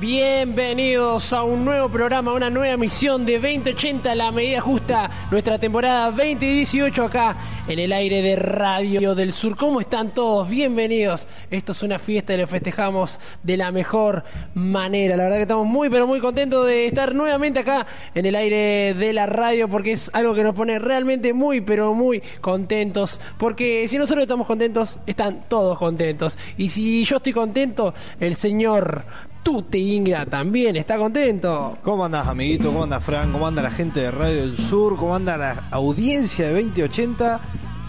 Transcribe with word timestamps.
Bienvenidos 0.00 1.32
a 1.32 1.42
un 1.42 1.64
nuevo 1.64 1.88
programa, 1.88 2.32
una 2.32 2.50
nueva 2.50 2.76
misión 2.76 3.26
de 3.26 3.40
2080, 3.40 4.14
la 4.14 4.30
medida 4.30 4.60
justa, 4.60 5.10
nuestra 5.28 5.58
temporada 5.58 6.12
2018 6.12 7.02
acá 7.02 7.36
en 7.66 7.80
el 7.80 7.92
aire 7.92 8.22
de 8.22 8.36
Radio 8.36 9.16
del 9.16 9.32
Sur. 9.32 9.56
¿Cómo 9.56 9.80
están 9.80 10.14
todos? 10.14 10.48
Bienvenidos. 10.48 11.26
Esto 11.50 11.72
es 11.72 11.82
una 11.82 11.98
fiesta 11.98 12.32
y 12.32 12.36
lo 12.36 12.46
festejamos 12.46 13.18
de 13.42 13.56
la 13.56 13.72
mejor 13.72 14.22
manera. 14.54 15.16
La 15.16 15.24
verdad 15.24 15.38
que 15.38 15.42
estamos 15.42 15.66
muy 15.66 15.90
pero 15.90 16.06
muy 16.06 16.20
contentos 16.20 16.64
de 16.64 16.86
estar 16.86 17.12
nuevamente 17.12 17.58
acá 17.58 17.84
en 18.14 18.24
el 18.24 18.36
aire 18.36 18.94
de 18.94 19.12
la 19.12 19.26
radio 19.26 19.68
porque 19.68 19.92
es 19.92 20.12
algo 20.14 20.32
que 20.32 20.44
nos 20.44 20.54
pone 20.54 20.78
realmente 20.78 21.32
muy 21.32 21.60
pero 21.60 21.92
muy 21.92 22.22
contentos. 22.40 23.20
Porque 23.36 23.88
si 23.88 23.98
nosotros 23.98 24.22
estamos 24.22 24.46
contentos, 24.46 25.00
están 25.08 25.48
todos 25.48 25.76
contentos. 25.76 26.38
Y 26.56 26.68
si 26.68 27.02
yo 27.02 27.16
estoy 27.16 27.32
contento, 27.32 27.94
el 28.20 28.36
señor 28.36 29.04
Tute 29.48 29.78
Ingra 29.78 30.26
también 30.26 30.76
está 30.76 30.98
contento. 30.98 31.78
¿Cómo 31.82 32.04
andas, 32.04 32.28
amiguito? 32.28 32.68
¿Cómo 32.68 32.84
anda 32.84 33.00
Fran? 33.00 33.32
¿Cómo 33.32 33.46
anda 33.46 33.62
la 33.62 33.70
gente 33.70 34.00
de 34.00 34.10
Radio 34.10 34.42
del 34.42 34.58
Sur? 34.58 34.96
¿Cómo 34.96 35.14
anda 35.14 35.38
la 35.38 35.68
audiencia 35.70 36.48
de 36.48 36.52
2080? 36.52 37.40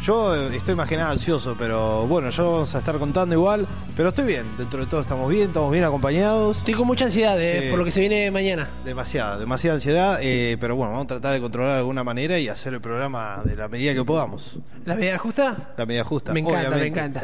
Yo 0.01 0.33
eh, 0.33 0.55
estoy 0.55 0.75
más 0.75 0.87
que 0.87 0.95
nada 0.95 1.11
ansioso, 1.11 1.55
pero 1.59 2.07
bueno, 2.07 2.29
ya 2.29 2.41
lo 2.43 2.51
vamos 2.53 2.73
a 2.73 2.79
estar 2.79 2.97
contando 2.97 3.35
igual. 3.35 3.67
Pero 3.97 4.09
estoy 4.09 4.25
bien, 4.25 4.45
dentro 4.57 4.79
de 4.79 4.85
todo 4.85 5.01
estamos 5.01 5.29
bien, 5.29 5.47
estamos 5.49 5.71
bien 5.71 5.83
acompañados. 5.83 6.59
Estoy 6.59 6.73
con 6.73 6.87
mucha 6.87 7.05
ansiedad 7.05 7.39
eh, 7.41 7.63
Sí. 7.63 7.69
por 7.69 7.79
lo 7.79 7.85
que 7.85 7.91
se 7.91 7.99
viene 7.99 8.31
mañana. 8.31 8.69
Demasiada, 8.85 9.37
demasiada 9.37 9.75
ansiedad, 9.75 10.19
eh, 10.21 10.57
pero 10.59 10.77
bueno, 10.77 10.91
vamos 10.93 11.03
a 11.05 11.07
tratar 11.07 11.33
de 11.33 11.41
controlar 11.41 11.73
de 11.73 11.77
alguna 11.79 12.05
manera 12.05 12.39
y 12.39 12.47
hacer 12.47 12.73
el 12.73 12.79
programa 12.81 13.41
de 13.43 13.57
la 13.57 13.67
medida 13.67 13.93
que 13.93 14.03
podamos. 14.05 14.57
¿La 14.85 14.95
medida 14.95 15.17
justa? 15.17 15.73
La 15.75 15.85
medida 15.85 16.03
justa. 16.05 16.31
Me 16.31 16.39
encanta, 16.39 16.59
obviamente. 16.69 17.01
me 17.01 17.05
encanta. 17.07 17.21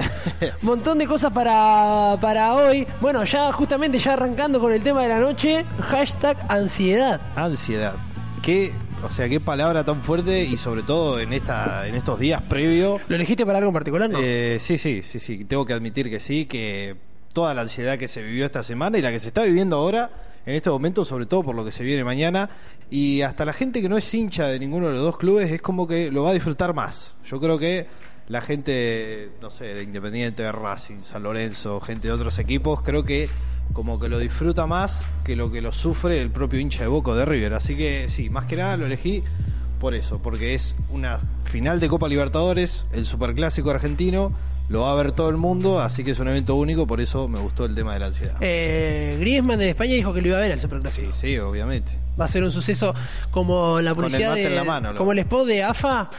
Montón 0.61 0.97
de 0.97 1.07
cosas 1.07 1.31
para, 1.31 2.17
para 2.19 2.55
hoy. 2.55 2.85
Bueno, 2.99 3.23
ya 3.23 3.53
justamente 3.53 3.99
ya 3.99 4.13
arrancando 4.13 4.59
con 4.59 4.73
el 4.73 4.83
tema 4.83 5.01
de 5.03 5.07
la 5.07 5.19
noche, 5.19 5.63
hashtag 5.79 6.37
ansiedad. 6.49 7.21
Ansiedad. 7.37 7.93
Qué, 8.41 8.73
o 9.05 9.09
sea, 9.11 9.29
qué 9.29 9.39
palabra 9.39 9.83
tan 9.83 10.01
fuerte 10.01 10.43
y 10.43 10.57
sobre 10.57 10.81
todo 10.81 11.19
en 11.19 11.31
esta, 11.31 11.87
en 11.87 11.93
estos 11.93 12.19
días 12.19 12.41
previos. 12.41 13.01
¿Lo 13.07 13.15
elegiste 13.15 13.45
para 13.45 13.59
algo 13.59 13.69
en 13.69 13.73
particular? 13.73 14.09
No. 14.09 14.19
Eh, 14.21 14.57
sí, 14.59 14.79
sí, 14.79 15.03
sí, 15.03 15.19
sí. 15.19 15.45
Tengo 15.45 15.63
que 15.63 15.73
admitir 15.73 16.09
que 16.09 16.19
sí, 16.19 16.45
que 16.45 16.95
toda 17.31 17.53
la 17.53 17.61
ansiedad 17.61 17.97
que 17.99 18.07
se 18.07 18.23
vivió 18.23 18.45
esta 18.45 18.63
semana 18.63 18.97
y 18.97 19.01
la 19.01 19.11
que 19.11 19.19
se 19.19 19.27
está 19.27 19.43
viviendo 19.43 19.75
ahora, 19.75 20.09
en 20.45 20.55
este 20.55 20.71
momento, 20.71 21.05
sobre 21.05 21.27
todo 21.27 21.43
por 21.43 21.55
lo 21.55 21.63
que 21.63 21.71
se 21.71 21.83
viene 21.83 22.03
mañana, 22.03 22.49
y 22.89 23.21
hasta 23.21 23.45
la 23.45 23.53
gente 23.53 23.81
que 23.81 23.89
no 23.89 23.97
es 23.97 24.11
hincha 24.11 24.47
de 24.47 24.57
ninguno 24.57 24.87
de 24.87 24.93
los 24.93 25.03
dos 25.03 25.17
clubes, 25.17 25.51
es 25.51 25.61
como 25.61 25.87
que 25.87 26.09
lo 26.09 26.23
va 26.23 26.31
a 26.31 26.33
disfrutar 26.33 26.73
más. 26.73 27.15
Yo 27.25 27.39
creo 27.39 27.59
que 27.59 27.85
la 28.27 28.41
gente, 28.41 29.29
no 29.39 29.51
sé, 29.51 29.65
de 29.65 29.83
Independiente, 29.83 30.41
de 30.41 30.51
Racing, 30.51 31.01
San 31.01 31.21
Lorenzo, 31.21 31.79
gente 31.79 32.07
de 32.07 32.13
otros 32.13 32.39
equipos, 32.39 32.81
creo 32.81 33.03
que 33.03 33.29
como 33.73 33.99
que 33.99 34.07
lo 34.09 34.19
disfruta 34.19 34.67
más 34.67 35.09
que 35.23 35.35
lo 35.35 35.51
que 35.51 35.61
lo 35.61 35.71
sufre 35.73 36.21
el 36.21 36.29
propio 36.31 36.59
hincha 36.59 36.81
de 36.81 36.87
Boca 36.87 37.13
de 37.13 37.25
River. 37.25 37.53
Así 37.53 37.75
que 37.75 38.07
sí, 38.09 38.29
más 38.29 38.45
que 38.45 38.55
nada 38.55 38.77
lo 38.77 38.85
elegí 38.85 39.23
por 39.79 39.93
eso, 39.95 40.19
porque 40.19 40.53
es 40.55 40.75
una 40.89 41.19
final 41.43 41.79
de 41.79 41.89
Copa 41.89 42.07
Libertadores, 42.07 42.85
el 42.93 43.05
superclásico 43.05 43.71
argentino, 43.71 44.31
lo 44.69 44.81
va 44.81 44.91
a 44.93 44.95
ver 44.95 45.11
todo 45.11 45.29
el 45.29 45.37
mundo, 45.37 45.79
así 45.79 46.03
que 46.03 46.11
es 46.11 46.19
un 46.19 46.27
evento 46.27 46.55
único, 46.55 46.87
por 46.87 46.99
eso 47.01 47.27
me 47.27 47.37
gustó 47.39 47.65
el 47.65 47.75
tema 47.75 47.93
de 47.93 47.99
la 47.99 48.05
ansiedad. 48.07 48.35
Eh, 48.41 49.17
Griezmann 49.19 49.59
de 49.59 49.69
España 49.69 49.93
dijo 49.93 50.11
que 50.13 50.21
lo 50.21 50.29
iba 50.29 50.37
a 50.37 50.41
ver 50.41 50.53
al 50.53 50.59
Superclásico. 50.59 51.11
Sí, 51.13 51.19
sí, 51.21 51.37
obviamente. 51.37 51.91
Va 52.19 52.25
a 52.25 52.27
ser 52.29 52.43
un 52.43 52.51
suceso 52.51 52.95
como 53.29 53.79
la 53.81 53.93
Con 53.93 54.05
el 54.05 54.09
publicidad 54.11 54.29
mate 54.29 54.41
de, 54.41 54.47
en 54.47 54.55
la 54.55 54.63
mano, 54.63 54.93
lo- 54.93 54.97
como 54.97 55.11
el 55.11 55.19
spot 55.19 55.45
de 55.45 55.63
AFA, 55.63 56.09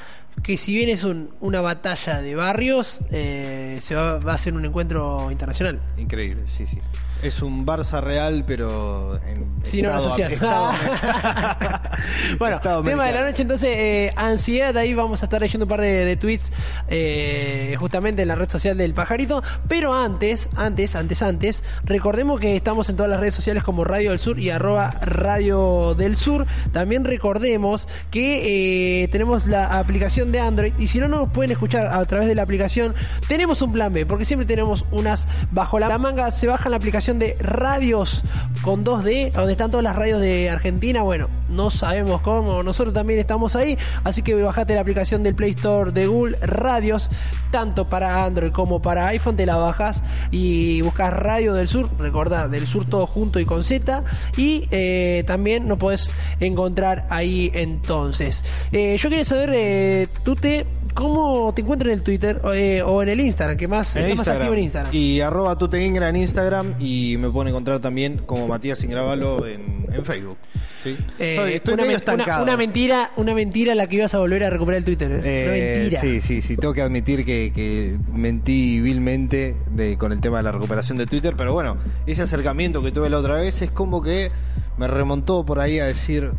que 0.45 0.59
si 0.59 0.75
bien 0.75 0.91
es 0.91 1.03
un- 1.03 1.31
una 1.41 1.61
batalla 1.63 2.21
de 2.21 2.35
barrios, 2.37 3.01
eh, 3.11 3.79
se 3.81 3.95
va, 3.97 4.19
va 4.19 4.35
a 4.35 4.39
ser 4.39 4.53
un 4.55 4.65
encuentro 4.67 5.31
internacional. 5.33 5.81
Increíble, 5.97 6.43
sí, 6.47 6.67
sí. 6.67 6.79
Es 7.23 7.43
un 7.43 7.65
Barça 7.67 8.01
real, 8.01 8.45
pero 8.47 9.17
en 9.27 9.47
Sí, 9.65 9.83
no, 9.83 9.89
estado- 9.89 10.11
social. 10.11 10.33
estado- 10.33 10.73
bueno, 12.39 12.57
estado 12.57 12.83
tema 12.83 13.07
de 13.07 13.13
la 13.13 13.25
noche, 13.25 13.43
entonces, 13.43 13.71
eh, 13.73 14.13
ansiedad, 14.17 14.77
ahí 14.77 14.95
vamos 14.95 15.23
a 15.23 15.27
estar 15.27 15.41
leyendo 15.41 15.65
un 15.65 15.69
par 15.71 15.81
de, 15.81 16.05
de 16.05 16.17
tweets 16.17 16.53
eh, 16.89 17.75
justamente 17.79 18.23
en 18.23 18.29
la 18.29 18.35
red 18.37 18.49
social 18.51 18.77
del 18.77 18.95
pajarito. 18.95 19.43
Pero 19.69 19.95
antes, 19.95 20.49
antes, 20.57 20.95
antes, 20.95 21.23
antes, 21.23 21.65
recordemos 21.85 22.39
que 22.39 22.55
estamos 22.55 22.89
en 22.91 22.97
todas 22.97 23.11
las 23.11 23.19
redes 23.19 23.35
sociales 23.35 23.63
como 23.65 23.85
Radio 23.85 24.11
del 24.11 24.19
Sur 24.19 24.39
y 24.39 24.51
arroba 24.51 24.91
Radio 25.01 25.95
del 25.95 26.17
Sur. 26.17 26.47
También 26.73 27.05
recordemos 27.05 27.89
que 28.11 29.03
eh, 29.05 29.09
tenemos 29.09 29.47
la 29.47 29.79
aplicación 29.79 30.33
de 30.33 30.41
Android 30.41 30.73
y 30.79 30.89
si 30.89 31.01
no 31.01 31.09
nos 31.09 31.31
pueden 31.31 31.51
escuchar 31.51 31.87
a 31.89 32.05
través 32.05 32.29
de 32.29 32.35
la 32.35 32.43
aplicación, 32.43 32.95
tenemos 33.27 33.63
un 33.63 33.73
plan 33.73 33.93
B, 33.93 34.07
porque 34.07 34.25
siempre 34.25 34.47
tenemos 34.47 34.85
unas 34.93 35.29
bajo 35.51 35.79
la 35.79 35.97
manga, 35.99 36.31
se 36.31 36.47
baja 36.47 36.69
la 36.69 36.77
aplicación 36.77 37.06
de 37.15 37.37
radios 37.39 38.23
con 38.63 38.85
2D, 38.85 39.31
donde 39.31 39.53
están 39.53 39.71
todas 39.71 39.85
las 39.85 39.95
radios 39.95 40.21
de 40.21 40.51
Argentina. 40.51 41.03
Bueno, 41.03 41.29
no 41.49 41.71
sabemos 41.71 42.21
cómo, 42.21 42.65
nosotros 42.65 42.93
también 42.93 43.21
estamos 43.21 43.55
ahí, 43.55 43.79
así 44.03 44.23
que 44.23 44.35
bajate 44.35 44.75
la 44.75 44.81
aplicación 44.81 45.23
del 45.23 45.37
Play 45.37 45.51
Store 45.51 45.93
de 45.93 46.09
Google 46.09 46.37
Radios, 46.41 47.09
tanto 47.53 47.89
para 47.89 48.25
Android 48.25 48.51
como 48.51 48.83
para 48.83 49.07
iPhone, 49.07 49.37
te 49.37 49.47
la 49.47 49.57
bajas 49.57 50.03
y 50.33 50.83
buscas 50.83 51.13
Radio 51.13 51.55
del 51.55 51.69
Sur, 51.69 51.89
recordad, 51.99 52.51
del 52.51 52.67
Sur 52.67 52.87
todo 52.87 53.07
junto 53.07 53.39
y 53.39 53.45
con 53.45 53.63
Z, 53.63 54.03
y 54.37 54.67
eh, 54.73 55.23
también 55.29 55.69
nos 55.69 55.79
podés 55.79 56.13
encontrar 56.41 57.07
ahí 57.09 57.53
entonces. 57.55 58.43
Eh, 58.73 58.97
yo 58.99 59.09
quería 59.09 59.25
saber, 59.25 59.51
eh, 59.55 60.09
Tute, 60.25 60.67
¿cómo 60.97 61.53
te 61.55 61.63
encuentras 61.63 61.93
en 61.93 61.99
el 61.99 62.03
Twitter 62.05 62.41
eh, 62.53 62.83
o 62.85 63.03
en 63.03 63.09
el 63.11 63.21
Instagram? 63.21 63.57
que 63.57 63.69
más, 63.69 63.95
está 63.95 64.15
más 64.17 64.27
activo 64.27 64.55
en 64.55 64.59
Instagram? 64.61 64.93
Y 64.95 65.21
arroba 65.21 65.57
tuteingra 65.57 66.09
en 66.09 66.17
Instagram 66.17 66.75
y 66.81 67.17
me 67.19 67.31
pueden 67.31 67.51
encontrar 67.51 67.79
también 67.79 68.19
como 68.19 68.49
Matías 68.49 68.83
Ingravalo 68.83 69.47
en, 69.47 69.87
en 69.93 70.03
Facebook. 70.05 70.37
¿sí? 70.83 70.97
Eh, 71.19 71.35
estoy 71.37 71.53
estoy 71.55 71.75
una, 71.75 71.83
medio 71.85 71.97
una- 71.97 71.99
estancado. 71.99 72.43
una 72.43 72.57
mentira, 72.57 73.11
una 73.17 73.35
mentira 73.35 73.75
la 73.75 73.87
que 73.87 73.97
ibas 73.97 74.15
a 74.15 74.19
volver 74.19 74.43
a 74.45 74.51
recuperar 74.51 74.79
el 74.79 74.85
Twitter. 74.85 75.13
¿eh? 75.13 75.21
Eh, 75.25 75.45
una 75.47 75.79
mentira. 75.81 76.01
Sí, 76.01 76.21
sí, 76.21 76.41
sí, 76.43 76.57
tengo 76.57 76.75
que 76.75 76.83
admitir 76.83 77.25
que, 77.25 77.53
que 77.55 77.97
mentí 78.13 78.81
vilmente 78.81 79.55
de, 79.71 79.97
con 79.99 80.13
el 80.13 80.21
tema 80.21 80.39
de 80.39 80.45
la 80.45 80.53
recuperación 80.53 80.99
de 80.99 81.07
Twitter, 81.07 81.35
pero 81.37 81.53
bueno, 81.53 81.77
ese 82.07 82.23
acercamiento 82.23 82.83
que 82.83 82.91
tuve 82.91 83.11
la 83.11 83.19
otra 83.19 83.35
vez 83.37 83.61
es 83.63 83.71
como 83.71 84.03
que 84.03 84.31
me 84.79 84.89
remontó 84.89 85.45
por 85.45 85.61
ahí 85.61 85.79
a 85.79 85.87
decir, 85.87 86.31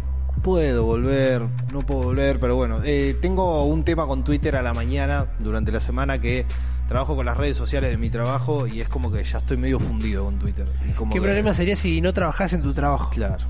puedo 0.48 0.86
volver, 0.86 1.42
no 1.74 1.82
puedo 1.82 2.04
volver, 2.04 2.40
pero 2.40 2.56
bueno, 2.56 2.80
eh, 2.86 3.18
tengo 3.22 3.66
un 3.66 3.84
tema 3.84 4.08
con 4.08 4.24
Twitter 4.24 4.56
a 4.56 4.62
la 4.62 4.74
mañana 4.74 5.26
durante 5.40 5.74
la 5.74 5.82
semana 5.82 6.22
que 6.22 6.46
trabajo 6.88 7.18
con 7.18 7.26
las 7.26 7.36
redes 7.36 7.58
sociales 7.58 7.90
de 7.90 7.98
mi 7.98 8.10
trabajo 8.10 8.66
y 8.66 8.80
es 8.80 8.88
como 8.88 9.12
que 9.12 9.22
ya 9.26 9.40
estoy 9.40 9.58
medio 9.58 9.78
fundido 9.78 10.24
con 10.24 10.40
Twitter. 10.40 10.66
Y 10.88 10.92
como 10.94 11.12
¿Qué 11.12 11.20
que- 11.20 11.26
problema 11.26 11.54
sería 11.54 11.76
si 11.76 12.00
no 12.00 12.14
trabajás 12.14 12.54
en 12.54 12.62
tu 12.62 12.74
trabajo? 12.74 13.10
Claro, 13.10 13.44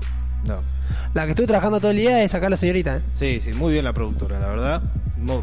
no. 0.44 0.62
La 1.14 1.24
que 1.24 1.30
estoy 1.30 1.46
trabajando 1.46 1.80
todo 1.80 1.90
el 1.90 1.96
día 1.98 2.22
es 2.22 2.34
acá 2.34 2.48
la 2.48 2.56
señorita. 2.56 2.96
¿eh? 2.96 3.00
Sí, 3.14 3.40
sí, 3.40 3.52
muy 3.52 3.72
bien 3.72 3.84
la 3.84 3.92
productora, 3.92 4.38
la 4.40 4.48
verdad. 4.48 4.82
Mo- 5.18 5.42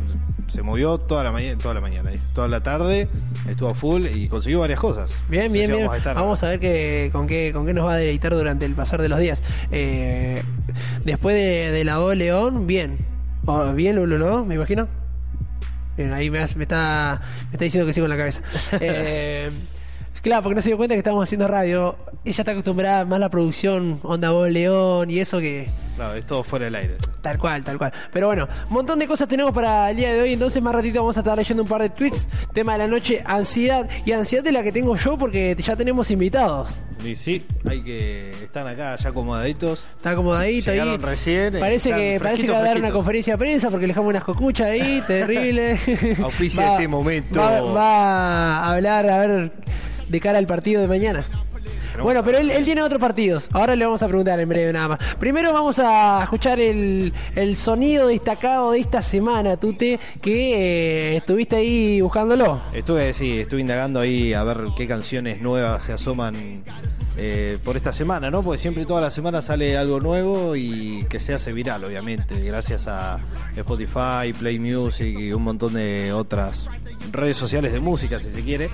Se 0.50 0.62
movió 0.62 0.98
toda 1.00 1.24
la 1.24 1.32
mañana, 1.32 1.58
toda 1.62 1.74
la 1.74 1.82
mañana, 1.82 2.12
eh, 2.14 2.20
toda 2.34 2.48
la 2.48 2.62
tarde, 2.62 3.10
estuvo 3.50 3.70
a 3.70 3.76
full 3.76 4.06
y 4.06 4.28
consiguió 4.28 4.60
varias 4.62 4.80
cosas. 4.80 5.12
Bien, 5.28 5.46
No 5.48 5.50
sé 5.52 5.54
bien, 5.54 5.66
si 5.66 5.72
bien. 5.76 5.88
Vamos 6.16 6.44
a, 6.44 6.54
estar, 6.54 6.60
ver 6.60 6.60
que, 6.60 7.10
con, 7.12 7.28
qué, 7.28 7.52
con 7.54 7.66
qué 7.66 7.74
nos 7.74 7.86
va 7.86 7.94
a 7.94 7.98
deleitar 7.98 8.34
durante 8.34 8.66
el 8.66 8.74
pasar 8.74 9.02
de 9.02 9.10
los 9.10 9.20
días. 9.20 9.42
Eh, 9.72 10.44
después 11.04 11.36
de, 11.36 11.72
de 11.72 11.84
la 11.84 12.00
O 12.00 12.14
León, 12.14 12.68
bien. 12.68 13.00
O, 13.46 13.74
bien, 13.74 13.96
Lulu, 13.96 14.18
¿no? 14.18 14.46
Me 14.46 14.56
imagino. 14.56 14.88
Bien, 15.98 16.14
ahí 16.14 16.30
me, 16.30 16.40
hace- 16.40 16.58
me 16.58 16.64
está, 16.64 17.22
me 17.50 17.54
está 17.54 17.64
diciendo 17.66 17.86
que 17.88 17.94
sí 17.94 18.02
con 18.02 18.10
la 18.10 18.18
cabeza. 18.18 18.42
Eh, 18.80 19.50
claro, 20.26 20.42
porque 20.42 20.56
no 20.56 20.62
se 20.62 20.70
dio 20.70 20.78
cuenta 20.78 20.96
que 20.96 21.00
estábamos 21.00 21.30
haciendo 21.30 21.48
radio. 21.48 21.96
Ella 22.26 22.42
está 22.42 22.52
acostumbrada 22.52 23.06
más 23.06 23.18
a 23.18 23.20
la 23.20 23.30
producción, 23.30 24.00
onda 24.02 24.34
O 24.34 24.48
León 24.48 25.12
y 25.12 25.20
eso 25.20 25.40
que... 25.40 25.70
No, 26.00 26.14
es 26.16 26.26
todo 26.26 26.44
fuera 26.44 26.66
del 26.66 26.74
aire. 26.74 26.96
Tal 27.22 27.38
cual, 27.38 27.64
tal 27.64 27.78
cual. 27.78 27.94
Pero 28.12 28.28
bueno, 28.28 28.48
un 28.68 28.74
montón 28.74 28.98
de 28.98 29.08
cosas 29.08 29.28
tenemos 29.28 29.54
para 29.54 29.92
el 29.92 29.98
día 29.98 30.12
de 30.12 30.22
hoy. 30.22 30.34
Entonces, 30.34 30.62
más 30.62 30.74
ratito 30.74 31.00
vamos 31.00 31.16
a 31.16 31.20
estar 31.22 31.38
leyendo 31.38 31.64
un 31.64 31.70
par 31.70 31.84
de 31.84 31.90
tweets. 31.90 32.28
Tema 32.54 32.74
de 32.74 32.80
la 32.80 32.88
noche, 32.88 33.24
ansiedad. 33.24 33.88
Y 34.04 34.12
ansiedad 34.12 34.44
de 34.44 34.52
la 34.52 34.62
que 34.62 34.72
tengo 34.74 34.98
yo 34.98 35.18
porque 35.18 35.56
ya 35.58 35.76
tenemos 35.76 36.12
invitados. 36.12 36.82
Y 37.06 37.16
sí, 37.16 37.46
hay 37.70 37.82
que. 37.82 38.32
Están 38.32 38.68
acá 38.68 38.98
ya 38.98 39.10
acomodaditos. 39.10 39.86
Está 39.96 40.10
acomodadito 40.10 40.72
ahí. 40.72 40.98
Recién, 40.98 41.60
Parece 41.60 41.90
están 41.90 42.02
que, 42.02 42.20
parece 42.22 42.46
que 42.46 42.52
va 42.52 42.58
a 42.58 42.64
dar 42.64 42.78
una 42.78 42.92
conferencia 42.92 43.36
de 43.36 43.38
prensa 43.38 43.70
porque 43.70 43.88
le 43.88 43.92
dejamos 43.92 44.10
unas 44.10 44.24
cocuchas 44.24 44.68
ahí, 44.68 45.02
terrible. 45.08 45.80
Auspicia 46.22 46.74
este 46.74 46.88
momento. 46.90 47.40
Va, 47.40 47.62
va 47.62 48.58
a 48.58 48.72
hablar, 48.74 49.10
a 49.10 49.20
ver, 49.20 49.52
de 50.08 50.20
cara 50.20 50.38
al 50.38 50.48
partido 50.48 50.82
de 50.82 50.88
mañana. 50.88 51.26
Bueno, 52.02 52.24
pero 52.24 52.38
él, 52.38 52.52
él 52.52 52.66
tiene 52.66 52.84
otros 52.84 53.00
partidos. 53.00 53.48
Ahora 53.54 53.76
le 53.76 53.86
vamos 53.86 54.04
a 54.04 54.08
preguntar 54.08 54.40
en 54.40 54.50
breve 54.50 54.74
nada 54.74 54.90
más. 54.90 55.00
Primero 55.20 55.54
vamos 55.54 55.80
a 55.80 56.20
escuchar 56.24 56.60
el, 56.60 57.14
el 57.36 57.56
sonido 57.56 58.08
destacado 58.08 58.72
de 58.72 58.80
esta 58.80 59.02
semana, 59.02 59.58
Tute, 59.58 60.00
que 60.22 61.14
eh, 61.14 61.18
estuviste 61.18 61.56
ahí 61.56 62.02
buscándolo. 62.02 62.62
Estuve, 62.74 63.14
sí, 63.14 63.40
estuve 63.40 63.62
indagando 63.62 64.00
ahí 64.00 64.34
a 64.34 64.44
ver 64.44 64.66
qué 64.76 64.88
canciones 64.88 65.42
nuevas 65.42 65.84
se 65.84 65.94
asoman 65.94 66.64
eh, 67.18 67.58
por 67.64 67.78
esta 67.78 67.94
semana, 67.94 68.30
¿no? 68.30 68.44
Porque 68.44 68.58
siempre 68.58 68.86
toda 68.86 69.00
la 69.00 69.10
semana 69.10 69.42
sale 69.42 69.78
algo 69.78 70.02
nuevo 70.02 70.56
y 70.56 71.06
que 71.10 71.22
se 71.22 71.34
hace 71.34 71.54
viral, 71.54 71.86
obviamente, 71.86 72.40
gracias 72.42 72.88
a 72.88 73.20
Spotify, 73.56 74.34
Play 74.38 74.60
Music 74.60 75.18
y 75.18 75.32
un 75.32 75.44
montón 75.44 75.74
de 75.74 76.12
otras 76.12 76.70
redes 77.12 77.38
sociales 77.38 77.72
de 77.72 77.80
música, 77.80 78.20
si 78.20 78.32
se 78.32 78.44
quiere. 78.44 78.70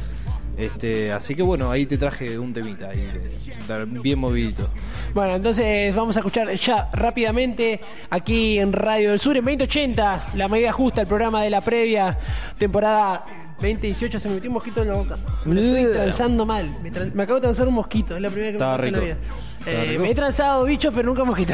Este, 0.57 1.11
así 1.11 1.33
que 1.33 1.41
bueno, 1.41 1.71
ahí 1.71 1.85
te 1.85 1.97
traje 1.97 2.37
un 2.37 2.53
temita 2.53 2.89
ahí, 2.89 2.99
eh, 2.99 3.85
bien 3.87 4.19
movidito. 4.19 4.69
Bueno, 5.13 5.35
entonces 5.35 5.95
vamos 5.95 6.15
a 6.17 6.19
escuchar 6.19 6.53
ya 6.53 6.89
rápidamente 6.93 7.79
aquí 8.09 8.59
en 8.59 8.73
Radio 8.73 9.11
del 9.11 9.19
Sur 9.19 9.37
en 9.37 9.45
2080, 9.45 10.31
la 10.35 10.47
medida 10.47 10.71
justa, 10.71 11.01
el 11.01 11.07
programa 11.07 11.41
de 11.43 11.49
la 11.49 11.61
previa 11.61 12.17
temporada 12.57 13.25
2018 13.61 14.19
se 14.19 14.27
me 14.27 14.35
metió 14.35 14.49
un 14.49 14.55
mosquito 14.55 14.81
en 14.81 14.87
la 14.87 14.95
boca. 14.95 15.17
Me 15.45 15.79
estoy 15.79 15.93
transando 15.93 16.45
mal. 16.45 16.69
Me, 17.13 17.23
acabo 17.23 17.39
de 17.39 17.41
transar 17.41 17.67
un 17.67 17.75
mosquito, 17.75 18.15
es 18.15 18.21
la 18.21 18.29
primera 18.29 18.51
que 18.51 18.57
me 18.57 18.59
pasa 18.59 18.87
en 18.87 18.93
la 18.93 18.99
vida. 18.99 19.17
Eh, 19.65 19.97
me 19.99 20.09
he 20.09 20.15
transado 20.15 20.63
bichos, 20.63 20.91
pero 20.93 21.07
nunca 21.07 21.23
mosquito. 21.23 21.53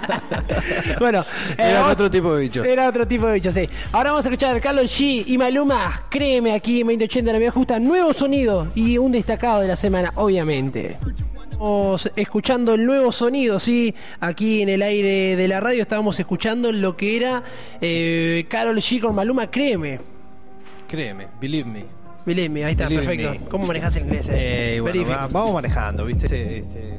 bueno, 1.00 1.24
era 1.56 1.80
eh, 1.80 1.92
otro 1.92 2.08
tipo 2.08 2.34
de 2.34 2.42
bicho. 2.42 2.64
Era 2.64 2.88
otro 2.88 3.06
tipo 3.08 3.26
de 3.26 3.34
bicho, 3.34 3.50
sí. 3.50 3.68
Ahora 3.90 4.10
vamos 4.10 4.24
a 4.24 4.28
escuchar 4.28 4.56
a 4.56 4.60
Carlos 4.60 4.96
G 4.96 5.24
y 5.26 5.36
Maluma. 5.36 6.04
Créeme 6.08 6.52
aquí 6.52 6.80
en 6.80 6.86
2080 6.86 7.32
la 7.32 7.38
vida 7.38 7.50
justa. 7.50 7.80
Nuevo 7.80 8.12
sonido 8.12 8.68
y 8.76 8.98
un 8.98 9.10
destacado 9.10 9.60
de 9.60 9.68
la 9.68 9.76
semana, 9.76 10.12
obviamente. 10.14 10.98
Estamos 11.50 12.08
escuchando 12.14 12.74
el 12.74 12.86
nuevo 12.86 13.10
sonido, 13.10 13.58
sí, 13.58 13.92
aquí 14.20 14.62
en 14.62 14.68
el 14.68 14.80
aire 14.80 15.34
de 15.34 15.48
la 15.48 15.58
radio 15.58 15.82
estábamos 15.82 16.20
escuchando 16.20 16.70
lo 16.70 16.96
que 16.96 17.16
era 17.16 17.42
eh, 17.80 18.46
Carol 18.48 18.76
G 18.76 19.00
con 19.00 19.16
Maluma, 19.16 19.50
créeme. 19.50 20.17
Créeme, 20.88 21.28
believe 21.40 21.68
me. 21.68 21.84
Believe 22.24 22.48
me, 22.48 22.64
ahí 22.64 22.72
está, 22.72 22.88
perfecto. 22.88 23.50
¿Cómo 23.50 23.66
manejas 23.66 23.94
el 23.96 24.04
inglés? 24.04 24.28
Eh? 24.28 24.76
eh 24.76 24.80
bueno, 24.80 25.04
vamos 25.30 25.52
manejando, 25.52 26.04
¿viste? 26.04 26.26
Este, 26.26 26.58
este, 26.58 26.98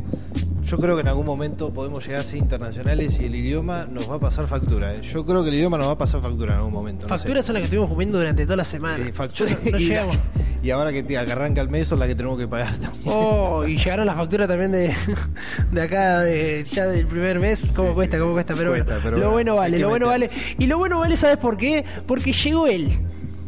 yo 0.63 0.77
creo 0.77 0.95
que 0.95 1.01
en 1.01 1.07
algún 1.07 1.25
momento 1.25 1.71
podemos 1.71 2.05
llegar 2.05 2.21
a 2.21 2.23
ser 2.23 2.37
internacionales 2.37 3.19
y 3.19 3.25
el 3.25 3.33
idioma 3.33 3.87
nos 3.89 4.07
va 4.07 4.15
a 4.15 4.19
pasar 4.19 4.45
factura. 4.45 4.93
¿eh? 4.93 5.01
Yo 5.01 5.25
creo 5.25 5.41
que 5.41 5.49
el 5.49 5.55
idioma 5.55 5.79
nos 5.79 5.87
va 5.87 5.93
a 5.93 5.97
pasar 5.97 6.21
factura 6.21 6.53
en 6.53 6.59
algún 6.59 6.73
momento. 6.73 7.07
Facturas 7.07 7.43
son 7.45 7.53
las 7.53 7.61
que 7.61 7.65
estuvimos 7.65 7.89
comiendo 7.89 8.19
durante 8.19 8.43
toda 8.43 8.57
la 8.57 8.65
semana. 8.65 9.03
y, 10.61 10.69
ahora 10.69 10.91
que, 10.91 11.17
arranca 11.17 11.61
el 11.61 11.69
mes 11.69 11.87
son 11.87 11.97
las 11.97 12.07
que 12.07 12.15
tenemos 12.15 12.37
que 12.37 12.47
pagar 12.47 12.75
también. 12.77 13.03
Oh, 13.05 13.65
y 13.67 13.77
llegaron 13.77 14.05
las 14.05 14.15
facturas 14.15 14.47
también 14.47 14.71
de, 14.71 14.93
de 15.71 15.81
acá, 15.81 16.19
de, 16.19 16.63
ya 16.65 16.85
del 16.85 17.07
primer 17.07 17.39
mes. 17.39 17.71
¿Cómo 17.75 17.93
cuesta? 17.93 18.19
¿Cómo 18.19 18.33
cuesta? 18.33 18.53
Pero, 18.55 18.69
bueno, 18.69 19.17
lo 19.17 19.31
bueno 19.31 19.55
vale, 19.55 19.79
lo 19.79 19.89
bueno 19.89 20.07
vale. 20.07 20.29
Y 20.59 20.67
lo 20.67 20.77
bueno 20.77 20.99
vale, 20.99 21.17
¿sabes 21.17 21.37
por 21.37 21.57
qué? 21.57 21.83
Porque 22.05 22.31
llegó 22.31 22.67
él. 22.67 22.99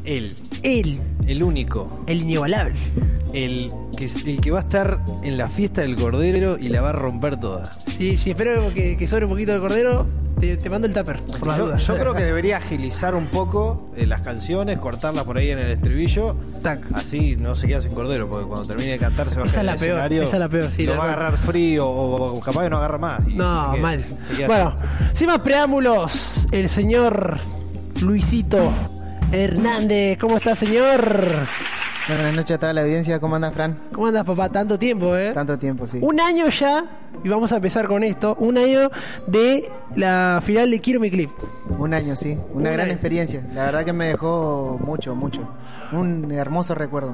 Él. 0.05 0.35
Él. 0.63 0.99
El 1.27 1.43
único. 1.43 2.03
El 2.07 2.21
inigualable. 2.21 2.75
El 3.33 3.71
que, 3.95 4.05
el 4.25 4.41
que 4.41 4.51
va 4.51 4.59
a 4.59 4.61
estar 4.61 4.99
en 5.23 5.37
la 5.37 5.49
fiesta 5.49 5.81
del 5.81 5.95
cordero 5.95 6.57
y 6.57 6.69
la 6.69 6.81
va 6.81 6.89
a 6.89 6.93
romper 6.93 7.39
toda. 7.39 7.77
Sí, 7.97 8.17
sí, 8.17 8.31
espero 8.31 8.73
que, 8.73 9.07
sobre 9.07 9.25
un 9.25 9.31
poquito 9.31 9.53
de 9.53 9.59
cordero. 9.59 10.07
Te, 10.39 10.69
mando 10.71 10.87
el 10.87 10.93
tupper, 10.93 11.19
por 11.21 11.55
yo, 11.55 11.77
yo 11.77 11.97
creo 11.97 12.15
que 12.15 12.23
debería 12.23 12.57
agilizar 12.57 13.13
un 13.13 13.27
poco 13.27 13.91
eh, 13.95 14.07
las 14.07 14.21
canciones, 14.21 14.79
cortarlas 14.79 15.23
por 15.23 15.37
ahí 15.37 15.51
en 15.51 15.59
el 15.59 15.69
estribillo. 15.69 16.35
Así 16.95 17.35
no 17.35 17.55
se 17.55 17.67
queda 17.67 17.79
sin 17.79 17.93
cordero, 17.93 18.27
porque 18.27 18.47
cuando 18.47 18.65
termine 18.65 18.93
de 18.93 18.97
cantar 18.97 19.29
se 19.29 19.39
va 19.39 19.45
esa 19.45 19.59
a 19.59 19.63
la 19.63 19.75
peor, 19.75 19.99
Esa 20.11 20.23
es 20.23 20.39
la 20.39 20.49
peor, 20.49 20.71
sí. 20.71 20.87
Lo 20.87 20.97
va 20.97 21.03
a 21.03 21.13
agarrar 21.13 21.37
frío 21.37 21.87
o, 21.87 22.39
capaz 22.39 22.63
que 22.63 22.69
no 22.71 22.77
agarra 22.77 22.97
más. 22.97 23.27
no, 23.27 23.77
mal. 23.77 24.03
Bueno, 24.47 24.75
sin 25.13 25.27
más 25.27 25.41
preámbulos, 25.41 26.47
el 26.51 26.69
señor 26.69 27.37
Luisito 28.01 28.73
Hernández. 29.31 30.17
¿Cómo 30.17 30.37
está, 30.37 30.55
señor? 30.55 31.47
Buenas 32.07 32.35
noches 32.35 32.51
a 32.51 32.57
toda 32.57 32.73
la 32.73 32.81
audiencia. 32.81 33.19
¿Cómo 33.19 33.35
andas, 33.35 33.53
Fran? 33.53 33.77
¿Cómo 33.93 34.07
andas, 34.07 34.25
papá? 34.25 34.49
Tanto 34.49 34.77
tiempo, 34.77 35.15
¿eh? 35.15 35.31
Tanto 35.33 35.57
tiempo, 35.57 35.87
sí. 35.87 35.99
Un 36.01 36.19
año 36.19 36.49
ya, 36.49 36.85
y 37.23 37.29
vamos 37.29 37.51
a 37.51 37.57
empezar 37.57 37.87
con 37.87 38.03
esto, 38.03 38.35
un 38.39 38.57
año 38.57 38.89
de 39.27 39.69
la 39.95 40.41
final 40.43 40.71
de 40.71 40.79
Quiero 40.81 40.99
mi 40.99 41.11
clip. 41.11 41.29
Un 41.77 41.93
año, 41.93 42.15
sí. 42.15 42.37
Una 42.53 42.71
gran 42.71 42.89
experiencia. 42.89 43.45
La 43.53 43.65
verdad 43.65 43.85
que 43.85 43.93
me 43.93 44.07
dejó 44.07 44.79
mucho, 44.83 45.15
mucho. 45.15 45.47
Un 45.91 46.31
hermoso 46.31 46.73
recuerdo. 46.73 47.13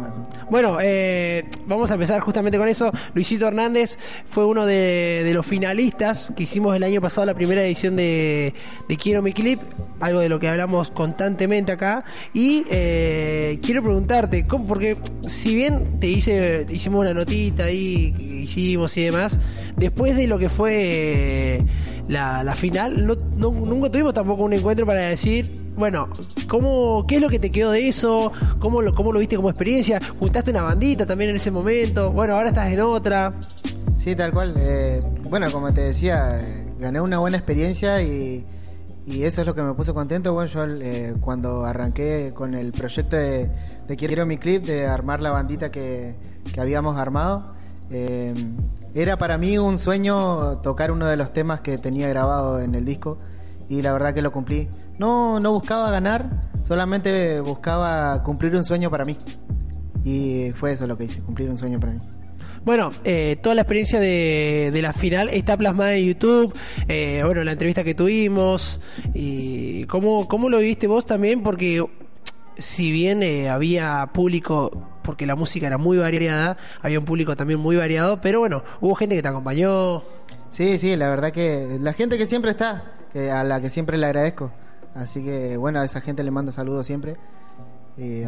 Bueno, 0.49 0.77
eh, 0.81 1.49
vamos 1.65 1.89
a 1.91 1.95
empezar 1.95 2.21
justamente 2.21 2.57
con 2.57 2.67
eso. 2.67 2.91
Luisito 3.13 3.47
Hernández 3.47 3.97
fue 4.27 4.45
uno 4.45 4.65
de, 4.65 5.29
los 5.33 5.45
finalistas 5.45 6.31
que 6.35 6.43
hicimos 6.43 6.75
el 6.75 6.83
año 6.83 7.01
pasado, 7.01 7.25
la 7.25 7.33
primera 7.33 7.63
edición 7.63 7.95
de, 7.95 8.53
Quiero 9.01 9.21
mi 9.21 9.33
clip, 9.33 9.59
algo 9.99 10.19
de 10.19 10.29
lo 10.29 10.39
que 10.39 10.47
hablamos 10.47 10.91
constantemente 10.91 11.71
acá. 11.71 12.03
Y 12.33 12.65
eh, 12.69 13.59
quiero 13.61 13.83
preguntarte, 13.83 14.45
¿cómo, 14.47 14.67
porque 14.67 14.97
si 15.27 15.55
bien 15.55 15.99
te 15.99 16.07
hice, 16.07 16.65
hicimos 16.69 17.01
una 17.01 17.13
notita 17.13 17.65
ahí, 17.65 18.15
hicimos 18.43 18.95
y 18.97 19.03
demás, 19.03 19.39
después 19.75 20.15
de 20.15 20.27
lo 20.27 20.37
que 20.39 20.49
fue 20.49 21.61
la, 22.07 22.43
la 22.43 22.55
final, 22.55 23.05
no, 23.05 23.15
nunca 23.51 23.89
tuvimos 23.91 24.13
tampoco 24.13 24.43
un 24.43 24.53
encuentro 24.53 24.85
para 24.85 25.01
decir, 25.01 25.49
bueno, 25.77 26.09
¿cómo, 26.47 27.05
¿qué 27.07 27.17
es 27.17 27.21
lo 27.21 27.29
que 27.29 27.37
te 27.37 27.51
quedó 27.51 27.71
de 27.71 27.87
eso? 27.87 28.31
¿Cómo 28.59 28.81
lo, 28.81 28.95
¿Cómo 28.95 29.11
lo 29.11 29.19
viste 29.19 29.35
como 29.35 29.49
experiencia? 29.49 29.99
¿Juntaste 30.19 30.49
una 30.49 30.63
bandita 30.63 31.05
también 31.05 31.29
en 31.29 31.35
ese 31.35 31.51
momento? 31.51 32.11
Bueno, 32.11 32.33
ahora 32.33 32.49
estás 32.49 32.73
en 32.73 32.81
otra. 32.81 33.33
Sí, 33.97 34.15
tal 34.15 34.31
cual. 34.31 34.55
Eh, 34.57 35.01
bueno, 35.29 35.51
como 35.51 35.71
te 35.71 35.81
decía, 35.81 36.41
eh, 36.41 36.65
gané 36.79 36.99
una 36.99 37.19
buena 37.19 37.37
experiencia 37.37 38.01
y 38.01 38.43
y 39.07 39.23
eso 39.23 39.39
es 39.39 39.47
lo 39.47 39.55
que 39.55 39.63
me 39.63 39.73
puso 39.73 39.93
contento. 39.93 40.33
Bueno, 40.33 40.51
yo 40.51 40.65
eh, 40.65 41.15
cuando 41.21 41.63
arranqué 41.65 42.33
con 42.35 42.53
el 42.53 42.73
proyecto 42.73 43.15
de, 43.15 43.49
Quiero 43.97 44.25
mi 44.25 44.37
clip, 44.37 44.65
de 44.65 44.85
armar 44.85 45.21
la 45.21 45.31
bandita 45.31 45.71
que, 45.71 46.13
habíamos 46.59 46.97
armado, 46.97 47.53
eh, 47.89 48.35
era 48.93 49.17
para 49.17 49.37
mí 49.37 49.57
un 49.57 49.79
sueño 49.79 50.57
tocar 50.57 50.91
uno 50.91 51.05
de 51.05 51.15
los 51.15 51.31
temas 51.31 51.61
que 51.61 51.77
tenía 51.77 52.09
grabado 52.09 52.59
en 52.59 52.75
el 52.75 52.83
disco 52.83 53.17
y 53.69 53.81
la 53.81 53.93
verdad 53.93 54.13
que 54.13 54.21
lo 54.21 54.33
cumplí. 54.33 54.67
No, 54.99 55.39
no 55.39 55.53
buscaba 55.53 55.89
ganar, 55.89 56.49
solamente 56.63 57.39
buscaba 57.39 58.21
cumplir 58.23 58.57
un 58.57 58.65
sueño 58.65 58.91
para 58.91 59.05
mí. 59.05 59.17
Y 60.03 60.51
fue 60.55 60.73
eso 60.73 60.85
lo 60.85 60.97
que 60.97 61.05
hice, 61.05 61.21
cumplir 61.21 61.49
un 61.49 61.57
sueño 61.57 61.79
para 61.79 61.93
mí. 61.93 61.99
Bueno, 62.67 62.91
eh, 63.05 63.37
toda 63.41 63.55
la 63.55 63.61
experiencia 63.61 63.97
de, 63.97 64.77
la 64.81 64.91
final 64.91 65.29
está 65.29 65.55
plasmada 65.55 65.95
en 65.95 66.05
YouTube. 66.05 66.53
Eh, 66.89 67.21
bueno, 67.23 67.45
la 67.45 67.53
entrevista 67.53 67.81
que 67.85 67.95
tuvimos. 67.95 68.81
Y 69.13 69.85
¿cómo, 69.85 70.27
¿Cómo 70.27 70.49
lo 70.49 70.57
viste 70.57 70.85
vos 70.85 71.05
también? 71.05 71.43
Porque 71.43 71.81
si 72.57 72.91
bien 72.91 73.23
eh, 73.23 73.47
había 73.47 74.09
público, 74.13 74.69
porque 75.01 75.25
la 75.25 75.37
música 75.37 75.65
era 75.65 75.77
muy 75.77 75.97
variada, 75.97 76.57
había 76.81 76.99
un 76.99 77.05
público 77.05 77.37
también 77.37 77.61
muy 77.61 77.77
variado, 77.77 78.19
pero 78.19 78.39
bueno, 78.39 78.63
hubo 78.81 78.95
gente 78.95 79.15
que 79.15 79.21
te 79.21 79.29
acompañó. 79.29 80.01
Sí, 80.49 80.77
sí, 80.77 80.97
la 80.97 81.07
verdad 81.07 81.31
que 81.31 81.77
la 81.79 81.93
gente 81.93 82.17
que 82.17 82.25
siempre 82.25 82.51
está, 82.51 82.83
que 83.13 83.31
a 83.31 83.45
la 83.45 83.61
que 83.61 83.69
siempre 83.69 83.97
le 83.97 84.07
agradezco. 84.07 84.51
Así 84.93 85.23
que 85.23 85.55
bueno, 85.55 85.79
a 85.79 85.85
esa 85.85 86.01
gente 86.01 86.21
le 86.21 86.31
mando 86.31 86.51
saludos 86.51 86.85
siempre. 86.85 87.15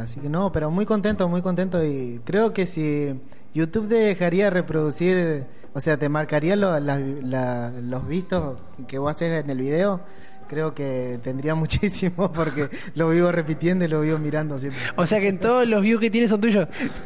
así 0.01 0.21
que 0.21 0.29
no, 0.29 0.53
pero 0.53 0.71
muy 0.71 0.85
contento, 0.85 1.27
muy 1.27 1.41
contento 1.41 1.83
y 1.83 2.21
creo 2.23 2.53
que 2.53 2.65
si 2.65 3.19
YouTube 3.53 3.87
dejaría 3.87 4.49
reproducir, 4.49 5.45
o 5.73 5.79
sea, 5.79 5.97
te 5.97 6.09
marcaría 6.09 6.55
los 6.55 8.07
vistos 8.07 8.59
que 8.87 8.97
vos 8.97 9.11
haces 9.11 9.43
en 9.43 9.49
el 9.49 9.57
video. 9.59 10.01
Creo 10.47 10.73
que 10.73 11.19
tendría 11.23 11.53
muchísimo 11.63 12.31
porque 12.31 12.69
lo 12.95 13.09
vivo 13.09 13.31
repitiendo 13.31 13.85
y 13.85 13.87
lo 13.87 14.01
vivo 14.01 14.17
mirando 14.17 14.57
siempre. 14.57 14.81
O 14.95 15.05
sea 15.05 15.19
que 15.19 15.27
en 15.27 15.39
todos 15.39 15.67
los 15.67 15.81
views 15.81 16.01
que 16.01 16.09
tienes 16.09 16.29
son 16.29 16.41
tuyos. 16.41 16.67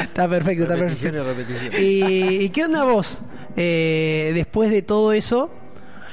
está 0.00 0.28
perfecto, 0.28 0.64
está 0.64 0.76
perfecto. 0.76 1.76
¿Y, 1.78 2.48
qué 2.50 2.64
onda 2.64 2.84
vos? 2.84 3.20
Eh, 3.56 4.32
después 4.34 4.70
de 4.70 4.82
todo 4.82 5.12
eso, 5.12 5.50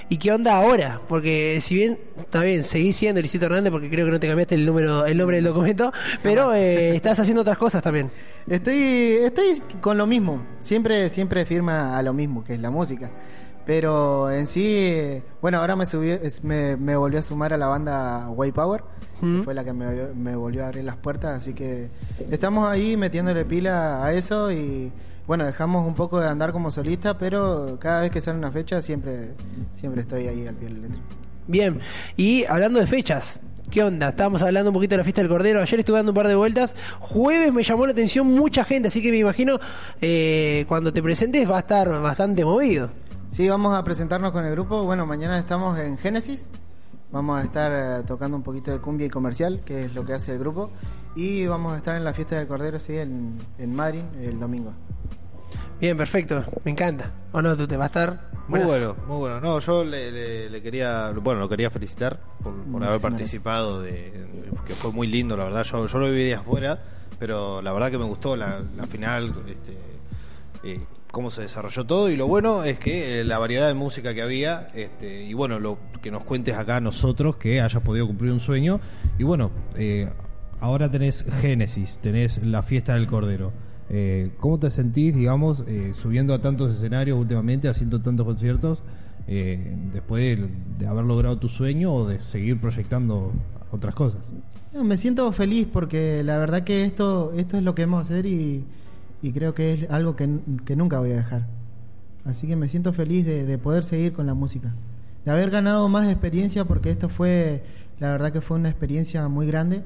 ¿Y 0.09 0.17
qué 0.17 0.31
onda 0.31 0.55
ahora? 0.55 1.01
Porque 1.09 1.59
si 1.61 1.75
bien, 1.75 1.99
está 2.17 2.41
bien, 2.41 2.63
seguís 2.63 2.95
siendo 2.95 3.19
Luisito 3.19 3.45
Hernández 3.45 3.71
porque 3.71 3.89
creo 3.89 4.05
que 4.05 4.11
no 4.11 4.19
te 4.21 4.27
cambiaste 4.27 4.55
el 4.55 4.65
número, 4.65 5.05
el 5.05 5.17
nombre 5.17 5.35
del 5.35 5.45
documento, 5.45 5.91
pero 6.23 6.53
eh, 6.53 6.95
estás 6.95 7.19
haciendo 7.19 7.41
otras 7.41 7.57
cosas 7.57 7.83
también. 7.83 8.09
Estoy, 8.47 9.17
estoy 9.21 9.61
con 9.81 9.97
lo 9.97 10.07
mismo, 10.07 10.41
siempre, 10.59 11.09
siempre 11.09 11.45
firma 11.45 11.97
a 11.97 12.01
lo 12.03 12.13
mismo, 12.13 12.41
que 12.45 12.53
es 12.53 12.59
la 12.61 12.71
música. 12.71 13.11
Pero 13.65 14.31
en 14.31 14.47
sí, 14.47 15.21
bueno, 15.41 15.59
ahora 15.59 15.75
me, 15.75 15.85
subió, 15.85 16.17
me, 16.43 16.77
me 16.77 16.95
volvió 16.95 17.19
a 17.19 17.21
sumar 17.21 17.51
a 17.51 17.57
la 17.57 17.67
banda 17.67 18.29
Way 18.29 18.53
Power, 18.53 18.83
que 19.19 19.41
fue 19.43 19.53
la 19.53 19.63
que 19.63 19.73
me, 19.73 19.87
me 20.13 20.35
volvió 20.35 20.63
a 20.63 20.67
abrir 20.67 20.83
las 20.83 20.97
puertas, 20.97 21.37
así 21.41 21.53
que 21.53 21.89
estamos 22.29 22.67
ahí 22.67 22.97
metiéndole 22.97 23.45
pila 23.45 24.03
a 24.03 24.13
eso 24.13 24.51
y 24.51 24.91
bueno, 25.27 25.45
dejamos 25.45 25.85
un 25.85 25.93
poco 25.93 26.19
de 26.19 26.27
andar 26.27 26.53
como 26.53 26.71
solista, 26.71 27.17
pero 27.17 27.77
cada 27.79 28.01
vez 28.01 28.11
que 28.11 28.21
sale 28.21 28.37
una 28.37 28.51
fecha 28.51 28.81
siempre, 28.81 29.33
siempre 29.73 30.01
estoy 30.01 30.27
ahí 30.27 30.47
al 30.47 30.55
pie 30.55 30.69
del 30.69 30.81
letra. 30.81 30.97
Bien, 31.47 31.79
y 32.15 32.45
hablando 32.45 32.79
de 32.79 32.87
fechas, 32.87 33.41
¿Qué 33.69 33.83
onda? 33.83 34.09
Estábamos 34.09 34.41
hablando 34.41 34.69
un 34.69 34.75
poquito 34.75 34.91
de 34.91 34.99
la 34.99 35.03
fiesta 35.03 35.21
del 35.21 35.29
Cordero. 35.29 35.61
Ayer 35.61 35.79
estuve 35.79 35.97
dando 35.97 36.13
un 36.13 36.15
par 36.15 36.29
de 36.29 36.35
vueltas. 36.35 36.73
Jueves 36.99 37.51
me 37.51 37.63
llamó 37.63 37.85
la 37.85 37.91
atención 37.91 38.25
mucha 38.25 38.63
gente, 38.63 38.87
así 38.87 39.01
que 39.01 39.11
me 39.11 39.17
imagino 39.17 39.59
eh, 39.99 40.63
cuando 40.69 40.93
te 40.93 41.03
presentes 41.03 41.49
va 41.49 41.57
a 41.57 41.59
estar 41.59 41.89
bastante 42.01 42.45
movido. 42.45 42.89
Sí, 43.29 43.49
vamos 43.49 43.77
a 43.77 43.83
presentarnos 43.83 44.31
con 44.31 44.45
el 44.45 44.51
grupo. 44.51 44.83
Bueno, 44.83 45.05
mañana 45.05 45.37
estamos 45.37 45.77
en 45.79 45.97
Génesis. 45.97 46.47
Vamos 47.11 47.41
a 47.41 47.45
estar 47.45 47.71
eh, 47.71 48.03
tocando 48.05 48.35
un 48.35 48.43
poquito 48.43 48.71
de 48.71 48.79
cumbia 48.79 49.07
y 49.07 49.09
comercial, 49.09 49.61
que 49.63 49.85
es 49.85 49.93
lo 49.93 50.03
que 50.05 50.13
hace 50.13 50.33
el 50.33 50.39
grupo. 50.39 50.71
Y 51.15 51.45
vamos 51.47 51.73
a 51.73 51.77
estar 51.77 51.95
en 51.95 52.03
la 52.03 52.13
fiesta 52.13 52.35
del 52.35 52.47
Cordero, 52.47 52.79
sí, 52.79 52.97
en, 52.97 53.37
en 53.57 53.75
Madrid 53.75 54.03
el 54.19 54.39
domingo. 54.39 54.73
Bien, 55.79 55.95
perfecto, 55.95 56.43
me 56.63 56.71
encanta. 56.71 57.11
¿O 57.31 57.41
no? 57.41 57.55
¿Tú 57.55 57.67
te 57.67 57.77
va 57.77 57.85
a 57.85 57.87
estar? 57.87 58.29
Muy 58.47 58.61
bueno, 58.61 58.95
muy 59.07 59.17
bueno. 59.17 59.41
No, 59.41 59.59
yo 59.59 59.83
le, 59.83 60.61
quería, 60.61 61.11
bueno, 61.11 61.41
lo 61.41 61.49
quería 61.49 61.69
felicitar 61.69 62.19
por, 62.41 62.83
haber 62.83 63.01
participado, 63.01 63.81
de, 63.81 64.25
que 64.65 64.73
fue 64.73 64.91
muy 64.91 65.07
lindo, 65.07 65.35
la 65.37 65.45
verdad. 65.45 65.63
Yo, 65.63 65.85
yo 65.85 65.99
lo 65.99 66.07
viví 66.07 66.25
de 66.25 66.35
afuera, 66.35 66.79
pero 67.19 67.61
la 67.61 67.73
verdad 67.73 67.91
que 67.91 67.97
me 67.97 68.05
gustó 68.05 68.35
la, 68.35 68.61
la 68.75 68.87
final, 68.87 69.35
este, 69.47 69.77
eh, 70.63 70.79
cómo 71.11 71.29
se 71.31 71.41
desarrolló 71.41 71.85
todo 71.85 72.09
y 72.09 72.15
lo 72.15 72.27
bueno 72.27 72.63
es 72.63 72.79
que 72.79 73.21
eh, 73.21 73.23
la 73.23 73.39
variedad 73.39 73.67
de 73.67 73.73
música 73.73 74.13
que 74.13 74.21
había 74.21 74.69
este, 74.73 75.23
y 75.23 75.33
bueno, 75.33 75.59
lo 75.59 75.77
que 76.01 76.11
nos 76.11 76.23
cuentes 76.23 76.55
acá 76.55 76.77
a 76.77 76.79
nosotros 76.79 77.37
que 77.37 77.61
hayas 77.61 77.81
podido 77.81 78.07
cumplir 78.07 78.31
un 78.31 78.39
sueño 78.39 78.79
y 79.17 79.23
bueno, 79.23 79.51
eh, 79.75 80.09
ahora 80.59 80.89
tenés 80.89 81.25
Génesis, 81.41 81.99
tenés 82.01 82.43
la 82.45 82.63
fiesta 82.63 82.93
del 82.93 83.07
Cordero. 83.07 83.51
Eh, 83.89 84.31
¿Cómo 84.39 84.59
te 84.59 84.69
sentís, 84.69 85.15
digamos, 85.15 85.63
eh, 85.65 85.93
subiendo 85.95 86.33
a 86.33 86.39
tantos 86.39 86.75
escenarios 86.75 87.17
últimamente, 87.17 87.69
haciendo 87.69 88.01
tantos 88.01 88.25
conciertos, 88.25 88.83
después 89.27 90.39
de, 90.79 90.87
haber 90.87 91.03
logrado 91.03 91.37
tu 91.37 91.49
sueño 91.49 91.93
o 91.93 92.07
de 92.07 92.21
seguir 92.21 92.61
proyectando 92.61 93.33
otras 93.71 93.93
cosas? 93.93 94.21
Me 94.73 94.95
siento 94.95 95.29
feliz 95.33 95.67
porque 95.71 96.23
la 96.23 96.37
verdad 96.37 96.63
que 96.63 96.85
esto, 96.85 97.33
esto 97.35 97.57
es 97.57 97.63
lo 97.63 97.75
que 97.75 97.85
vamos 97.85 97.99
a 97.99 98.01
hacer 98.03 98.25
y, 98.25 98.63
y 99.21 99.31
creo 99.31 99.53
que 99.53 99.73
es 99.73 99.89
algo 99.89 100.15
que, 100.15 100.29
que 100.65 100.75
nunca 100.75 100.99
voy 100.99 101.11
a 101.11 101.15
dejar. 101.17 101.45
Así 102.25 102.45
que 102.47 102.55
me 102.55 102.67
siento 102.67 102.93
feliz 102.93 103.25
de, 103.25 103.45
de 103.45 103.57
poder 103.57 103.83
seguir 103.83 104.13
con 104.13 104.27
la 104.27 104.33
música. 104.33 104.73
De 105.25 105.31
haber 105.31 105.49
ganado 105.49 105.87
más 105.89 106.07
experiencia 106.09 106.65
porque 106.65 106.89
esto 106.91 107.09
fue, 107.09 107.63
la 107.99 108.11
verdad 108.11 108.31
que 108.31 108.41
fue 108.41 108.57
una 108.57 108.69
experiencia 108.69 109.27
muy 109.27 109.47
grande 109.47 109.83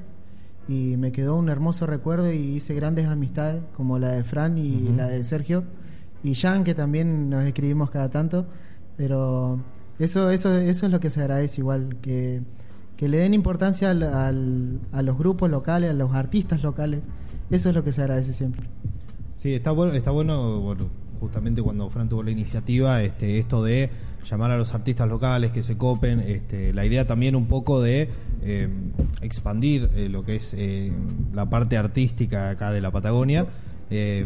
y 0.68 0.96
me 0.96 1.10
quedó 1.12 1.36
un 1.36 1.48
hermoso 1.48 1.86
recuerdo 1.86 2.32
y 2.32 2.36
hice 2.36 2.74
grandes 2.74 3.06
amistades 3.08 3.62
como 3.76 3.98
la 3.98 4.10
de 4.12 4.22
Fran 4.24 4.58
y 4.58 4.84
Ujú. 4.84 4.96
la 4.96 5.08
de 5.08 5.24
Sergio 5.24 5.64
y 6.22 6.36
Jan 6.36 6.62
que 6.62 6.74
también 6.74 7.28
nos 7.30 7.42
escribimos 7.44 7.90
cada 7.90 8.08
tanto 8.10 8.46
pero 8.96 9.58
eso 9.98 10.30
eso 10.30 10.56
eso 10.58 10.86
es 10.86 10.92
lo 10.92 11.00
que 11.00 11.10
se 11.10 11.20
agradece 11.20 11.60
igual 11.60 11.96
que, 12.00 12.42
que 12.96 13.08
le 13.08 13.18
den 13.18 13.34
importancia 13.34 13.90
al, 13.90 14.04
al- 14.04 14.78
a 14.92 15.02
los 15.02 15.18
grupos 15.18 15.50
locales 15.50 15.90
a 15.90 15.94
los 15.94 16.12
artistas 16.14 16.62
locales 16.62 17.00
eso 17.50 17.70
es 17.70 17.74
lo 17.74 17.82
que 17.82 17.90
se 17.90 18.02
agradece 18.02 18.32
siempre 18.32 18.64
Sí, 19.42 19.54
está 19.54 19.72
bueno, 19.72 19.92
está 19.94 20.12
bueno, 20.12 20.60
bueno, 20.60 20.86
justamente 21.18 21.60
cuando 21.62 21.90
Fran 21.90 22.08
tuvo 22.08 22.22
la 22.22 22.30
iniciativa, 22.30 23.02
este, 23.02 23.40
esto 23.40 23.64
de 23.64 23.90
llamar 24.30 24.52
a 24.52 24.56
los 24.56 24.72
artistas 24.72 25.08
locales 25.08 25.50
que 25.50 25.64
se 25.64 25.76
copen, 25.76 26.20
este, 26.20 26.72
la 26.72 26.86
idea 26.86 27.08
también 27.08 27.34
un 27.34 27.46
poco 27.46 27.80
de 27.82 28.08
eh, 28.42 28.68
expandir 29.20 29.90
eh, 29.96 30.08
lo 30.08 30.24
que 30.24 30.36
es 30.36 30.54
eh, 30.56 30.92
la 31.34 31.46
parte 31.46 31.76
artística 31.76 32.50
acá 32.50 32.70
de 32.70 32.80
la 32.80 32.92
Patagonia. 32.92 33.46
Eh, 33.90 34.24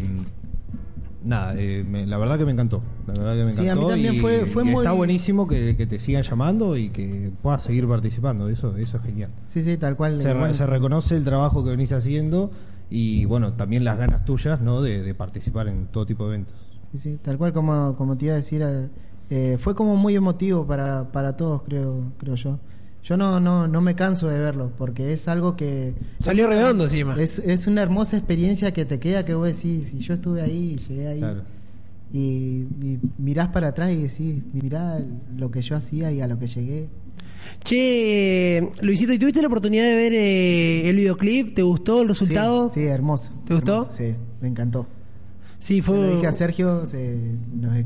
nada, 1.25 1.54
eh, 1.56 1.82
me- 1.88 2.04
la 2.06 2.18
verdad 2.18 2.37
que 2.37 2.44
me 2.44 2.52
encantó, 2.52 2.82
la 3.06 3.14
verdad 3.14 3.37
que 3.37 3.44
me 3.46 3.52
Sí, 3.54 3.61
a 3.61 3.62
mí 3.62 3.68
encantó 3.70 3.87
también 3.88 4.14
y- 4.16 4.18
fue- 4.18 4.44
fue 4.44 4.64
y 4.64 4.66
muy- 4.66 4.76
está 4.82 4.92
buenísimo 4.92 5.46
que, 5.49 5.76
que 5.78 5.87
te 5.87 5.99
sigan 5.99 6.25
llamando 6.25 6.76
y 6.76 6.90
que 6.90 7.30
puedas 7.40 7.62
seguir 7.62 7.88
participando, 7.88 8.50
eso, 8.50 8.76
eso 8.76 8.99
es 8.99 9.02
genial. 9.02 9.30
sí 9.49 9.62
sí 9.62 9.78
tal 9.78 9.96
cual 9.96 10.20
Se, 10.20 10.35
re- 10.35 10.52
se 10.52 10.66
reconoce 10.66 11.16
el 11.16 11.25
trabajo 11.25 11.64
que 11.64 11.70
venís 11.70 11.90
haciendo 11.92 12.50
y 12.90 13.25
bueno, 13.25 13.52
también 13.55 13.85
las 13.85 13.99
ganas 13.99 14.25
tuyas, 14.25 14.61
¿no? 14.61 14.81
De, 14.83 15.02
de 15.02 15.14
participar 15.14 15.69
en 15.69 15.87
todo 15.87 16.07
tipo 16.07 16.25
de 16.28 16.35
eventos. 16.37 16.55
Sí, 16.93 16.99
sí, 16.99 17.19
tal 17.23 17.37
cual 17.38 17.52
como, 17.52 17.95
como 17.97 18.16
te 18.16 18.26
iba 18.26 18.35
a 18.35 18.37
decir, 18.37 18.62
eh, 18.62 18.88
eh, 19.31 19.57
fue 19.59 19.75
como 19.75 19.97
muy 19.97 20.14
emotivo 20.14 20.66
para, 20.66 21.11
para 21.11 21.37
todos, 21.37 21.62
creo, 21.62 22.12
creo 22.19 22.35
yo. 22.37 22.59
Yo 23.02 23.16
no, 23.16 23.38
no, 23.38 23.69
no 23.69 23.81
me 23.81 23.95
canso 23.95 24.28
de 24.28 24.38
verlo, 24.38 24.73
porque 24.76 25.12
es 25.12 25.28
algo 25.28 25.55
que... 25.55 25.95
Salió 26.21 26.49
redondo 26.49 26.85
encima. 26.85 27.14
Es, 27.21 27.38
es 27.38 27.66
una 27.69 27.83
hermosa 27.83 28.16
experiencia 28.16 28.73
que 28.73 28.85
te 28.85 28.99
queda 28.99 29.25
que 29.25 29.35
vos 29.35 29.47
decís, 29.47 29.88
si 29.88 29.99
yo 30.00 30.14
estuve 30.14 30.43
ahí, 30.43 30.76
llegué 30.88 31.07
ahí, 31.09 31.19
Claro. 31.21 31.43
y, 32.12 32.19
y 32.83 32.99
mirás 33.19 33.49
para 33.49 33.69
atrás 33.69 33.93
y 33.93 34.02
decís, 34.02 34.43
mirá 34.52 35.00
lo 35.37 35.50
que 35.52 35.62
yo 35.62 35.76
hacía 35.76 36.11
y 36.11 36.21
a 36.21 36.26
lo 36.26 36.38
que 36.38 36.47
llegué. 36.49 36.88
Che, 37.65 38.69
Luisito, 38.81 39.12
¿y 39.12 39.19
tuviste 39.19 39.41
la 39.41 39.49
oportunidad 39.49 39.85
de 39.85 39.95
ver 39.97 40.12
eh, 40.15 40.88
el 40.88 40.97
videoclip? 40.97 41.55
¿Te 41.55 41.62
gustó 41.62 42.03
el 42.03 42.09
resultado? 42.09 42.69
Sí, 42.69 42.81
sí, 42.81 42.87
hermoso. 42.87 43.33
¿Te 43.45 43.55
gustó? 43.55 43.73
hermoso, 43.83 43.93
Sí, 43.97 44.15
me 44.41 44.49
encantó. 44.49 44.87
Sí, 45.59 45.76
Se 45.76 45.83
fue. 45.83 45.97
lo 45.97 46.15
dije 46.17 46.26
a 46.29 46.33
Sergio, 46.33 46.87
se- 46.87 47.19
nos- 47.55 47.76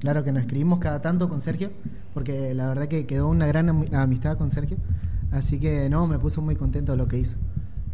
claro 0.00 0.22
que 0.24 0.30
nos 0.32 0.42
escribimos 0.42 0.78
cada 0.78 1.02
tanto 1.02 1.28
con 1.28 1.40
Sergio, 1.40 1.70
porque 2.14 2.54
la 2.54 2.68
verdad 2.68 2.86
que 2.88 3.06
quedó 3.06 3.28
una 3.28 3.46
gran 3.46 3.68
am- 3.68 3.86
amistad 3.92 4.36
con 4.38 4.50
Sergio, 4.50 4.76
así 5.32 5.58
que 5.58 5.88
no, 5.88 6.06
me 6.06 6.18
puso 6.18 6.40
muy 6.42 6.54
contento 6.54 6.92
de 6.92 6.98
lo 6.98 7.08
que 7.08 7.18
hizo. 7.18 7.36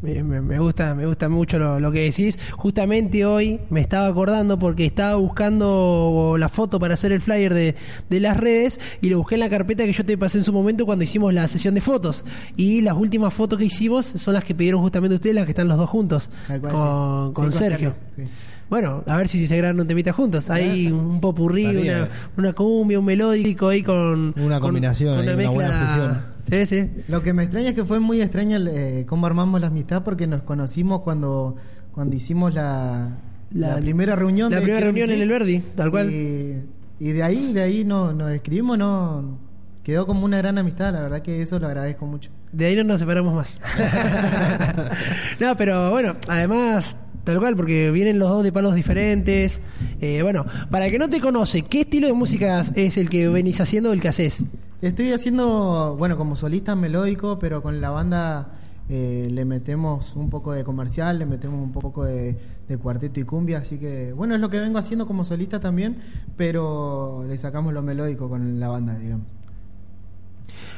Me, 0.02 0.22
me- 0.22 0.40
me 0.42 0.58
gusta, 0.58 0.94
me 0.94 1.06
gusta 1.06 1.28
mucho 1.30 1.58
lo, 1.58 1.80
lo 1.80 1.90
que 1.90 2.00
decís. 2.04 2.38
Justamente 2.52 3.24
hoy 3.24 3.60
me 3.70 3.80
estaba 3.80 4.06
acordando 4.06 4.58
porque 4.58 4.84
estaba 4.84 5.14
buscando 5.16 6.36
la 6.38 6.48
foto 6.48 6.78
para 6.78 6.94
hacer 6.94 7.12
el 7.12 7.20
flyer 7.22 7.54
de, 7.54 7.74
de 8.10 8.20
las 8.20 8.36
redes 8.36 8.78
y 9.00 9.08
lo 9.08 9.18
busqué 9.18 9.34
en 9.36 9.40
la 9.40 9.48
carpeta 9.48 9.84
que 9.84 9.92
yo 9.92 10.04
te 10.04 10.18
pasé 10.18 10.38
en 10.38 10.44
su 10.44 10.52
momento 10.52 10.84
cuando 10.84 11.04
hicimos 11.04 11.32
la 11.32 11.48
sesión 11.48 11.74
de 11.74 11.80
fotos. 11.80 12.24
Y 12.56 12.82
las 12.82 12.96
últimas 12.96 13.32
fotos 13.32 13.58
que 13.58 13.64
hicimos 13.64 14.04
son 14.06 14.34
las 14.34 14.44
que 14.44 14.54
pidieron 14.54 14.82
justamente 14.82 15.14
ustedes, 15.14 15.34
las 15.36 15.44
que 15.46 15.52
están 15.52 15.68
los 15.68 15.78
dos 15.78 15.88
juntos 15.88 16.28
cual, 16.46 16.60
con, 16.60 17.28
sí. 17.28 17.34
con 17.34 17.52
Sí, 17.52 17.58
Sergio. 17.58 17.94
sí. 18.16 18.22
Bueno, 18.70 19.04
a 19.06 19.16
ver 19.18 19.28
si 19.28 19.46
se 19.46 19.56
graban 19.56 19.78
un 19.80 19.86
temita 19.86 20.12
juntos. 20.12 20.48
Hay 20.50 20.90
un 20.90 21.20
popurrí, 21.20 21.66
una, 21.66 22.08
una 22.36 22.52
cumbia, 22.54 22.98
un 22.98 23.04
melódico 23.04 23.68
ahí 23.68 23.82
con. 23.82 24.34
Una 24.38 24.58
combinación 24.58 25.16
con 25.16 25.28
una 25.28 25.50
buena 25.50 25.70
fusión. 25.86 26.33
Sí, 26.48 26.66
sí. 26.66 26.90
Lo 27.08 27.22
que 27.22 27.32
me 27.32 27.44
extraña 27.44 27.70
es 27.70 27.74
que 27.74 27.84
fue 27.84 28.00
muy 28.00 28.20
extraña 28.20 28.58
eh, 28.58 29.04
cómo 29.08 29.26
armamos 29.26 29.60
la 29.60 29.68
amistad, 29.68 30.02
porque 30.02 30.26
nos 30.26 30.42
conocimos 30.42 31.00
cuando, 31.02 31.56
cuando 31.92 32.14
hicimos 32.14 32.54
la, 32.54 33.18
la, 33.52 33.76
primera 33.76 34.14
reunión. 34.14 34.52
La 34.52 34.60
primera 34.60 34.80
reunión 34.80 35.10
en 35.10 35.20
el 35.20 35.28
Verdi, 35.28 35.60
tal 35.74 35.90
cual. 35.90 36.10
Y, 36.10 36.62
y 37.00 37.12
de 37.12 37.22
ahí, 37.22 37.52
de 37.52 37.62
ahí 37.62 37.84
nos, 37.84 38.14
nos 38.14 38.30
escribimos, 38.32 38.78
no, 38.78 39.38
quedó 39.82 40.06
como 40.06 40.24
una 40.24 40.38
gran 40.38 40.58
amistad, 40.58 40.92
la 40.92 41.02
verdad 41.02 41.22
que 41.22 41.40
eso 41.40 41.58
lo 41.58 41.66
agradezco 41.66 42.06
mucho. 42.06 42.30
De 42.52 42.66
ahí 42.66 42.76
no 42.76 42.84
nos 42.84 43.00
separamos 43.00 43.34
más. 43.34 43.58
no, 45.40 45.56
pero 45.56 45.90
bueno, 45.90 46.16
además, 46.28 46.96
tal 47.24 47.38
cual, 47.38 47.56
porque 47.56 47.90
vienen 47.90 48.18
los 48.18 48.28
dos 48.28 48.44
de 48.44 48.52
palos 48.52 48.74
diferentes. 48.74 49.60
Eh, 50.00 50.22
bueno, 50.22 50.46
para 50.70 50.86
el 50.86 50.92
que 50.92 50.98
no 50.98 51.08
te 51.08 51.20
conoce, 51.20 51.62
¿qué 51.62 51.82
estilo 51.82 52.06
de 52.06 52.14
música 52.14 52.62
es 52.74 52.96
el 52.96 53.10
que 53.10 53.28
venís 53.28 53.60
haciendo 53.60 53.90
o 53.90 53.92
el 53.92 54.00
que 54.00 54.08
haces? 54.08 54.44
Estoy 54.84 55.12
haciendo, 55.12 55.96
bueno, 55.98 56.18
como 56.18 56.36
solista 56.36 56.76
melódico, 56.76 57.38
pero 57.38 57.62
con 57.62 57.80
la 57.80 57.88
banda 57.88 58.48
eh, 58.90 59.28
le 59.30 59.46
metemos 59.46 60.14
un 60.14 60.28
poco 60.28 60.52
de 60.52 60.62
comercial, 60.62 61.18
le 61.18 61.24
metemos 61.24 61.58
un 61.58 61.72
poco 61.72 62.04
de, 62.04 62.36
de 62.68 62.76
cuarteto 62.76 63.18
y 63.18 63.24
cumbia, 63.24 63.60
así 63.60 63.78
que, 63.78 64.12
bueno, 64.12 64.34
es 64.34 64.42
lo 64.42 64.50
que 64.50 64.60
vengo 64.60 64.76
haciendo 64.76 65.06
como 65.06 65.24
solista 65.24 65.58
también, 65.58 65.96
pero 66.36 67.24
le 67.26 67.38
sacamos 67.38 67.72
lo 67.72 67.80
melódico 67.80 68.28
con 68.28 68.60
la 68.60 68.68
banda, 68.68 68.98
digamos. 68.98 69.26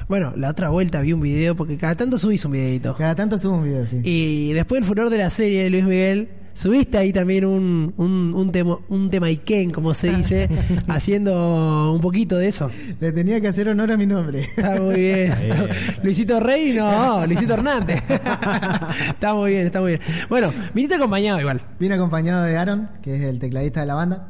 Bueno, 0.08 0.34
la 0.36 0.50
otra 0.50 0.68
vuelta 0.68 1.00
vi 1.00 1.12
un 1.12 1.20
video, 1.20 1.56
porque 1.56 1.76
cada 1.76 1.96
tanto 1.96 2.16
subís 2.16 2.44
un 2.44 2.52
videito. 2.52 2.94
Cada 2.94 3.16
tanto 3.16 3.38
subo 3.38 3.56
un 3.56 3.64
video, 3.64 3.86
sí. 3.86 4.02
Y 4.04 4.52
después 4.52 4.82
del 4.82 4.88
furor 4.88 5.10
de 5.10 5.18
la 5.18 5.30
serie 5.30 5.64
de 5.64 5.70
Luis 5.70 5.82
Miguel, 5.84 6.28
subiste 6.56 6.96
ahí 6.96 7.12
también 7.12 7.44
un, 7.44 7.92
un, 7.98 8.32
un, 8.34 8.50
tema, 8.50 8.78
un 8.88 9.10
tema 9.10 9.26
Iken, 9.26 9.70
como 9.70 9.92
se 9.92 10.08
dice, 10.16 10.48
haciendo 10.88 11.92
un 11.92 12.00
poquito 12.00 12.38
de 12.38 12.48
eso. 12.48 12.70
Le 12.98 13.12
tenía 13.12 13.40
que 13.40 13.48
hacer 13.48 13.68
honor 13.68 13.92
a 13.92 13.96
mi 13.96 14.06
nombre. 14.06 14.48
Está 14.56 14.80
muy 14.80 14.96
bien. 14.96 15.34
Bien. 15.40 15.68
Luisito 16.02 16.40
Rey, 16.40 16.72
no, 16.72 17.26
Luisito 17.26 17.54
Hernández. 17.54 18.02
está 18.08 19.34
muy 19.34 19.52
bien, 19.52 19.66
está 19.66 19.80
muy 19.80 19.92
bien. 19.92 20.00
Bueno, 20.28 20.52
viniste 20.74 20.96
acompañado 20.96 21.40
igual. 21.40 21.60
Vine 21.78 21.94
acompañado 21.94 22.44
de 22.44 22.56
Aaron, 22.56 22.88
que 23.02 23.16
es 23.16 23.22
el 23.22 23.38
tecladista 23.38 23.80
de 23.80 23.86
la 23.86 23.94
banda, 23.94 24.28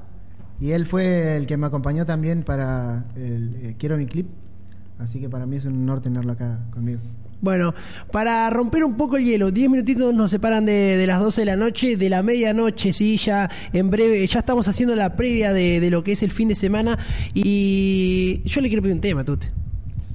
y 0.61 0.73
él 0.73 0.85
fue 0.85 1.37
el 1.37 1.47
que 1.47 1.57
me 1.57 1.67
acompañó 1.67 2.07
también 2.07 2.43
para 2.43 3.05
el 3.15 3.57
eh, 3.63 3.75
Quiero 3.79 3.97
mi 3.97 4.07
clip, 4.07 4.27
así 4.99 5.21
que 5.21 5.29
para 5.29 5.47
mí 5.47 5.57
es 5.57 5.65
un 5.67 5.75
honor 5.83 6.01
tenerlo 6.01 6.33
acá 6.33 6.59
conmigo. 6.71 7.01
Bueno, 7.41 7.75
para 8.11 8.49
romper 8.49 8.83
un 8.83 8.97
poco 8.97 9.19
el 9.19 9.25
hielo, 9.25 9.51
10 9.51 9.69
minutitos 9.71 10.15
nos 10.15 10.31
separan 10.31 10.65
de, 10.65 10.97
de 10.97 11.07
las 11.07 11.21
12 11.21 11.43
de 11.43 11.45
la 11.45 11.57
noche, 11.57 11.97
de 11.99 12.09
la 12.09 12.23
medianoche, 12.23 12.93
sí, 12.95 13.19
ya 13.19 13.51
en 13.75 13.91
breve, 13.91 14.27
ya 14.27 14.39
estamos 14.39 14.67
haciendo 14.69 14.97
la 14.97 15.17
previa 15.17 15.53
de, 15.53 15.79
de 15.81 15.91
lo 15.91 16.03
que 16.03 16.13
es 16.13 16.23
el 16.23 16.31
fin 16.31 16.49
de 16.49 16.55
semana 16.55 16.99
y 17.35 18.43
yo 18.45 18.61
le 18.61 18.69
quiero 18.69 18.83
pedir 18.83 18.95
un 18.95 19.01
tema, 19.03 19.23
Tute. 19.25 19.49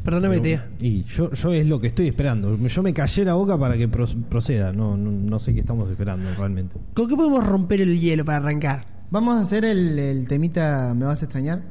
Perdóname, 0.04 0.40
diga. 0.40 0.66
Y 0.80 1.04
yo, 1.04 1.32
yo 1.32 1.54
es 1.54 1.68
lo 1.68 1.80
que 1.80 1.86
estoy 1.88 2.08
esperando. 2.08 2.58
Yo 2.58 2.82
me 2.82 2.92
callé 2.92 3.24
la 3.24 3.36
boca 3.36 3.56
para 3.56 3.78
que 3.78 3.88
pro- 3.88 4.08
proceda. 4.30 4.74
No, 4.74 4.98
no, 4.98 5.12
no 5.12 5.40
sé 5.40 5.54
qué 5.54 5.60
estamos 5.60 5.92
esperando 5.92 6.28
realmente. 6.36 6.76
¿Con 6.96 7.08
qué 7.08 7.16
podemos 7.16 7.46
romper 7.46 7.82
el 7.82 8.00
hielo 8.00 8.26
para 8.26 8.40
arrancar? 8.40 8.86
Vamos 9.12 9.36
a 9.38 9.42
hacer 9.42 9.64
el, 9.64 10.00
el 10.00 10.28
temita 10.28 10.96
Me 10.98 11.06
vas 11.06 11.22
a 11.22 11.26
extrañar. 11.26 11.62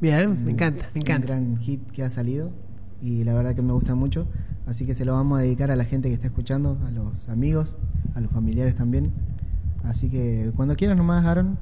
Bien, 0.00 0.44
me 0.44 0.52
encanta, 0.52 0.86
me 0.94 1.00
Un 1.00 1.06
encanta. 1.06 1.26
gran 1.26 1.56
hit 1.58 1.80
que 1.90 2.02
ha 2.02 2.08
salido 2.08 2.50
y 3.02 3.24
la 3.24 3.34
verdad 3.34 3.54
que 3.54 3.62
me 3.62 3.72
gusta 3.72 3.94
mucho. 3.94 4.26
Así 4.66 4.86
que 4.86 4.94
se 4.94 5.04
lo 5.04 5.12
vamos 5.14 5.38
a 5.38 5.42
dedicar 5.42 5.70
a 5.70 5.76
la 5.76 5.84
gente 5.84 6.08
que 6.08 6.14
está 6.14 6.28
escuchando, 6.28 6.78
a 6.86 6.90
los 6.90 7.28
amigos, 7.28 7.76
a 8.14 8.20
los 8.20 8.30
familiares 8.30 8.74
también. 8.76 9.12
Así 9.84 10.08
que 10.08 10.52
cuando 10.56 10.76
quieras 10.76 10.96
nomás, 10.96 11.24
Aaron, 11.24 11.58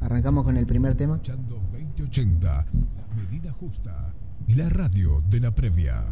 arrancamos 0.00 0.44
con 0.44 0.56
el 0.56 0.66
primer 0.66 0.94
tema. 0.94 1.14
Escuchando 1.16 1.60
2080, 1.72 2.48
la 2.48 3.14
medida 3.22 3.52
justa 3.52 4.14
y 4.46 4.54
la 4.54 4.68
radio 4.68 5.22
de 5.30 5.40
la 5.40 5.50
previa. 5.54 6.04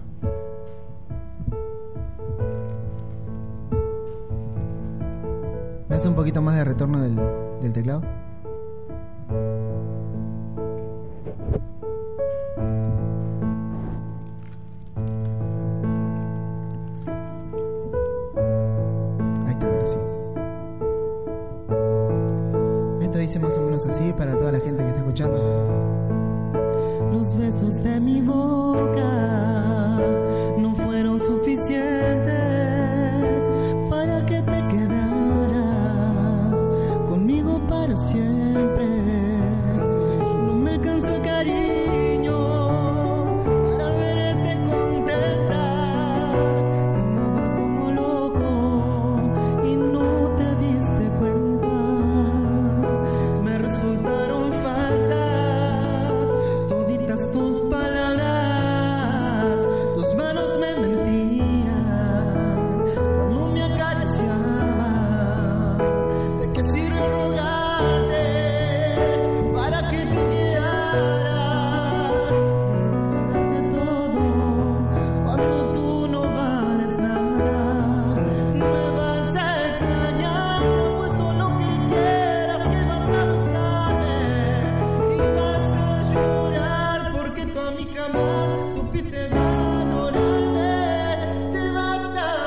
¿Me 5.88 5.96
hace 5.96 6.08
un 6.08 6.14
poquito 6.14 6.42
más 6.42 6.56
de 6.56 6.64
retorno 6.64 7.00
del, 7.00 7.16
del 7.62 7.72
teclado? 7.72 8.02
Esto 23.00 23.18
dice 23.18 23.38
más 23.38 23.56
o 23.56 23.62
menos 23.62 23.86
así 23.86 24.12
para 24.12 24.36
toda 24.36 24.52
la 24.52 24.60
gente 24.60 24.82
que 24.82 24.88
está 24.88 25.00
escuchando. 25.00 25.38
Los 27.12 27.36
besos 27.36 27.82
de 27.82 27.98
mi 28.00 28.20
boca 28.20 29.98
no 30.58 30.74
fueron 30.76 31.18
suficientes 31.18 31.74
para 33.90 34.24
que 34.26 34.42
te 34.42 34.68
quedaras 34.68 36.60
conmigo 37.08 37.60
para 37.68 37.96
siempre. 37.96 38.37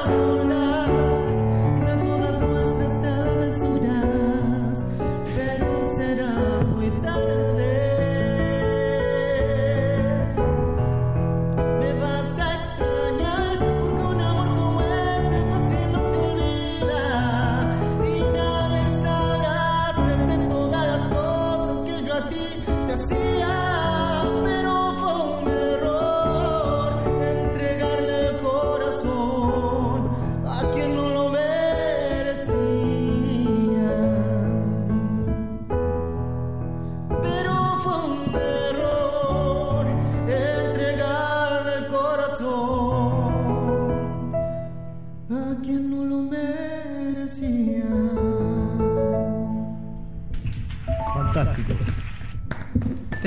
Vas 0.05 0.40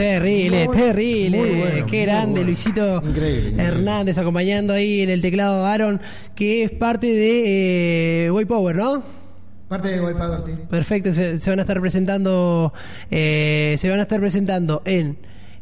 Terrible, 0.05 0.67
Muy- 0.67 0.77
terrible. 0.77 1.39
muy 1.39 1.51
bueno, 1.61 1.87
Qué 1.87 2.03
grande, 2.03 2.31
bueno. 2.33 2.47
Luisito 2.47 2.97
Increíble, 2.97 3.39
increíble. 3.51 3.63
Hernández 3.63 4.19
acompañando 4.19 4.73
ahí 4.75 5.01
en 5.01 5.11
el 5.11 5.21
teclado 5.23 5.65
Aaron, 5.65 6.01
que 6.35 6.63
es 6.65 6.71
parte 6.71 7.07
de 7.07 8.27
eh, 8.27 8.31
Way 8.31 8.45
Power, 8.45 8.77
¿no? 8.77 9.03
Parte 9.69 9.89
de 9.89 10.01
White 10.05 10.19
Power, 10.19 10.41
sí. 10.45 10.53
Perfecto, 10.69 11.15
se, 11.15 11.39
se 11.39 11.51
van 11.51 11.59
a 11.59 11.63
estar 11.63 11.81
presentando, 11.81 12.73
eh, 13.11 13.75
se 13.79 13.89
van 13.89 13.99
a 13.99 14.03
estar 14.03 14.21
presentando 14.21 14.83
en, 14.85 15.17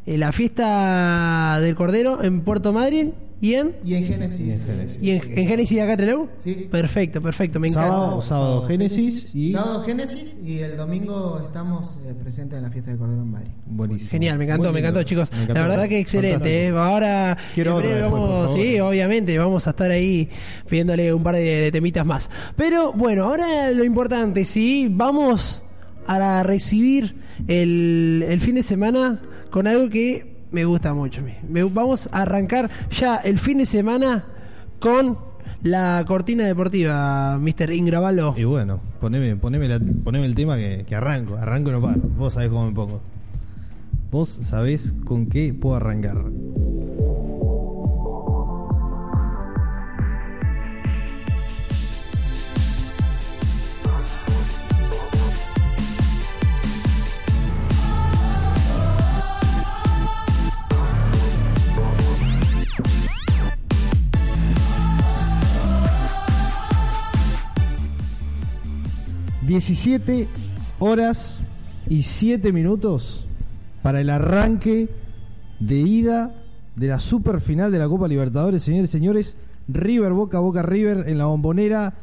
en 0.06 0.20
la 0.20 0.32
fiesta 0.32 1.58
del 1.60 1.74
Cordero 1.76 2.22
en 2.22 2.40
Puerto 2.42 2.72
Madryn 2.72 3.14
y 3.42 3.54
en 3.54 3.74
Y 3.84 3.94
en 3.96 4.04
Génesis. 4.06 4.66
y 5.00 5.10
en, 5.10 5.38
en 5.38 5.48
Génesis 5.48 5.76
de 5.76 5.82
acá 5.82 5.96
Trelew. 5.98 6.28
Sí. 6.42 6.68
Perfecto, 6.70 7.20
perfecto, 7.20 7.60
me 7.60 7.68
encanta. 7.68 7.88
Sábado, 7.90 8.22
sábado 8.22 8.62
Génesis 8.68 9.30
y 9.34 9.52
Sábado 9.52 9.82
Génesis 9.82 10.36
y 10.42 10.58
el 10.60 10.76
domingo 10.78 11.42
estamos 11.44 11.98
eh, 12.06 12.14
presentes 12.22 12.56
en 12.58 12.62
la 12.62 12.70
fiesta 12.70 12.92
de 12.92 12.96
Cordero 12.96 13.20
en 13.22 13.30
Madrid. 13.32 13.50
buenísimo. 13.66 14.10
Genial, 14.10 14.38
me 14.38 14.44
encantó, 14.44 14.72
me 14.72 14.78
encantó, 14.78 15.02
chicos. 15.02 15.30
Me 15.32 15.42
encantó. 15.42 15.60
La 15.60 15.66
verdad 15.68 15.88
que 15.88 15.98
excelente. 15.98 16.66
¿eh? 16.66 16.68
Ahora, 16.68 17.36
Quiero 17.52 17.78
después, 17.80 18.00
vamos, 18.02 18.52
sí, 18.54 18.78
obviamente, 18.80 19.36
vamos 19.36 19.66
a 19.66 19.70
estar 19.70 19.90
ahí 19.90 20.28
pidiéndole 20.68 21.12
un 21.12 21.22
par 21.24 21.34
de, 21.34 21.42
de 21.42 21.72
temitas 21.72 22.06
más. 22.06 22.30
Pero 22.56 22.92
bueno, 22.92 23.24
ahora 23.24 23.70
lo 23.72 23.82
importante, 23.84 24.44
sí, 24.44 24.86
vamos 24.88 25.64
a 26.06 26.42
recibir 26.44 27.16
el, 27.48 28.24
el 28.28 28.40
fin 28.40 28.54
de 28.54 28.62
semana 28.62 29.20
con 29.50 29.66
algo 29.66 29.88
que 29.90 30.31
me 30.52 30.64
gusta 30.64 30.94
mucho. 30.94 31.22
Me- 31.48 31.64
vamos 31.64 32.08
a 32.12 32.22
arrancar 32.22 32.70
ya 32.90 33.16
el 33.16 33.38
fin 33.38 33.58
de 33.58 33.66
semana 33.66 34.24
con 34.78 35.18
la 35.62 36.04
cortina 36.06 36.44
deportiva, 36.46 37.38
Mr. 37.38 37.72
Ingravalo. 37.72 38.34
Y 38.36 38.44
bueno, 38.44 38.80
poneme, 39.00 39.36
poneme, 39.36 39.68
la- 39.68 39.80
poneme 40.04 40.26
el 40.26 40.34
tema 40.34 40.56
que, 40.56 40.84
que 40.86 40.94
arranco. 40.94 41.36
Arranco 41.36 41.70
y 41.70 41.72
no 41.72 41.80
paro. 41.80 42.00
Vos 42.18 42.34
sabés 42.34 42.48
cómo 42.50 42.66
me 42.66 42.72
pongo. 42.72 43.00
Vos 44.10 44.38
sabés 44.42 44.92
con 45.04 45.26
qué 45.26 45.54
puedo 45.54 45.76
arrancar. 45.76 46.18
...17 69.46 70.28
horas 70.78 71.42
y 71.88 72.02
7 72.02 72.52
minutos... 72.52 73.26
...para 73.82 74.00
el 74.00 74.10
arranque 74.10 74.88
de 75.58 75.76
ida... 75.76 76.34
...de 76.76 76.86
la 76.88 77.00
super 77.00 77.40
final 77.40 77.72
de 77.72 77.78
la 77.78 77.88
Copa 77.88 78.08
Libertadores... 78.08 78.62
...señores 78.62 78.90
y 78.90 78.92
señores... 78.92 79.36
...River 79.68 80.12
Boca 80.12 80.38
Boca 80.38 80.62
River 80.62 81.08
en 81.08 81.18
la 81.18 81.26
bombonera... 81.26 81.94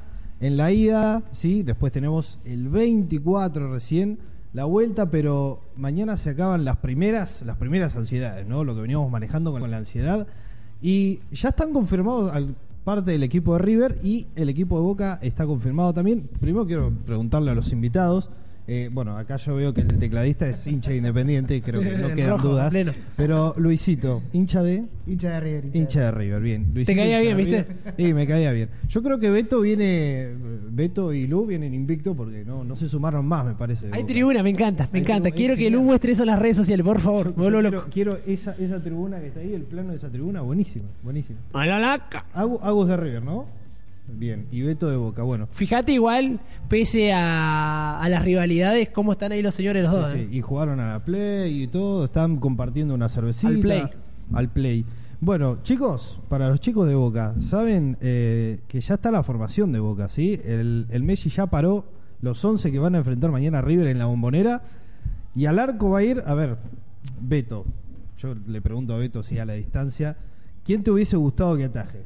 ...en 0.41 0.58
la 0.58 0.71
ida... 0.71 1.23
¿sí? 1.32 1.63
Después 1.63 1.93
tenemos 1.93 2.39
el 2.43 2.67
24 2.67 3.71
recién... 3.71 4.19
...la 4.52 4.65
vuelta 4.65 5.10
pero... 5.10 5.62
...mañana 5.78 6.17
se 6.17 6.32
acaban 6.32 6.65
las 6.65 6.78
primeras... 6.78 7.41
...las 7.43 7.58
primeras 7.58 7.95
ansiedades... 7.95 8.45
¿no? 8.45 8.65
Lo 8.65 8.75
que 8.75 8.82
veníamos 8.82 9.10
manejando 9.10 9.52
con 9.52 9.69
la 9.69 9.78
ansiedad... 9.78 10.28
Y 10.82 11.19
ya 11.32 11.49
están 11.49 11.73
confirmados 11.73 12.32
parte 12.89 13.12
del 13.12 13.21
equipo 13.21 13.54
de 13.54 13.60
River 13.60 13.97
y 14.02 14.25
el 14.36 14.49
equipo 14.49 14.75
de 14.78 14.82
Boca 14.82 15.19
está 15.21 15.45
confirmado 15.45 15.93
también. 15.93 16.28
Primero 16.39 16.65
quiero 16.65 16.91
preguntarle 17.06 17.52
a 17.52 17.54
los 17.54 17.71
invitados. 17.71 18.32
Eh, 18.71 18.89
bueno, 18.91 19.17
acá 19.17 19.38
yo 19.38 19.55
veo 19.55 19.73
que 19.73 19.82
el 19.82 19.88
tecladista 19.97 20.47
es 20.47 20.65
hincha 20.67 20.91
de 20.91 20.97
independiente, 20.97 21.60
creo 21.62 21.82
que 21.82 21.97
no 21.97 22.08
quedan 22.15 22.29
rojo, 22.38 22.49
dudas. 22.49 22.69
pleno. 22.69 22.93
Pero 23.17 23.55
Luisito, 23.58 24.21
hincha 24.32 24.62
de 24.63 24.86
Hincha 25.08 25.32
de 25.32 25.39
River. 25.39 25.65
hincha 25.75 26.01
de 26.01 26.12
River, 26.12 26.41
bien. 26.41 26.67
Luisito, 26.73 26.95
caía 26.99 27.17
hincha 27.21 27.29
de 27.29 27.34
bien, 27.36 27.47
River. 27.47 27.67
Sí, 27.97 28.13
me 28.13 28.27
caía 28.27 28.51
bien. 28.51 28.69
Yo 28.88 29.01
creo 29.01 29.19
que 29.19 29.32
Beto 29.32 29.62
viene, 29.62 30.29
Beto 30.69 31.12
y 31.13 31.25
Lu 31.25 31.45
vienen 31.47 31.73
invicto 31.73 32.13
porque 32.15 32.45
no, 32.45 32.63
no 32.63 32.75
se 32.75 32.88
sumaron 32.88 33.25
más, 33.25 33.43
me 33.45 33.53
parece. 33.55 33.88
Hay 33.91 34.03
tribuna, 34.03 34.43
me 34.43 34.51
encanta, 34.51 34.88
me 34.91 34.99
Hay 34.99 35.03
encanta. 35.03 35.23
tribuna, 35.23 35.36
Quiero 35.38 35.53
es 35.55 35.60
que 35.60 35.69
Lu 35.71 35.82
muestre 35.82 36.12
eso 36.12 36.21
en 36.23 36.27
las 36.27 36.39
redes 36.39 36.58
sociales, 36.58 36.86
por 36.86 36.99
favor. 36.99 37.27
Yo 37.27 37.34
vuelvo 37.34 37.60
quiero, 37.60 37.77
loco. 37.77 37.88
quiero 37.91 38.19
esa, 38.27 38.55
esa 38.60 38.82
tribuna 38.84 39.19
que 39.19 39.27
está 39.27 39.39
ahí, 39.39 39.53
el 39.53 39.63
plano 39.63 39.89
de 39.91 39.95
esa 39.97 40.10
tribuna, 40.10 40.41
buenísimo, 40.41 40.86
buenísimo. 41.01 41.39
A 41.53 41.65
la 41.65 41.79
laca. 41.79 42.25
Agus, 42.34 42.60
Agus 42.62 42.88
de 42.88 42.97
River, 42.97 43.23
¿no? 43.23 43.47
Bien, 44.17 44.48
y 44.52 44.62
Beto 44.62 44.89
de 44.89 44.98
Boca, 44.98 45.24
bueno. 45.24 45.48
Fíjate 45.52 45.93
igual, 45.93 46.39
pese 46.67 47.13
a, 47.13 48.02
a 48.02 48.10
las 48.10 48.24
rivalidades, 48.24 48.89
cómo 48.89 49.13
están 49.13 49.32
ahí 49.32 49.41
los 49.41 49.56
señores 49.56 49.84
los 49.84 49.93
Sí, 49.93 50.00
dos. 50.00 50.12
sí, 50.12 50.17
¿eh? 50.17 50.28
Y 50.32 50.41
jugaron 50.41 50.80
a 50.80 50.93
la 50.93 51.00
Play 51.06 51.63
y 51.63 51.67
todo, 51.67 52.06
están 52.06 52.38
compartiendo 52.38 52.93
una 52.93 53.08
cervecita. 53.10 53.48
Al 53.48 53.60
Play. 53.60 53.84
Al 54.34 54.50
Play. 54.50 54.86
Bueno, 55.22 55.60
chicos, 55.63 56.19
para 56.30 56.48
los 56.50 56.60
chicos 56.60 56.88
de 56.88 56.95
Boca, 56.95 57.34
saben 57.41 57.98
eh, 58.02 58.60
que 58.67 58.80
ya 58.82 58.95
está 58.95 59.12
la 59.12 59.24
formación 59.24 59.72
de 59.72 59.80
Boca, 59.80 60.08
¿sí? 60.10 60.39
El, 60.45 60.88
el 60.89 61.04
Messi 61.04 61.30
ya 61.30 61.48
paró 61.48 61.86
los 62.22 62.43
11 62.43 62.72
que 62.72 62.80
van 62.80 62.95
a 62.95 63.00
enfrentar 63.00 63.32
mañana 63.32 63.60
a 63.60 63.62
River 63.62 63.88
en 63.88 64.00
la 64.00 64.06
bombonera. 64.06 64.62
Y 65.36 65.45
al 65.45 65.60
arco 65.60 65.89
va 65.89 66.00
a 66.00 66.04
ir, 66.04 66.24
a 66.26 66.34
ver, 66.34 66.58
Beto. 67.22 67.65
Yo 68.17 68.34
le 68.48 68.62
pregunto 68.62 68.93
a 68.93 68.98
Beto 68.98 69.24
si 69.24 69.39
a 69.39 69.45
la 69.45 69.54
distancia, 69.54 70.17
¿quién 70.65 70.84
te 70.84 70.91
hubiese 70.91 71.15
gustado 71.17 71.56
que 71.56 71.65
ataje? 71.65 72.04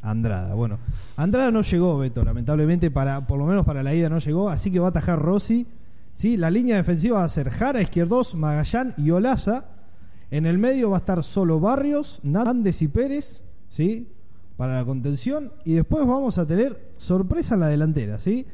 Andrada, 0.00 0.54
bueno. 0.54 0.78
Andrada 1.16 1.50
no 1.50 1.62
llegó, 1.62 1.98
Beto, 1.98 2.24
lamentablemente, 2.24 2.90
para, 2.90 3.26
por 3.26 3.38
lo 3.38 3.46
menos 3.46 3.64
para 3.66 3.82
la 3.82 3.94
ida 3.94 4.08
no 4.08 4.18
llegó, 4.18 4.48
así 4.48 4.70
que 4.70 4.78
va 4.78 4.86
a 4.86 4.90
atajar 4.90 5.20
Rossi. 5.20 5.66
¿sí? 6.14 6.36
La 6.36 6.50
línea 6.50 6.76
defensiva 6.76 7.18
va 7.18 7.24
a 7.24 7.28
ser 7.28 7.50
Jara, 7.50 7.82
Izquierdos, 7.82 8.34
Magallán 8.34 8.94
y 8.96 9.10
Olaza. 9.10 9.64
En 10.30 10.46
el 10.46 10.58
medio 10.58 10.90
va 10.90 10.98
a 10.98 11.00
estar 11.00 11.24
solo 11.24 11.58
Barrios, 11.58 12.20
Nández 12.22 12.82
y 12.82 12.88
Pérez, 12.88 13.40
¿sí? 13.70 14.08
Para 14.56 14.76
la 14.76 14.84
contención. 14.84 15.52
Y 15.64 15.74
después 15.74 16.06
vamos 16.06 16.36
a 16.38 16.46
tener 16.46 16.92
sorpresa 16.98 17.54
en 17.54 17.60
la 17.60 17.68
delantera, 17.68 18.18
¿sí? 18.18 18.46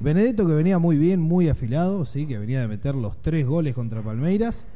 Benedetto 0.00 0.46
que 0.46 0.54
venía 0.54 0.78
muy 0.78 0.96
bien, 0.98 1.20
muy 1.20 1.48
afilado, 1.48 2.04
¿sí? 2.04 2.26
Que 2.26 2.38
venía 2.38 2.60
de 2.60 2.68
meter 2.68 2.94
los 2.94 3.22
tres 3.22 3.46
goles 3.46 3.74
contra 3.74 4.02
Palmeiras. 4.02 4.66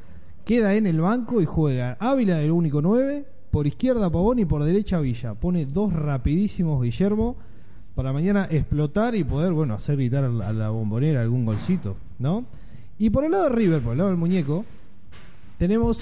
Queda 0.45 0.75
en 0.75 0.87
el 0.87 1.01
banco 1.01 1.41
y 1.41 1.45
juega 1.45 1.97
Ávila 1.99 2.37
del 2.37 2.53
único 2.53 2.81
9, 2.81 3.27
por 3.51 3.67
izquierda 3.67 4.11
Pavón 4.11 4.39
y 4.39 4.45
por 4.45 4.65
derecha 4.65 5.01
Villa. 5.01 5.35
Pone 5.35 5.67
dos 5.67 5.93
rapidísimos 5.93 6.83
Guillermo 6.83 7.37
para 7.95 8.13
mañana 8.13 8.47
explotar 8.51 9.15
y 9.15 9.25
poder, 9.25 9.53
bueno, 9.53 9.75
hacer 9.75 9.97
gritar 9.97 10.25
a 10.25 10.53
la, 10.53 10.71
bombonera 10.71 11.21
algún 11.21 11.45
golcito, 11.45 11.97
¿no? 12.19 12.45
Y 12.99 13.11
por 13.11 13.25
el 13.25 13.33
lado 13.33 13.45
de 13.45 13.51
River, 13.51 13.83
por 13.83 13.93
el 13.93 13.99
lado 13.99 14.11
del 14.11 14.19
muñeco, 14.19 14.65
tenemos 15.59 16.01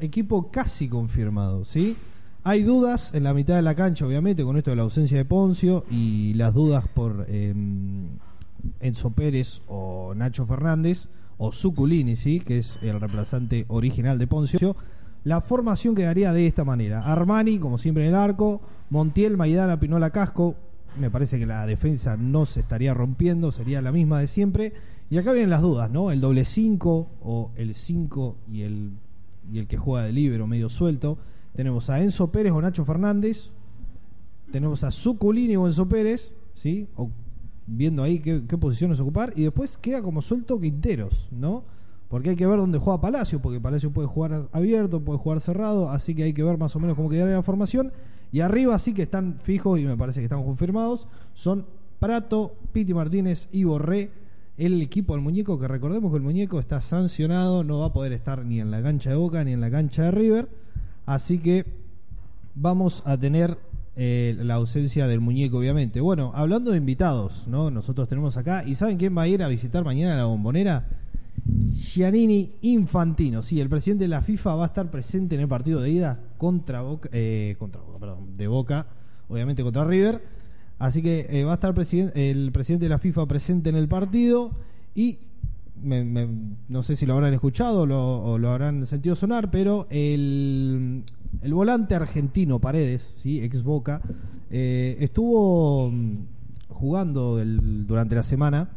equipo 0.00 0.50
casi 0.50 0.88
confirmado, 0.88 1.64
¿sí? 1.64 1.96
Hay 2.42 2.62
dudas 2.62 3.14
en 3.14 3.24
la 3.24 3.34
mitad 3.34 3.56
de 3.56 3.62
la 3.62 3.74
cancha, 3.74 4.06
obviamente, 4.06 4.44
con 4.44 4.56
esto 4.56 4.70
de 4.70 4.76
la 4.76 4.82
ausencia 4.82 5.18
de 5.18 5.24
Poncio 5.24 5.84
y 5.90 6.34
las 6.34 6.54
dudas 6.54 6.86
por 6.88 7.26
eh, 7.28 7.54
Enzo 8.80 9.10
Pérez 9.10 9.62
o 9.68 10.14
Nacho 10.14 10.46
Fernández 10.46 11.08
o 11.38 11.52
Zuculini, 11.52 12.16
¿sí? 12.16 12.40
Que 12.40 12.58
es 12.58 12.78
el 12.82 12.98
reemplazante 12.98 13.66
original 13.68 14.18
de 14.18 14.26
Poncio. 14.26 14.76
La 15.26 15.40
formación 15.40 15.96
quedaría 15.96 16.32
de 16.32 16.46
esta 16.46 16.62
manera. 16.62 17.00
Armani, 17.00 17.58
como 17.58 17.78
siempre 17.78 18.04
en 18.04 18.10
el 18.10 18.14
arco, 18.14 18.60
Montiel, 18.90 19.36
Maidana, 19.36 19.80
Pinola, 19.80 20.10
Casco. 20.10 20.54
Me 21.00 21.10
parece 21.10 21.36
que 21.36 21.46
la 21.46 21.66
defensa 21.66 22.16
no 22.16 22.46
se 22.46 22.60
estaría 22.60 22.94
rompiendo, 22.94 23.50
sería 23.50 23.82
la 23.82 23.90
misma 23.90 24.20
de 24.20 24.28
siempre. 24.28 24.72
Y 25.10 25.18
acá 25.18 25.32
vienen 25.32 25.50
las 25.50 25.62
dudas, 25.62 25.90
¿no? 25.90 26.12
El 26.12 26.20
doble 26.20 26.44
5 26.44 27.08
o 27.24 27.50
el 27.56 27.74
5 27.74 28.36
y 28.52 28.62
el, 28.62 28.92
y 29.52 29.58
el 29.58 29.66
que 29.66 29.76
juega 29.76 30.06
de 30.06 30.12
libero 30.12 30.46
medio 30.46 30.68
suelto. 30.68 31.18
Tenemos 31.56 31.90
a 31.90 32.00
Enzo 32.00 32.30
Pérez 32.30 32.52
o 32.52 32.62
Nacho 32.62 32.84
Fernández. 32.84 33.50
Tenemos 34.52 34.84
a 34.84 34.92
Zuculini 34.92 35.56
o 35.56 35.66
Enzo 35.66 35.88
Pérez, 35.88 36.36
¿sí? 36.54 36.86
Viendo 37.66 38.04
ahí 38.04 38.20
qué 38.20 38.58
posiciones 38.58 39.00
ocupar. 39.00 39.32
Y 39.34 39.42
después 39.42 39.76
queda 39.76 40.02
como 40.02 40.22
suelto 40.22 40.60
Quinteros, 40.60 41.26
¿no? 41.32 41.64
Porque 42.08 42.30
hay 42.30 42.36
que 42.36 42.46
ver 42.46 42.58
dónde 42.58 42.78
juega 42.78 43.00
Palacio, 43.00 43.40
porque 43.40 43.60
Palacio 43.60 43.90
puede 43.90 44.06
jugar 44.08 44.48
abierto, 44.52 45.00
puede 45.00 45.18
jugar 45.18 45.40
cerrado, 45.40 45.90
así 45.90 46.14
que 46.14 46.22
hay 46.22 46.32
que 46.32 46.42
ver 46.42 46.56
más 46.56 46.76
o 46.76 46.80
menos 46.80 46.96
cómo 46.96 47.08
quedaría 47.08 47.34
la 47.34 47.42
formación. 47.42 47.92
Y 48.32 48.40
arriba 48.40 48.78
sí 48.78 48.94
que 48.94 49.02
están 49.02 49.38
fijos 49.42 49.80
y 49.80 49.84
me 49.84 49.96
parece 49.96 50.20
que 50.20 50.24
están 50.24 50.44
confirmados. 50.44 51.06
Son 51.34 51.66
Prato, 51.98 52.54
Piti 52.72 52.94
Martínez 52.94 53.48
y 53.52 53.64
Borré. 53.64 54.10
El 54.56 54.80
equipo 54.80 55.12
del 55.12 55.22
muñeco, 55.22 55.58
que 55.58 55.68
recordemos 55.68 56.10
que 56.10 56.16
el 56.16 56.22
muñeco 56.22 56.58
está 56.58 56.80
sancionado, 56.80 57.62
no 57.62 57.80
va 57.80 57.86
a 57.86 57.92
poder 57.92 58.12
estar 58.12 58.44
ni 58.44 58.60
en 58.60 58.70
la 58.70 58.82
cancha 58.82 59.10
de 59.10 59.16
Boca 59.16 59.44
ni 59.44 59.52
en 59.52 59.60
la 59.60 59.70
cancha 59.70 60.04
de 60.04 60.10
River. 60.12 60.48
Así 61.04 61.38
que 61.38 61.66
vamos 62.54 63.02
a 63.04 63.18
tener 63.18 63.58
eh, 63.96 64.34
la 64.38 64.54
ausencia 64.54 65.06
del 65.06 65.20
muñeco, 65.20 65.58
obviamente. 65.58 66.00
Bueno, 66.00 66.32
hablando 66.34 66.70
de 66.70 66.78
invitados, 66.78 67.46
¿no? 67.46 67.70
Nosotros 67.70 68.08
tenemos 68.08 68.36
acá. 68.36 68.64
¿Y 68.66 68.74
saben 68.74 68.96
quién 68.96 69.16
va 69.16 69.22
a 69.22 69.28
ir 69.28 69.42
a 69.42 69.48
visitar 69.48 69.84
mañana 69.84 70.16
la 70.16 70.24
bombonera? 70.24 70.86
Giannini 71.44 72.52
Infantino, 72.62 73.42
sí, 73.42 73.60
el 73.60 73.68
presidente 73.68 74.04
de 74.04 74.08
la 74.08 74.22
FIFA 74.22 74.54
va 74.56 74.64
a 74.64 74.66
estar 74.68 74.90
presente 74.90 75.34
en 75.34 75.42
el 75.42 75.48
partido 75.48 75.80
de 75.80 75.90
ida 75.90 76.20
contra 76.38 76.80
Boca, 76.82 77.08
eh, 77.12 77.56
contra 77.58 77.80
Boca, 77.82 77.98
perdón, 77.98 78.36
de 78.36 78.46
Boca, 78.48 78.86
obviamente 79.28 79.62
contra 79.62 79.84
River. 79.84 80.22
Así 80.78 81.02
que 81.02 81.26
eh, 81.30 81.44
va 81.44 81.52
a 81.52 81.54
estar 81.54 81.70
el 82.14 82.52
presidente 82.52 82.84
de 82.84 82.88
la 82.88 82.98
FIFA 82.98 83.26
presente 83.26 83.70
en 83.70 83.76
el 83.76 83.88
partido 83.88 84.50
y 84.94 85.18
me- 86.04 86.28
no 86.68 86.82
sé 86.82 86.96
si 86.96 87.06
lo 87.06 87.14
habrán 87.14 87.32
escuchado 87.34 87.86
lo, 87.86 88.22
o 88.24 88.38
lo 88.38 88.50
habrán 88.50 88.86
sentido 88.86 89.14
sonar, 89.14 89.50
pero 89.50 89.86
el, 89.90 91.02
el 91.42 91.54
volante 91.54 91.94
argentino 91.94 92.58
Paredes, 92.58 93.14
sí, 93.18 93.40
ex 93.42 93.62
Boca, 93.62 94.00
eh, 94.50 94.96
estuvo 95.00 95.90
mm, 95.90 96.16
jugando 96.68 97.42
durante 97.44 98.14
la 98.14 98.22
semana 98.22 98.68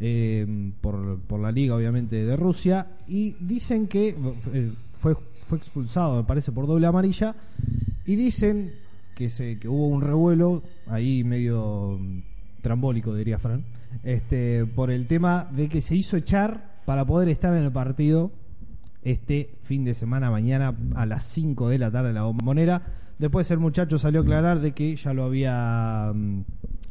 eh, 0.00 0.72
por, 0.80 1.20
por 1.20 1.40
la 1.40 1.52
liga 1.52 1.74
obviamente 1.74 2.24
de 2.24 2.36
Rusia 2.36 2.86
y 3.06 3.36
dicen 3.40 3.86
que 3.86 4.16
eh, 4.52 4.72
fue, 4.94 5.14
fue 5.46 5.58
expulsado 5.58 6.16
me 6.16 6.24
parece 6.24 6.52
por 6.52 6.66
doble 6.66 6.86
amarilla 6.86 7.34
y 8.06 8.16
dicen 8.16 8.72
que, 9.14 9.30
se, 9.30 9.58
que 9.58 9.68
hubo 9.68 9.86
un 9.88 10.00
revuelo 10.00 10.62
ahí 10.86 11.22
medio 11.22 11.98
mm, 12.00 12.22
trambólico 12.62 13.14
diría 13.14 13.38
Fran 13.38 13.62
este, 14.02 14.66
por 14.66 14.90
el 14.90 15.06
tema 15.06 15.48
de 15.50 15.68
que 15.68 15.80
se 15.80 15.96
hizo 15.96 16.16
echar 16.16 16.80
para 16.84 17.04
poder 17.04 17.28
estar 17.28 17.54
en 17.54 17.64
el 17.64 17.72
partido 17.72 18.30
este 19.02 19.50
fin 19.64 19.84
de 19.84 19.94
semana 19.94 20.30
mañana 20.30 20.74
a 20.94 21.06
las 21.06 21.24
5 21.24 21.68
de 21.68 21.78
la 21.78 21.90
tarde 21.90 22.12
la 22.12 22.22
bombonera. 22.22 22.82
Después 23.18 23.50
el 23.50 23.58
muchacho 23.58 23.98
salió 23.98 24.20
a 24.20 24.22
aclarar 24.22 24.60
de 24.60 24.72
que 24.72 24.96
ya 24.96 25.12
lo 25.12 25.24
había 25.24 26.12
mm, 26.14 26.42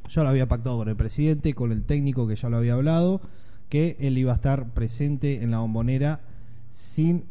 ya 0.10 0.24
lo 0.24 0.30
había 0.30 0.48
pactado 0.48 0.78
con 0.78 0.90
el 0.90 0.96
presidente, 0.96 1.54
con 1.54 1.72
el 1.72 1.84
técnico 1.84 2.28
que 2.28 2.36
ya 2.36 2.50
lo 2.50 2.58
había 2.58 2.74
hablado, 2.74 3.22
que 3.70 3.96
él 4.00 4.18
iba 4.18 4.32
a 4.32 4.36
estar 4.36 4.70
presente 4.74 5.44
en 5.44 5.52
la 5.52 5.60
bombonera 5.60 6.22
sin 6.72 7.24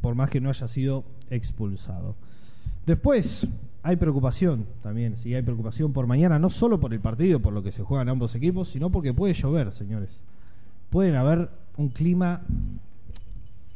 por 0.00 0.14
más 0.14 0.30
que 0.30 0.40
no 0.40 0.50
haya 0.50 0.68
sido 0.68 1.04
expulsado. 1.30 2.14
Después 2.86 3.46
hay 3.82 3.96
preocupación 3.96 4.66
también, 4.82 5.16
sí 5.16 5.34
hay 5.34 5.42
preocupación 5.42 5.92
por 5.92 6.06
mañana, 6.06 6.38
no 6.38 6.50
solo 6.50 6.78
por 6.78 6.92
el 6.92 7.00
partido, 7.00 7.40
por 7.40 7.52
lo 7.52 7.62
que 7.62 7.72
se 7.72 7.82
juegan 7.82 8.08
ambos 8.08 8.34
equipos, 8.34 8.68
sino 8.68 8.90
porque 8.90 9.12
puede 9.14 9.34
llover, 9.34 9.72
señores. 9.72 10.22
Pueden 10.90 11.16
haber 11.16 11.50
un 11.76 11.88
clima 11.88 12.42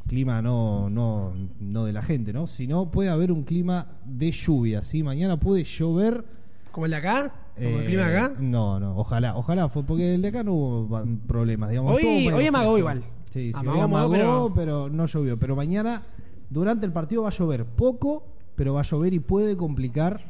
clima 0.07 0.41
no, 0.41 0.89
no, 0.89 1.33
no 1.59 1.85
de 1.85 1.93
la 1.93 2.01
gente, 2.01 2.33
¿no? 2.33 2.47
Sino 2.47 2.91
puede 2.91 3.09
haber 3.09 3.31
un 3.31 3.43
clima 3.43 3.87
de 4.05 4.31
lluvia, 4.31 4.83
¿sí? 4.83 5.03
Mañana 5.03 5.39
puede 5.39 5.63
llover. 5.63 6.25
¿Como 6.71 6.85
el 6.85 6.91
de 6.91 6.97
acá? 6.97 7.31
¿Como 7.55 7.67
el 7.67 7.83
eh, 7.83 7.85
clima 7.85 8.07
de 8.09 8.17
acá? 8.17 8.33
No, 8.39 8.79
no, 8.79 8.97
ojalá, 8.97 9.35
ojalá, 9.35 9.69
fue 9.69 9.83
porque 9.83 10.15
el 10.15 10.21
de 10.21 10.27
acá 10.29 10.43
no 10.43 10.53
hubo 10.53 11.05
problemas, 11.27 11.69
digamos. 11.69 11.95
Hoy- 11.95 12.29
hoy 12.29 12.45
amagó 12.47 12.77
igual. 12.77 13.03
Sí, 13.31 13.51
sí, 13.51 13.51
Amagó, 13.53 13.77
hoy 13.77 13.83
amagó, 13.83 14.13
amagó, 14.15 14.53
pero- 14.53 14.87
pero... 14.87 14.89
no 14.89 15.05
llovió. 15.05 15.37
Pero 15.39 15.55
mañana, 15.55 16.03
durante 16.49 16.85
el 16.85 16.91
partido 16.91 17.23
va 17.23 17.29
a 17.29 17.31
llover 17.31 17.65
poco, 17.65 18.25
pero 18.55 18.73
va 18.73 18.81
a 18.81 18.83
llover 18.83 19.13
y 19.13 19.19
puede 19.19 19.55
complicar 19.55 20.21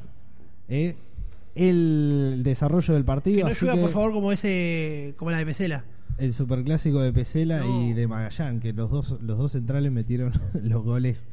eh, 0.67 0.95
el 1.55 2.41
desarrollo 2.43 2.93
del 2.93 3.05
partido. 3.05 3.37
Que 3.37 3.43
no 3.43 3.49
así 3.49 3.65
llueva, 3.65 3.75
que- 3.77 3.81
por 3.83 3.91
favor, 3.91 4.13
como 4.13 4.31
ese 4.31 5.13
como 5.17 5.31
la 5.31 5.37
de 5.37 5.45
Pesela. 5.45 5.83
el 6.17 6.33
superclásico 6.33 7.01
de 7.01 7.11
Pesela 7.13 7.59
No. 7.59 7.83
y 7.83 7.93
de 7.93 8.07
Magallán, 8.07 8.59
que 8.59 8.73
los 8.73 8.89
dos, 8.89 9.17
los 9.21 9.37
dos 9.37 9.51
centrales 9.51 9.91
metieron 9.91 10.33
los 10.63 10.83
goles 10.83 11.25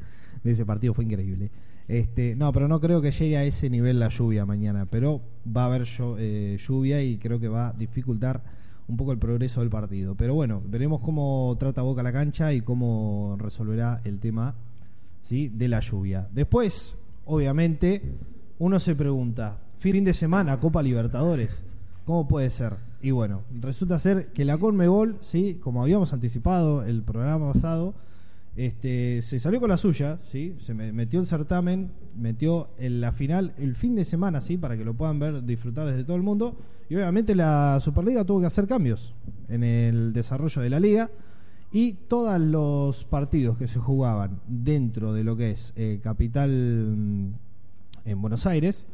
de 0.45 0.51
ese 0.53 0.65
partido, 0.65 0.95
fue 0.95 1.05
increíble. 1.05 1.51
Este, 1.89 2.37
no, 2.37 2.53
pero 2.53 2.69
no 2.69 2.81
creo 2.81 3.01
que 3.01 3.11
llegue 3.11 3.39
a 3.39 3.45
ese 3.45 3.71
nivel 3.71 3.99
la 3.99 4.11
lluvia 4.11 4.45
mañana, 4.45 4.85
pero 4.85 5.23
va 5.45 5.63
a 5.63 5.67
haber 5.67 5.89
eh, 6.19 6.59
lluvia 6.61 7.03
y 7.03 7.17
creo 7.17 7.41
que 7.41 7.49
va 7.49 7.69
a 7.69 7.73
dificultar 7.73 8.43
un 8.89 8.97
poco 8.99 9.13
el 9.13 9.19
progreso 9.19 9.61
del 9.61 9.71
partido. 9.71 10.15
Pero 10.15 10.35
bueno, 10.35 10.63
veremos 10.67 11.01
cómo 11.01 11.57
trata 11.59 11.81
Boca 11.81 12.03
la 12.03 12.13
cancha 12.13 12.53
y 12.53 12.61
cómo 12.61 13.37
resolverá 13.39 14.03
el 14.05 14.21
tema 14.21 14.55
¿sí? 15.23 15.49
de 15.49 15.69
la 15.69 15.81
lluvia. 15.81 16.29
Después, 16.31 16.95
obviamente, 17.25 18.03
uno 18.59 18.79
se 18.81 18.95
pregunta, 18.95 19.59
fin 19.77 20.05
de 20.05 20.13
semana, 20.13 20.61
Copa 20.61 20.83
Libertadores, 20.83 21.65
¿cómo 22.05 22.29
puede 22.29 22.51
ser? 22.51 22.77
Y 23.01 23.13
bueno, 23.13 23.45
resulta 23.61 23.99
ser 23.99 24.33
que 24.33 24.45
la 24.45 24.59
Conmebol, 24.59 25.17
¿sí? 25.21 25.59
como 25.63 25.83
habíamos 25.83 26.13
anticipado 26.13 26.83
el 26.83 27.03
programa 27.03 27.53
pasado, 27.53 27.95
este, 28.59 29.23
se 29.23 29.39
salió 29.39 29.61
con 29.61 29.71
la 29.71 29.77
suya, 29.77 30.19
¿sí? 30.25 30.57
se 30.59 30.75
me- 30.75 30.93
metió 30.93 31.21
el 31.21 31.27
certamen, 31.27 31.93
metió 32.17 32.71
en 32.77 33.01
la 33.01 33.13
final 33.13 33.55
el 33.57 33.77
fin 33.77 33.95
de 33.95 34.05
semana, 34.05 34.41
¿sí? 34.41 34.59
para 34.59 34.77
que 34.77 34.85
lo 34.85 34.95
puedan 34.95 35.21
ver, 35.21 35.45
disfrutar 35.45 35.87
desde 35.87 36.03
todo 36.03 36.17
el 36.17 36.25
mundo. 36.25 36.57
Y 36.91 36.97
obviamente 36.97 37.37
la 37.37 37.79
Superliga 37.81 38.25
tuvo 38.25 38.41
que 38.41 38.47
hacer 38.47 38.67
cambios 38.67 39.15
en 39.49 39.63
el 39.63 40.13
desarrollo 40.13 40.61
de 40.61 40.71
la 40.71 40.81
liga 40.81 41.09
y 41.71 41.93
todos 41.93 42.41
los 42.41 43.05
partidos 43.05 43.57
que 43.59 43.69
se 43.69 43.79
jugaban 43.79 44.41
dentro 44.49 45.13
de 45.13 45.23
lo 45.23 45.37
que 45.37 45.53
es 45.53 45.73
eh, 45.77 46.01
capital 46.03 46.51
mm, 46.51 47.29
en 48.07 48.21
Buenos 48.23 48.45
Aires 48.47 48.87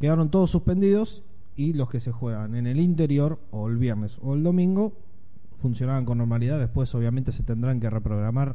quedaron 0.00 0.30
todos 0.30 0.50
suspendidos 0.50 1.22
y 1.56 1.74
los 1.74 1.90
que 1.90 2.00
se 2.00 2.10
juegan 2.12 2.54
en 2.54 2.66
el 2.66 2.80
interior 2.80 3.38
o 3.50 3.68
el 3.68 3.76
viernes 3.76 4.18
o 4.22 4.34
el 4.34 4.42
domingo 4.44 4.92
funcionaban 5.60 6.04
con 6.04 6.18
normalidad 6.18 6.58
después 6.58 6.94
obviamente 6.94 7.32
se 7.32 7.42
tendrán 7.42 7.80
que 7.80 7.90
reprogramar 7.90 8.54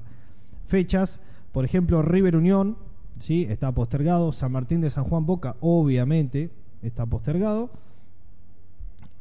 fechas 0.70 1.20
por 1.52 1.66
ejemplo 1.66 2.02
River 2.02 2.38
Unión 2.38 2.78
sí 3.20 3.46
está 3.50 3.72
postergado 3.74 4.32
San 4.32 4.54
Martín 4.54 4.80
de 4.80 4.90
San 4.90 5.04
Juan 5.04 5.26
Boca 5.26 5.58
obviamente 5.60 6.52
está 6.82 7.06
postergado 7.06 7.70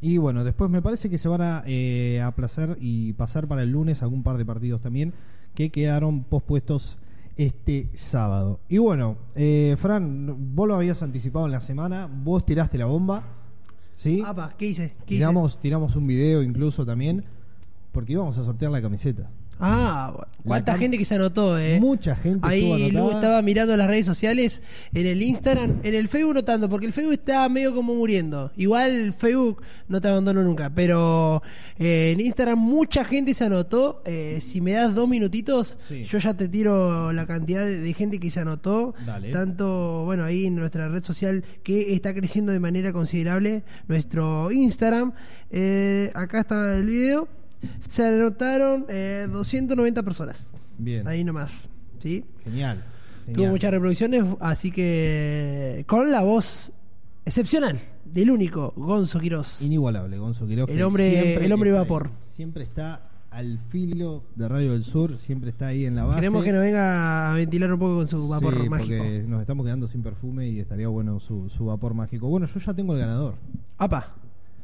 y 0.01 0.19
bueno, 0.19 0.45
después 0.45 0.71
me 0.71 0.81
parece 0.81 1.11
que 1.11 1.19
se 1.19 1.29
van 1.29 1.43
a 1.43 1.65
eh, 1.67 2.21
aplazar 2.23 2.77
y 2.81 3.15
pasar 3.15 3.49
para 3.49 3.63
el 3.63 3.73
lunes 3.73 4.03
algún 4.03 4.23
par 4.23 4.37
de 4.39 4.45
partidos 4.45 4.81
también 4.81 5.13
que 5.55 5.71
quedaron 5.71 6.23
pospuestos 6.23 6.99
este 7.37 7.89
sábado. 7.95 8.61
Y 8.69 8.79
bueno, 8.79 9.17
eh, 9.35 9.77
Fran, 9.79 10.55
vos 10.55 10.69
lo 10.69 10.77
habías 10.77 11.03
anticipado 11.03 11.47
en 11.47 11.53
la 11.53 11.61
semana, 11.61 12.09
vos 12.09 12.47
tiraste 12.47 12.79
la 12.79 12.87
bomba, 12.87 13.25
¿sí? 13.97 14.23
Apa, 14.25 14.55
¿qué 14.57 14.67
hice? 14.67 14.95
¿Qué 15.05 15.15
hice? 15.15 15.25
tiramos, 15.25 15.59
tiramos 15.59 15.97
un 15.97 16.07
video 16.07 16.43
incluso 16.43 16.87
también, 16.87 17.25
porque 17.91 18.13
íbamos 18.13 18.39
a 18.39 18.45
sortear 18.45 18.71
la 18.71 18.81
camiseta. 18.81 19.29
Ah, 19.61 20.27
cuánta 20.45 20.79
gente 20.79 20.99
que 20.99 21.05
se 21.05 21.15
anotó, 21.17 21.59
eh. 21.59 21.81
Mucha 21.81 22.15
gente 22.15 22.47
Ahí. 22.47 22.91
Lu 22.91 23.11
estaba 23.11 23.43
mirando 23.43 23.77
las 23.77 23.87
redes 23.89 24.07
sociales, 24.07 24.63
en 24.95 25.07
el 25.07 25.21
Instagram, 25.23 25.81
en 25.83 25.95
el 25.95 26.09
Facebook 26.09 26.35
no 26.35 26.45
tanto, 26.45 26.69
porque 26.69 26.87
el 26.87 26.93
Facebook 26.93 27.15
está 27.15 27.49
medio 27.49 27.75
como 27.75 27.95
muriendo. 27.95 28.53
Igual 28.57 29.13
Facebook 29.13 29.63
no 29.89 30.01
te 30.01 30.09
abandono 30.09 30.43
nunca, 30.43 30.71
pero 30.71 31.43
eh, 31.79 32.13
en 32.13 32.21
Instagram 32.21 32.59
mucha 32.59 33.05
gente 33.05 33.35
se 33.35 33.45
anotó. 33.45 34.03
Eh, 34.05 34.39
si 34.41 34.61
me 34.61 34.73
das 34.73 34.95
dos 34.95 35.09
minutitos, 35.09 35.79
Sí. 35.89 36.05
yo 36.05 36.19
ya 36.19 36.35
te 36.35 36.49
tiro 36.49 37.13
la 37.13 37.27
cantidad 37.27 37.65
de 37.65 37.79
de 37.79 37.95
gente 37.95 38.19
que 38.21 38.31
se 38.31 38.41
anotó. 38.41 38.95
Dale. 39.07 39.31
Tanto, 39.33 40.05
bueno, 40.05 40.25
ahí 40.25 40.47
en 40.47 40.57
nuestra 40.57 40.89
red 40.89 41.03
social 41.03 41.45
que 41.63 41.95
está 41.95 42.13
creciendo 42.15 42.53
de 42.53 42.61
manera 42.61 42.93
considerable, 42.93 43.63
nuestro 43.89 44.51
Instagram. 44.53 45.13
Eh, 45.51 46.11
acá 46.15 46.41
está 46.41 46.77
el 46.77 46.87
video. 46.87 47.29
Se 47.89 48.07
anotaron 48.07 48.87
eh, 48.89 49.27
290 49.31 50.03
personas. 50.03 50.51
Bien. 50.79 51.07
Ahí 51.09 51.25
nomás. 51.25 51.69
¿Sí? 52.01 52.25
Genial. 52.45 52.85
Tuvo 53.35 53.49
muchas 53.49 53.71
reproducciones, 53.73 54.25
así 54.41 54.71
que 54.73 55.85
con 55.87 56.11
la 56.11 56.23
voz 56.23 56.73
excepcional 57.27 57.79
del 58.07 58.31
único 58.31 58.73
Gonzo 58.77 59.21
Quiroz. 59.21 59.61
Inigualable, 59.61 60.17
Gonzo 60.17 60.47
Quiroz. 60.47 60.71
El 60.71 60.83
hombre- 60.83 61.35
el 61.45 61.53
hombre 61.53 61.73
vapor. 61.73 62.07
ahí. 62.07 62.13
Siempre 62.35 62.63
está 62.65 63.03
al 63.31 63.59
filo 63.69 64.23
de 64.35 64.49
Radio 64.49 64.73
del 64.73 64.85
Sur, 64.85 65.19
siempre 65.19 65.51
está 65.51 65.67
ahí 65.67 65.85
en 65.85 65.95
la 65.97 66.05
base. 66.05 66.21
Queremos 66.21 66.43
que 66.43 66.53
nos 66.53 66.61
venga 66.63 67.31
a 67.31 67.35
ventilar 67.35 67.71
un 67.71 67.79
poco 67.79 67.97
con 67.97 68.09
su 68.09 68.27
vapor 68.29 68.63
Sí, 68.63 68.69
mágico. 68.71 68.97
porque 68.97 69.25
nos 69.29 69.41
estamos 69.43 69.67
quedando 69.67 69.87
sin 69.87 70.03
perfume 70.03 70.49
y 70.49 70.61
estaría 70.61 70.89
bueno 70.89 71.21
su, 71.21 71.51
su 71.51 71.67
vapor 71.67 71.93
mágico. 71.93 72.29
Bueno, 72.29 72.47
yo 72.47 72.59
ya 72.61 72.73
tengo 72.73 72.95
el 72.95 73.01
ganador. 73.01 73.35
Apa. 73.77 74.15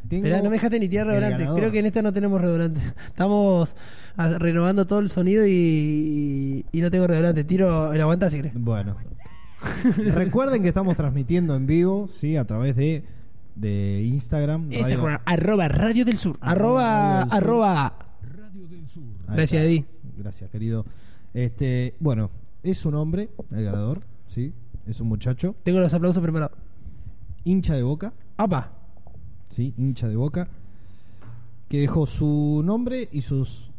Tengo 0.08 0.24
Esperá, 0.26 0.42
no 0.42 0.50
me 0.50 0.56
dejaste 0.56 0.78
ni 0.80 0.88
tirar 0.88 1.06
redolante. 1.06 1.46
Creo 1.56 1.70
que 1.72 1.78
en 1.78 1.86
esta 1.86 2.02
no 2.02 2.12
tenemos 2.12 2.40
redolante. 2.40 2.80
Estamos 3.08 3.74
a- 4.16 4.38
renovando 4.38 4.86
todo 4.86 4.98
el 5.00 5.08
sonido 5.10 5.46
y, 5.46 6.64
y 6.72 6.80
no 6.80 6.90
tengo 6.90 7.06
redolante. 7.06 7.44
Tiro 7.44 7.92
el 7.92 8.00
aguanta 8.00 8.30
si 8.30 8.36
querés. 8.36 8.52
Bueno. 8.54 8.96
Recuerden 9.96 10.62
que 10.62 10.68
estamos 10.68 10.96
transmitiendo 10.96 11.54
en 11.56 11.66
vivo, 11.66 12.06
sí, 12.08 12.36
a 12.36 12.44
través 12.44 12.76
de, 12.76 13.02
de 13.54 14.02
Instagram. 14.02 14.66
radio- 14.70 14.78
Instagram, 14.80 15.20
arroba 15.24 15.68
Radio 15.68 16.04
del 16.04 16.18
Sur. 16.18 16.36
Arroba 16.40 17.22
Arroba, 17.22 17.28
Radio 17.28 17.28
del 17.28 17.28
Sur. 17.28 17.34
arroba. 17.34 17.98
Radio 18.36 18.68
del 18.68 18.88
Sur. 18.88 19.02
Gracias. 19.34 19.64
Eddie. 19.64 19.84
Gracias, 20.18 20.50
querido. 20.50 20.84
Este, 21.32 21.94
bueno, 21.98 22.30
es 22.62 22.84
un 22.84 22.94
hombre, 22.94 23.30
el 23.52 23.64
ganador, 23.64 24.02
sí, 24.28 24.52
es 24.86 25.00
un 25.00 25.08
muchacho, 25.08 25.56
Tengo 25.64 25.80
los 25.80 25.92
aplausos 25.94 26.22
preparados. 26.22 26.56
hincha 27.44 27.74
de 27.74 27.82
boca, 27.82 28.12
Apa. 28.36 28.70
Sí, 29.54 29.74
hincha 29.78 30.08
de 30.08 30.16
boca, 30.16 30.48
que 31.68 31.80
dejó 31.80 32.06
su 32.06 32.62
nombre 32.64 33.08
y 33.12 33.22
sus. 33.22 33.70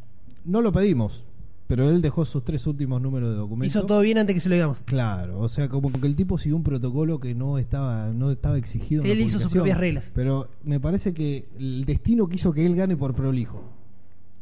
No 0.44 0.62
lo 0.62 0.72
pedimos, 0.72 1.24
pero 1.68 1.90
él 1.90 2.02
dejó 2.02 2.26
sus 2.26 2.44
tres 2.44 2.68
últimos 2.68 3.02
números 3.02 3.30
de 3.30 3.36
documento. 3.36 3.68
Hizo 3.68 3.86
todo 3.86 4.02
bien 4.02 4.18
antes 4.18 4.34
que 4.36 4.40
se 4.40 4.50
lo 4.50 4.56
digamos. 4.56 4.84
Claro, 4.84 5.40
o 5.40 5.50
sea, 5.50 5.70
como 5.70 5.92
que 5.92 6.06
el 6.06 6.16
tipo 6.16 6.38
siguió 6.38 6.56
un 6.56 6.64
protocolo 6.64 7.20
que 7.20 7.34
no 7.34 7.58
estaba, 7.58 8.08
no 8.08 8.32
estaba 8.32 8.58
exigido. 8.58 9.04
Él 9.04 9.22
hizo 9.22 9.40
sus 9.40 9.52
propias 9.52 9.78
reglas. 9.78 10.12
Pero 10.14 10.50
me 10.64 10.80
parece 10.80 11.14
que 11.14 11.46
el 11.60 11.86
destino 11.86 12.28
quiso 12.28 12.54
que 12.54 12.66
él 12.66 12.76
gane 12.76 12.96
por 12.96 13.14
prolijo. 13.14 13.62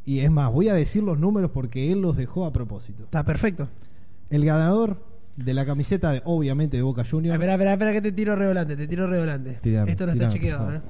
Y 0.05 0.19
es 0.19 0.29
más, 0.29 0.51
voy 0.51 0.67
a 0.67 0.73
decir 0.73 1.01
los 1.01 1.17
números 1.17 1.51
porque 1.51 1.91
él 1.91 2.01
los 2.01 2.17
dejó 2.17 2.45
a 2.45 2.51
propósito. 2.51 3.03
Está 3.03 3.23
perfecto. 3.23 3.69
El 4.29 4.43
ganador 4.43 4.97
de 5.37 5.53
la 5.53 5.65
camiseta, 5.65 6.11
de, 6.11 6.21
obviamente, 6.25 6.75
de 6.75 6.83
Boca 6.83 7.05
Juniors. 7.09 7.35
Espera, 7.35 7.53
espera, 7.53 7.73
espera 7.73 7.93
que 7.93 8.01
te 8.01 8.11
tiro 8.11 8.35
redolante, 8.35 8.75
te 8.75 8.87
tiro 8.87 9.07
redolante. 9.07 9.59
Tirame, 9.61 9.91
Esto 9.91 10.05
no 10.05 10.11
está 10.11 10.29
tirame, 10.29 10.33
chequeado, 10.33 10.65
por 10.65 10.75
¿eh? 10.75 10.81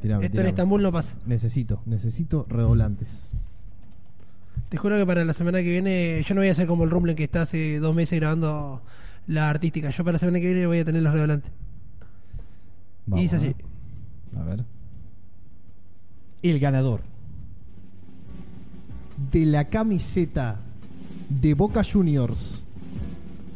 Tirame, 0.00 0.26
Esto 0.26 0.40
en. 0.40 0.46
Estambul 0.46 0.82
no 0.82 0.92
pasa. 0.92 1.14
Necesito, 1.26 1.82
necesito 1.86 2.46
redoblantes. 2.48 3.08
Te 4.68 4.76
juro 4.76 4.96
que 4.96 5.04
para 5.04 5.24
la 5.24 5.32
semana 5.32 5.58
que 5.58 5.70
viene 5.70 6.22
yo 6.26 6.34
no 6.34 6.40
voy 6.40 6.48
a 6.48 6.52
hacer 6.52 6.66
como 6.66 6.84
el 6.84 6.90
Rumblen 6.90 7.16
que 7.16 7.24
está 7.24 7.42
hace 7.42 7.78
dos 7.80 7.94
meses 7.94 8.18
grabando 8.18 8.82
la 9.26 9.50
artística. 9.50 9.90
Yo 9.90 10.04
para 10.04 10.12
la 10.12 10.18
semana 10.18 10.38
que 10.38 10.46
viene 10.46 10.66
voy 10.66 10.78
a 10.78 10.84
tener 10.84 11.02
los 11.02 11.12
redolantes. 11.12 11.50
Vamos, 13.06 13.20
Y 13.20 13.22
dice 13.24 13.36
así. 13.36 13.54
A 14.38 14.42
ver. 14.44 14.64
El 16.42 16.58
ganador 16.60 17.00
de 19.32 19.44
la 19.44 19.66
camiseta 19.66 20.56
de 21.28 21.54
Boca 21.54 21.82
Juniors 21.84 22.64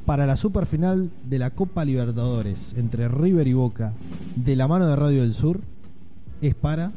para 0.04 0.26
la 0.26 0.36
superfinal 0.36 1.10
de 1.24 1.38
la 1.38 1.50
Copa 1.50 1.84
Libertadores 1.84 2.74
entre 2.76 3.08
River 3.08 3.46
y 3.48 3.54
Boca 3.54 3.92
de 4.36 4.56
la 4.56 4.68
mano 4.68 4.86
de 4.86 4.96
Radio 4.96 5.22
del 5.22 5.32
Sur 5.32 5.60
es 6.40 6.54
para 6.54 6.92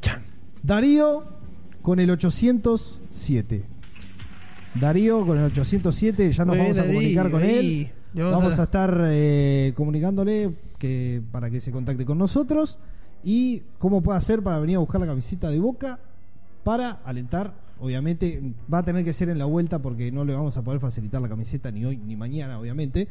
Chan. 0.00 0.22
Darío 0.62 1.24
con 1.82 2.00
el 2.00 2.10
807. 2.10 3.64
Darío 4.80 5.26
con 5.26 5.38
el 5.38 5.44
807, 5.44 6.32
ya 6.32 6.44
nos 6.44 6.56
Muy 6.56 6.58
vamos 6.64 6.76
bien, 6.76 6.84
a 6.84 6.88
comunicar 6.88 7.24
Darío, 7.30 7.38
con 7.38 7.42
él. 7.48 7.58
ahí. 7.58 7.92
Vamos, 8.14 8.32
vamos 8.40 8.58
a... 8.58 8.62
a- 8.62 8.64
estar 8.64 9.00
eh, 9.06 9.72
comunicándole 9.76 10.54
que 10.78 11.22
para 11.30 11.50
que 11.50 11.60
se 11.60 11.70
contacte 11.70 12.04
con 12.04 12.18
nosotros 12.18 12.78
y 13.24 13.62
cómo 13.78 14.02
puede 14.02 14.18
hacer 14.18 14.42
para 14.42 14.58
venir 14.58 14.76
a 14.76 14.80
buscar 14.80 15.00
la 15.00 15.06
camiseta 15.06 15.48
de 15.50 15.58
Boca 15.60 15.98
para 16.64 17.00
alentar. 17.04 17.54
Obviamente 17.80 18.40
va 18.72 18.78
a 18.78 18.82
tener 18.84 19.04
que 19.04 19.12
ser 19.12 19.28
en 19.28 19.38
la 19.38 19.44
vuelta 19.44 19.80
porque 19.80 20.12
no 20.12 20.24
le 20.24 20.34
vamos 20.34 20.56
a 20.56 20.62
poder 20.62 20.80
facilitar 20.80 21.20
la 21.20 21.28
camiseta 21.28 21.70
ni 21.70 21.84
hoy 21.84 21.96
ni 21.96 22.16
mañana, 22.16 22.58
obviamente. 22.58 23.08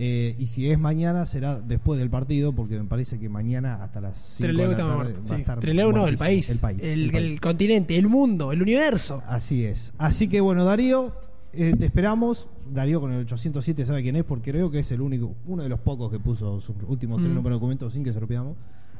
Eh, 0.00 0.36
y 0.38 0.46
si 0.46 0.70
es 0.70 0.78
mañana 0.78 1.26
será 1.26 1.60
después 1.60 1.98
del 1.98 2.08
partido 2.08 2.52
porque 2.52 2.78
me 2.78 2.84
parece 2.84 3.18
que 3.18 3.28
mañana 3.28 3.82
hasta 3.82 4.00
las 4.00 4.16
5 4.36 4.46
de 4.46 4.52
la 4.68 4.76
tarde 4.76 4.94
muerto, 4.94 5.20
va 5.20 5.24
a 5.24 5.34
sí. 5.34 5.40
estar 5.40 5.58
Trelew 5.60 5.90
no, 5.92 6.06
el 6.06 6.16
país. 6.16 6.48
El 6.50 6.58
país. 6.58 6.78
El, 6.82 7.04
el 7.06 7.10
país. 7.10 7.24
el 7.32 7.40
continente, 7.40 7.96
el 7.98 8.06
mundo, 8.06 8.52
el 8.52 8.62
universo. 8.62 9.22
Así 9.26 9.64
es. 9.64 9.92
Así 9.98 10.28
que 10.28 10.40
bueno, 10.40 10.64
Darío, 10.64 11.12
eh, 11.52 11.74
te 11.76 11.86
esperamos. 11.86 12.46
Darío 12.72 13.00
con 13.00 13.12
el 13.12 13.22
807 13.22 13.84
sabe 13.84 14.02
quién 14.02 14.14
es 14.14 14.24
porque 14.24 14.52
creo 14.52 14.70
que 14.70 14.78
es 14.80 14.92
el 14.92 15.00
único, 15.00 15.34
uno 15.46 15.64
de 15.64 15.68
los 15.68 15.80
pocos 15.80 16.12
que 16.12 16.20
puso 16.20 16.60
sus 16.60 16.76
últimos 16.86 17.18
tres 17.20 17.32
Mm. 17.32 17.34
números 17.34 17.56
de 17.56 17.60
documentos 17.60 17.92
sin 17.92 18.04
que 18.04 18.12
se 18.12 18.20
lo 18.20 18.28
pidamos. 18.28 18.56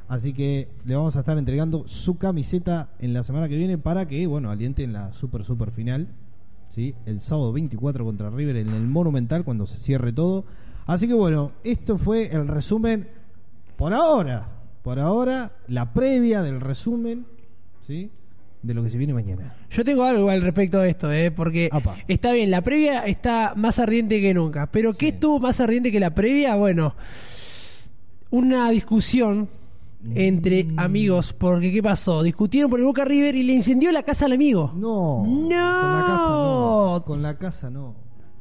Así 0.08 0.32
que 0.32 0.68
le 0.84 0.96
vamos 0.96 1.16
a 1.16 1.20
estar 1.20 1.37
entregando 1.38 1.87
su 1.87 2.16
camiseta 2.16 2.88
en 2.98 3.12
la 3.12 3.22
semana 3.22 3.48
que 3.48 3.56
viene 3.56 3.78
para 3.78 4.08
que, 4.08 4.26
bueno, 4.26 4.50
aliente 4.50 4.82
en 4.82 4.94
la 4.94 5.12
super 5.12 5.44
super 5.44 5.70
final. 5.70 6.08
¿sí? 6.70 6.94
El 7.06 7.20
sábado 7.20 7.52
24 7.52 8.04
contra 8.04 8.30
River 8.30 8.56
en 8.56 8.70
el 8.70 8.87
Monumental 8.88 9.44
cuando 9.44 9.66
se 9.66 9.78
cierre 9.78 10.12
todo. 10.12 10.44
Así 10.88 11.07
que 11.07 11.14
bueno, 11.14 11.53
esto 11.62 11.96
fue 11.98 12.35
el 12.35 12.48
resumen 12.48 13.07
por 13.77 13.92
ahora. 13.94 14.48
Por 14.83 14.98
ahora, 14.98 15.53
la 15.68 15.92
previa 15.92 16.42
del 16.42 16.61
resumen, 16.61 17.27
¿sí? 17.87 18.11
De 18.62 18.74
lo 18.74 18.83
que 18.83 18.90
se 18.90 18.96
viene 18.98 19.12
mañana. 19.14 19.55
Yo 19.70 19.85
tengo 19.85 20.03
algo 20.03 20.31
al 20.31 20.40
respecto 20.42 20.79
de 20.79 20.90
esto, 20.90 21.12
¿eh? 21.12 21.31
porque 21.31 21.68
Apa. 21.70 21.96
está 22.09 22.33
bien, 22.33 22.51
la 22.51 22.62
previa 22.62 23.05
está 23.05 23.53
más 23.55 23.79
ardiente 23.79 24.20
que 24.20 24.33
nunca. 24.35 24.66
Pero 24.72 24.94
¿qué 24.94 25.09
estuvo 25.09 25.38
más 25.38 25.61
ardiente 25.61 25.92
que 25.92 26.01
la 26.01 26.14
previa? 26.14 26.57
Bueno, 26.57 26.94
una 28.31 28.70
discusión 28.70 29.48
entre 30.14 30.64
Mm. 30.64 30.79
amigos. 30.79 31.33
Porque 31.35 31.72
¿qué 31.72 31.83
pasó? 31.83 32.22
Discutieron 32.22 32.70
por 32.70 32.81
el 32.81 32.87
Boca 32.87 33.05
River 33.05 33.35
y 33.35 33.42
le 33.42 33.53
incendió 33.55 33.92
la 33.92 34.03
casa 34.03 34.24
al 34.27 34.33
amigo. 34.33 34.72
No. 34.74 35.24
No. 35.27 35.48
Con 35.83 35.92
la 35.92 36.05
casa 36.07 36.29
no. 36.31 37.03
Con 37.07 37.22
la 37.22 37.37
casa 37.38 37.70
no. 37.70 37.94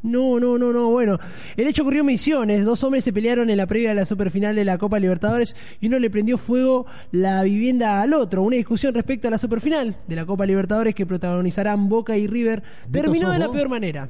No, 0.08 0.40
no, 0.40 0.58
no, 0.58 0.72
no. 0.72 0.90
Bueno, 0.90 1.20
el 1.56 1.68
hecho 1.68 1.84
ocurrió 1.84 2.02
en 2.02 2.08
Misiones. 2.08 2.66
Dos 2.66 2.84
hombres 2.84 3.04
se 3.04 3.14
pelearon 3.14 3.50
en 3.50 3.58
la 3.58 3.68
previa 3.68 3.90
de 3.90 3.96
la 3.96 4.06
superfinal 4.06 4.56
de 4.56 4.66
la 4.66 4.78
Copa 4.78 5.00
Libertadores 5.00 5.56
y 5.80 5.88
uno 5.88 6.00
le 6.00 6.10
prendió 6.10 6.38
fuego 6.38 6.86
la 7.12 7.44
vivienda 7.44 8.02
al 8.02 8.14
otro. 8.14 8.44
Una 8.44 8.56
discusión 8.56 8.94
respecto 8.94 9.28
a 9.28 9.32
la 9.32 9.38
superfinal 9.38 9.98
de 10.08 10.16
la 10.16 10.26
Copa 10.26 10.46
Libertadores 10.46 10.96
que 10.96 11.06
protagonizarán 11.06 11.90
Boca 11.90 12.18
y 12.18 12.28
River 12.28 12.64
terminó 12.92 13.28
¿sos 13.28 13.34
de 13.34 13.40
la 13.40 13.52
peor 13.52 13.70
manera. 13.70 14.10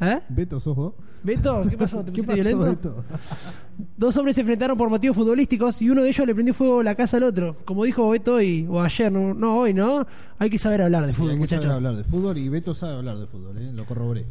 ¿Eh? 0.00 0.20
Beto, 0.28 0.60
sos 0.60 0.74
vos. 0.76 0.94
¿Beto? 1.22 1.64
¿Qué 1.68 1.76
pasó? 1.76 2.04
¿Te 2.04 2.12
¿Qué 2.12 2.22
pasó, 2.22 2.34
violento? 2.34 2.64
Beto? 2.64 3.04
Dos 3.96 4.16
hombres 4.16 4.34
se 4.34 4.40
enfrentaron 4.40 4.78
por 4.78 4.88
motivos 4.88 5.16
futbolísticos 5.16 5.82
y 5.82 5.90
uno 5.90 6.02
de 6.02 6.08
ellos 6.08 6.26
le 6.26 6.34
prendió 6.34 6.54
fuego 6.54 6.82
la 6.82 6.94
casa 6.94 7.16
al 7.16 7.24
otro. 7.24 7.56
Como 7.64 7.84
dijo 7.84 8.08
Beto 8.08 8.34
hoy, 8.34 8.66
o 8.68 8.80
ayer, 8.80 9.10
no, 9.12 9.34
no 9.34 9.58
hoy, 9.58 9.74
¿no? 9.74 10.06
Hay 10.38 10.50
que 10.50 10.58
saber 10.58 10.82
hablar 10.82 11.02
de 11.06 11.12
Sí, 11.12 11.18
fútbol, 11.18 11.30
hay 11.32 11.40
que 11.40 11.46
saber 11.48 11.70
hablar 11.70 11.96
de 11.96 12.04
fútbol 12.04 12.38
y 12.38 12.48
Beto 12.48 12.74
sabe 12.74 12.94
hablar 12.94 13.18
de 13.18 13.26
fútbol, 13.26 13.58
¿eh? 13.58 13.70
lo 13.74 13.84
corroboré. 13.84 14.24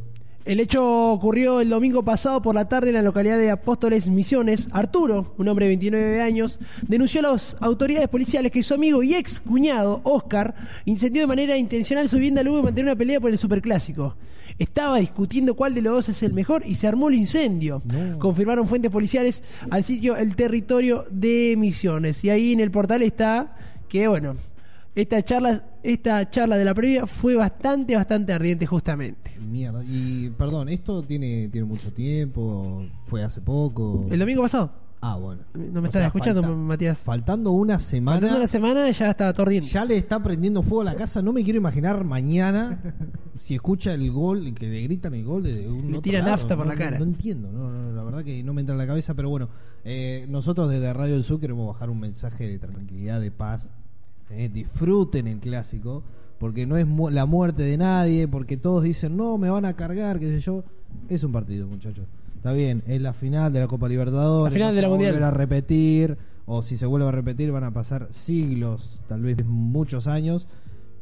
El 0.47 0.62
hecho 0.62 1.12
ocurrió 1.12 1.60
el 1.60 1.67
domingo 1.67 2.05
pasado 2.05 2.41
por 2.41 2.55
la 2.55 2.69
tarde 2.69 2.88
en 2.88 2.93
la 2.93 3.01
localidad 3.01 3.38
de 3.38 3.51
Apóstoles 3.51 4.07
Misiones. 4.07 4.69
Arturo, 4.71 5.33
un 5.38 5.49
hombre 5.49 5.65
de 5.65 5.71
29 5.71 6.21
años, 6.21 6.57
denunció 6.88 7.19
a 7.19 7.33
las 7.33 7.57
autoridades 7.60 8.07
policiales 8.07 8.49
que 8.53 8.63
su 8.63 8.73
amigo 8.73 9.03
y 9.03 9.13
ex 9.13 9.41
cuñado, 9.41 9.99
Oscar, 10.05 10.55
incendió 10.86 11.23
de 11.23 11.27
manera 11.27 11.57
intencional 11.57 12.07
su 12.07 12.15
vivienda 12.15 12.43
luego 12.43 12.60
de 12.60 12.63
mantener 12.63 12.91
una 12.91 12.97
pelea 12.97 13.19
por 13.19 13.29
el 13.29 13.38
superclásico. 13.38 14.15
Estaba 14.57 14.99
discutiendo 14.99 15.53
cuál 15.53 15.75
de 15.75 15.81
los 15.81 15.95
dos 15.95 16.07
es 16.07 16.23
el 16.23 16.31
mejor 16.31 16.65
y 16.65 16.75
se 16.75 16.88
armó 16.88 17.10
el 17.10 17.15
incendio. 17.15 17.81
No. 17.83 18.17
Confirmaron 18.17 18.69
fuentes 18.69 18.89
policiales 18.89 19.43
al 19.69 19.83
sitio 19.83 20.15
El 20.15 20.38
Territorio 20.38 21.03
de 21.12 21.55
Misiones. 21.57 22.23
Y 22.23 22.29
ahí 22.29 22.53
en 22.53 22.62
el 22.62 22.71
portal 22.71 23.01
está 23.01 23.57
que, 23.89 24.07
bueno, 24.07 24.38
esta 25.01 25.21
charla, 25.23 25.63
esta 25.83 26.29
charla 26.29 26.57
de 26.57 26.65
la 26.65 26.73
previa 26.73 27.05
fue 27.05 27.36
bastante, 27.36 27.95
bastante 27.95 28.33
ardiente 28.33 28.65
justamente. 28.65 29.31
Mierda. 29.39 29.83
Y 29.86 30.29
perdón, 30.31 30.69
¿esto 30.69 31.03
tiene, 31.03 31.49
tiene 31.49 31.65
mucho 31.67 31.93
tiempo? 31.93 32.83
¿Fue 33.05 33.23
hace 33.23 33.41
poco? 33.41 34.07
El 34.10 34.19
domingo 34.19 34.41
pasado. 34.41 34.71
Ah, 34.99 35.15
bueno. 35.15 35.43
No 35.53 35.79
me 35.79 35.89
estás 35.89 35.99
sea, 35.99 36.07
escuchando, 36.07 36.41
falta- 36.41 36.57
Matías. 36.57 36.97
Faltando 36.97 37.51
una 37.51 37.77
semana. 37.77 38.17
Faltando 38.19 38.38
una 38.39 38.47
semana 38.47 38.89
ya 38.89 39.12
está 39.12 39.29
atordiendo. 39.29 39.69
Ya 39.69 39.86
le 39.86 39.95
está 39.95 40.21
prendiendo 40.21 40.63
fuego 40.63 40.81
a 40.81 40.86
la 40.86 40.95
casa. 40.95 41.21
No 41.21 41.31
me 41.33 41.43
quiero 41.43 41.57
imaginar 41.57 42.03
mañana 42.03 42.81
si 43.36 43.53
escucha 43.53 43.93
el 43.93 44.12
gol, 44.12 44.55
que 44.55 44.67
le 44.67 44.81
gritan 44.81 45.13
el 45.13 45.23
gol 45.23 45.43
de 45.43 45.69
un 45.69 45.91
Le 45.91 46.01
tira 46.01 46.23
nafta 46.23 46.57
por 46.57 46.65
No, 46.65 46.71
la 46.73 46.79
no, 46.79 46.83
cara. 46.83 46.97
No, 46.97 47.03
entiendo, 47.05 47.51
no, 47.51 47.69
no, 47.69 47.91
la 47.95 48.03
verdad 48.03 48.23
que 48.23 48.41
no 48.43 48.55
me 48.55 48.62
entra 48.62 48.73
en 48.73 48.79
la 48.79 48.88
cabeza. 48.88 49.13
Pero 49.13 49.29
bueno, 49.29 49.49
eh, 49.86 50.25
nosotros 50.29 50.67
desde 50.67 50.91
Radio 50.91 51.13
del 51.13 51.23
Sur 51.23 51.39
queremos 51.39 51.67
bajar 51.67 51.91
un 51.91 51.99
mensaje 51.99 52.47
de 52.47 52.57
tranquilidad, 52.57 53.21
de 53.21 53.29
paz. 53.29 53.69
Eh, 54.30 54.50
disfruten 54.54 55.28
el 55.28 55.40
clásico, 55.40 56.04
porque 56.38 56.66
no 56.66 56.78
es 56.78 56.86
mu- 56.86 57.10
la 57.10 57.26
muerte 57.26 57.63
de 57.63 57.78
nadie, 57.78 58.28
porque 58.28 58.58
todos 58.58 58.84
dicen, 58.84 59.16
no, 59.18 59.38
me 59.38 59.50
van 59.50 59.66
a 59.66 59.74
cargar, 59.74 60.20
qué 60.20 60.28
sé 60.28 60.40
yo. 60.40 60.63
Es 61.10 61.24
un 61.24 61.32
partido, 61.32 61.68
muchachos. 61.68 62.06
Está 62.36 62.52
bien, 62.52 62.84
es 62.88 63.02
la 63.02 63.13
final 63.13 63.52
de 63.54 63.62
la 63.62 63.68
Copa 63.68 63.88
Libertadores. 63.88 64.52
La 64.54 64.56
final 64.56 64.70
no 64.70 64.74
de 64.74 64.76
se 64.78 64.82
la 64.82 64.88
va 64.90 64.94
a 64.94 64.98
Mundial. 64.98 65.13
volver 65.13 65.24
a 65.28 65.32
repetir, 65.32 66.18
o 66.46 66.62
si 66.62 66.78
se 66.78 66.86
vuelve 66.86 67.08
a 67.08 67.12
repetir 67.12 67.52
van 67.52 67.63
a 67.63 67.72
pasar 67.72 68.08
siglos, 68.12 69.00
tal 69.08 69.22
vez 69.22 69.44
muchos 69.46 70.08
años, 70.08 70.48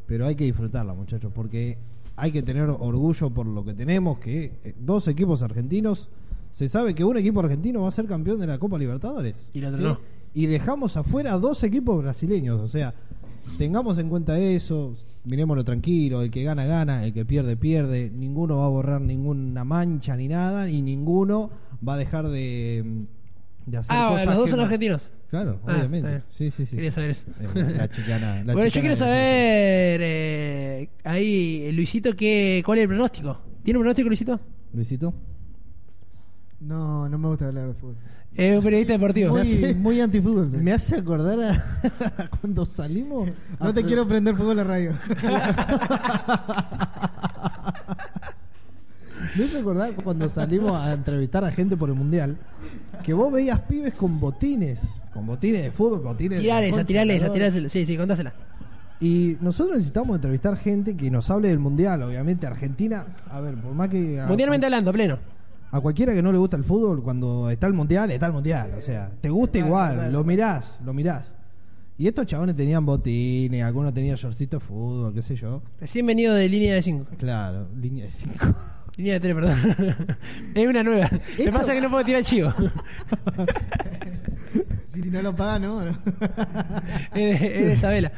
pero 0.07 0.27
hay 0.27 0.35
que 0.35 0.43
disfrutarla, 0.45 0.93
muchachos, 0.93 1.31
porque 1.33 1.77
hay 2.15 2.31
que 2.31 2.41
tener 2.43 2.69
orgullo 2.69 3.29
por 3.31 3.45
lo 3.47 3.65
que 3.65 3.73
tenemos, 3.73 4.19
que 4.19 4.53
eh, 4.63 4.75
dos 4.79 5.07
equipos 5.07 5.41
argentinos, 5.43 6.09
se 6.51 6.69
sabe 6.69 6.95
que 6.95 7.03
un 7.03 7.17
equipo 7.17 7.41
argentino 7.41 7.81
va 7.81 7.89
a 7.89 7.91
ser 7.91 8.05
campeón 8.05 8.39
de 8.39 8.47
la 8.47 8.57
Copa 8.59 8.77
Libertadores. 8.77 9.49
Y 9.53 9.59
el 9.59 9.65
otro 9.65 9.81
no. 9.81 9.99
Y 10.33 10.47
dejamos 10.47 10.95
afuera 10.97 11.37
dos 11.37 11.63
equipos 11.63 12.01
brasileños, 12.01 12.59
o 12.61 12.67
sea, 12.67 12.93
tengamos 13.57 13.97
en 13.97 14.09
cuenta 14.09 14.37
eso, 14.39 14.95
mirémoslo 15.23 15.63
tranquilo, 15.63 16.21
el 16.21 16.31
que 16.31 16.43
gana 16.43 16.65
gana, 16.65 17.05
el 17.05 17.13
que 17.13 17.25
pierde 17.25 17.55
pierde, 17.57 18.09
ninguno 18.13 18.57
va 18.57 18.65
a 18.65 18.69
borrar 18.69 19.01
ninguna 19.01 19.63
mancha 19.63 20.15
ni 20.15 20.27
nada, 20.27 20.69
y 20.69 20.81
ninguno 20.81 21.49
va 21.87 21.95
a 21.95 21.97
dejar 21.97 22.27
de, 22.29 23.05
de 23.65 23.77
hacer 23.77 23.95
Ah, 23.97 24.07
cosas 24.11 24.25
los 24.27 24.35
dos 24.37 24.49
son 24.49 24.57
no- 24.59 24.65
argentinos. 24.65 25.11
Claro, 25.29 25.59
Ah, 25.65 25.75
obviamente. 25.77 26.21
Sí, 26.29 26.49
sí, 26.51 26.65
sí. 26.65 26.75
Quería 26.75 26.91
sí. 26.91 26.95
saber 26.95 27.09
eso. 27.11 27.23
Eh, 27.41 27.73
la 27.77 27.89
chicana. 27.89 28.43
la 28.43 28.53
bueno, 28.53 28.69
yo 28.69 28.79
quiero 28.79 28.95
saber 28.95 29.99
eh, 30.03 30.89
ahí, 31.03 31.71
Luisito, 31.73 32.15
¿qué, 32.15 32.61
¿cuál 32.65 32.77
es 32.77 32.83
el 32.83 32.87
pronóstico? 32.89 33.37
¿Tiene 33.63 33.79
un 33.79 33.83
pronóstico, 33.83 34.07
Luisito? 34.07 34.39
Luisito. 34.73 35.13
No, 36.59 37.07
no 37.09 37.17
me 37.17 37.27
gusta 37.27 37.47
hablar 37.47 37.67
de 37.67 37.73
fútbol. 37.73 37.95
Es 38.35 38.57
un 38.57 38.63
periodista 38.63 38.93
deportivo. 38.93 39.29
Muy, 39.31 39.41
hace- 39.41 39.75
muy 39.75 40.01
antifútbol. 40.01 40.49
Me 40.61 40.73
hace 40.73 40.95
acordar 40.97 41.39
a 41.41 42.29
cuando 42.41 42.65
salimos. 42.65 43.29
No 43.59 43.73
te 43.73 43.83
quiero 43.83 44.07
prender 44.07 44.35
en 44.37 44.57
la 44.57 44.63
radio. 44.63 44.91
Me 49.37 49.45
hace 49.45 49.59
acordar 49.59 49.93
cuando 50.03 50.29
salimos 50.29 50.71
a 50.73 50.93
entrevistar 50.93 51.43
a 51.43 51.51
gente 51.51 51.75
por 51.77 51.89
el 51.89 51.95
mundial. 51.95 52.37
Que 53.03 53.13
vos 53.13 53.31
veías 53.31 53.59
pibes 53.61 53.93
con 53.93 54.19
botines. 54.19 54.79
Con 55.13 55.25
botines 55.25 55.63
de 55.63 55.71
fútbol, 55.71 55.99
botines 55.99 56.37
de. 56.39 56.43
Tirales, 56.43 56.69
concha 56.71 56.83
a 56.83 56.85
tirales, 56.85 57.19
de 57.21 57.25
a 57.25 57.29
la 57.29 57.33
tirales. 57.33 57.71
Sí, 57.71 57.85
sí, 57.85 57.97
contásela. 57.97 58.33
Y 58.99 59.37
nosotros 59.41 59.77
necesitamos 59.77 60.15
entrevistar 60.15 60.57
gente 60.57 60.95
que 60.95 61.09
nos 61.11 61.29
hable 61.29 61.49
del 61.49 61.59
mundial, 61.59 62.03
obviamente. 62.03 62.47
Argentina, 62.47 63.05
a 63.29 63.39
ver, 63.41 63.55
por 63.55 63.73
más 63.73 63.89
que. 63.89 64.19
a- 64.19 64.27
Mundialmente 64.27 64.65
hablando, 64.65 64.91
pleno. 64.91 65.19
A 65.75 65.81
cualquiera 65.81 66.13
que 66.13 66.21
no 66.21 66.31
le 66.31 66.37
gusta 66.37 66.55
el 66.55 66.63
fútbol, 66.63 67.03
cuando 67.03 67.49
está 67.49 67.67
el 67.67 67.73
mundial, 67.73 68.09
está 68.09 68.27
el 68.27 68.31
mundial. 68.31 68.75
O 68.77 68.81
sea, 68.81 69.11
te 69.19 69.29
gusta 69.29 69.57
igual, 69.57 70.09
lo 70.09 70.23
mirás, 70.23 70.79
lo 70.85 70.93
mirás. 70.93 71.33
Y 71.97 72.07
estos 72.07 72.25
chabones 72.27 72.55
tenían 72.55 72.85
botines, 72.85 73.61
algunos 73.61 73.93
tenían 73.93 74.15
shortcito 74.15 74.59
de 74.59 74.65
fútbol, 74.65 75.13
qué 75.13 75.21
sé 75.21 75.35
yo. 75.35 75.61
Recién 75.81 76.05
venido 76.05 76.33
de 76.33 76.47
línea 76.47 76.75
de 76.75 76.81
5. 76.81 77.15
Claro, 77.17 77.67
línea 77.77 78.05
de 78.05 78.11
5. 78.13 78.55
Línea 78.95 79.15
de 79.15 79.19
3, 79.19 79.35
perdón. 79.35 79.59
es 80.55 80.65
una 80.65 80.81
nueva. 80.81 81.09
Lo 81.37 81.43
que 81.43 81.51
pasa 81.51 81.73
es 81.73 81.79
que 81.79 81.81
no 81.81 81.91
puedo 81.91 82.05
tirar 82.05 82.23
chivo. 82.23 82.53
si 84.85 85.01
no 85.01 85.21
lo 85.21 85.35
paga, 85.35 85.59
no. 85.59 85.83
no. 85.83 85.91
es, 85.91 87.41
de, 87.41 87.59
es 87.59 87.65
de 87.65 87.73
Isabela. 87.73 88.13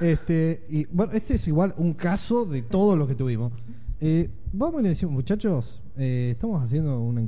Este, 0.00 0.66
y 0.68 0.84
bueno, 0.84 1.14
este 1.14 1.36
es 1.36 1.48
igual 1.48 1.72
un 1.78 1.94
caso 1.94 2.44
de 2.44 2.60
todo 2.60 2.94
lo 2.94 3.08
que 3.08 3.14
tuvimos. 3.14 3.54
Eh, 4.02 4.28
vamos 4.52 4.80
y 4.80 4.82
le 4.82 4.88
decimos, 4.90 5.14
muchachos, 5.14 5.80
eh, 5.98 6.30
estamos 6.32 6.62
haciendo 6.62 7.00
una, 7.00 7.26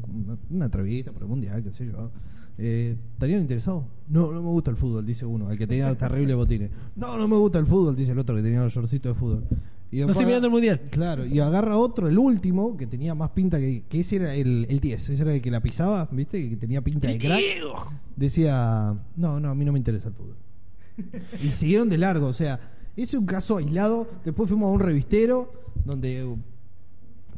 una, 0.48 0.64
entrevista 0.66 1.12
por 1.12 1.22
el 1.22 1.28
mundial, 1.28 1.62
qué 1.62 1.72
sé 1.72 1.87
yo. 1.87 2.11
Eh, 2.56 2.96
¿Estarían 3.14 3.40
interesados? 3.40 3.85
No, 4.09 4.30
no 4.33 4.42
me 4.42 4.48
gusta 4.48 4.70
el 4.70 4.76
fútbol, 4.76 5.04
dice 5.04 5.26
uno, 5.26 5.50
el 5.50 5.59
que 5.59 5.66
tenía 5.66 5.94
terrible 5.98 6.35
botines. 6.35 6.70
No, 6.94 7.16
no 7.16 7.26
me 7.26 7.37
gusta 7.37 7.59
el 7.59 7.66
fútbol, 7.66 7.96
dice 7.96 8.12
el 8.12 8.18
otro 8.18 8.37
que 8.37 8.42
tenía 8.42 8.61
los 8.61 8.72
shortcitos 8.72 9.14
de 9.14 9.18
fútbol. 9.18 9.44
Y 9.90 10.00
No 10.00 10.11
estoy 10.11 10.24
mirando 10.24 10.46
el 10.46 10.52
mundial. 10.52 10.83
Claro, 10.90 11.26
y 11.26 11.40
agarra 11.40 11.76
otro, 11.76 12.06
el 12.06 12.16
último, 12.16 12.76
que 12.76 12.87
tenía 12.87 13.14
más 13.16 13.30
pinta 13.30 13.59
que, 13.59 13.83
que 13.88 14.00
ese 14.00 14.16
era 14.16 14.35
el, 14.35 14.66
el 14.68 14.78
10, 14.78 15.11
ese 15.11 15.20
era 15.22 15.35
el 15.35 15.42
que 15.42 15.50
la 15.50 15.61
pisaba, 15.61 16.09
¿viste? 16.12 16.48
Que 16.48 16.56
tenía 16.56 16.80
pinta 16.80 17.09
de 17.09 17.18
crack. 17.18 17.42
Decía, 18.14 18.94
no, 19.16 19.40
no, 19.40 19.50
a 19.50 19.54
mí 19.54 19.64
no 19.64 19.72
me 19.72 19.78
interesa 19.78 20.09
el 20.09 20.14
fútbol. 20.14 20.37
y 21.42 21.48
siguieron 21.52 21.88
de 21.88 21.98
largo, 21.98 22.28
o 22.28 22.33
sea, 22.33 22.61
ese 22.96 23.16
es 23.16 23.20
un 23.20 23.26
caso 23.26 23.56
aislado. 23.56 24.06
Después 24.24 24.48
fuimos 24.48 24.68
a 24.68 24.72
un 24.72 24.80
revistero 24.80 25.52
donde 25.85 26.37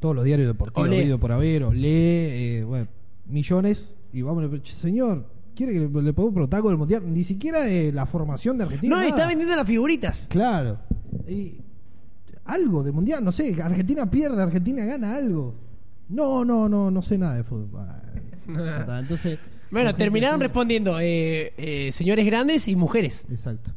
todos 0.03 0.15
los 0.17 0.25
diarios 0.25 0.49
deportivos, 0.49 0.87
habido 0.87 1.19
por 1.19 1.33
haber, 1.33 1.63
Olé, 1.65 2.59
eh, 2.59 2.65
bueno, 2.65 2.89
millones. 3.27 3.97
Y 4.13 4.21
vamos, 4.21 4.45
"Che, 4.63 4.75
señor, 4.75 5.25
¿quiere 5.55 5.73
que 5.73 5.79
le, 5.79 5.89
le 6.03 6.11
un 6.15 6.35
protago 6.35 6.69
del 6.69 6.77
mundial? 6.77 7.03
Ni 7.07 7.23
siquiera 7.25 7.63
de 7.63 7.91
la 7.93 8.05
formación 8.05 8.59
de 8.59 8.65
Argentina. 8.65 8.91
No, 8.97 9.01
nada. 9.01 9.09
está 9.09 9.27
vendiendo 9.27 9.57
las 9.57 9.67
figuritas. 9.67 10.27
Claro. 10.29 10.79
Y 11.27 11.61
algo 12.45 12.83
de 12.83 12.93
mundial, 12.93 13.25
no 13.25 13.33
sé, 13.33 13.57
Argentina 13.63 14.11
pierde, 14.11 14.43
Argentina 14.43 14.85
gana 14.85 15.15
algo. 15.15 15.55
No, 16.09 16.45
no, 16.45 16.69
no, 16.69 16.91
no 16.91 17.01
sé 17.01 17.17
nada 17.17 17.37
de 17.37 17.45
fútbol. 17.45 17.87
Entonces, 19.01 19.39
Bueno, 19.71 19.95
terminaron 19.95 20.41
respondiendo 20.41 20.99
eh, 21.01 21.55
eh, 21.57 21.91
señores 21.93 22.27
grandes 22.27 22.69
y 22.69 22.77
mujeres. 22.77 23.27
Exacto, 23.31 23.71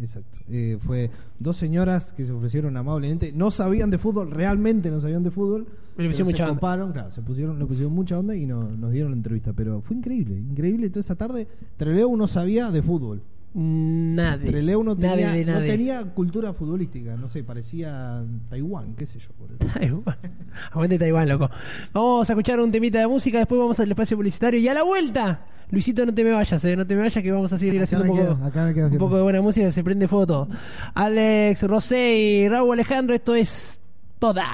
exacto. 0.00 0.38
Eh, 0.48 0.78
fue 0.80 1.10
dos 1.38 1.56
señoras 1.56 2.12
que 2.12 2.24
se 2.24 2.32
ofrecieron 2.32 2.76
amablemente, 2.76 3.32
no 3.32 3.50
sabían 3.50 3.90
de 3.90 3.98
fútbol, 3.98 4.30
realmente 4.30 4.90
no 4.90 5.00
sabían 5.00 5.22
de 5.22 5.30
fútbol. 5.30 5.66
Pusieron 5.96 6.12
pero 6.12 6.24
mucha 6.24 6.36
se 6.36 6.42
onda. 6.42 6.54
coparon, 6.54 6.92
claro, 6.92 7.10
se 7.12 7.22
pusieron, 7.22 7.58
le 7.58 7.66
pusieron 7.66 7.92
mucha 7.94 8.18
onda 8.18 8.34
y 8.34 8.46
no- 8.46 8.68
nos 8.68 8.90
dieron 8.90 9.12
la 9.12 9.16
entrevista. 9.16 9.52
Pero 9.52 9.80
fue 9.80 9.96
increíble, 9.96 10.34
increíble. 10.36 10.88
Toda 10.90 11.00
esa 11.00 11.14
tarde, 11.14 11.46
Treleu 11.76 12.16
no 12.16 12.26
sabía 12.26 12.70
de 12.72 12.82
fútbol. 12.82 13.22
Nadie. 13.56 14.46
Treleu 14.50 14.82
no 14.82 14.96
Nadie 14.96 15.44
tenía, 15.64 16.00
no 16.02 16.12
cultura 16.12 16.52
futbolística, 16.52 17.16
no 17.16 17.28
sé, 17.28 17.44
parecía 17.44 18.24
Taiwán, 18.50 18.94
qué 18.96 19.06
sé 19.06 19.20
yo. 19.20 19.28
Por 19.38 19.52
eso. 19.52 19.72
Taiwán. 19.72 20.16
Aguante 20.72 20.98
Taiwán, 20.98 21.28
loco. 21.28 21.48
Vamos 21.92 22.28
a 22.28 22.32
escuchar 22.32 22.58
un 22.58 22.72
temita 22.72 22.98
de 22.98 23.06
música, 23.06 23.38
después 23.38 23.56
vamos 23.60 23.78
al 23.78 23.88
espacio 23.88 24.16
publicitario 24.16 24.58
y 24.58 24.66
a 24.66 24.74
la 24.74 24.82
vuelta. 24.82 25.46
Luisito, 25.74 26.06
no 26.06 26.14
te 26.14 26.24
me 26.24 26.30
vayas, 26.30 26.64
eh, 26.64 26.76
no 26.76 26.86
te 26.86 26.94
me 26.94 27.02
vayas 27.02 27.22
que 27.22 27.32
vamos 27.32 27.52
a 27.52 27.58
seguir 27.58 27.74
Acá 27.74 27.84
haciendo 27.84 28.04
un 28.04 28.16
poco, 28.16 28.72
quedo, 28.74 28.86
un 28.86 28.98
poco 28.98 29.16
de 29.16 29.22
buena 29.22 29.42
música, 29.42 29.70
se 29.70 29.84
prende 29.84 30.08
todo. 30.08 30.48
Alex, 30.94 31.62
Rosé 31.64 32.16
y 32.16 32.48
Raúl 32.48 32.74
Alejandro, 32.74 33.14
esto 33.14 33.34
es 33.34 33.80
toda. 34.18 34.46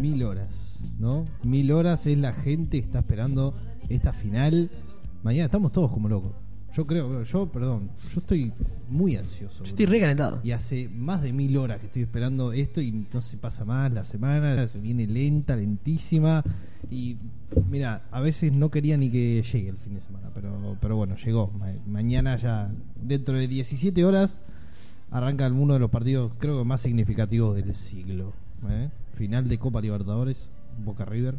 Mil 0.00 0.22
horas, 0.24 0.80
¿no? 0.98 1.26
Mil 1.42 1.70
horas 1.70 2.06
es 2.06 2.18
la 2.18 2.32
gente 2.32 2.80
que 2.80 2.86
está 2.86 3.00
esperando 3.00 3.54
esta 3.88 4.12
final. 4.12 4.70
Mañana 5.22 5.44
estamos 5.44 5.70
todos 5.72 5.92
como 5.92 6.08
locos. 6.08 6.32
Yo 6.74 6.86
creo, 6.86 7.22
yo, 7.22 7.46
perdón, 7.46 7.90
yo 8.12 8.20
estoy 8.20 8.52
muy 8.90 9.14
ansioso. 9.16 9.62
Yo 9.62 9.70
estoy 9.70 9.86
recalentado. 9.86 10.40
Y 10.42 10.50
hace 10.50 10.88
más 10.88 11.22
de 11.22 11.32
mil 11.32 11.56
horas 11.56 11.78
que 11.78 11.86
estoy 11.86 12.02
esperando 12.02 12.52
esto 12.52 12.80
y 12.80 13.06
no 13.12 13.22
se 13.22 13.36
pasa 13.36 13.64
más 13.64 13.92
la 13.92 14.04
semana, 14.04 14.66
se 14.66 14.80
viene 14.80 15.06
lenta, 15.06 15.54
lentísima. 15.54 16.42
Y 16.90 17.16
mira, 17.70 18.02
a 18.10 18.20
veces 18.20 18.52
no 18.52 18.70
quería 18.70 18.96
ni 18.96 19.08
que 19.10 19.42
llegue 19.42 19.68
el 19.68 19.76
fin 19.76 19.94
de 19.94 20.00
semana, 20.00 20.30
pero, 20.34 20.76
pero 20.80 20.96
bueno, 20.96 21.14
llegó. 21.16 21.48
Ma- 21.58 21.72
mañana 21.86 22.36
ya, 22.38 22.70
dentro 23.00 23.34
de 23.34 23.46
17 23.46 24.04
horas, 24.04 24.40
arranca 25.12 25.46
uno 25.46 25.74
de 25.74 25.80
los 25.80 25.90
partidos 25.90 26.32
creo 26.38 26.58
que 26.58 26.64
más 26.64 26.80
significativos 26.80 27.54
del 27.54 27.72
siglo. 27.74 28.32
¿eh? 28.68 28.88
Final 29.14 29.46
de 29.48 29.58
Copa 29.58 29.80
Libertadores, 29.80 30.50
Boca 30.84 31.04
River. 31.04 31.36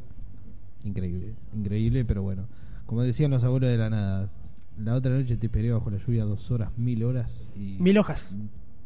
Increíble, 0.86 1.34
increíble, 1.54 2.06
pero 2.06 2.22
bueno. 2.24 2.44
Como 2.86 3.02
decían 3.02 3.32
los 3.32 3.44
abuelos 3.44 3.70
de 3.70 3.78
la 3.78 3.90
nada, 3.90 4.30
la 4.78 4.96
otra 4.96 5.12
noche 5.12 5.38
te 5.38 5.46
esperé 5.48 5.72
bajo 5.72 5.90
la 5.90 5.98
lluvia 5.98 6.24
dos 6.26 6.50
horas, 6.52 6.70
mil 6.78 7.04
horas. 7.04 7.50
Y 7.56 7.78
Mil 7.80 7.98
hojas. 7.98 8.38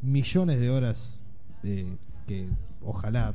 millones 0.02 0.60
de 0.60 0.70
horas 0.70 1.20
eh, 1.64 1.96
que 2.28 2.48
ojalá 2.84 3.34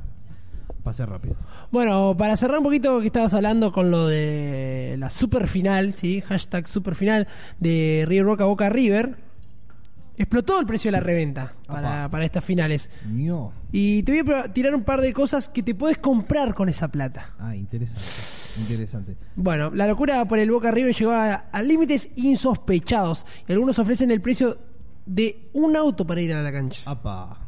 pase 0.83 1.05
rápido. 1.05 1.35
Bueno, 1.71 2.15
para 2.17 2.37
cerrar 2.37 2.59
un 2.59 2.63
poquito 2.63 2.99
que 3.01 3.07
estabas 3.07 3.33
hablando 3.33 3.71
con 3.71 3.91
lo 3.91 4.07
de 4.07 4.95
la 4.99 5.09
super 5.09 5.47
final, 5.47 5.93
¿sí? 5.93 6.21
Hashtag 6.21 6.67
super 6.67 6.95
final 6.95 7.27
de 7.59 8.05
River 8.07 8.25
Roca 8.25 8.45
Boca 8.45 8.69
River. 8.69 9.17
Explotó 10.17 10.59
el 10.61 10.65
precio 10.65 10.87
de 10.89 10.93
la 10.93 11.01
reventa 11.01 11.53
para, 11.67 12.09
para 12.09 12.23
estas 12.23 12.43
finales. 12.43 12.89
No. 13.05 13.51
Y 13.73 14.01
te 14.03 14.21
voy 14.23 14.33
a 14.33 14.53
tirar 14.53 14.73
un 14.73 14.83
par 14.83 15.01
de 15.01 15.11
cosas 15.11 15.49
que 15.49 15.61
te 15.61 15.75
puedes 15.75 15.97
comprar 15.97 16.53
con 16.53 16.69
esa 16.69 16.87
plata. 16.87 17.33
Ah, 17.37 17.53
interesante. 17.55 18.01
Interesante. 18.59 19.15
Bueno, 19.35 19.69
la 19.71 19.87
locura 19.87 20.25
por 20.25 20.39
el 20.39 20.49
Boca 20.51 20.71
River 20.71 20.95
llegó 20.95 21.11
a, 21.11 21.33
a 21.33 21.61
límites 21.61 22.09
insospechados. 22.15 23.25
Y 23.47 23.51
algunos 23.53 23.77
ofrecen 23.79 24.11
el 24.11 24.21
precio 24.21 24.57
de 25.05 25.49
un 25.53 25.75
auto 25.75 26.05
para 26.05 26.21
ir 26.21 26.33
a 26.33 26.41
la 26.41 26.51
cancha. 26.51 26.81
Apa. 26.89 27.39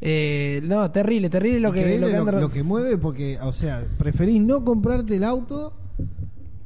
Eh, 0.00 0.60
no, 0.64 0.90
terrible, 0.90 1.30
terrible 1.30 1.60
lo 1.60 1.72
que, 1.72 1.98
lo 1.98 2.06
que 2.08 2.12
lo, 2.12 2.18
anda- 2.20 2.40
lo 2.40 2.50
que 2.50 2.62
mueve 2.64 2.96
porque, 2.98 3.38
o 3.40 3.52
sea, 3.52 3.84
preferís 3.98 4.40
no 4.40 4.64
comprarte 4.64 5.14
el 5.16 5.22
auto 5.24 5.74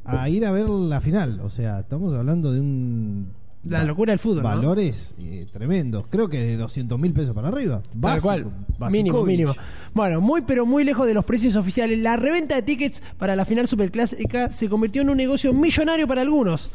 a 0.05 0.29
ir 0.29 0.47
a 0.47 0.53
ver 0.53 0.68
la 0.68 1.01
final. 1.01 1.41
O 1.41 1.51
sea, 1.51 1.81
estamos 1.81 2.14
hablando 2.14 2.53
de 2.53 2.61
un. 2.61 3.29
La 3.68 3.84
locura 3.84 4.12
del 4.12 4.18
fútbol, 4.18 4.42
¿no? 4.42 4.48
Valores 4.48 5.14
eh, 5.18 5.46
tremendos. 5.52 6.06
Creo 6.08 6.28
que 6.28 6.40
de 6.40 6.56
200 6.56 6.98
mil 6.98 7.12
pesos 7.12 7.34
para 7.34 7.48
arriba. 7.48 7.82
Tal 7.82 8.00
Básico, 8.00 8.26
cual. 8.26 8.92
Mínimo, 8.92 9.24
mínimo. 9.24 9.54
Bueno, 9.94 10.20
muy 10.20 10.42
pero 10.42 10.66
muy 10.66 10.84
lejos 10.84 11.06
de 11.06 11.14
los 11.14 11.24
precios 11.24 11.56
oficiales. 11.56 11.98
La 11.98 12.16
reventa 12.16 12.54
de 12.54 12.62
tickets 12.62 13.02
para 13.18 13.34
la 13.34 13.44
final 13.44 13.66
superclásica 13.66 14.50
se 14.50 14.68
convirtió 14.68 15.02
en 15.02 15.10
un 15.10 15.16
negocio 15.16 15.52
millonario 15.52 16.06
para 16.06 16.22
algunos. 16.22 16.70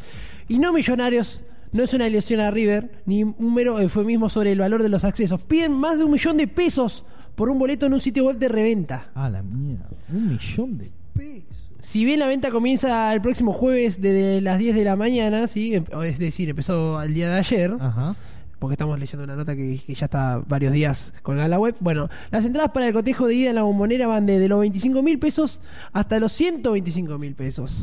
Y 0.47 0.59
no 0.59 0.73
millonarios, 0.73 1.41
no 1.71 1.83
es 1.83 1.93
una 1.93 2.07
ilusión 2.07 2.41
a 2.41 2.51
River, 2.51 3.03
ni 3.05 3.23
un 3.23 3.53
mero 3.53 3.79
eufemismo 3.79 4.27
sobre 4.27 4.51
el 4.51 4.59
valor 4.59 4.83
de 4.83 4.89
los 4.89 5.03
accesos. 5.03 5.41
Piden 5.41 5.71
más 5.71 5.97
de 5.97 6.03
un 6.03 6.11
millón 6.11 6.37
de 6.37 6.47
pesos 6.47 7.05
por 7.35 7.49
un 7.49 7.57
boleto 7.57 7.85
en 7.85 7.93
un 7.93 8.01
sitio 8.01 8.25
web 8.25 8.37
de 8.37 8.49
reventa. 8.49 9.11
Ah, 9.15 9.29
la 9.29 9.41
mierda. 9.41 9.89
Un 10.11 10.29
millón 10.29 10.77
de 10.77 10.91
pesos. 11.13 11.60
Si 11.81 12.05
bien 12.05 12.19
la 12.19 12.27
venta 12.27 12.51
comienza 12.51 13.11
el 13.13 13.21
próximo 13.21 13.53
jueves 13.53 13.99
desde 14.01 14.39
las 14.41 14.59
10 14.59 14.75
de 14.75 14.83
la 14.83 14.95
mañana, 14.95 15.47
¿sí? 15.47 15.75
Em- 15.75 15.85
es 16.03 16.19
decir, 16.19 16.47
empezó 16.49 17.01
el 17.01 17.13
día 17.13 17.29
de 17.29 17.39
ayer, 17.39 17.75
Ajá. 17.79 18.15
porque 18.59 18.75
estamos 18.75 18.99
leyendo 18.99 19.23
una 19.23 19.35
nota 19.35 19.55
que, 19.55 19.81
que 19.85 19.95
ya 19.95 20.05
está 20.05 20.43
varios 20.47 20.73
días 20.73 21.11
colgada 21.23 21.45
en 21.45 21.51
la 21.51 21.59
web. 21.59 21.75
Bueno, 21.79 22.07
las 22.29 22.45
entradas 22.45 22.71
para 22.71 22.87
el 22.87 22.93
cotejo 22.93 23.25
de 23.25 23.33
ida 23.33 23.49
en 23.49 23.55
la 23.55 23.63
bombonera 23.63 24.05
van 24.05 24.27
desde 24.27 24.47
los 24.47 24.59
25 24.59 25.01
mil 25.01 25.17
pesos 25.17 25.59
hasta 25.91 26.19
los 26.19 26.31
125 26.33 27.17
mil 27.17 27.33
pesos. 27.33 27.75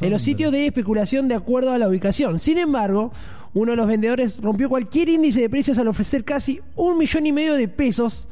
En 0.00 0.10
los 0.10 0.22
sitios 0.22 0.52
de 0.52 0.66
especulación 0.66 1.26
de 1.26 1.34
acuerdo 1.34 1.72
a 1.72 1.78
la 1.78 1.88
ubicación. 1.88 2.38
Sin 2.38 2.58
embargo, 2.58 3.10
uno 3.54 3.72
de 3.72 3.76
los 3.76 3.88
vendedores 3.88 4.40
rompió 4.40 4.68
cualquier 4.68 5.08
índice 5.08 5.40
de 5.40 5.50
precios 5.50 5.76
al 5.78 5.88
ofrecer 5.88 6.24
casi 6.24 6.60
un 6.76 6.96
millón 6.96 7.26
y 7.26 7.32
medio 7.32 7.54
de 7.54 7.66
pesos, 7.66 8.28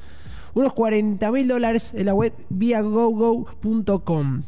unos 0.54 0.72
40 0.72 1.30
mil 1.32 1.48
dólares 1.48 1.92
en 1.94 2.06
la 2.06 2.14
web 2.14 2.32
viagogo.com. 2.48 4.42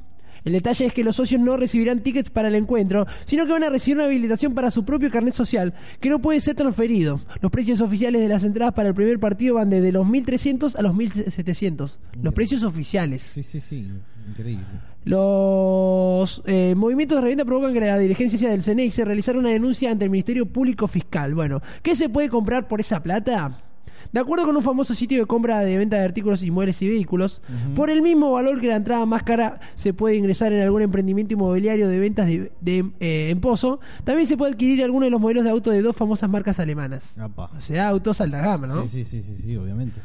El 0.45 0.53
detalle 0.53 0.87
es 0.87 0.93
que 0.93 1.05
los 1.05 1.17
socios 1.17 1.41
no 1.41 1.57
recibirán 1.57 2.01
tickets 2.01 2.31
para 2.31 2.49
el 2.49 2.55
encuentro, 2.55 3.07
sino 3.25 3.47
que 3.47 3.53
van 3.53 3.65
a 3.65 3.71
recibir 3.71 3.99
una 3.99 4.07
habilitación 4.07 4.55
para 4.55 4.71
su 4.71 4.85
propio 4.85 5.11
carnet 5.11 5.35
social, 5.35 5.75
que 6.01 6.11
no 6.11 6.21
puede 6.21 6.41
ser 6.41 6.57
transferido. 6.57 7.21
Los 7.41 7.53
precios 7.53 7.81
oficiales 7.81 8.21
de 8.21 8.29
las 8.29 8.45
entradas 8.45 8.75
para 8.75 8.89
el 8.89 8.95
primer 8.95 9.19
partido 9.21 9.57
van 9.57 9.71
desde 9.71 9.93
los 9.93 10.07
1.300 10.07 10.77
a 10.77 10.83
los 10.83 10.95
1.700. 10.95 11.99
Los 12.23 12.35
precios 12.35 12.63
oficiales. 12.63 13.23
Sí, 13.23 13.43
sí, 13.43 13.61
sí. 13.61 13.89
Increíble. 14.29 14.65
Los 15.05 16.43
eh, 16.47 16.75
movimientos 16.77 17.17
de 17.17 17.23
reventa 17.23 17.45
provocan 17.45 17.73
que 17.73 17.81
la 17.81 17.99
dirigencia 17.99 18.51
del 18.51 18.63
CNI 18.63 18.93
se 18.93 19.05
realizara 19.05 19.39
una 19.39 19.51
denuncia 19.51 19.91
ante 19.91 20.05
el 20.05 20.11
Ministerio 20.11 20.47
Público 20.47 20.87
Fiscal. 20.87 21.35
Bueno, 21.35 21.61
¿qué 21.83 21.97
se 21.97 22.09
puede 22.09 22.29
comprar 22.29 22.69
por 22.69 22.81
esa 22.81 23.03
plata? 23.03 23.72
De 24.13 24.21
acuerdo 24.21 24.45
con 24.45 24.55
un 24.55 24.63
famoso 24.63 24.95
sitio 24.95 25.19
de 25.19 25.27
compra 25.27 25.61
de 25.61 25.79
venta 25.79 25.97
de 25.97 26.05
artículos 26.05 26.43
inmuebles 26.43 26.81
y 26.83 26.89
vehículos, 26.89 27.41
por 27.75 27.89
el 27.89 28.03
mismo 28.03 28.31
valor 28.33 28.61
que 28.61 28.69
la 28.69 28.77
entrada 28.77 29.07
más 29.07 29.23
cara 29.23 29.61
se 29.75 29.95
puede 29.95 30.17
ingresar 30.17 30.53
en 30.53 30.61
algún 30.61 30.83
emprendimiento 30.83 31.33
inmobiliario 31.33 31.89
de 31.89 31.99
ventas 31.99 32.27
de, 32.27 32.53
de, 32.61 32.91
eh, 33.01 33.31
en 33.31 33.41
Pozo, 33.41 33.81
también 34.05 34.29
se 34.29 34.37
puede 34.37 34.53
adquirir 34.53 34.85
alguno 34.85 35.07
de 35.07 35.11
los 35.11 35.21
modelos 35.21 35.45
de 35.45 35.51
auto 35.51 35.71
de 35.71 35.81
dos 35.81 35.97
famosas 35.97 36.29
marcas 36.29 36.61
alemanas. 36.61 37.19
Apa. 37.19 37.51
O 37.57 37.61
sea, 37.61 37.89
autos 37.89 38.21
alta 38.21 38.41
gama, 38.41 38.67
¿no? 38.67 38.87
Sí, 38.87 39.05
sí, 39.05 39.05
sí, 39.05 39.23
sí, 39.23 39.43
sí, 39.43 39.57
obviamente. 39.57 39.99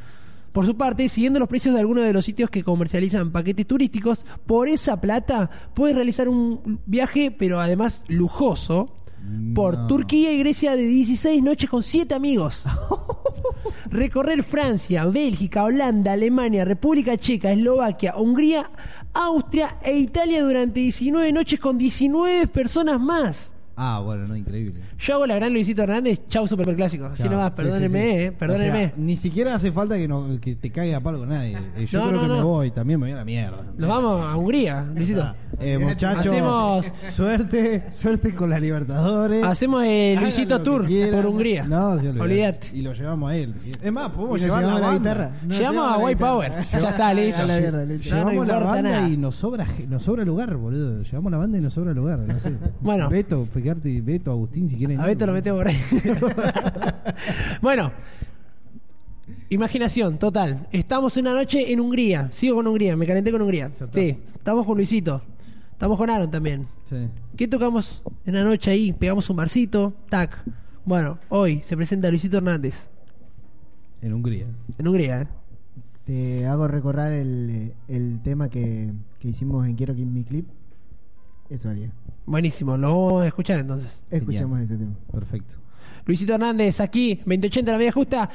Por 0.54 0.66
su 0.66 0.76
parte, 0.76 1.08
siguiendo 1.10 1.38
los 1.38 1.50
precios 1.50 1.76
de 1.76 1.82
algunos 1.82 2.06
de 2.06 2.14
los 2.14 2.26
sitios 2.26 2.50
que 2.50 2.64
comercializan 2.64 3.32
paquetes 3.32 3.68
turísticos, 3.68 4.26
por 4.46 4.70
esa 4.70 5.00
plata 5.02 5.50
puedes 5.74 5.96
realizar 5.96 6.30
un 6.30 6.80
viaje, 6.86 7.30
pero 7.30 7.60
además 7.60 8.04
lujoso, 8.08 8.88
por 9.54 9.78
No. 9.78 9.88
Turquía 9.88 10.32
y 10.32 10.40
Grecia 10.40 10.76
de 10.76 10.84
16 10.84 11.42
noches 11.42 11.70
con 11.70 11.84
7 11.84 12.14
amigos. 12.14 12.66
Recorrer 13.90 14.44
Francia, 14.44 15.06
Bélgica, 15.06 15.64
Holanda, 15.64 16.14
Alemania, 16.14 16.66
República 16.66 17.18
Checa, 17.18 17.52
Eslovaquia, 17.52 18.16
Hungría, 18.18 18.70
Austria 19.14 19.78
e 19.82 19.98
Italia 19.98 20.44
durante 20.44 20.80
19 20.80 21.32
noches 21.32 21.60
con 21.60 21.78
19 21.78 22.48
personas 22.48 23.00
más. 23.00 23.57
Ah, 23.80 24.02
bueno, 24.04 24.26
no, 24.28 24.36
increíble. 24.36 24.82
Yo 24.98 25.14
hago 25.14 25.28
la 25.28 25.36
gran 25.36 25.54
Luisito 25.54 25.84
Hernández, 25.84 26.22
chau 26.28 26.48
superclásico. 26.48 27.06
Así 27.06 27.22
Claro, 27.22 27.38
nomás, 27.38 27.54
sí, 27.54 27.58
perdónenme, 27.62 28.02
sí, 28.02 28.12
sí. 28.18 28.24
eh, 28.24 28.32
perdónenme. 28.32 28.70
O 28.70 28.90
sea, 28.90 28.94
ni 28.98 29.18
siquiera 29.18 29.54
hace 29.54 29.72
falta 29.72 29.98
que, 29.98 30.08
no, 30.08 30.28
que 30.42 30.56
te 30.56 30.72
caiga 30.72 30.98
a 30.98 31.00
palo 31.00 31.20
con 31.20 31.30
nadie. 31.30 31.56
Eh, 31.76 31.86
Yo 31.86 32.00
No, 32.00 32.08
creo 32.08 32.16
no, 32.18 32.22
que 32.28 32.34
me 32.34 32.40
no. 32.40 32.48
voy, 32.48 32.72
también 32.72 33.00
me 33.00 33.06
voy 33.06 33.14
a 33.14 33.18
la 33.18 33.26
mierda. 33.26 33.64
Nos 33.78 33.88
vamos 33.88 34.26
a 34.26 34.36
Hungría, 34.36 34.82
Luisito. 34.96 35.22
Ah, 35.22 35.36
eh, 35.60 35.78
muchachos, 35.78 36.26
Hacemos- 36.26 36.92
suerte, 37.12 37.84
suerte 37.92 38.34
con 38.34 38.50
la 38.50 38.60
Libertadores. 38.60 39.44
Hacemos 39.44 39.84
el 39.84 40.14
Hagan 40.18 40.24
Luisito 40.24 40.62
Tour 40.64 40.86
quieran. 40.88 41.22
por 41.22 41.26
Hungría. 41.32 41.64
No, 41.68 42.00
sí, 42.00 42.08
olvidate. 42.08 42.22
Olvídate. 42.24 42.68
Y 42.74 42.82
lo 42.82 42.94
llevamos 42.94 43.32
a 43.32 43.36
él. 43.36 43.54
Es 43.84 43.92
más, 43.92 44.10
podemos 44.12 44.42
llevar 44.42 44.64
la, 44.64 44.74
banda. 44.80 44.94
guitarra. 44.98 45.32
Nos 45.46 45.58
Llegamos 45.58 45.86
a 45.88 45.92
la 45.92 45.98
White 46.04 46.16
guitarra. 46.16 46.32
Power. 46.32 46.52
Ya 46.72 46.90
está, 46.90 47.14
listo. 47.14 47.42
A 47.42 47.46
la 47.46 47.60
guerra, 47.60 47.86
listo. 47.86 48.10
Ya 48.10 48.16
no 48.16 48.20
Llevamos 48.32 48.48
la 48.48 48.54
importa 48.56 48.72
banda 48.76 48.90
nada. 48.92 49.10
y 49.10 49.18
nos 49.18 49.36
sobra, 49.36 49.68
nos 49.88 50.04
sobra 50.04 50.26
lugar, 50.26 50.56
boludo. 50.56 51.04
Llevamos 51.04 51.32
la 51.32 51.38
banda 51.38 51.58
y 51.58 51.62
nos 51.62 51.74
sobra 51.74 51.94
lugar. 51.94 52.20
No 52.20 52.40
sé. 52.40 52.54
Bueno. 52.82 53.10
Beto, 53.10 53.46
Beto, 53.76 54.32
Agustín, 54.32 54.70
si 54.70 54.76
quieren. 54.76 55.00
A 55.00 55.06
Beto 55.06 55.26
lo 55.26 55.34
metemos 55.34 55.64
por 55.64 55.68
ahí. 55.68 55.78
bueno. 57.62 57.92
Imaginación, 59.50 60.18
total. 60.20 60.68
Estamos 60.72 61.16
una 61.18 61.34
noche 61.34 61.72
en 61.72 61.80
Hungría. 61.80 62.30
Sigo 62.32 62.56
con 62.56 62.68
Hungría, 62.68 62.96
me 62.96 63.06
calenté 63.06 63.32
con 63.32 63.42
Hungría. 63.42 63.72
Sí, 63.94 64.18
estamos 64.36 64.66
con 64.66 64.76
Luisito. 64.78 65.22
Estamos 65.72 65.98
con 65.98 66.10
Aaron 66.10 66.32
también. 66.32 66.66
Sí. 66.90 67.08
¿Qué 67.36 67.48
tocamos 67.48 68.02
en 68.26 68.34
la 68.36 68.44
noche 68.44 68.72
ahí? 68.72 68.94
Pegamos 68.94 69.30
un 69.30 69.36
barcito, 69.38 69.94
tac. 70.10 70.44
Bueno, 70.86 71.20
hoy 71.30 71.62
se 71.62 71.76
presenta 71.76 72.10
Luisito 72.10 72.38
Hernández 72.38 72.90
En 74.02 74.14
Hungría. 74.14 74.48
en 74.78 74.88
Hungría. 74.88 75.22
¿eh? 75.22 75.28
Te 76.06 76.46
hago 76.48 76.68
recordar 76.68 77.12
el, 77.12 77.74
el 77.90 78.22
tema 78.24 78.50
que, 78.50 78.92
que 79.20 79.28
hicimos 79.28 79.68
en 79.68 79.76
Quiero 79.76 79.94
que 79.96 80.06
mi 80.06 80.24
clip. 80.24 80.48
Eso 81.50 81.70
haría. 81.70 81.92
Buenísimo, 82.28 82.76
lo 82.76 82.90
vamos 82.90 83.24
a 83.24 83.28
escuchar 83.28 83.62
entonces. 83.62 84.04
Escuchamos 84.12 84.60
ese 84.60 84.76
tema. 84.76 84.94
Perfecto. 85.10 85.56
Luisito 86.06 86.34
Hernández 86.34 86.82
aquí, 86.82 87.16
2080 87.16 87.72
la 87.72 87.78
media 87.78 87.92
justa, 87.94 88.30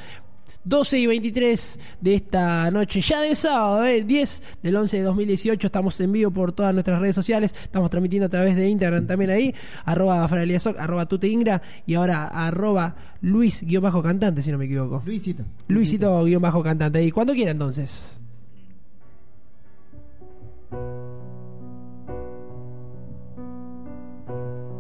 12 0.65 0.99
y 0.99 1.07
23 1.07 1.79
de 2.01 2.15
esta 2.15 2.71
noche, 2.71 3.03
ya 3.03 3.21
de 3.21 3.35
sábado, 3.35 3.85
eh, 3.85 4.03
10 4.03 4.43
del 4.63 4.77
11 4.77 4.97
de 4.97 5.03
2018, 5.03 5.67
estamos 5.67 6.01
en 6.01 6.11
vivo 6.11 6.31
por 6.31 6.53
todas 6.53 6.73
nuestras 6.73 7.01
redes 7.01 7.15
sociales, 7.15 7.55
estamos 7.65 7.91
transmitiendo 7.91 8.27
a 8.27 8.31
través 8.31 8.57
de 8.57 8.67
Instagram 8.67 9.07
también 9.07 9.31
ahí, 9.31 9.55
arroba 9.85 10.27
Faraliasoc, 10.27 10.79
arroba 10.79 11.05
Tuteingra 11.05 11.61
y 11.85 11.93
ahora 11.93 12.29
arroba 12.29 12.97
Luis 13.21 13.63
guion 13.63 13.83
bajo 13.83 14.03
cantante, 14.03 14.41
si 14.41 14.51
no 14.51 14.57
me 14.57 14.65
equivoco. 14.65 15.03
Luisito. 15.05 15.45
Luisito 15.69 16.25
guion 16.25 16.41
bajo 16.41 16.63
cantante, 16.63 17.05
y 17.05 17.11
cuando 17.11 17.35
quiera 17.35 17.51
entonces. 17.51 18.22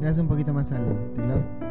Das 0.02 0.18
un 0.18 0.28
poquito 0.28 0.52
más 0.52 0.72
al 0.72 1.12
teclado. 1.14 1.61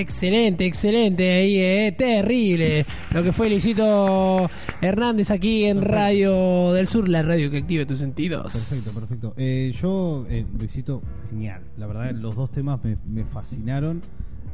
Excelente, 0.00 0.64
excelente, 0.64 1.30
ahí, 1.30 1.56
eh, 1.58 1.94
terrible. 1.96 2.86
Lo 3.12 3.22
que 3.22 3.32
fue 3.32 3.50
Luisito 3.50 4.50
Hernández 4.80 5.30
aquí 5.30 5.66
en 5.66 5.82
Radio 5.82 6.72
del 6.72 6.86
Sur, 6.86 7.06
la 7.08 7.22
radio 7.22 7.50
que 7.50 7.58
active 7.58 7.84
tus 7.84 8.00
sentidos. 8.00 8.52
Perfecto, 8.52 8.90
perfecto. 8.92 9.34
Eh, 9.36 9.74
yo, 9.78 10.24
eh, 10.30 10.46
Luisito, 10.58 11.02
genial. 11.28 11.60
La 11.76 11.86
verdad, 11.86 12.12
los 12.12 12.34
dos 12.34 12.50
temas 12.50 12.82
me, 12.82 12.96
me 13.06 13.24
fascinaron. 13.24 14.00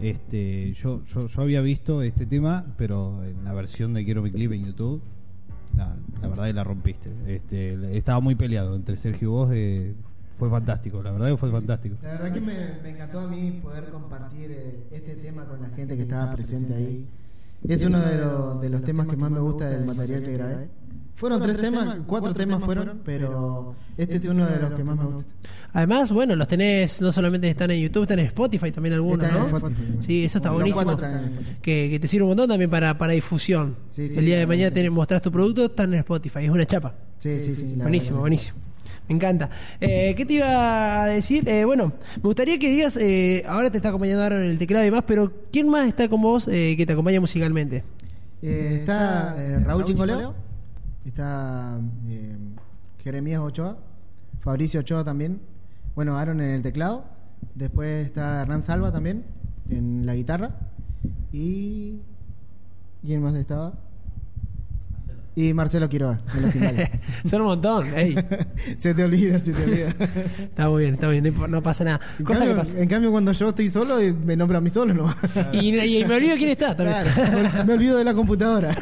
Este, 0.01 0.73
yo, 0.75 1.03
yo, 1.05 1.29
yo 1.29 1.43
había 1.43 1.61
visto 1.61 2.03
este 2.03 2.27
tema, 2.27 2.67
pero 2.77 3.25
en 3.25 3.45
la 3.45 3.53
versión 3.53 3.95
de 3.95 4.05
Quiero 4.05 4.23
mi 4.23 4.33
clip 4.33 4.51
en 4.53 4.67
YouTube, 4.67 5.01
la, 5.77 5.95
la 6.21 6.29
verdad 6.29 6.47
que 6.47 6.53
la 6.55 6.65
rompiste. 6.65 7.09
Este, 7.29 7.97
estaba 7.97 8.19
muy 8.21 8.35
peleado 8.35 8.75
entre 8.75 8.97
Sergio 8.97 9.29
y 9.29 9.31
vos. 9.31 9.51
eh, 9.55 9.95
fue 10.39 10.51
fantástico, 10.51 11.03
la 11.03 11.13
verdad 11.13 11.29
que 11.29 11.37
fue 11.37 11.51
fantástico. 11.51 11.97
La 12.03 12.13
verdad 12.13 12.33
que 12.33 12.41
me, 12.41 12.55
me 12.83 12.91
encantó 12.91 13.21
a 13.21 13.27
mí 13.27 13.59
poder 13.63 13.89
compartir 13.91 14.51
eh, 14.51 14.87
este 14.91 15.15
tema 15.17 15.45
con 15.45 15.63
la 15.63 15.69
gente 15.71 15.97
que 15.97 16.03
estaba 16.03 16.33
presente 16.33 16.75
ahí. 16.75 17.07
Es 17.67 17.83
uno 17.83 18.01
de, 18.01 18.19
los 18.19 18.61
de 18.61 18.69
los 18.69 18.83
temas 18.83 19.07
que 19.07 19.17
más 19.17 19.31
me 19.31 19.41
gusta 19.41 19.69
del 19.69 19.85
material 19.85 20.23
que 20.23 20.33
grabé. 20.33 20.69
Fueron 21.17 21.43
tres 21.43 21.59
temas, 21.59 21.97
cuatro 22.07 22.35
temas 22.35 22.63
fueron, 22.63 23.01
pero 23.03 23.75
este 23.97 24.17
es 24.17 24.27
uno 24.27 24.45
de 24.45 24.59
los 24.59 24.75
que 24.75 24.85
más 24.85 24.99
me 24.99 25.05
gusta. 25.05 25.31
Además, 25.73 26.13
bueno, 26.13 26.37
los 26.37 26.47
tenés, 26.47 27.01
no 27.01 27.11
solamente 27.11 27.49
están 27.49 27.71
en 27.71 27.81
YouTube, 27.81 28.03
están 28.03 28.19
en 28.19 28.27
Spotify 28.27 28.71
también 28.71 28.95
algunos, 28.95 29.31
¿no? 29.33 29.47
Spotify. 29.47 29.99
Sí, 30.07 30.25
eso 30.27 30.39
está 30.39 30.51
buenísimo. 30.51 30.97
Que, 31.63 31.89
que 31.91 31.99
te 31.99 32.09
sirve 32.09 32.25
un 32.25 32.31
montón 32.31 32.49
también 32.49 32.71
para, 32.71 32.97
para 32.99 33.15
difusión. 33.15 33.77
Sí, 33.89 34.09
sí, 34.09 34.19
El 34.19 34.27
día 34.27 34.39
de 34.39 34.47
mañana 34.47 34.69
sí. 34.69 34.75
te 34.75 34.91
mostrás 34.91 35.23
tu 35.23 35.33
producto, 35.33 35.65
están 35.65 35.95
en 35.95 36.01
Spotify, 36.01 36.45
es 36.45 36.51
una 36.51 36.67
chapa. 36.67 36.95
Sí, 37.19 37.41
sí, 37.41 37.55
sí. 37.55 37.75
Buenísimo, 37.77 38.21
buenísimo. 38.21 38.59
Me 39.09 39.15
encanta. 39.15 39.51
Eh, 39.81 40.15
¿Qué 40.17 40.27
te 40.27 40.35
iba 40.35 41.03
a 41.03 41.07
decir? 41.07 41.49
Eh, 41.49 41.65
bueno, 41.65 41.93
me 42.17 42.23
gustaría 42.23 42.59
que 42.59 42.69
digas, 42.69 42.97
eh, 42.97 43.45
ahora 43.47 43.71
te 43.71 43.77
está 43.77 43.91
acompañando 43.91 44.23
Aaron 44.25 44.43
en 44.43 44.51
el 44.51 44.59
teclado 44.59 44.85
y 44.85 44.87
demás, 44.87 45.05
pero 45.07 45.33
¿quién 45.53 45.69
más 45.69 45.87
está 45.87 46.09
con 46.09 46.23
vos 46.23 46.49
eh, 46.49 46.75
que 46.77 46.87
te 46.87 46.93
acompaña 46.93 47.21
musicalmente? 47.21 47.85
Eh, 48.43 48.79
está 48.81 49.35
eh, 49.39 49.61
Raúl 49.61 49.85
Chingoleo, 49.85 50.35
está 51.05 51.79
eh, 52.09 52.37
Jeremías 53.03 53.41
Ochoa, 53.41 53.77
Fabricio 54.41 54.81
Ochoa 54.81 55.05
también, 55.05 55.41
bueno, 55.95 56.19
Aaron 56.19 56.41
en 56.41 56.51
el 56.51 56.63
teclado, 56.63 57.05
después 57.55 58.07
está 58.07 58.43
Hernán 58.43 58.63
Salva 58.63 58.93
también 58.93 59.25
en 59.71 60.05
la 60.05 60.15
guitarra 60.15 60.51
y... 61.33 62.01
¿Quién 63.05 63.23
más 63.23 63.37
estaba? 63.37 63.73
Y 65.39 65.53
Marcelo 65.53 65.87
Quiroga 65.91 66.19
en 66.35 66.43
los 66.43 66.53
timbales. 66.53 66.89
Son 67.27 67.43
un 67.43 67.49
montón. 67.49 67.87
ey. 67.95 68.15
se 68.79 68.95
te 68.95 69.05
olvida, 69.05 69.39
se 69.39 69.53
te 69.53 69.63
olvida. 69.65 69.89
Está 70.39 70.71
muy 70.71 70.83
bien, 70.85 70.95
está 70.95 71.09
bien, 71.09 71.25
no 71.39 71.47
no 71.47 71.63
pasa 71.63 71.85
nada. 71.85 72.01
En 72.19 72.25
Cosa 72.25 72.39
cambio, 72.39 72.55
que 72.55 72.59
pasa. 72.61 72.79
en 72.81 72.89
cambio, 72.89 73.11
cuando 73.11 73.33
yo 73.33 73.49
estoy 73.51 73.69
solo, 73.69 74.01
eh, 74.01 74.15
me 74.15 74.35
nombra 74.35 74.59
a 74.59 74.61
mí 74.63 74.71
solo 74.71 74.95
nomás. 74.95 75.17
Y, 75.53 75.77
y 75.79 76.05
me 76.07 76.15
olvido 76.15 76.37
quién 76.37 76.49
está 76.49 76.75
también. 76.75 77.05
Claro, 77.15 77.39
me, 77.59 77.65
me 77.65 77.73
olvido 77.75 77.99
de 77.99 78.05
la 78.05 78.15
computadora. 78.15 78.75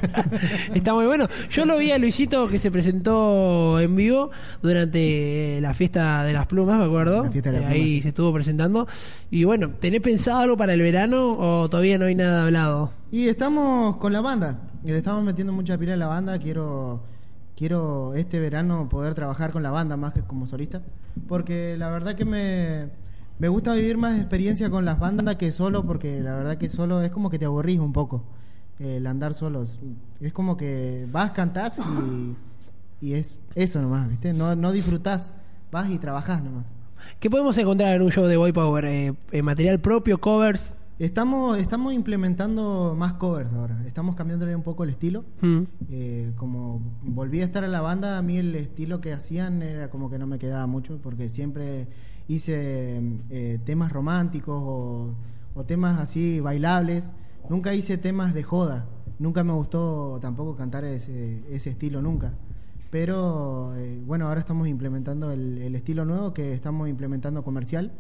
Está 0.73 0.95
muy 0.95 1.07
bueno. 1.07 1.29
Yo 1.51 1.65
lo 1.65 1.77
vi 1.77 1.91
a 1.91 1.99
Luisito 1.99 2.47
que 2.47 2.61
se 2.61 2.71
presentó 2.71 3.81
en 3.81 3.97
vivo 3.97 4.31
durante 4.63 5.59
la 5.61 5.75
fiesta 5.75 6.23
de 6.25 6.33
las 6.35 6.47
plumas, 6.47 6.79
me 6.79 6.85
acuerdo. 6.85 7.25
La 7.25 7.31
fiesta 7.33 7.51
de 7.51 7.61
las 7.61 7.65
Eh, 7.71 7.75
Ahí 7.75 7.81
plumas, 7.81 7.91
sí. 7.97 8.01
se 8.03 8.09
estuvo 8.11 8.33
presentando. 8.33 8.87
Y 9.31 9.43
bueno, 9.45 9.71
¿tenés 9.81 10.01
pensado 10.03 10.39
algo 10.39 10.57
para 10.57 10.75
el 10.75 10.83
verano 10.83 11.37
o 11.39 11.69
todavía 11.69 11.99
no 11.99 12.05
hay 12.05 12.15
nada 12.15 12.45
hablado? 12.45 12.93
Y 13.11 13.29
estamos 13.29 13.97
con 13.97 14.13
la 14.13 14.21
banda. 14.21 14.61
Y 14.83 14.89
le 14.89 14.97
estamos 14.97 15.23
metiendo 15.23 15.53
mucha 15.53 15.79
pila 15.79 15.95
a 15.95 15.97
la 15.97 16.07
banda. 16.07 16.39
Quiero, 16.39 17.01
quiero 17.57 18.15
este 18.15 18.41
verano 18.41 18.89
poder 18.89 19.15
trabajar 19.15 19.53
con 19.53 19.63
la 19.63 19.71
banda 19.71 19.97
más 19.97 20.13
que 20.13 20.23
como 20.23 20.47
solista. 20.47 20.83
Porque 21.29 21.77
la 21.79 21.91
verdad 21.91 22.17
que 22.17 22.25
me, 22.25 22.89
me 23.39 23.49
gusta 23.49 23.75
vivir 23.75 23.97
más 23.97 24.19
experiencia 24.19 24.69
con 24.71 24.85
las 24.85 24.99
bandas 24.99 25.37
que 25.37 25.53
solo. 25.53 25.85
Porque 25.85 26.21
la 26.21 26.35
verdad 26.35 26.59
que 26.59 26.69
solo 26.69 27.03
es 27.03 27.11
como 27.11 27.31
que 27.31 27.39
te 27.39 27.45
aburrís 27.45 27.79
un 27.79 27.93
poco. 27.93 28.25
El 28.79 29.07
andar 29.07 29.35
solos. 29.35 29.79
Es 30.21 30.33
como 30.33 30.57
que 30.57 31.07
vas, 31.13 31.31
cantás 31.31 31.79
y, 31.79 32.37
y 33.07 33.15
es 33.15 33.39
eso 33.55 33.81
nomás, 33.81 34.09
¿viste? 34.09 34.33
No, 34.33 34.57
no 34.57 34.73
disfrutás. 34.73 35.33
Vas 35.71 35.89
y 35.91 35.99
trabajás 35.99 36.43
nomás. 36.43 36.67
¿Qué 37.21 37.31
podemos 37.31 37.57
encontrar 37.59 37.95
en 37.95 38.03
un 38.03 38.11
show 38.11 38.27
de 38.27 38.37
Boy 38.37 38.53
Power? 38.53 38.85
Eh, 38.85 39.15
eh, 39.31 39.43
¿Material 39.43 39.81
propio, 39.81 40.19
covers? 40.19 40.75
Estamos, 41.01 41.59
estamos 41.59 41.93
implementando 41.93 42.95
más 42.97 43.15
covers 43.15 43.53
ahora. 43.53 43.83
Estamos 43.85 44.15
cambiándole 44.15 44.55
un 44.55 44.63
poco 44.63 44.85
el 44.85 44.91
estilo. 44.91 45.25
Mm. 45.41 45.63
Eh, 45.91 46.33
como 46.37 46.81
volví 47.03 47.41
a 47.41 47.45
estar 47.45 47.65
en 47.65 47.73
la 47.73 47.81
banda, 47.81 48.17
a 48.17 48.23
mí 48.23 48.37
el 48.37 48.55
estilo 48.55 49.01
que 49.01 49.13
hacían 49.13 49.63
era 49.63 49.91
como 49.91 50.09
que 50.09 50.19
no 50.19 50.29
me 50.29 50.39
quedaba 50.39 50.69
mucho, 50.69 51.01
porque 51.03 51.29
siempre 51.29 51.89
hice 52.29 53.03
eh, 53.31 53.59
temas 53.65 53.91
románticos 53.91 54.55
o, 54.57 55.15
o 55.55 55.65
temas 55.65 55.99
así 55.99 56.39
bailables. 56.39 57.13
Nunca 57.51 57.75
hice 57.75 57.99
temas 57.99 58.33
de 58.33 58.45
joda. 58.45 58.87
Nunca 59.19 59.43
me 59.43 59.53
gustó 59.53 60.19
tampoco 60.21 60.55
cantar 60.55 60.85
ese, 60.85 61.43
ese 61.53 61.71
estilo, 61.71 62.03
nunca. 62.03 62.35
Pero 62.91 63.75
eh, 63.77 64.01
bueno, 64.07 64.29
ahora 64.29 64.39
estamos 64.39 64.69
implementando 64.69 65.33
el, 65.33 65.59
el 65.59 65.75
estilo 65.75 66.05
nuevo 66.05 66.33
que 66.33 66.53
estamos 66.53 66.89
implementando 66.89 67.43
comercial 67.43 67.91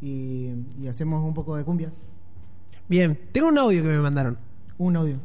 y, 0.00 0.52
y 0.78 0.86
hacemos 0.86 1.24
un 1.24 1.34
poco 1.34 1.56
de 1.56 1.64
cumbia. 1.64 1.90
Bien, 2.88 3.18
tengo 3.32 3.48
un 3.48 3.58
audio 3.58 3.82
que 3.82 3.88
me 3.88 3.98
mandaron. 3.98 4.38
Un 4.78 4.96
audio. 4.96 5.16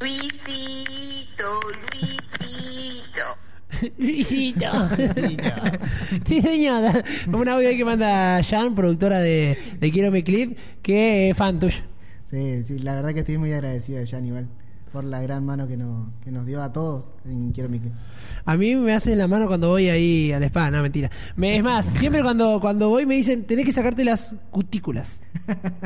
Luisito, 0.00 1.60
Luisito. 1.92 3.24
Luisito. 3.98 4.66
sí, 6.26 6.42
señora. 6.42 7.04
Un 7.26 7.48
audio 7.48 7.70
que 7.70 7.84
manda 7.84 8.42
Jan, 8.42 8.74
productora 8.74 9.18
de, 9.18 9.58
de 9.80 9.92
Quiero 9.92 10.10
mi 10.10 10.22
clip, 10.22 10.56
que 10.82 11.30
es 11.30 11.36
fan 11.36 11.58
tuyo. 11.58 11.82
Sí, 12.30 12.62
sí, 12.64 12.78
la 12.78 12.94
verdad 12.94 13.14
que 13.14 13.20
estoy 13.20 13.38
muy 13.38 13.52
agradecido 13.52 13.98
de 13.98 14.06
Jan 14.06 14.48
por 14.96 15.04
la 15.04 15.20
gran 15.20 15.44
mano 15.44 15.68
que 15.68 15.76
nos, 15.76 16.08
que 16.24 16.30
nos 16.30 16.46
dio 16.46 16.62
a 16.62 16.72
todos 16.72 17.12
en 17.26 17.52
Quiero. 17.52 17.68
A 18.46 18.56
mí 18.56 18.76
me 18.76 18.94
hacen 18.94 19.18
la 19.18 19.28
mano 19.28 19.46
cuando 19.46 19.68
voy 19.68 19.90
ahí 19.90 20.32
al 20.32 20.42
spa, 20.44 20.70
no 20.70 20.80
mentira. 20.80 21.10
Me, 21.36 21.58
es 21.58 21.62
más, 21.62 21.84
siempre 21.84 22.22
cuando, 22.22 22.58
cuando 22.62 22.88
voy 22.88 23.04
me 23.04 23.14
dicen, 23.14 23.44
tenés 23.44 23.66
que 23.66 23.72
sacarte 23.72 24.06
las 24.06 24.34
cutículas. 24.50 25.20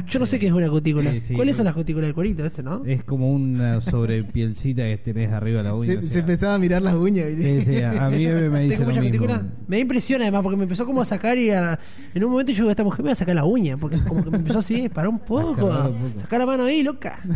Yo 0.06 0.20
no 0.20 0.26
sé 0.26 0.38
qué 0.38 0.46
es 0.46 0.52
una 0.52 0.68
cutícula. 0.70 1.10
Sí, 1.10 1.20
sí. 1.20 1.34
¿Cuáles 1.34 1.56
son 1.56 1.64
las 1.64 1.74
cutículas 1.74 2.06
del 2.06 2.14
cuerito 2.14 2.44
este, 2.44 2.62
no? 2.62 2.84
Es 2.84 3.02
como 3.02 3.32
una 3.32 3.80
sobrepielcita 3.80 4.84
que 4.84 4.98
tenés 4.98 5.32
arriba 5.32 5.58
de 5.58 5.64
la 5.64 5.74
uña. 5.74 5.86
Se, 5.86 5.98
o 5.98 6.02
sea. 6.02 6.10
se 6.12 6.18
empezaba 6.20 6.54
a 6.54 6.58
mirar 6.60 6.80
las 6.82 6.94
uñas. 6.94 7.26
¿viste? 7.34 7.64
Sí, 7.64 7.74
sí, 7.78 7.82
a 7.82 8.08
mí 8.10 8.26
me, 8.28 8.48
me 8.48 8.60
dice 8.68 8.76
¿Tengo 8.76 8.92
lo 8.92 9.00
mismo. 9.02 9.26
Me 9.66 9.76
da 9.78 9.80
impresión 9.80 10.22
además 10.22 10.42
porque 10.44 10.56
me 10.56 10.62
empezó 10.62 10.86
como 10.86 11.02
a 11.02 11.04
sacar 11.04 11.36
y 11.36 11.50
a- 11.50 11.80
en 12.14 12.22
un 12.24 12.30
momento 12.30 12.52
yo 12.52 12.58
digo, 12.58 12.70
esta 12.70 12.84
mujer 12.84 13.00
me 13.02 13.08
va 13.08 13.12
a 13.14 13.16
sacar 13.16 13.34
la 13.34 13.44
uña 13.44 13.76
porque 13.76 13.98
como 14.04 14.22
que 14.22 14.30
me 14.30 14.36
empezó 14.36 14.60
así, 14.60 14.88
para 14.88 15.08
un 15.08 15.18
poco, 15.26 15.50
Escarbar 15.50 15.90
un 15.90 15.96
poco. 15.98 16.20
sacar 16.20 16.38
la 16.38 16.46
mano 16.46 16.64
ahí, 16.66 16.84
loca. 16.84 17.20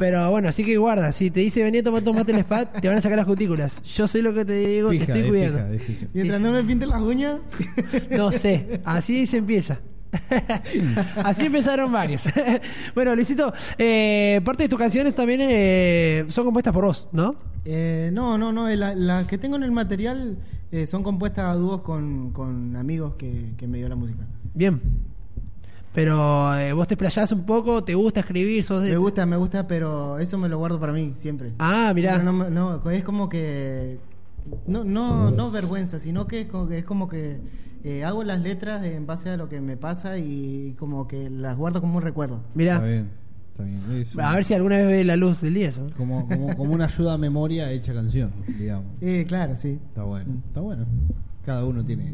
Pero 0.00 0.30
bueno, 0.30 0.48
así 0.48 0.64
que 0.64 0.78
guarda, 0.78 1.12
si 1.12 1.30
te 1.30 1.40
dice 1.40 1.62
vení 1.62 1.78
a 1.78 1.82
tomar 1.82 2.00
tomate 2.02 2.32
el 2.32 2.38
spa, 2.38 2.64
te 2.72 2.88
van 2.88 2.96
a 2.96 3.00
sacar 3.02 3.18
las 3.18 3.26
cutículas. 3.26 3.82
Yo 3.82 4.08
sé 4.08 4.22
lo 4.22 4.32
que 4.32 4.46
te 4.46 4.54
digo, 4.54 4.90
Fija, 4.90 5.04
te 5.06 5.12
estoy 5.12 5.26
eh, 5.26 5.28
cuidando. 5.28 5.58
fija, 5.58 5.74
eh, 5.74 5.78
fija. 5.78 6.06
Mientras 6.14 6.40
no 6.40 6.52
me 6.52 6.64
pinten 6.64 6.88
las 6.88 7.02
uñas. 7.02 7.38
No 8.10 8.32
sé, 8.32 8.80
así 8.84 9.26
se 9.26 9.36
empieza. 9.36 9.78
así 11.22 11.46
empezaron 11.46 11.92
varios. 11.92 12.24
bueno, 12.94 13.14
Luisito, 13.14 13.52
eh, 13.78 14.40
parte 14.44 14.62
de 14.64 14.68
tus 14.70 14.78
canciones 14.78 15.14
también 15.14 15.40
eh, 15.42 16.24
son 16.28 16.44
compuestas 16.46 16.72
por 16.72 16.86
vos, 16.86 17.08
¿no? 17.12 17.36
Eh, 17.64 18.10
no, 18.12 18.38
no, 18.38 18.52
no. 18.52 18.68
la- 18.70 18.94
Las 18.94 19.26
que 19.26 19.38
tengo 19.38 19.56
en 19.56 19.62
el 19.64 19.70
material 19.70 20.38
eh, 20.72 20.86
son 20.86 21.02
compuestas 21.02 21.44
a 21.44 21.54
dúos 21.54 21.82
con, 21.82 22.32
con 22.32 22.74
amigos 22.76 23.14
que, 23.16 23.50
que 23.56 23.66
me 23.68 23.78
dio 23.78 23.88
la 23.88 23.96
música. 23.96 24.24
Bien. 24.54 24.80
Pero 25.92 26.56
eh, 26.56 26.72
vos 26.72 26.86
te 26.86 26.96
playás 26.96 27.32
un 27.32 27.44
poco, 27.44 27.82
te 27.82 27.94
gusta 27.94 28.20
escribir, 28.20 28.62
sos 28.62 28.82
de... 28.82 28.90
Me 28.90 28.96
gusta, 28.96 29.26
me 29.26 29.36
gusta, 29.36 29.66
pero 29.66 30.18
eso 30.18 30.38
me 30.38 30.48
lo 30.48 30.58
guardo 30.58 30.78
para 30.78 30.92
mí 30.92 31.14
siempre. 31.16 31.52
Ah, 31.58 31.92
mirá. 31.94 32.18
No, 32.18 32.32
no, 32.48 32.90
es 32.90 33.02
como 33.02 33.28
que. 33.28 33.98
No, 34.66 34.84
no, 34.84 35.30
no 35.30 35.50
vergüenza, 35.50 35.98
sino 35.98 36.26
que 36.26 36.42
es 36.42 36.48
como 36.48 36.68
que, 36.68 36.78
es 36.78 36.84
como 36.84 37.08
que 37.08 37.40
eh, 37.82 38.04
hago 38.04 38.22
las 38.24 38.40
letras 38.40 38.84
en 38.84 39.06
base 39.06 39.30
a 39.30 39.36
lo 39.36 39.48
que 39.48 39.60
me 39.60 39.76
pasa 39.76 40.16
y 40.18 40.74
como 40.78 41.08
que 41.08 41.28
las 41.28 41.56
guardo 41.56 41.80
como 41.80 41.96
un 41.96 42.02
recuerdo. 42.02 42.40
Mirá, 42.54 42.74
Está 42.74 42.86
bien, 42.86 43.08
está 43.50 43.64
bien. 43.64 44.00
Es 44.00 44.18
a 44.18 44.32
ver 44.32 44.44
si 44.44 44.54
alguna 44.54 44.76
vez 44.76 44.86
ve 44.86 45.04
la 45.04 45.16
luz 45.16 45.40
del 45.40 45.54
día 45.54 45.68
eso. 45.68 45.86
como, 45.96 46.26
como, 46.28 46.56
como 46.56 46.72
una 46.72 46.84
ayuda 46.84 47.14
a 47.14 47.18
memoria 47.18 47.70
hecha 47.72 47.92
canción, 47.92 48.32
digamos. 48.58 48.86
Eh, 49.00 49.24
claro, 49.26 49.56
sí. 49.56 49.78
Está 49.88 50.04
bueno, 50.04 50.40
está 50.46 50.60
bueno. 50.60 50.86
Cada 51.44 51.64
uno 51.64 51.84
tiene. 51.84 52.12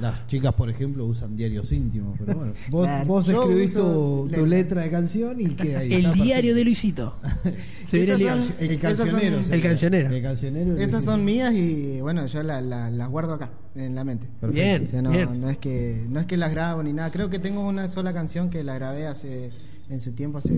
Las 0.00 0.26
chicas, 0.26 0.52
por 0.54 0.68
ejemplo, 0.68 1.06
usan 1.06 1.36
diarios 1.36 1.70
íntimos, 1.70 2.18
pero 2.18 2.36
bueno. 2.36 2.52
Vos, 2.70 2.84
Claro, 2.86 3.06
vos 3.06 3.28
escribís 3.28 3.74
tu, 3.74 4.28
letra 4.44 4.82
de 4.82 4.90
canción 4.90 5.40
y 5.40 5.50
queda 5.50 5.78
ahí. 5.80 5.92
El 5.94 6.12
diario 6.14 6.54
de. 6.54 6.64
Luisito. 6.64 7.14
Se 7.86 7.98
viene 7.98 8.12
el 8.14 8.20
son- 8.20 8.40
son- 8.42 8.78
cancionero. 8.78 9.38
El 9.50 9.62
cancionero. 9.62 10.10
El 10.14 10.22
cancionero. 10.22 10.76
Esas 10.78 11.04
son 11.04 11.24
mías 11.24 11.54
y 11.54 12.00
bueno, 12.00 12.26
yo 12.26 12.42
la- 12.42 12.60
la- 12.60 12.90
las 12.90 13.08
guardo 13.08 13.34
acá, 13.34 13.50
en 13.76 13.94
la 13.94 14.02
mente. 14.02 14.26
Perfecto. 14.40 14.52
Bien. 14.52 14.84
O 14.86 14.88
sea, 14.90 15.02
no, 15.02 15.10
Bien. 15.10 15.40
no 15.40 15.48
es 15.48 15.58
que 15.58 16.04
no 16.08 16.18
es 16.20 16.26
que 16.26 16.36
las 16.36 16.50
grabo 16.50 16.82
ni 16.82 16.92
nada. 16.92 17.10
Creo 17.12 17.30
que 17.30 17.38
tengo 17.38 17.66
una 17.66 17.86
sola 17.86 18.12
canción 18.12 18.50
que 18.50 18.64
la 18.64 18.74
grabé 18.74 19.06
hace 19.06 19.50
en 19.88 20.00
su 20.00 20.10
tiempo 20.12 20.38
hace 20.38 20.52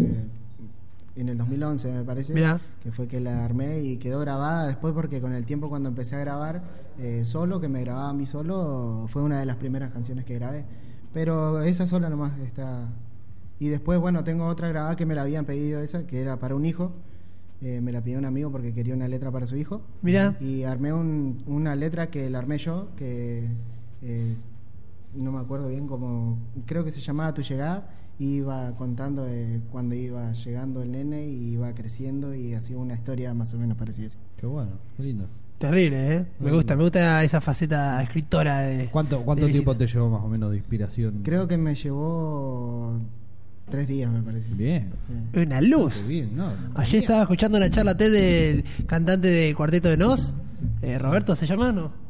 en 1.17 1.29
el 1.31 1.39
2011 1.39 1.93
me 1.93 2.05
parece. 2.05 2.35
Mirá. 2.35 2.61
Que 2.83 2.93
fue 2.93 3.07
que 3.09 3.21
la 3.21 3.45
armé 3.45 3.81
y 3.81 3.97
quedó 3.97 4.21
grabada 4.21 4.67
después 4.67 4.93
porque 4.95 5.21
con 5.21 5.33
el 5.33 5.45
tiempo 5.47 5.69
cuando 5.69 5.89
empecé 5.89 6.17
a 6.17 6.21
grabar 6.21 6.62
eh, 6.99 7.23
solo, 7.25 7.61
que 7.61 7.69
me 7.69 7.81
grababa 7.83 8.11
a 8.11 8.12
mí 8.12 8.27
solo, 8.27 9.07
fue 9.09 9.23
una 9.23 9.41
de 9.41 9.47
las 9.47 9.57
primeras 9.57 9.93
canciones 9.93 10.25
que 10.25 10.35
grabé. 10.35 10.64
Pero 11.14 11.62
esa 11.62 11.87
sola 11.87 12.09
nomás 12.11 12.39
está. 12.41 12.89
Y 13.59 13.69
después, 13.69 13.99
bueno, 13.99 14.23
tengo 14.25 14.47
otra 14.47 14.69
grabada 14.69 14.97
que 14.97 15.07
me 15.07 15.14
la 15.14 15.23
habían 15.23 15.47
pedido 15.47 15.81
esa, 15.81 16.07
que 16.07 16.21
era 16.21 16.39
para 16.39 16.55
un 16.55 16.67
hijo. 16.67 16.93
Eh, 17.62 17.81
me 17.81 17.91
la 17.91 18.03
pidió 18.03 18.19
un 18.19 18.27
amigo 18.27 18.53
porque 18.53 18.75
quería 18.75 18.93
una 18.95 19.09
letra 19.09 19.31
para 19.31 19.47
su 19.47 19.57
hijo. 19.57 19.81
Mirá. 20.03 20.37
Y 20.41 20.64
armé 20.64 20.93
un- 20.93 21.43
una 21.47 21.75
letra 21.75 22.09
que 22.09 22.29
la 22.29 22.39
armé 22.39 22.59
yo, 22.59 22.89
que 22.97 23.49
eh, 24.03 24.35
no 25.14 25.33
me 25.33 25.41
acuerdo 25.41 25.69
bien 25.69 25.87
cómo. 25.87 26.39
Creo 26.67 26.85
que 26.85 26.91
se 26.91 27.01
llamaba 27.01 27.33
Tu 27.33 27.41
llegada. 27.41 27.89
Iba 28.19 28.73
contando 28.77 29.25
de 29.25 29.61
cuando 29.71 29.95
iba 29.95 30.33
llegando 30.33 30.83
el 30.83 30.93
nene 30.93 31.27
y 31.27 31.53
iba 31.53 31.75
creciendo 31.75 32.35
y 32.35 32.55
hacía 32.55 32.79
una 32.79 32.95
historia 32.95 33.35
más 33.35 33.53
o 33.53 33.59
menos 33.59 33.77
parecida. 33.77 34.09
Qué 34.39 34.47
bueno, 34.47 34.73
qué 34.97 35.03
lindo. 35.03 35.27
Terrible, 35.59 36.17
¿eh? 36.17 36.27
Me 36.39 36.53
gusta, 36.53 36.77
me 36.77 36.83
gusta 36.83 37.25
esa 37.25 37.41
faceta 37.41 38.03
escritora 38.03 38.61
de. 38.61 38.89
¿Cuánto, 38.91 39.23
cuánto 39.23 39.47
de 39.47 39.53
tiempo 39.53 39.77
te 39.77 39.87
llevó 39.87 40.11
más 40.11 40.23
o 40.23 40.29
menos 40.29 40.51
de 40.51 40.59
inspiración? 40.59 41.21
Creo 41.25 41.49
que 41.49 41.57
me 41.57 41.75
llevó 41.75 42.99
tres 43.71 43.89
días, 43.89 44.11
me 44.12 44.23
parece. 44.23 44.51
Bien. 44.53 44.93
Sí. 45.33 45.41
Una 45.41 45.61
luz. 45.61 46.05
Qué 46.07 46.12
bien, 46.12 46.37
¿no? 46.37 46.53
Ayer 46.75 47.03
estaba 47.03 47.23
escuchando 47.23 47.57
una 47.59 47.71
charla 47.71 47.97
TED 47.97 48.12
del 48.12 48.64
cantante 48.87 49.29
de 49.29 49.55
Cuarteto 49.55 49.89
de 49.89 49.97
Nos, 49.97 50.35
eh, 50.83 50.99
Roberto 50.99 51.35
se 51.35 51.47
llama, 51.47 51.73
¿no? 51.73 52.05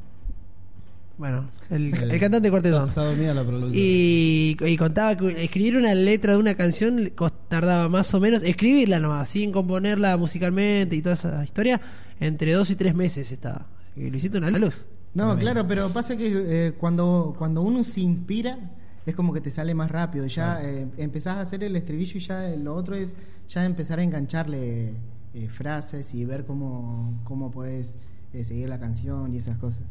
Bueno, 1.19 1.49
el, 1.71 1.95
el 1.95 2.21
cantante 2.21 2.51
Nos. 2.51 2.89
Está 2.91 3.05
la. 3.05 3.43
Y, 3.73 4.57
y 4.61 4.77
contaba 4.77 5.17
que 5.17 5.45
escribir 5.45 5.77
una 5.77 5.95
letra 5.95 6.33
de 6.33 6.39
una 6.39 6.55
canción 6.55 7.13
tardaba 7.49 7.89
más 7.89 8.13
o 8.13 8.21
menos, 8.21 8.43
escribirla 8.43 9.01
nomás, 9.01 9.31
sin 9.31 9.51
componerla 9.51 10.17
musicalmente 10.19 10.95
y 10.95 11.03
toda 11.03 11.15
esa 11.15 11.43
historia, 11.43 11.81
entre 12.21 12.53
dos 12.53 12.71
y 12.71 12.77
tres 12.77 12.95
meses 12.95 13.33
estaba. 13.33 13.67
Así 13.91 14.03
que 14.03 14.11
Luisito 14.11 14.39
una 14.39 14.51
luz. 14.51 14.85
No, 15.15 15.39
claro, 15.39 15.67
pero 15.67 15.91
pasa 15.91 16.17
que 16.17 16.27
eh, 16.29 16.73
cuando, 16.77 17.35
cuando 17.39 17.63
uno 17.63 17.83
se 17.85 18.03
inspira 18.03 18.59
es 19.07 19.15
como 19.15 19.33
que 19.33 19.41
te 19.41 19.51
sale 19.51 19.73
más 19.73 19.91
rápido. 19.91 20.27
Ya 20.27 20.61
eh, 20.63 20.87
empezás 20.99 21.37
a 21.37 21.41
hacer 21.41 21.65
el 21.65 21.77
estribillo 21.77 22.19
y 22.19 22.21
ya 22.21 22.51
eh, 22.51 22.59
lo 22.59 22.75
otro 22.75 22.95
es 22.97 23.17
ya 23.49 23.65
empezar 23.65 24.01
a 24.01 24.03
engancharle 24.03 24.93
eh, 25.33 25.49
frases 25.49 26.13
y 26.13 26.25
ver 26.27 26.45
cómo, 26.45 27.21
cómo 27.25 27.51
puedes 27.51 27.97
eh, 28.35 28.45
seguir 28.45 28.69
la 28.69 28.79
canción 28.79 29.33
y 29.33 29.39
esas 29.39 29.57
cosas. 29.57 29.85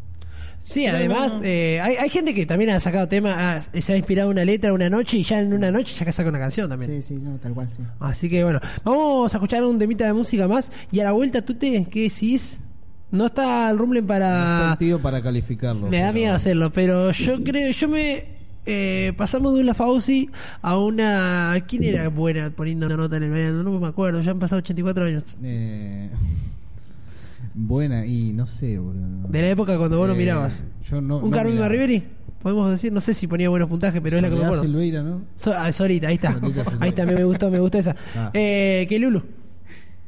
Sí, 0.64 0.84
Pero 0.86 0.98
además, 0.98 1.36
eh, 1.44 1.80
hay, 1.82 1.96
hay 1.96 2.10
gente 2.10 2.34
que 2.34 2.46
también 2.48 2.72
ha 2.72 2.80
sacado 2.80 3.08
temas, 3.08 3.36
ha- 3.38 3.82
se 3.82 3.94
ha 3.94 3.98
inspirado 3.98 4.32
una 4.32 4.44
letra 4.44 4.74
una 4.74 4.90
noche 4.90 5.18
y 5.18 5.24
ya 5.24 5.40
en 5.40 5.54
una 5.54 5.70
noche 5.72 5.94
ya 5.98 6.06
que 6.06 6.12
saca 6.12 6.30
una 6.30 6.40
canción 6.40 6.68
también. 6.70 6.92
Sí, 6.92 7.02
sí, 7.02 7.22
no, 7.22 7.38
tal 7.38 7.54
cual, 7.54 7.70
sí. 7.76 7.84
Así 8.00 8.30
que 8.30 8.44
bueno, 8.44 8.60
vamos 8.84 9.32
a 9.34 9.38
escuchar 9.38 9.64
un 9.64 9.78
temita 9.78 10.06
de 10.08 10.14
música 10.14 10.48
más 10.48 10.72
y 10.92 11.00
a 11.02 11.04
la 11.04 11.12
vuelta, 11.12 11.44
¿tú 11.44 11.54
te 11.54 11.86
qué 11.86 12.02
decís? 12.02 12.60
No 13.12 13.28
está 13.28 13.70
el 13.70 13.78
Rumblen 13.78 14.08
No 14.08 14.14
está 14.16 14.28
para... 14.28 14.72
el 14.72 14.78
tío 14.80 15.00
para 15.02 15.22
calificarlo. 15.22 15.88
Me 15.88 16.00
da 16.00 16.06
pero- 16.08 16.14
miedo 16.16 16.36
hacerlo, 16.36 16.74
pero 16.74 17.12
yo 17.12 17.44
creo, 17.44 17.72
yo 17.72 17.88
me... 17.88 18.26
eh, 18.66 19.14
pasamos 19.16 19.54
de 19.54 19.62
una 19.62 19.76
Fauci 19.76 20.32
a 20.64 20.78
una... 20.80 21.56
¿Quién 21.68 21.84
era 21.84 22.10
buena 22.10 22.50
poniendo 22.50 22.88
una 22.88 22.98
nota 22.98 23.18
en 23.18 23.24
el 23.24 23.30
medio? 23.30 23.52
No 23.54 23.80
me 23.80 23.88
acuerdo, 23.88 24.20
ya 24.22 24.32
han 24.32 24.40
pasado 24.40 24.60
84 24.60 25.06
años. 25.06 25.24
Eh, 25.44 26.10
buena, 27.56 28.06
y 28.06 28.34
no 28.34 28.46
sé, 28.46 28.78
boludo. 28.78 29.28
De 29.30 29.42
la 29.42 29.50
época 29.50 29.78
cuando 29.78 29.98
vos 29.98 30.08
lo 30.08 30.14
Eh, 30.14 30.18
mirabas. 30.18 30.64
Yo 30.90 31.02
no. 31.02 31.18
¿Un 31.20 31.32
no 31.32 31.44
miraba. 31.44 31.70
Riveri? 31.70 32.04
Podemos 32.42 32.70
decir, 32.70 32.92
no 32.92 33.00
sé 33.02 33.14
si 33.16 33.26
ponía 33.26 33.50
buenos 33.50 33.68
puntajes, 33.68 34.00
pero 34.02 34.18
es 34.18 34.22
la 34.22 34.30
que 34.30 34.36
me 34.36 34.42
Soledad 34.42 34.60
acuerdo. 34.60 34.72
Silveira, 34.74 35.02
¿no? 35.04 35.22
So- 35.36 35.54
ah, 35.58 35.72
Solita, 35.72 36.08
ahí 36.10 36.16
está. 36.16 36.40
Solita, 36.40 36.64
Solita. 36.66 36.84
Ahí 36.86 36.90
está, 36.90 37.06
me, 37.08 37.24
gustó, 37.24 37.50
me 37.50 37.60
gustó 37.60 37.80
esa. 37.80 37.96
Ah. 38.16 38.30
Eh, 38.36 38.86
que 38.88 39.00
Lulu. 39.00 39.24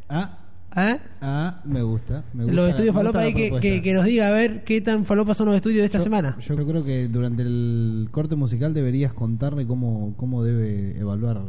Ah, 0.09 0.37
¿eh? 0.75 0.97
ah, 1.21 1.61
me 1.65 1.81
gusta. 1.81 2.23
Me 2.33 2.43
gusta 2.43 2.55
Los 2.61 2.69
estudios 2.69 2.93
me 2.95 3.01
gusta 3.01 3.11
Falopa 3.11 3.19
la 3.19 3.25
ahí 3.25 3.33
que, 3.33 3.47
propuesta. 3.49 3.61
que, 3.69 3.81
que 3.81 3.93
nos 3.93 4.05
diga 4.05 4.27
a 4.27 4.31
ver 4.31 4.63
qué 4.63 4.81
tan 4.81 5.05
falopa 5.05 5.33
son 5.33 5.47
los 5.47 5.55
estudios 5.55 5.79
de 5.79 5.85
esta 5.85 5.97
Yo- 5.97 6.03
semana. 6.03 6.37
Yo 6.39 6.55
creo 6.55 6.83
que 6.83 7.07
durante 7.07 7.41
el 7.41 8.07
corte 8.11 8.35
musical 8.35 8.73
deberías 8.75 9.13
contarle 9.13 9.65
cómo, 9.65 10.13
cómo 10.17 10.43
debe 10.43 10.95
evaluar. 10.99 11.41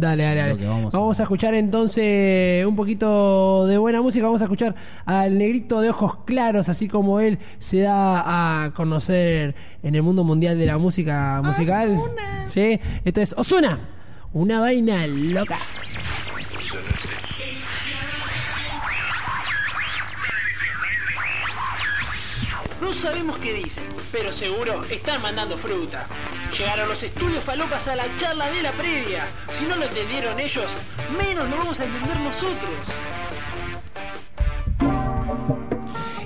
Dale, 0.00 0.22
dale, 0.24 0.40
dale. 0.40 0.66
Vamos 0.66 0.92
Vamos, 0.94 1.18
a- 1.20 1.22
a 1.22 1.24
escuchar 1.24 1.54
entonces 1.54 2.64
un 2.64 2.74
poquito 2.74 3.66
de 3.66 3.76
buena 3.76 4.00
música. 4.00 4.24
Vamos 4.24 4.40
a 4.40 4.44
escuchar 4.44 4.74
al 5.04 5.36
negrito 5.36 5.80
de 5.82 5.90
ojos 5.90 6.18
claros, 6.24 6.68
así 6.70 6.88
como 6.88 7.20
él 7.20 7.38
se 7.58 7.80
da 7.80 8.64
a 8.64 8.72
conocer 8.72 9.54
en 9.82 9.94
el 9.94 10.02
mundo 10.02 10.24
mundial 10.24 10.58
de 10.58 10.64
la 10.66 10.78
música 10.78 11.42
musical. 11.44 11.98
Sí, 12.48 12.80
esto 13.04 13.20
es 13.20 13.34
Osuna, 13.36 13.78
una 14.32 14.60
vaina 14.60 15.06
loca. 15.06 15.58
Sabemos 23.00 23.38
qué 23.38 23.54
dicen, 23.54 23.84
pero 24.12 24.32
seguro 24.32 24.84
están 24.84 25.22
mandando 25.22 25.56
fruta. 25.56 26.06
Llegaron 26.56 26.88
los 26.88 27.02
estudios 27.02 27.42
falopas 27.44 27.86
a 27.88 27.96
la 27.96 28.04
charla 28.18 28.50
de 28.50 28.62
la 28.62 28.72
previa. 28.72 29.26
Si 29.58 29.64
no 29.64 29.76
lo 29.76 29.86
entendieron 29.86 30.38
ellos, 30.38 30.70
menos 31.16 31.48
lo 31.48 31.56
vamos 31.56 31.80
a 31.80 31.84
entender 31.84 32.20
nosotros. 32.20 32.70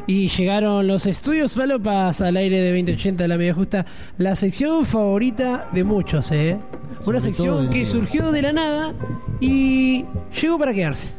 Y 0.06 0.28
llegaron 0.28 0.86
los 0.86 1.06
estudios 1.06 1.52
Falopas 1.52 2.20
al 2.20 2.36
aire 2.36 2.60
de 2.60 2.68
2080 2.72 3.22
de 3.22 3.28
la 3.28 3.38
media 3.38 3.54
justa, 3.54 3.86
la 4.18 4.36
sección 4.36 4.84
favorita 4.84 5.70
de 5.72 5.82
muchos, 5.82 6.30
¿eh? 6.30 6.58
Una 7.06 7.20
Sobre 7.20 7.20
sección 7.20 7.70
que 7.70 7.86
surgió 7.86 8.30
de 8.30 8.42
la 8.42 8.52
nada 8.52 8.94
y 9.40 10.04
llegó 10.40 10.58
para 10.58 10.74
quedarse. 10.74 11.10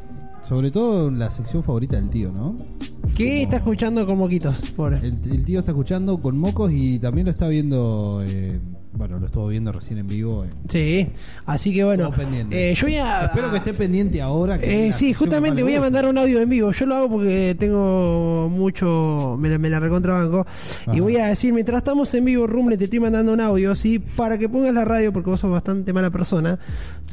Sobre 0.43 0.69
todo 0.69 1.09
la 1.09 1.31
sección 1.31 1.63
favorita 1.63 1.95
del 1.95 2.11
tío, 2.11 2.31
¿no? 2.31 2.55
¿Qué 3.13 3.43
está 3.43 3.57
escuchando 3.57 4.05
con 4.05 4.17
moquitos? 4.17 4.71
Pobre. 4.71 4.97
El, 4.97 5.17
el 5.31 5.43
tío 5.45 5.59
está 5.59 5.71
escuchando 5.71 6.17
con 6.19 6.37
mocos 6.37 6.71
y 6.73 6.99
también 6.99 7.25
lo 7.25 7.31
está 7.31 7.47
viendo. 7.47 8.21
eh, 8.25 8.59
bueno, 8.97 9.19
lo 9.19 9.25
estuvo 9.25 9.47
viendo 9.47 9.73
recién 9.73 9.99
en 9.99 10.07
vivo. 10.07 10.45
eh. 10.45 10.49
Sí, 10.69 11.07
así 11.45 11.73
que 11.73 11.83
bueno. 11.83 12.11
Eh, 12.49 12.73
yo 12.75 12.87
voy 12.87 12.95
a. 12.95 13.25
Espero 13.25 13.51
que 13.51 13.57
esté 13.57 13.73
pendiente 13.73 14.21
ahora. 14.21 14.57
Que 14.57 14.87
Eh, 14.87 14.93
sí, 14.93 15.13
justamente 15.13 15.63
voy 15.63 15.75
a 15.75 15.81
mandar 15.81 16.05
un 16.05 16.17
audio 16.17 16.39
en 16.39 16.49
vivo. 16.49 16.71
Yo 16.71 16.85
lo 16.85 16.95
hago 16.95 17.09
porque 17.09 17.55
tengo 17.59 18.47
mucho. 18.49 19.37
Me 19.39 19.49
la, 19.49 19.57
me 19.57 19.69
la 19.69 19.79
recontrabanco. 19.81 20.45
Y 20.93 21.01
voy 21.01 21.17
a 21.17 21.27
decir, 21.27 21.53
mientras 21.53 21.79
estamos 21.79 22.13
en 22.15 22.23
vivo, 22.25 22.47
Rumble, 22.47 22.77
te 22.77 22.85
estoy 22.85 23.01
mandando 23.01 23.33
un 23.33 23.41
audio, 23.41 23.75
¿sí? 23.75 23.99
Para 23.99 24.37
que 24.37 24.47
pongas 24.47 24.73
la 24.73 24.85
radio, 24.85 25.11
porque 25.11 25.29
vos 25.29 25.41
sos 25.41 25.51
bastante 25.51 25.91
mala 25.91 26.09
persona. 26.09 26.57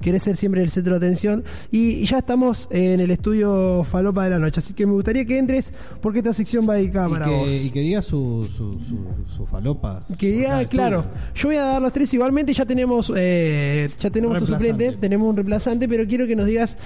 Querés 0.00 0.22
ser 0.24 0.36
siempre 0.36 0.62
el 0.62 0.70
centro 0.70 0.98
de 0.98 1.04
atención. 1.06 1.42
Y, 1.72 1.94
y 1.94 2.06
ya 2.06 2.18
estamos 2.18 2.68
en 2.70 3.00
el 3.00 3.10
estudio 3.10 3.82
Falopa 3.84 4.24
de 4.24 4.30
la 4.30 4.38
Noche. 4.38 4.60
Así 4.60 4.72
que 4.72 4.86
me 4.86 4.92
gustaría 4.92 5.24
que 5.24 5.36
entres, 5.38 5.72
porque 6.00 6.18
esta 6.18 6.34
sección 6.34 6.68
va 6.68 6.74
dedicada 6.74 7.08
para 7.08 7.24
que, 7.26 7.30
vos. 7.30 7.50
y 7.50 7.70
que 7.70 7.80
diga 7.80 8.02
su, 8.02 8.48
su, 8.56 8.78
su, 8.80 9.34
su 9.36 9.46
falopa. 9.46 10.04
Que 10.18 10.32
diga, 10.32 10.64
claro, 10.66 11.04
yo 11.34 11.48
voy 11.48 11.56
a 11.56 11.64
dar 11.64 11.82
los 11.82 11.92
tres 11.92 12.12
igualmente, 12.14 12.52
ya 12.52 12.66
tenemos 12.66 13.12
eh, 13.16 13.90
ya 13.98 14.10
tenemos 14.10 14.38
tu 14.38 14.46
suplente, 14.46 14.92
tenemos 15.00 15.28
un 15.28 15.36
reemplazante, 15.36 15.88
pero 15.88 16.06
quiero 16.06 16.26
que 16.26 16.36
nos 16.36 16.46
digas 16.46 16.76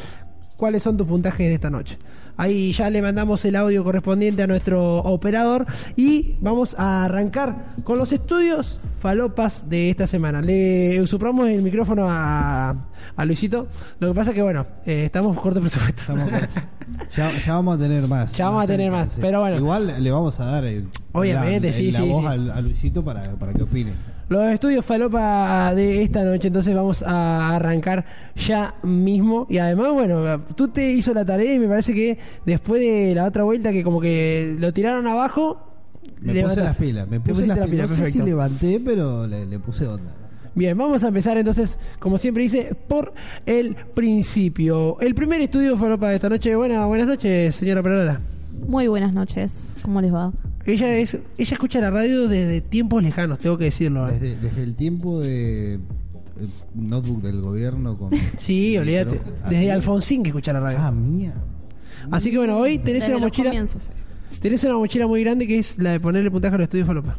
cuáles 0.57 0.83
son 0.83 0.97
tus 0.97 1.07
puntajes 1.07 1.49
de 1.49 1.55
esta 1.55 1.71
noche. 1.71 1.99
Ahí 2.37 2.73
ya 2.73 2.91
le 2.91 3.01
mandamos 3.03 3.45
el 3.45 3.57
audio 3.57 3.83
correspondiente 3.83 4.43
a 4.43 4.47
nuestro 4.47 4.99
operador 4.99 5.67
y 5.97 6.35
vamos 6.41 6.75
a 6.79 7.05
arrancar 7.07 7.75
con 7.85 7.99
los 7.99 8.13
estudios 8.13 8.81
falopas 8.99 9.69
de 9.69 9.91
esta 9.91 10.07
semana. 10.07 10.43
Le 10.43 11.01
usurpamos 11.01 11.49
el 11.49 11.63
micrófono 11.63 12.07
a, 12.09 12.75
a 13.17 13.25
Luisito. 13.25 13.69
Lo 14.01 14.09
que 14.09 14.15
pasa 14.15 14.35
que, 14.35 14.43
bueno, 14.43 14.67
eh, 14.85 15.05
estamos 15.07 15.39
corto 15.41 15.61
presupuesto. 15.61 16.01
Estamos 16.01 16.31
cortos. 16.31 16.63
ya, 17.17 17.39
ya 17.39 17.55
vamos 17.55 17.77
a 17.77 17.81
tener 17.81 18.07
más. 18.09 18.33
Ya 18.37 18.47
vamos 18.47 18.65
a 18.65 18.67
tener 18.67 18.91
más, 18.91 19.17
pero 19.21 19.41
bueno. 19.41 19.57
Igual 19.57 19.95
le 20.03 20.11
vamos 20.11 20.39
a 20.41 20.45
dar 20.47 20.65
el, 20.65 20.89
Obviamente, 21.13 21.69
la, 21.69 21.73
sí, 21.73 21.91
la 21.91 22.01
sí, 22.01 22.09
voz 22.09 22.21
sí. 22.21 22.27
al- 22.27 22.51
a 22.51 22.61
Luisito 22.61 23.03
para, 23.05 23.31
para 23.37 23.53
que 23.55 23.63
opine. 23.63 23.93
Los 24.29 24.53
estudios 24.53 24.85
falopa 24.85 25.73
de 25.75 26.03
esta 26.03 26.25
noche, 26.25 26.49
entonces 26.49 26.75
vamos 26.75 27.03
a 27.07 27.55
arrancar 27.55 28.05
ya 28.35 28.75
mismo. 28.83 29.47
Y 29.49 29.59
además, 29.59 29.93
bueno, 29.93 30.41
tú 30.57 30.69
te 30.69 30.93
hizo 30.93 31.15
la 31.15 31.25
tarea 31.25 31.55
y 31.55 31.59
me 31.61 31.69
parece 31.69 31.95
que 31.95 32.19
después 32.45 32.81
de 32.81 33.15
la 33.15 33.25
otra 33.27 33.45
vuelta 33.45 33.71
que 33.71 33.85
como 33.85 34.01
que 34.01 34.57
lo 34.59 34.73
tiraron 34.73 35.07
abajo, 35.07 35.63
Me 36.21 36.43
puse 36.43 36.57
las 36.57 36.77
pilas. 36.77 37.09
Me 37.09 37.21
puse 37.21 37.47
las 37.47 37.59
las 37.59 37.69
pilas. 37.69 37.91
No 37.91 37.97
sé 38.05 38.11
si 38.11 38.23
levanté, 38.23 38.81
pero 38.85 39.27
le, 39.27 39.47
le 39.47 39.59
puse 39.61 39.87
onda. 39.87 40.13
Bien, 40.57 40.77
vamos 40.77 41.05
a 41.05 41.09
empezar 41.09 41.37
entonces, 41.37 41.79
como 42.01 42.19
siempre 42.19 42.43
dice, 42.43 42.75
por 42.89 43.13
el 43.45 43.77
principio. 43.95 44.99
El 45.01 45.15
primer 45.15 45.41
estudio 45.43 45.77
falopa 45.77 46.09
de 46.09 46.17
esta 46.17 46.29
noche. 46.31 46.57
Buena, 46.57 46.87
buenas 46.87 47.07
noches, 47.07 47.55
señora 47.55 47.81
operadora. 47.81 48.21
Muy 48.67 48.89
buenas 48.89 49.13
noches, 49.13 49.75
¿cómo 49.83 50.01
les 50.01 50.13
va? 50.13 50.33
Ella 50.65 50.97
es, 50.97 51.15
ella 51.39 51.53
escucha 51.53 51.81
la 51.81 51.91
radio 51.91 52.27
desde 52.29 52.61
tiempos 52.61 53.03
lejanos, 53.03 53.39
tengo 53.39 53.57
que 53.57 53.65
decirlo. 53.65 54.09
¿eh? 54.09 54.13
Desde, 54.13 54.37
desde 54.37 54.63
el 54.63 54.75
tiempo 54.75 55.21
de 55.21 55.75
el 55.75 56.51
notebook 56.75 57.23
del 57.23 57.41
gobierno 57.41 57.97
con 57.97 58.11
Sí, 58.39 58.77
olvídate. 58.77 59.21
¿Así? 59.45 59.55
Desde 59.55 59.73
Alfonsín 59.73 60.23
que 60.23 60.31
escucha 60.31 60.53
la 60.53 60.61
radio. 60.61 60.79
Ah, 60.81 60.91
mía. 60.91 61.35
Así 62.11 62.31
que 62.31 62.39
bueno, 62.39 62.59
hoy 62.59 62.79
tenés 62.79 63.03
Desde 63.03 63.17
una 63.17 63.27
mochila. 63.27 63.51
comienzos. 63.51 63.85
Tenés 64.41 64.63
una 64.65 64.77
mochila 64.77 65.07
muy 65.07 65.23
grande 65.23 65.47
que 65.47 65.59
es 65.59 65.79
la 65.79 65.93
de 65.93 66.01
ponerle 66.01 66.31
puntaje 66.31 66.55
a 66.57 66.59
los 66.59 66.65
estudios 66.65 66.87
falopa. 66.87 67.17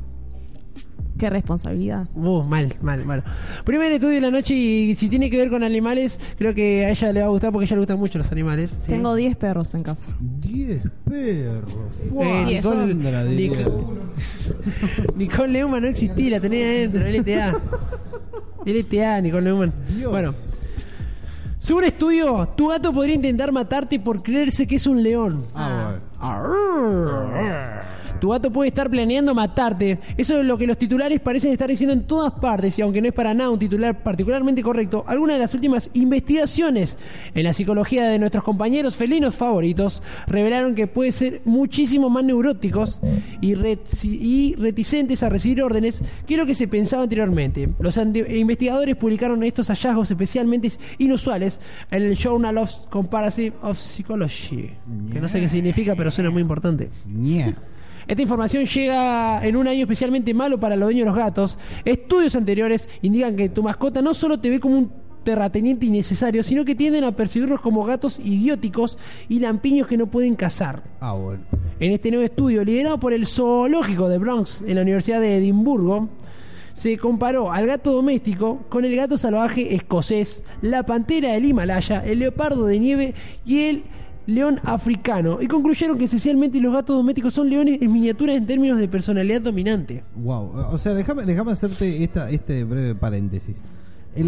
Qué 1.18 1.30
responsabilidad. 1.30 2.08
Uh, 2.16 2.44
mal, 2.44 2.76
mal, 2.82 3.06
mal. 3.06 3.24
Primer 3.64 3.92
estudio 3.92 4.16
de 4.16 4.22
la 4.22 4.32
noche 4.32 4.54
y 4.54 4.96
si 4.96 5.10
tiene 5.10 5.30
que 5.30 5.38
ver 5.38 5.50
con 5.50 5.64
animales, 5.64 6.20
creo 6.38 6.54
que 6.54 6.86
a 6.86 6.90
ella 6.92 7.12
le 7.12 7.22
va 7.22 7.26
a 7.26 7.30
gustar 7.30 7.52
porque 7.52 7.64
a 7.64 7.68
ella 7.68 7.76
le 7.76 7.82
gustan 7.82 8.00
mucho 8.00 8.18
los 8.18 8.32
animales. 8.32 8.72
¿sí? 8.84 8.90
Tengo 8.90 9.16
10 9.16 9.36
perros 9.38 9.74
en 9.74 9.84
casa. 9.84 10.12
Diez 10.20 10.82
perros. 11.04 11.74
Eh, 12.02 12.08
Fua, 12.10 12.44
Nicole, 12.46 12.62
Sandra. 12.62 13.24
Nicole, 13.24 13.66
Nicole 15.16 15.54
Leumann 15.54 15.82
no 15.82 15.88
existía, 15.88 16.32
la 16.32 16.40
tenía 16.40 16.66
adentro, 16.66 17.08
LTA. 17.08 17.58
El 18.66 18.76
ETA, 18.76 19.22
Nicole 19.22 19.44
Neumann. 19.46 19.74
Dios. 19.96 20.12
Bueno. 20.12 20.34
Según 21.58 21.86
estudio, 21.86 22.50
tu 22.56 22.68
gato 22.68 22.94
podría 22.94 23.16
intentar 23.16 23.52
matarte 23.52 24.00
por 24.00 24.22
creerse 24.22 24.68
que 24.68 24.76
es 24.76 24.86
un 24.88 25.02
león. 25.02 25.46
Ah, 25.56 25.92
bueno. 25.92 26.02
Tu 28.20 28.30
gato 28.30 28.52
puede 28.52 28.70
estar 28.70 28.90
planeando 28.90 29.36
matarte. 29.36 30.00
Eso 30.18 30.40
es 30.40 30.46
lo 30.46 30.58
que 30.58 30.66
los 30.66 30.78
titulares 30.78 31.20
parecen 31.20 31.52
estar 31.52 31.70
diciendo 31.70 31.94
en 31.94 32.08
todas 32.08 32.34
partes 32.34 32.78
y 32.80 32.82
aunque 32.82 33.02
no 33.02 33.08
es 33.08 33.14
para 33.14 33.34
nada 33.34 33.50
un 33.50 33.60
titular 33.60 34.02
particularmente 34.02 34.64
correcto, 34.64 35.04
algunas 35.08 35.36
de 35.36 35.42
las 35.42 35.54
últimas 35.54 35.90
investigaciones 35.94 36.98
en 37.36 37.44
la 37.44 37.54
psicología 37.54 38.08
de 38.08 38.18
nuestros 38.18 38.44
compañeros 38.44 38.96
felinos 38.96 39.36
favoritos 39.36 40.02
revelaron 40.26 40.74
que 40.74 40.88
puede 40.88 41.12
ser 41.12 41.42
muchísimo 41.46 42.10
más 42.10 42.24
neuróticos 42.24 43.00
y, 43.42 43.56
y 44.04 44.56
reticentes 44.56 45.22
a 45.22 45.30
recibir 45.30 45.62
órdenes 45.62 46.02
que 46.26 46.38
lo 46.38 46.46
que 46.46 46.56
se 46.56 46.68
pensaba 46.68 47.04
anteriormente. 47.04 47.70
Los 47.80 47.98
investigadores 47.98 48.96
publicaron 48.96 49.44
estos 49.44 49.68
hallazgos 49.68 50.10
especialmente 50.10 50.72
inusuales 50.98 51.62
en 51.92 52.04
el 52.04 52.16
Journal 52.16 52.58
of 52.58 52.72
Comparative 52.90 53.56
of 53.62 53.78
Psychology, 53.78 54.72
que 55.12 55.22
no 55.22 55.28
sé 55.28 55.40
qué 55.40 55.50
significa, 55.50 55.96
pero 55.96 56.07
suena 56.12 56.30
muy 56.30 56.42
importante. 56.42 56.90
Esta 58.08 58.22
información 58.22 58.66
llega 58.66 59.46
en 59.46 59.56
un 59.56 59.68
año 59.68 59.82
especialmente 59.82 60.34
malo 60.34 60.60
para 60.60 60.76
los 60.76 60.88
dueños 60.88 61.06
de 61.06 61.12
los 61.12 61.18
gatos. 61.18 61.58
Estudios 61.84 62.36
anteriores 62.36 62.88
indican 63.02 63.36
que 63.36 63.50
tu 63.50 63.62
mascota 63.64 64.02
no 64.02 64.14
solo 64.14 64.40
te 64.40 64.50
ve 64.50 64.60
como 64.60 64.78
un 64.78 64.92
terrateniente 65.24 65.86
innecesario, 65.86 66.42
sino 66.42 66.64
que 66.64 66.74
tienden 66.74 67.04
a 67.04 67.12
percibirlos 67.12 67.60
como 67.60 67.84
gatos 67.84 68.18
idióticos 68.18 68.98
y 69.28 69.40
lampiños 69.40 69.86
que 69.88 69.98
no 69.98 70.08
pueden 70.08 70.36
cazar. 70.36 70.84
Ah, 71.02 71.12
bueno. 71.12 71.44
En 71.82 71.92
este 71.92 72.12
nuevo 72.12 72.24
estudio, 72.24 72.64
liderado 72.64 72.98
por 72.98 73.12
el 73.12 73.26
zoológico 73.26 74.08
de 74.08 74.20
Bronx 74.20 74.62
en 74.66 74.76
la 74.76 74.84
Universidad 74.84 75.20
de 75.20 75.36
Edimburgo, 75.36 76.08
se 76.76 76.98
comparó 76.98 77.52
al 77.52 77.68
gato 77.68 77.92
doméstico 77.92 78.60
con 78.70 78.86
el 78.86 78.96
gato 78.96 79.18
salvaje 79.18 79.76
escocés, 79.76 80.46
la 80.62 80.84
pantera 80.84 81.34
del 81.34 81.44
Himalaya, 81.44 82.06
el 82.06 82.20
leopardo 82.20 82.66
de 82.66 82.80
nieve 82.80 83.14
y 83.46 83.64
el 83.64 83.84
león 84.28 84.60
africano, 84.64 85.40
y 85.42 85.48
concluyeron 85.48 85.98
que 85.98 86.06
esencialmente 86.06 86.60
los 86.60 86.74
gatos 86.74 86.96
domésticos 86.96 87.34
son 87.34 87.50
leones 87.50 87.82
en 87.82 87.92
miniatura 87.92 88.34
en 88.34 88.46
términos 88.46 88.78
de 88.78 88.88
personalidad 88.88 89.42
dominante. 89.42 90.04
Wow. 90.16 90.68
O 90.72 90.78
sea, 90.78 90.94
déjame, 90.94 91.26
déjame 91.26 91.54
hacerte 91.54 92.04
esta, 92.04 92.30
este 92.30 92.64
breve 92.64 92.94
paréntesis. 92.94 93.62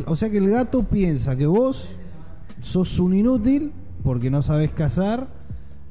O 0.05 0.15
sea 0.15 0.29
que 0.29 0.37
el 0.37 0.49
gato 0.49 0.83
piensa 0.83 1.35
que 1.35 1.45
vos 1.45 1.89
sos 2.61 2.99
un 2.99 3.15
inútil 3.15 3.71
porque 4.03 4.29
no 4.29 4.41
sabes 4.41 4.71
cazar. 4.71 5.27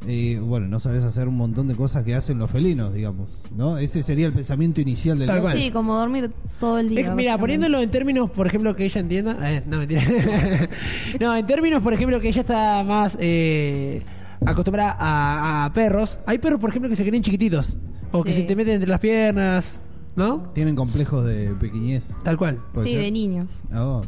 Eh, 0.07 0.39
bueno, 0.41 0.69
no 0.69 0.79
sabes 0.81 1.03
hacer 1.05 1.27
un 1.29 1.37
montón 1.37 1.67
de 1.69 1.75
cosas 1.75 2.05
que 2.05 2.15
hacen 2.15 2.39
los 2.39 2.51
felinos, 2.51 2.95
digamos. 2.95 3.43
¿No? 3.57 3.79
Ese 3.79 4.03
sería 4.03 4.27
el 4.27 4.33
pensamiento 4.33 4.81
inicial 4.81 5.19
del 5.19 5.27
Tal 5.27 5.37
gato. 5.37 5.49
cual. 5.49 5.59
Sí, 5.59 5.71
como 5.71 5.95
dormir 5.99 6.31
todo 6.61 6.79
el 6.79 6.89
día. 6.89 7.09
Es 7.09 7.15
mira, 7.15 7.37
poniéndolo 7.39 7.81
en 7.81 7.91
términos, 7.91 8.31
por 8.31 8.47
ejemplo, 8.47 8.75
que 8.77 8.85
ella 8.85 9.01
entienda. 9.01 9.37
eh, 9.53 9.63
no, 9.67 9.79
mentira. 9.79 10.03
no, 11.21 11.37
en 11.37 11.47
términos, 11.47 11.83
por 11.83 11.93
ejemplo, 11.93 12.21
que 12.21 12.29
ella 12.29 12.41
está 12.43 12.83
más 12.85 13.17
eh, 13.21 14.03
acostumbrada 14.47 14.97
a, 14.99 15.65
a 15.67 15.73
perros. 15.73 16.21
Hay 16.27 16.39
perros, 16.39 16.61
por 16.61 16.71
ejemplo, 16.71 16.89
que 16.89 16.97
se 16.97 17.05
creen 17.07 17.23
chiquititos. 17.23 17.77
O 18.13 18.23
que 18.25 18.33
se 18.33 18.43
te 18.45 18.55
meten 18.57 18.75
entre 18.75 18.89
las 18.89 19.01
piernas. 19.01 19.83
¿No? 20.17 20.51
Tienen 20.55 20.75
complejos 20.75 21.25
de 21.25 21.55
pequeñez. 21.61 22.13
Tal 22.25 22.37
cual. 22.37 22.59
¿Puede 22.73 22.89
Sí, 22.89 22.93
ser? 22.95 23.03
de 23.03 23.11
niños. 23.13 23.47
Ah, 23.71 24.01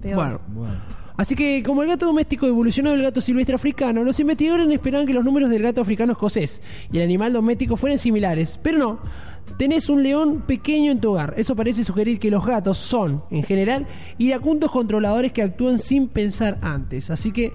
Peor. 0.00 0.14
Bueno. 0.16 0.40
bueno. 0.48 0.74
Así 1.16 1.36
que, 1.36 1.62
como 1.62 1.82
el 1.82 1.88
gato 1.88 2.06
doméstico 2.06 2.46
evolucionó 2.46 2.90
del 2.90 3.02
gato 3.02 3.20
silvestre 3.20 3.54
africano, 3.54 4.02
los 4.02 4.18
investigadores 4.18 4.68
esperaban 4.68 5.06
que 5.06 5.14
los 5.14 5.24
números 5.24 5.48
del 5.48 5.62
gato 5.62 5.80
africano 5.80 6.12
escocés 6.12 6.60
y 6.90 6.98
el 6.98 7.04
animal 7.04 7.32
doméstico 7.32 7.76
fueran 7.76 7.98
similares. 7.98 8.58
Pero 8.62 8.78
no. 8.78 8.98
Tenés 9.58 9.88
un 9.88 10.02
león 10.02 10.42
pequeño 10.46 10.90
en 10.90 11.00
tu 11.00 11.12
hogar. 11.12 11.34
Eso 11.36 11.54
parece 11.54 11.84
sugerir 11.84 12.18
que 12.18 12.30
los 12.30 12.44
gatos 12.44 12.78
son, 12.78 13.22
en 13.30 13.44
general, 13.44 13.86
iracundos 14.18 14.70
controladores 14.70 15.32
que 15.32 15.42
actúan 15.42 15.78
sin 15.78 16.08
pensar 16.08 16.58
antes. 16.62 17.10
Así 17.10 17.30
que, 17.30 17.52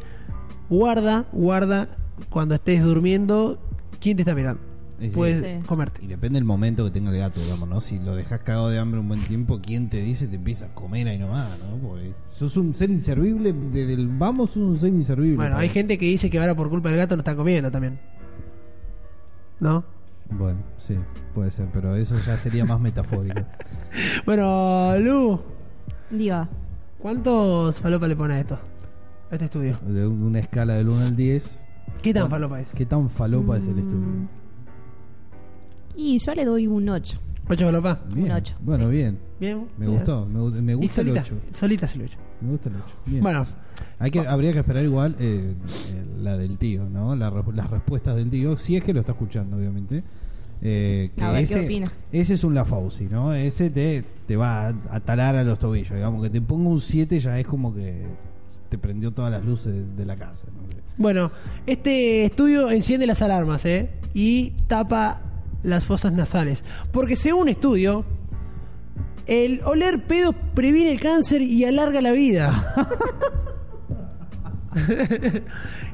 guarda, 0.70 1.26
guarda 1.34 1.97
cuando 2.30 2.55
estés 2.55 2.84
durmiendo. 2.84 3.60
¿Quién 3.99 4.16
te 4.16 4.22
está 4.22 4.36
mirando? 4.36 4.68
Sí. 5.00 5.10
Puedes 5.10 5.39
Sí. 5.39 5.66
comerte. 5.68 6.04
Y 6.04 6.08
depende 6.08 6.38
del 6.38 6.45
momento 6.45 6.84
que 6.86 6.91
tenga 6.91 7.12
el 7.12 7.18
gato, 7.20 7.39
digamos, 7.41 7.68
¿no? 7.70 7.80
Si 7.80 8.00
lo 8.00 8.16
dejas 8.16 8.39
cagado 8.41 8.70
de 8.70 8.80
hambre 8.80 9.00
un 9.00 9.08
buen 9.08 9.22
tiempo, 9.22 9.60
¿quién 9.62 9.89
te 9.89 10.02
dice 10.02 10.28
te 10.28 10.36
empieza 10.36 10.66
a 10.66 10.76
comer 10.76 11.08
ahí 11.08 11.18
nomás, 11.18 11.50
¿no? 11.60 11.78
Porque 11.88 12.14
sos 12.36 12.58
un 12.58 12.74
ser 12.74 12.89
inservible, 12.89 13.54
desde 13.72 13.93
el 13.93 14.08
vamos 14.08 14.52
sos 14.52 14.64
un 14.64 14.78
ser 14.78 14.89
inservible. 14.89 15.38
Bueno, 15.38 15.58
hay 15.58 15.70
gente 15.70 15.97
que 15.97 16.06
dice 16.06 16.30
que 16.30 16.39
ahora 16.39 16.56
por 16.56 16.70
culpa 16.70 16.89
del 16.89 16.97
gato 16.97 17.16
lo 17.16 17.22
están 17.22 17.36
comiendo 17.38 17.72
también. 17.72 18.00
¿No? 19.60 19.84
Bueno, 20.32 20.60
sí, 20.78 20.95
puede 21.34 21.50
ser, 21.52 21.68
pero 21.74 21.95
eso 21.95 22.16
ya 22.26 22.38
sería 22.38 22.66
más 22.66 22.80
metafórico. 22.80 23.41
Bueno, 24.26 24.97
Lu, 25.00 25.39
Diga. 26.12 26.47
¿cuántos 27.00 27.80
falopa 27.80 28.08
le 28.08 28.16
pone 28.16 28.36
a 28.36 28.39
esto? 28.39 28.56
A 29.32 29.34
este 29.34 29.45
estudio. 29.45 29.78
De 29.88 30.06
un- 30.08 30.22
una 30.24 30.39
escala 30.39 30.74
del 30.76 30.89
1 30.89 31.06
al 31.06 31.16
10. 31.16 31.64
¿Qué 32.04 32.14
tan 32.14 32.24
¿cuán- 32.24 32.32
falopa 32.32 32.62
es? 32.62 32.68
¿Qué 32.76 32.86
tan 32.86 33.10
falopa 33.10 33.58
es 33.58 33.68
el 33.68 33.76
Mm. 33.76 33.80
estudio? 33.80 34.08
Y 35.96 36.18
yo 36.20 36.34
le 36.36 36.46
doy 36.46 36.68
un 36.68 36.88
8. 36.90 37.20
¿Ocho 37.52 37.66
falopa? 37.66 38.00
Bien. 38.14 38.32
ocho, 38.32 38.56
Bueno, 38.62 38.86
sí. 38.90 38.96
bien. 38.98 39.18
Bien. 39.40 39.66
Me 39.78 39.86
bien. 39.88 39.98
gustó, 39.98 40.26
me, 40.26 40.62
me 40.62 40.72
Y 40.74 40.76
gusta 40.76 41.02
el 41.02 41.08
solita, 41.08 41.22
8. 41.26 41.36
solita 41.54 41.88
se 41.88 41.98
lo 41.98 42.04
hecho. 42.06 42.18
Me 42.42 42.52
gusta 42.52 42.70
el 42.70 42.76
8. 42.76 42.86
Bien. 43.08 43.24
Bueno, 43.24 43.46
Hay 43.98 44.12
que, 44.12 44.20
habría 44.20 44.54
que 44.54 44.60
esperar 44.60 44.84
igual 44.84 45.16
eh, 45.20 45.54
eh, 45.92 46.06
la 46.22 46.38
del 46.38 46.58
tío, 46.58 46.88
¿no? 46.88 47.16
La 47.16 47.30
re- 47.32 47.42
las 47.54 47.70
respuestas 47.72 48.16
del 48.16 48.30
tío, 48.30 48.56
si 48.58 48.76
es 48.76 48.84
que 48.84 48.94
lo 48.94 49.00
está 49.00 49.14
escuchando, 49.14 49.58
obviamente. 49.58 50.04
Eh, 50.62 51.12
que 51.16 51.24
A 51.24 51.32
ver 51.32 51.48
qué 51.48 51.60
opina. 51.66 51.88
ese 52.12 52.34
es 52.36 52.44
un 52.44 52.54
Lafauci, 52.54 53.06
¿no? 53.06 53.34
Ese 53.34 53.70
te, 53.70 54.04
te 54.28 54.36
va 54.36 54.68
a, 54.68 54.74
a 54.92 55.00
talar 55.00 55.36
a 55.38 55.44
los 55.44 55.58
tobillos, 55.58 55.94
digamos, 55.96 56.22
que 56.22 56.30
te 56.30 56.42
ponga 56.42 56.70
un 56.70 56.82
7 56.82 57.18
ya 57.20 57.40
es 57.40 57.48
como 57.48 57.74
que 57.74 58.06
te 58.68 58.78
prendió 58.78 59.12
todas 59.12 59.32
las 59.32 59.44
luces 59.46 59.74
de, 59.74 59.86
de 59.96 60.06
la 60.06 60.16
casa, 60.18 60.46
no 60.54 60.60
bueno, 60.98 61.32
este 61.66 62.26
estudio 62.26 62.70
enciende 62.72 63.08
las 63.08 63.22
alarmas, 63.22 63.64
¿eh? 63.66 63.90
Y 64.14 64.50
tapa 64.68 65.22
las 65.64 65.86
fosas 65.86 66.14
nasales. 66.14 66.64
Porque 66.91 67.16
según 67.16 67.43
un 67.43 67.49
estudio, 67.49 68.05
el 69.28 69.62
oler 69.66 70.03
pedo 70.05 70.34
previene 70.34 70.91
el 70.91 70.99
cáncer 70.99 71.41
y 71.41 71.66
alarga 71.66 72.01
la 72.01 72.12
vida. 72.12 72.74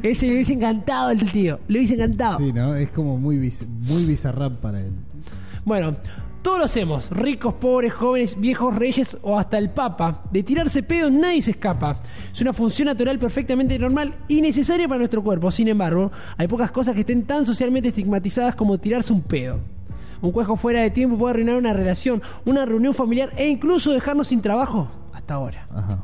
Ese 0.04 0.28
le 0.28 0.34
hubiese 0.34 0.54
encantado 0.54 1.10
el 1.12 1.32
tío. 1.32 1.60
Le 1.68 1.80
hubiese 1.80 1.96
encantado. 1.96 2.38
Sí, 2.40 2.52
¿no? 2.54 2.76
Es 2.76 2.92
como 2.92 3.18
muy, 3.18 3.38
biz- 3.38 3.66
muy 3.68 4.06
bizarrap 4.06 4.54
para 4.60 4.82
él. 4.82 4.92
Bueno, 5.64 5.96
todos 6.46 6.60
lo 6.60 6.66
hacemos, 6.66 7.10
ricos, 7.10 7.56
pobres, 7.56 7.92
jóvenes, 7.92 8.40
viejos, 8.40 8.76
reyes 8.76 9.18
o 9.24 9.40
hasta 9.40 9.58
el 9.58 9.72
papa. 9.72 10.22
De 10.30 10.44
tirarse 10.44 10.84
pedos 10.84 11.12
nadie 11.12 11.42
se 11.42 11.50
escapa. 11.50 12.04
Es 12.32 12.40
una 12.40 12.54
función 12.54 12.86
natural 12.86 13.18
perfectamente 13.18 13.80
normal 13.80 14.14
y 14.28 14.42
necesaria 14.42 14.88
para 14.88 15.00
nuestro 15.00 15.24
cuerpo. 15.24 15.52
Sin 15.52 15.70
embargo, 15.70 16.12
hay 16.38 16.48
pocas 16.48 16.70
cosas 16.70 16.94
que 16.94 17.00
estén 17.00 17.24
tan 17.24 17.48
socialmente 17.48 17.90
estigmatizadas 17.90 18.54
como 18.54 18.78
tirarse 18.78 19.12
un 19.12 19.24
pedo. 19.24 19.60
Un 20.22 20.32
cuejo 20.32 20.56
fuera 20.56 20.82
de 20.82 20.92
tiempo 20.92 21.18
puede 21.18 21.32
arruinar 21.32 21.58
una 21.58 21.74
relación, 21.74 22.22
una 22.46 22.64
reunión 22.64 22.94
familiar 22.94 23.32
e 23.38 23.48
incluso 23.48 23.92
dejarnos 23.92 24.28
sin 24.28 24.44
trabajo. 24.44 24.88
Hasta 25.14 25.34
ahora. 25.34 25.66
Ajá. 25.74 26.04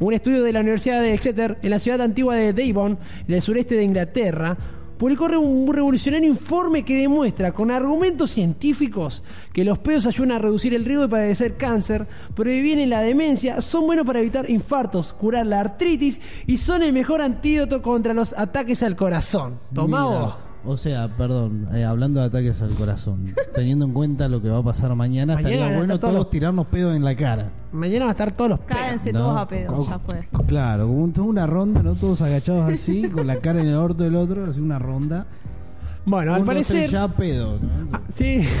Un 0.00 0.12
estudio 0.12 0.42
de 0.42 0.52
la 0.52 0.60
Universidad 0.60 1.00
de 1.00 1.14
Exeter, 1.14 1.56
en 1.62 1.70
la 1.70 1.78
ciudad 1.78 2.02
antigua 2.02 2.36
de 2.36 2.52
Devon, 2.52 2.98
en 3.26 3.34
el 3.34 3.40
sureste 3.40 3.74
de 3.74 3.84
Inglaterra, 3.84 4.58
publicó 4.98 5.26
un 5.26 5.72
revolucionario 5.72 6.28
informe 6.28 6.84
que 6.84 6.96
demuestra 6.96 7.52
con 7.52 7.70
argumentos 7.70 8.30
científicos 8.30 9.22
que 9.52 9.64
los 9.64 9.78
pedos 9.78 10.06
ayudan 10.06 10.32
a 10.32 10.38
reducir 10.38 10.74
el 10.74 10.84
riesgo 10.84 11.02
de 11.02 11.08
padecer 11.08 11.56
cáncer, 11.56 12.06
previenen 12.34 12.90
la 12.90 13.00
demencia, 13.00 13.60
son 13.60 13.86
buenos 13.86 14.06
para 14.06 14.20
evitar 14.20 14.50
infartos, 14.50 15.12
curar 15.12 15.46
la 15.46 15.60
artritis 15.60 16.20
y 16.46 16.56
son 16.56 16.82
el 16.82 16.92
mejor 16.92 17.20
antídoto 17.20 17.82
contra 17.82 18.14
los 18.14 18.32
ataques 18.36 18.82
al 18.82 18.96
corazón. 18.96 19.58
Tomá. 19.74 20.45
O 20.68 20.76
sea, 20.76 21.08
perdón, 21.08 21.68
eh, 21.74 21.84
hablando 21.84 22.20
de 22.20 22.26
ataques 22.26 22.60
al 22.60 22.70
corazón, 22.74 23.32
teniendo 23.54 23.84
en 23.84 23.92
cuenta 23.92 24.28
lo 24.28 24.42
que 24.42 24.48
va 24.50 24.58
a 24.58 24.62
pasar 24.62 24.94
mañana, 24.96 25.34
Mañana 25.34 25.54
estaría 25.54 25.76
bueno 25.76 25.98
todo- 26.00 26.10
todos 26.12 26.30
tirarnos 26.30 26.66
pedos 26.66 26.96
en 26.96 27.04
la 27.04 27.14
cara. 27.14 27.50
Mañana 27.72 28.06
va 28.06 28.10
a 28.10 28.12
estar 28.12 28.32
todos 28.32 28.50
los 28.50 28.58
pedos. 28.60 28.80
Cádense 28.80 29.12
¿no? 29.12 29.18
todos 29.20 29.36
a 29.38 29.48
pedo, 29.48 29.66
Co- 29.76 29.86
ya 29.88 29.98
fue. 30.00 30.28
Claro, 30.46 30.86
como 30.88 31.04
un- 31.04 31.12
toda 31.12 31.26
una 31.28 31.46
ronda, 31.46 31.82
¿no? 31.82 31.94
Todos 31.94 32.20
agachados 32.22 32.72
así, 32.72 33.08
con 33.14 33.26
la 33.26 33.36
cara 33.36 33.60
en 33.60 33.68
el 33.68 33.74
orto 33.76 34.02
del 34.04 34.16
otro, 34.16 34.44
así 34.46 34.60
una 34.60 34.78
ronda. 34.78 35.26
Bueno, 36.04 36.34
al 36.34 36.44
tres, 36.44 36.68
parecer... 36.68 36.90
ya 36.90 37.08
pedo, 37.08 37.58
¿no? 37.60 37.68
Ah, 37.92 38.00
sí. 38.08 38.42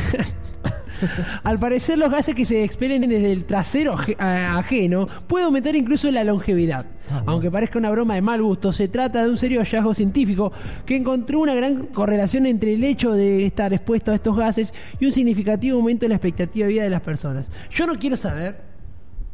Al 1.42 1.58
parecer 1.58 1.98
los 1.98 2.10
gases 2.10 2.34
que 2.34 2.44
se 2.44 2.64
expelen 2.64 3.02
desde 3.08 3.32
el 3.32 3.44
trasero 3.44 3.96
ajeno 4.18 5.08
puede 5.26 5.44
aumentar 5.44 5.76
incluso 5.76 6.10
la 6.10 6.24
longevidad. 6.24 6.86
Ah, 7.08 7.18
bueno. 7.18 7.32
Aunque 7.32 7.50
parezca 7.50 7.78
una 7.78 7.90
broma 7.90 8.14
de 8.14 8.22
mal 8.22 8.42
gusto, 8.42 8.72
se 8.72 8.88
trata 8.88 9.24
de 9.24 9.30
un 9.30 9.36
serio 9.36 9.60
hallazgo 9.60 9.94
científico 9.94 10.52
que 10.84 10.96
encontró 10.96 11.40
una 11.40 11.54
gran 11.54 11.86
correlación 11.86 12.46
entre 12.46 12.74
el 12.74 12.84
hecho 12.84 13.12
de 13.12 13.46
estar 13.46 13.72
expuesto 13.72 14.10
a 14.12 14.16
estos 14.16 14.36
gases 14.36 14.74
y 14.98 15.06
un 15.06 15.12
significativo 15.12 15.76
aumento 15.76 16.04
en 16.06 16.10
la 16.10 16.16
expectativa 16.16 16.66
de 16.66 16.72
vida 16.72 16.82
de 16.82 16.90
las 16.90 17.02
personas. 17.02 17.48
Yo 17.70 17.86
no 17.86 17.94
quiero 17.98 18.16
saber 18.16 18.60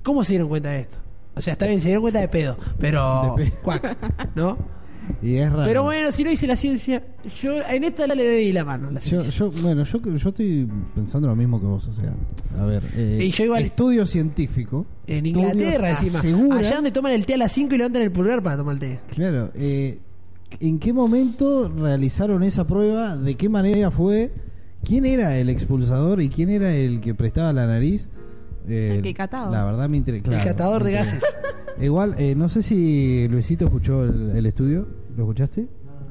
cómo 0.02 0.24
se 0.24 0.32
dieron 0.32 0.48
cuenta 0.48 0.70
de 0.70 0.80
esto. 0.80 0.98
O 1.34 1.40
sea, 1.40 1.54
está 1.54 1.66
bien, 1.66 1.80
se 1.80 1.88
dieron 1.88 2.02
cuenta 2.02 2.20
de 2.20 2.28
pedo, 2.28 2.58
pero... 2.78 3.34
De 3.38 3.44
pedo. 3.46 3.56
cuac, 3.62 3.96
¿No? 4.34 4.58
Y 5.22 5.36
es 5.36 5.50
raro. 5.50 5.64
Pero 5.64 5.82
bueno, 5.82 6.10
si 6.12 6.24
no 6.24 6.30
hice 6.30 6.46
la 6.46 6.56
ciencia, 6.56 7.02
yo 7.42 7.54
en 7.68 7.84
esta 7.84 8.06
le 8.06 8.24
doy 8.24 8.52
la 8.52 8.64
mano. 8.64 8.90
La 8.90 9.00
Yo, 9.00 9.22
yo, 9.24 9.50
bueno, 9.50 9.84
yo, 9.84 10.00
yo 10.16 10.28
estoy 10.30 10.68
pensando 10.94 11.28
lo 11.28 11.36
mismo 11.36 11.60
que 11.60 11.66
vos, 11.66 11.86
o 11.88 11.92
sea, 11.92 12.12
a 12.58 12.64
ver, 12.64 12.84
eh, 12.94 13.18
Y 13.22 13.30
yo 13.30 13.44
igual- 13.44 13.62
estudio 13.64 14.06
científico. 14.06 14.86
en 15.06 15.26
Inglaterra, 15.26 15.90
encima. 15.90 16.20
Allá 16.56 16.76
donde 16.76 16.90
toman 16.92 17.12
el 17.12 17.24
té 17.26 17.34
a 17.34 17.38
las 17.38 17.52
5 17.52 17.74
y 17.74 17.78
levantan 17.78 18.02
el 18.02 18.10
pulgar 18.12 18.42
para 18.42 18.56
tomar 18.56 18.74
el 18.74 18.80
té. 18.80 19.00
Claro, 19.14 19.50
eh, 19.54 19.98
¿en 20.60 20.78
qué 20.78 20.92
momento 20.92 21.68
realizaron 21.68 22.42
esa 22.42 22.66
prueba? 22.66 23.16
¿De 23.16 23.34
qué 23.36 23.48
manera 23.48 23.90
fue? 23.90 24.30
¿Quién 24.84 25.04
era 25.04 25.36
el 25.38 25.48
expulsador 25.48 26.20
y 26.20 26.28
quién 26.28 26.48
era 26.48 26.74
el 26.74 27.00
que 27.00 27.14
prestaba 27.14 27.52
la 27.52 27.66
nariz? 27.66 28.08
Eh, 28.68 28.94
El 28.96 29.02
que 29.02 29.14
cataba. 29.14 29.50
La 29.50 29.64
verdad 29.64 29.88
me 29.88 29.96
interesa. 29.96 30.36
el 30.38 30.44
catador 30.44 30.84
de 30.84 30.92
gases. 30.92 31.24
Igual, 31.80 32.14
eh, 32.18 32.34
no 32.34 32.48
sé 32.48 32.62
si 32.62 33.26
Luisito 33.28 33.64
escuchó 33.66 34.04
el, 34.04 34.30
el 34.36 34.46
estudio. 34.46 34.86
¿Lo 35.16 35.24
escuchaste? 35.24 35.66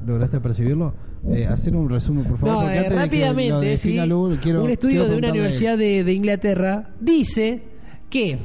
¿Lograste 0.06 0.40
percibirlo? 0.40 0.94
Eh, 1.30 1.46
hacer 1.46 1.76
un 1.76 1.88
resumen, 1.90 2.26
por 2.26 2.38
favor. 2.40 2.56
No, 2.56 2.62
porque 2.62 2.76
eh, 2.76 2.80
antes 2.80 2.90
de 2.90 2.90
que 2.90 2.96
lo 2.96 3.02
rápidamente, 3.02 3.66
defina 3.68 4.04
sí, 4.04 4.10
Lu, 4.10 4.38
quiero- 4.42 4.64
un 4.64 4.70
estudio 4.72 5.02
quiero 5.02 5.12
de 5.12 5.18
una 5.18 5.30
universidad 5.30 5.78
de, 5.78 6.04
de 6.04 6.14
Inglaterra 6.14 6.90
dice 7.00 7.62
que 8.10 8.40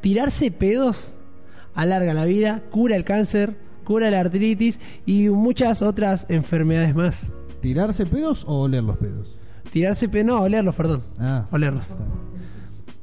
tirarse 0.00 0.50
pedos 0.50 1.16
alarga 1.74 2.12
la 2.14 2.24
vida, 2.24 2.62
cura 2.70 2.96
el 2.96 3.04
cáncer, 3.04 3.56
cura 3.84 4.10
la 4.10 4.20
artritis 4.20 4.80
y 5.06 5.28
muchas 5.28 5.82
otras 5.82 6.26
enfermedades 6.28 6.94
más. 6.96 7.32
¿Tirarse 7.60 8.04
pedos 8.06 8.44
o 8.46 8.62
oler 8.62 8.82
los 8.82 8.96
pedos? 8.98 9.38
Tirarse 9.72 10.08
pedos, 10.08 10.26
no, 10.26 10.40
olerlos, 10.42 10.74
perdón. 10.74 11.02
Ah, 11.18 11.46
Olerlos. 11.52 11.86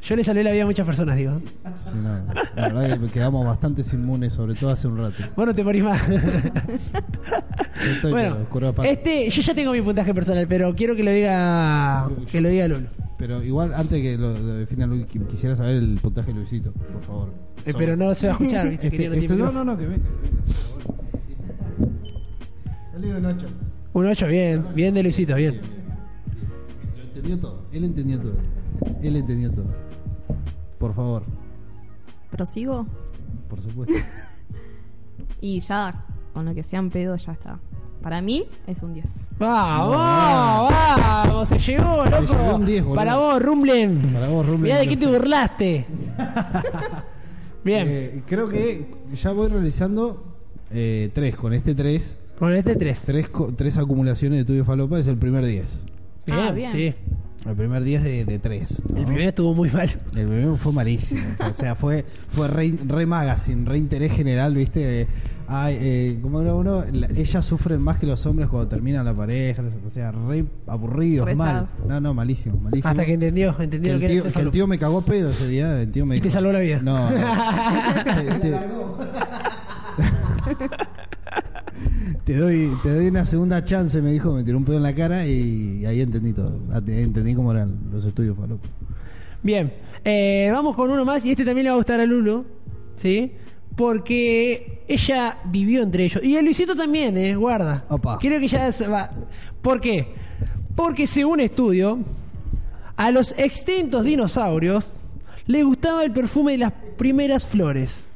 Yo 0.05 0.15
le 0.17 0.23
salvé 0.23 0.43
la 0.43 0.51
vida 0.51 0.63
a 0.63 0.65
muchas 0.65 0.85
personas, 0.85 1.15
digo. 1.15 1.39
sí, 1.75 1.91
no, 1.95 2.33
la 2.55 2.67
verdad 2.73 2.99
que 2.99 3.07
quedamos 3.09 3.45
bastante 3.45 3.81
inmunes, 3.93 4.33
sobre 4.33 4.53
todo 4.53 4.71
hace 4.71 4.87
un 4.87 4.97
rato. 4.97 5.15
Bueno, 5.35 5.55
te 5.55 5.63
morís 5.63 5.83
más. 5.83 6.01
Estoy, 6.09 8.11
bueno, 8.11 8.37
este, 8.83 9.29
yo 9.29 9.41
ya 9.41 9.53
tengo 9.55 9.71
mi 9.71 9.81
puntaje 9.81 10.13
personal, 10.13 10.45
pero 10.47 10.75
quiero 10.75 10.95
que 10.95 11.03
lo 11.03 11.11
diga, 11.11 12.09
que 12.31 12.41
lo 12.41 12.49
diga 12.49 12.67
Lolo. 12.67 12.87
Pero 13.17 13.41
igual, 13.43 13.73
antes 13.73 14.01
que 14.01 14.17
lo, 14.17 14.37
lo 14.37 14.55
defina 14.55 14.85
Luis, 14.87 15.05
qui- 15.07 15.25
quisiera 15.27 15.55
saber 15.55 15.75
el 15.77 15.97
puntaje 16.01 16.33
de 16.33 16.39
Luisito, 16.39 16.71
por 16.73 17.01
favor. 17.03 17.29
Eh, 17.65 17.73
pero 17.77 17.95
no 17.95 18.13
se 18.13 18.27
va 18.27 18.33
a 18.33 18.35
escuchar, 18.35 18.69
¿viste? 18.69 18.87
Este- 18.87 18.97
que 19.09 19.17
este- 19.19 19.35
no, 19.35 19.51
no, 19.51 19.63
no, 19.63 19.77
que 19.77 19.85
venga. 19.85 20.03
Yo 22.93 22.99
le 22.99 23.05
digo 23.07 23.17
un 23.19 23.25
8. 23.25 23.47
Un 23.93 24.05
8, 24.07 24.27
bien, 24.27 24.65
bien 24.75 24.93
de 24.93 25.03
Luisito, 25.03 25.35
bien. 25.35 25.61
Lo 26.97 27.03
entendió 27.03 27.37
todo, 27.39 27.65
él 27.71 27.83
entendió 27.85 28.19
todo. 28.19 28.33
Él 29.01 29.15
entendió 29.15 29.51
todo. 29.51 29.82
Por 30.83 30.93
favor, 30.93 31.23
Prosigo. 32.29 32.85
por 33.49 33.61
supuesto. 33.61 33.93
Y 35.39 35.61
ya, 35.61 36.05
con 36.33 36.43
lo 36.45 36.53
que 36.53 36.61
sean 36.63 36.89
pedos, 36.89 37.25
ya 37.25 37.31
está. 37.31 37.57
Para 38.01 38.21
mí 38.21 38.43
es 38.67 38.83
un 38.83 38.93
10. 38.93 39.05
¡Vamos! 39.39 39.95
¡Vamos! 40.71 41.47
¡Se 41.47 41.57
llegó, 41.59 42.03
loco! 42.03 42.25
llegó 42.25 42.55
un 42.57 42.65
10, 42.65 42.83
boludo. 42.83 42.95
Para 42.95 43.15
vos, 43.17 43.41
Rumblen. 43.41 43.99
Para 44.13 44.27
vos, 44.27 44.45
Rumblen. 44.45 44.61
Mirá 44.63 44.79
de 44.79 44.87
qué 44.89 44.97
te 44.97 45.05
burlaste. 45.07 45.85
Bien, 47.63 47.87
Eh, 47.89 48.23
creo 48.25 48.49
que 48.49 48.91
ya 49.15 49.31
voy 49.31 49.47
realizando 49.47 50.21
eh, 50.69 51.11
tres. 51.13 51.35
Con 51.37 51.53
este 51.53 51.73
tres, 51.75 52.19
con 52.37 52.53
este 52.53 52.75
3. 52.75 53.01
tres, 53.05 53.29
co- 53.29 53.53
tres 53.55 53.77
acumulaciones 53.77 54.39
de 54.39 54.45
tuyo 54.45 54.65
falopa 54.65 54.99
es 54.99 55.07
el 55.07 55.15
primer 55.17 55.45
10. 55.45 55.85
Bien, 56.25 56.39
Ah, 56.39 56.51
bien. 56.51 56.71
sí. 56.73 56.93
El 57.45 57.55
primer 57.55 57.83
10 57.83 58.03
de, 58.03 58.25
de 58.25 58.39
tres. 58.39 58.81
¿no? 58.89 58.97
El 58.99 59.05
primero 59.05 59.29
estuvo 59.29 59.53
muy 59.53 59.69
mal. 59.69 59.89
El 60.15 60.27
primero 60.27 60.55
fue 60.57 60.71
malísimo. 60.71 61.21
o 61.39 61.53
sea, 61.53 61.75
fue, 61.75 62.05
fue 62.29 62.47
re, 62.47 62.73
re 62.87 63.05
magazine, 63.05 63.67
re 63.69 63.77
interés 63.77 64.13
general, 64.13 64.55
¿viste? 64.55 64.79
De, 64.79 65.07
ay, 65.47 65.77
eh, 65.79 66.19
como 66.21 66.41
era 66.41 66.55
uno, 66.55 66.85
la- 66.91 67.07
ellas 67.07 67.43
sufren 67.45 67.81
más 67.81 67.97
que 67.99 68.05
los 68.05 68.25
hombres 68.25 68.47
cuando 68.47 68.69
terminan 68.69 69.03
la 69.05 69.13
pareja. 69.13 69.61
O 69.85 69.89
sea, 69.89 70.11
re 70.11 70.45
aburridos, 70.67 71.35
mal. 71.35 71.67
No, 71.85 71.99
no, 71.99 72.13
malísimo, 72.13 72.57
malísimo. 72.61 72.89
Hasta 72.89 73.05
que 73.05 73.13
entendió, 73.13 73.53
entendió 73.59 73.93
el, 73.95 73.99
que 73.99 74.05
era 74.05 74.23
tío, 74.23 74.31
que 74.31 74.39
el 74.39 74.51
tío 74.51 74.67
me 74.67 74.79
cagó 74.79 74.99
a 74.99 75.05
pedo 75.05 75.31
ese 75.31 75.47
día. 75.47 75.81
El 75.81 75.91
tío 75.91 76.05
me 76.05 76.15
Y 76.15 76.21
te 76.21 76.29
salvó 76.29 76.51
la 76.53 76.59
vida. 76.59 76.79
No, 76.81 77.09
no. 77.11 78.03
te, 78.05 78.39
te- 78.39 78.53
te 82.25 82.35
doy, 82.37 82.71
te 82.83 82.89
doy 82.93 83.07
una 83.07 83.25
segunda 83.25 83.63
chance, 83.63 84.01
me 84.01 84.11
dijo, 84.11 84.33
me 84.33 84.43
tiró 84.43 84.57
un 84.57 84.65
pedo 84.65 84.77
en 84.77 84.83
la 84.83 84.93
cara 84.95 85.25
y 85.25 85.85
ahí 85.85 86.01
entendí 86.01 86.33
todo. 86.33 86.59
Ah, 86.71 86.81
te- 86.81 87.01
Entendí 87.01 87.33
cómo 87.35 87.51
eran 87.51 87.77
los 87.91 88.05
estudios 88.05 88.37
falopa. 88.37 88.67
Bien, 89.41 89.73
eh, 90.05 90.49
vamos 90.53 90.75
con 90.75 90.89
uno 90.89 91.03
más 91.05 91.23
y 91.25 91.31
este 91.31 91.43
también 91.45 91.65
le 91.65 91.69
va 91.69 91.75
a 91.75 91.77
gustar 91.77 91.99
a 91.99 92.05
Lulu, 92.05 92.45
¿sí? 92.95 93.31
Porque 93.75 94.83
ella 94.87 95.37
vivió 95.45 95.81
entre 95.83 96.05
ellos. 96.05 96.23
Y 96.23 96.35
el 96.37 96.45
Luisito 96.45 96.75
también, 96.75 97.17
¿eh? 97.17 97.35
Guarda. 97.35 97.85
Opa. 97.89 98.17
Quiero 98.19 98.39
que 98.39 98.47
ya 98.47 98.71
se 98.71 98.87
va. 98.87 99.09
¿Por 99.61 99.81
qué? 99.81 100.07
Porque 100.75 101.07
según 101.07 101.39
estudio, 101.39 101.99
a 102.95 103.11
los 103.11 103.33
extintos 103.37 104.03
dinosaurios 104.05 105.03
les 105.47 105.63
gustaba 105.65 106.03
el 106.03 106.11
perfume 106.11 106.53
de 106.53 106.57
las 106.59 106.73
primeras 106.97 107.45
flores. 107.45 108.07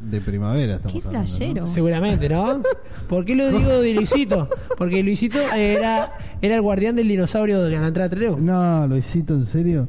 De 0.00 0.20
primavera 0.20 0.76
estamos 0.76 0.92
Qué 1.02 1.06
hablando, 1.08 1.28
¿no? 1.30 1.36
flashero. 1.36 1.66
Seguramente, 1.66 2.28
¿no? 2.28 2.62
¿Por 3.08 3.24
qué 3.24 3.34
lo 3.34 3.50
digo 3.50 3.80
de 3.80 3.92
Luisito? 3.94 4.48
Porque 4.78 5.02
Luisito 5.02 5.38
era, 5.40 6.12
era 6.40 6.54
el 6.54 6.62
guardián 6.62 6.96
del 6.96 7.06
dinosaurio 7.08 7.62
de 7.62 7.78
la 7.78 7.86
entrada 7.88 8.08
de 8.08 8.16
Trelew. 8.16 8.38
No, 8.40 8.86
Luisito, 8.86 9.34
¿en 9.34 9.44
serio? 9.44 9.88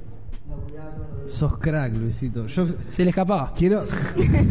Sos 1.27 1.57
crack, 1.59 1.93
Luisito. 1.93 2.45
Yo 2.47 2.67
Se 2.89 3.03
le 3.05 3.11
escapaba. 3.11 3.53
quiero 3.55 3.85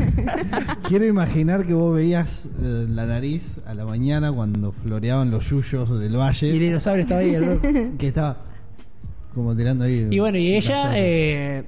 quiero 0.88 1.04
imaginar 1.04 1.66
que 1.66 1.74
vos 1.74 1.94
veías 1.94 2.46
eh, 2.62 2.86
la 2.88 3.04
nariz 3.06 3.56
a 3.66 3.74
la 3.74 3.84
mañana 3.84 4.32
cuando 4.32 4.72
floreaban 4.72 5.30
los 5.30 5.48
yuyos 5.50 5.90
del 5.90 6.02
Y 6.02 6.14
el 6.14 6.16
valle, 6.16 6.52
dinosaurio 6.52 7.02
estaba 7.02 7.20
ahí. 7.20 7.34
el- 7.34 7.96
que 7.98 8.08
estaba 8.08 8.38
como 9.34 9.54
tirando 9.54 9.84
ahí. 9.84 10.08
Y 10.10 10.18
bueno, 10.20 10.38
y 10.38 10.54
las 10.56 10.64
ella, 10.64 10.92
eh, 10.98 11.64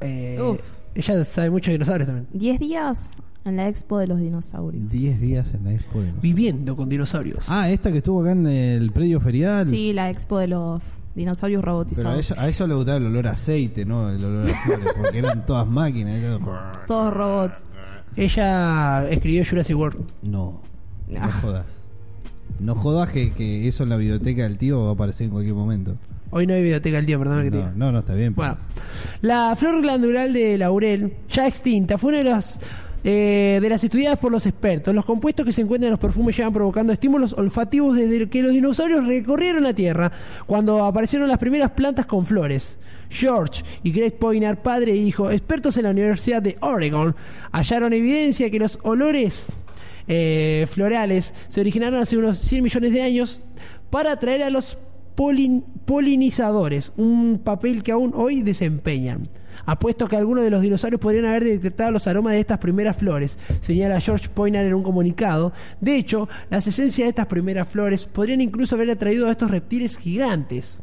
eh, 0.00 0.38
Uf. 0.40 0.60
Ella 0.98 1.24
sabe 1.24 1.50
mucho 1.50 1.70
de 1.70 1.74
dinosaurios 1.78 2.06
también. 2.06 2.26
10 2.32 2.60
días 2.60 3.10
en 3.44 3.56
la 3.56 3.68
expo 3.68 3.98
de 3.98 4.06
los 4.08 4.20
dinosaurios. 4.20 4.90
10 4.90 5.20
días 5.20 5.54
en 5.54 5.64
la 5.64 5.72
expo. 5.72 5.98
de 6.00 6.06
nosotros. 6.06 6.22
Viviendo 6.22 6.76
con 6.76 6.88
dinosaurios. 6.88 7.46
Ah, 7.48 7.70
esta 7.70 7.90
que 7.90 7.98
estuvo 7.98 8.20
acá 8.22 8.32
en 8.32 8.46
el 8.46 8.90
predio 8.90 9.20
ferial. 9.20 9.66
Sí, 9.68 9.92
la 9.92 10.10
expo 10.10 10.38
de 10.38 10.48
los 10.48 10.82
dinosaurios 11.14 11.60
Pero 11.60 11.70
a 11.70 11.74
robotizados. 11.74 12.38
a 12.38 12.48
ella 12.48 12.66
le 12.66 12.74
gustaba 12.74 12.96
el 12.98 13.06
olor 13.06 13.26
a 13.28 13.30
aceite, 13.32 13.84
¿no? 13.84 14.10
El 14.10 14.24
olor 14.24 14.50
a 14.50 14.54
flores, 14.54 14.92
porque 15.00 15.18
eran 15.18 15.46
todas 15.46 15.66
máquinas. 15.66 16.22
era- 16.22 16.38
Todos 16.86 17.14
robots. 17.14 17.54
Ella 18.16 19.08
escribió 19.08 19.44
Jurassic 19.48 19.76
World. 19.76 20.04
No, 20.22 20.60
no 21.08 21.20
Ah. 21.20 21.30
jodas. 21.40 21.82
No 22.60 22.74
jodas 22.74 23.10
que, 23.10 23.32
que 23.32 23.68
eso 23.68 23.84
en 23.84 23.90
la 23.90 23.96
biblioteca 23.96 24.42
del 24.42 24.58
tío 24.58 24.82
va 24.84 24.90
a 24.90 24.92
aparecer 24.94 25.26
en 25.26 25.30
cualquier 25.30 25.54
momento. 25.54 25.96
Hoy 26.30 26.46
no 26.46 26.54
hay 26.54 26.60
biblioteca 26.62 26.96
del 26.96 27.06
día, 27.06 27.18
perdóname 27.18 27.44
que 27.44 27.50
te 27.50 27.56
No, 27.56 27.62
diga. 27.64 27.72
no, 27.76 27.92
no, 27.92 27.98
está 28.00 28.14
bien. 28.14 28.34
Bueno, 28.34 28.58
la 29.22 29.54
flor 29.56 29.80
glandular 29.80 30.30
de 30.30 30.58
laurel, 30.58 31.12
ya 31.30 31.46
extinta, 31.46 31.96
fue 31.96 32.10
una 32.10 32.18
de 32.18 32.24
las, 32.24 32.60
eh, 33.02 33.58
de 33.62 33.68
las 33.68 33.82
estudiadas 33.82 34.18
por 34.18 34.30
los 34.30 34.44
expertos. 34.44 34.94
Los 34.94 35.06
compuestos 35.06 35.46
que 35.46 35.52
se 35.52 35.62
encuentran 35.62 35.88
en 35.88 35.92
los 35.92 36.00
perfumes 36.00 36.36
llevan 36.36 36.52
provocando 36.52 36.92
estímulos 36.92 37.32
olfativos 37.32 37.96
desde 37.96 38.28
que 38.28 38.42
los 38.42 38.52
dinosaurios 38.52 39.06
recorrieron 39.06 39.62
la 39.62 39.72
Tierra, 39.72 40.12
cuando 40.46 40.84
aparecieron 40.84 41.28
las 41.28 41.38
primeras 41.38 41.70
plantas 41.70 42.04
con 42.06 42.26
flores. 42.26 42.78
George 43.10 43.62
y 43.82 43.90
Greg 43.90 44.18
Poinar, 44.18 44.60
padre 44.62 44.92
e 44.92 44.96
hijo, 44.96 45.30
expertos 45.30 45.78
en 45.78 45.84
la 45.84 45.90
Universidad 45.90 46.42
de 46.42 46.58
Oregon, 46.60 47.16
hallaron 47.52 47.94
evidencia 47.94 48.50
que 48.50 48.58
los 48.58 48.78
olores 48.82 49.50
eh, 50.08 50.66
florales 50.70 51.32
se 51.48 51.60
originaron 51.62 52.00
hace 52.00 52.18
unos 52.18 52.36
100 52.38 52.62
millones 52.62 52.92
de 52.92 53.00
años 53.02 53.42
para 53.88 54.12
atraer 54.12 54.42
a 54.42 54.50
los 54.50 54.76
polin- 55.18 55.64
polinizadores, 55.84 56.92
un 56.96 57.40
papel 57.42 57.82
que 57.82 57.90
aún 57.90 58.12
hoy 58.14 58.42
desempeñan. 58.42 59.28
Apuesto 59.66 60.06
que 60.06 60.16
algunos 60.16 60.44
de 60.44 60.50
los 60.50 60.62
dinosaurios 60.62 61.00
podrían 61.00 61.26
haber 61.26 61.42
detectado 61.42 61.90
los 61.90 62.06
aromas 62.06 62.34
de 62.34 62.40
estas 62.40 62.58
primeras 62.58 62.96
flores, 62.96 63.36
señala 63.60 64.00
George 64.00 64.28
Poinar 64.28 64.64
en 64.64 64.74
un 64.74 64.84
comunicado. 64.84 65.52
De 65.80 65.96
hecho, 65.96 66.28
las 66.50 66.68
esencias 66.68 67.06
de 67.06 67.10
estas 67.10 67.26
primeras 67.26 67.66
flores 67.68 68.04
podrían 68.04 68.40
incluso 68.40 68.76
haber 68.76 68.90
atraído 68.90 69.26
a 69.26 69.32
estos 69.32 69.50
reptiles 69.50 69.98
gigantes. 69.98 70.80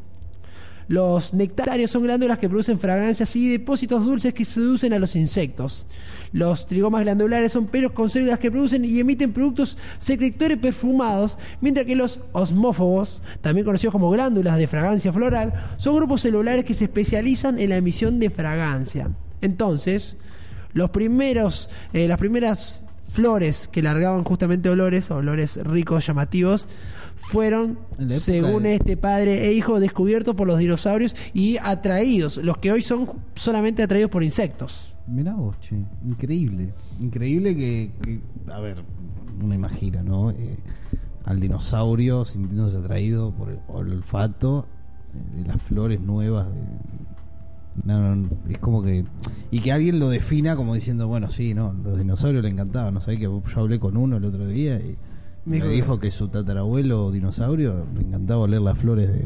Los 0.88 1.34
nectarios 1.34 1.90
son 1.90 2.04
glándulas 2.04 2.38
que 2.38 2.48
producen 2.48 2.78
fragancias 2.78 3.36
y 3.36 3.50
depósitos 3.50 4.06
dulces 4.06 4.34
que 4.34 4.46
seducen 4.46 4.94
a 4.94 5.00
los 5.00 5.16
insectos. 5.16 5.88
Los 6.32 6.68
trigomas 6.68 7.02
glandulares 7.04 7.52
son 7.52 7.68
pelos 7.68 7.94
con 7.94 8.10
células 8.10 8.40
que 8.40 8.52
producen 8.52 8.86
y 8.86 9.00
emiten 9.00 9.34
productos 9.34 9.78
secretores 9.98 10.60
perfumados, 10.60 11.38
mientras 11.60 11.88
que 11.88 11.96
los 11.96 12.20
osmófobos, 12.34 13.24
también 13.42 13.66
conocidos 13.66 13.94
como 13.94 14.12
glándulas 14.12 14.58
de 14.58 14.68
fragancia 14.68 15.12
floral, 15.12 15.54
son 15.78 15.96
grupos 15.96 16.22
celulares 16.22 16.66
que 16.66 16.74
se 16.74 16.86
especializan 16.86 17.58
en 17.60 17.70
la 17.70 17.78
emisión 17.78 18.20
de 18.20 18.30
fragancia. 18.30 19.10
Entonces, 19.42 20.18
los 20.74 20.92
primeros, 20.92 21.70
eh, 21.94 22.08
las 22.08 22.20
primeras 22.20 22.85
flores 23.10 23.68
que 23.68 23.82
largaban 23.82 24.24
justamente 24.24 24.70
olores, 24.70 25.10
olores 25.12 25.58
ricos, 25.64 26.06
llamativos, 26.06 26.68
fueron, 27.16 27.80
según 28.20 28.64
de- 28.64 28.76
este 28.76 28.98
padre 28.98 29.48
e 29.48 29.54
hijo, 29.54 29.80
descubiertos 29.80 30.36
por 30.36 30.48
los 30.48 30.60
dinosaurios 30.60 31.16
y 31.34 31.58
atraídos, 31.58 32.38
los 32.38 32.58
que 32.58 32.72
hoy 32.72 32.82
son 32.82 33.10
solamente 33.36 33.84
atraídos 33.84 34.12
por 34.12 34.24
insectos. 34.24 34.94
Mirá 35.08 35.34
vos, 35.36 35.58
che. 35.62 35.76
Increíble. 36.06 36.74
Increíble 37.00 37.56
que, 37.56 37.92
que- 38.02 38.22
A 38.52 38.60
ver, 38.60 38.84
uno 39.42 39.54
imagina, 39.54 40.02
¿no? 40.04 40.32
Eh, 40.32 40.58
al 41.26 41.40
dinosaurio 41.40 42.26
sintiéndose 42.26 42.78
atraído 42.78 43.32
por 43.32 43.50
el, 43.50 43.58
por 43.58 43.86
el 43.88 43.94
olfato 43.94 44.68
eh, 45.14 45.42
de 45.42 45.48
las 45.48 45.62
flores 45.62 46.02
nuevas. 46.02 46.48
de- 46.48 47.15
no, 47.84 48.00
no, 48.00 48.16
no, 48.16 48.30
es 48.50 48.58
como 48.60 48.82
que. 48.84 49.04
Y 49.52 49.60
que 49.60 49.72
alguien 49.72 50.00
lo 50.00 50.10
defina 50.10 50.56
como 50.56 50.74
diciendo, 50.74 51.08
bueno, 51.08 51.30
sí, 51.30 51.54
no, 51.54 51.74
los 51.84 51.98
dinosaurios 51.98 52.44
le 52.44 52.50
encantaban. 52.50 52.94
No 52.94 53.02
sabés 53.02 53.20
que 53.20 53.26
yo 53.26 53.42
hablé 53.58 53.80
con 53.80 53.98
uno 53.98 54.18
el 54.18 54.26
otro 54.26 54.48
día 54.48 54.78
y 54.78 54.96
Me 55.46 55.60
me 55.60 55.68
dijo 55.70 56.00
que- 56.00 56.12
su 56.12 56.28
tatarabuelo 56.30 57.12
dinosaurio 57.12 57.86
le 57.96 58.02
encantaba 58.02 58.42
oler 58.42 58.62
las 58.62 58.78
flores 58.78 59.10
de. 59.10 59.26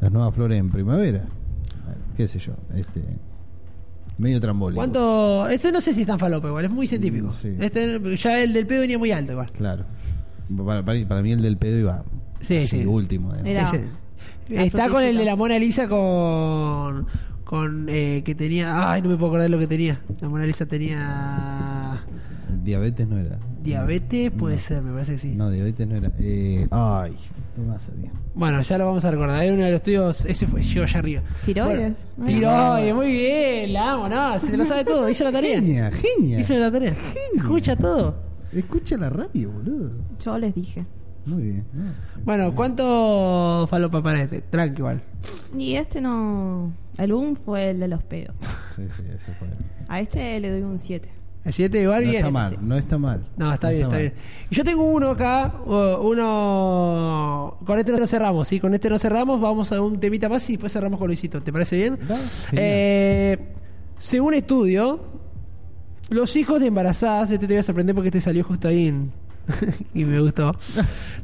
las 0.00 0.12
nuevas 0.12 0.34
flores 0.34 0.58
en 0.58 0.70
primavera. 0.70 1.24
Qué 2.16 2.26
sé 2.28 2.38
yo, 2.38 2.52
este. 2.74 3.02
medio 4.18 4.40
trambólico. 4.40 4.78
¿Cuánto? 4.80 5.48
Ese 5.48 5.70
no 5.70 5.80
sé 5.80 5.94
si 5.94 6.00
es 6.02 6.06
tan 6.06 6.18
falopa 6.18 6.48
igual, 6.48 6.64
es 6.64 6.70
muy 6.70 6.86
científico. 6.86 7.30
Sí. 7.30 7.54
Este, 7.60 8.16
ya 8.16 8.42
el 8.42 8.52
del 8.52 8.66
pedo 8.66 8.80
venía 8.80 8.98
muy 8.98 9.12
alto 9.12 9.32
igual. 9.32 9.50
Claro. 9.52 9.84
Para, 10.64 10.82
para- 10.84 11.06
para 11.06 11.22
mí 11.22 11.32
el 11.32 11.42
del 11.42 11.56
pedo 11.56 11.78
iba. 11.78 12.04
Sí, 12.40 12.66
sí. 12.66 12.84
último. 12.86 13.34
Era- 13.34 13.70
Está 14.48 14.88
con 14.88 15.02
el 15.04 15.16
de 15.18 15.24
la 15.26 15.36
Mona 15.36 15.58
Lisa 15.58 15.88
con. 15.88 17.06
Con 17.48 17.86
eh, 17.88 18.20
que 18.26 18.34
tenía. 18.34 18.92
Ay, 18.92 19.00
no 19.00 19.08
me 19.08 19.16
puedo 19.16 19.28
acordar 19.30 19.48
lo 19.48 19.58
que 19.58 19.66
tenía. 19.66 19.98
La 20.20 20.28
Mona 20.28 20.44
Lisa 20.44 20.66
tenía. 20.66 21.98
Diabetes 22.62 23.08
no 23.08 23.16
era. 23.16 23.38
Diabetes, 23.62 24.30
puede 24.32 24.56
No. 24.56 24.60
ser, 24.60 24.82
me 24.82 24.92
parece 24.92 25.12
que 25.12 25.18
sí. 25.18 25.34
No, 25.34 25.48
diabetes 25.50 25.88
no 25.88 25.96
era. 25.96 26.12
Eh, 26.18 26.66
ay, 26.70 27.14
no 27.56 27.72
me 27.72 27.78
salía. 27.78 28.12
Bueno, 28.34 28.60
ya 28.60 28.76
lo 28.76 28.84
vamos 28.84 29.02
a 29.06 29.10
recordar. 29.10 29.42
Era 29.42 29.54
uno 29.54 29.64
de 29.64 29.70
los 29.70 29.78
estudios. 29.78 30.26
Ese 30.26 30.46
fue 30.46 30.60
yo 30.60 30.82
allá 30.82 30.98
arriba. 30.98 31.22
Tiroides. 31.46 31.96
Bueno, 32.18 32.32
tiroides, 32.38 32.94
muy 32.94 33.12
bien. 33.12 33.72
La 33.72 33.92
amo, 33.92 34.10
¿no? 34.10 34.38
Se 34.40 34.54
lo 34.54 34.66
sabe 34.66 34.84
todo. 34.84 35.08
Hizo 35.08 35.24
la 35.24 35.32
tarea. 35.32 35.58
Genia, 35.58 35.90
genia. 35.90 36.40
Hizo 36.40 36.52
la 36.54 36.70
tarea. 36.70 36.94
Escucha 37.34 37.76
todo. 37.76 38.14
Escucha 38.52 38.98
la 38.98 39.08
radio, 39.08 39.50
boludo. 39.52 39.90
Yo 40.22 40.36
les 40.36 40.54
dije. 40.54 40.84
Muy 41.28 41.42
bien. 41.42 41.64
no. 41.72 41.84
Bueno, 42.24 42.54
¿cuánto 42.54 43.66
falopa 43.68 44.02
para 44.02 44.22
este? 44.22 44.40
Tranqui 44.42 44.78
igual. 44.80 45.02
Y 45.56 45.74
este 45.74 46.00
no. 46.00 46.72
El 46.96 47.12
boom 47.12 47.36
fue 47.44 47.70
el 47.70 47.80
de 47.80 47.88
los 47.88 48.02
pedos. 48.02 48.34
Sí, 48.74 48.82
sí, 48.96 49.02
ese 49.14 49.32
fue. 49.34 49.48
A 49.88 50.00
este 50.00 50.40
le 50.40 50.50
doy 50.50 50.62
un 50.62 50.78
7. 50.78 51.08
El 51.44 51.52
7 51.52 51.80
igual 51.82 52.04
No 52.04 52.10
bien. 52.10 52.16
está 52.16 52.30
mal, 52.30 52.58
no 52.60 52.76
está 52.76 52.98
mal. 52.98 53.26
No, 53.36 53.52
está 53.54 53.68
bien, 53.70 53.82
está 53.82 53.90
mal. 53.94 54.00
bien. 54.00 54.12
Y 54.50 54.54
yo 54.54 54.64
tengo 54.64 54.82
uno 54.84 55.10
acá, 55.10 55.54
uno... 55.66 57.56
Con 57.64 57.78
este 57.78 57.92
no 57.92 58.06
cerramos, 58.06 58.48
¿sí? 58.48 58.60
Con 58.60 58.74
este 58.74 58.90
no 58.90 58.98
cerramos, 58.98 59.40
vamos 59.40 59.72
a 59.72 59.80
un 59.80 59.98
temita 60.00 60.28
más 60.28 60.48
y 60.50 60.54
después 60.54 60.72
cerramos 60.72 60.98
con 60.98 61.06
Luisito. 61.06 61.40
¿Te 61.42 61.52
parece 61.52 61.76
bien? 61.76 61.98
Eh, 62.52 63.38
según 63.98 64.34
estudio, 64.34 65.00
los 66.10 66.36
hijos 66.36 66.60
de 66.60 66.66
embarazadas, 66.66 67.30
este 67.30 67.46
te 67.46 67.54
voy 67.54 67.60
a 67.60 67.62
sorprender 67.62 67.94
porque 67.94 68.08
este 68.08 68.20
salió 68.20 68.44
justo 68.44 68.68
ahí 68.68 68.88
en- 68.88 69.12
y 69.94 70.04
me 70.04 70.20
gustó. 70.20 70.56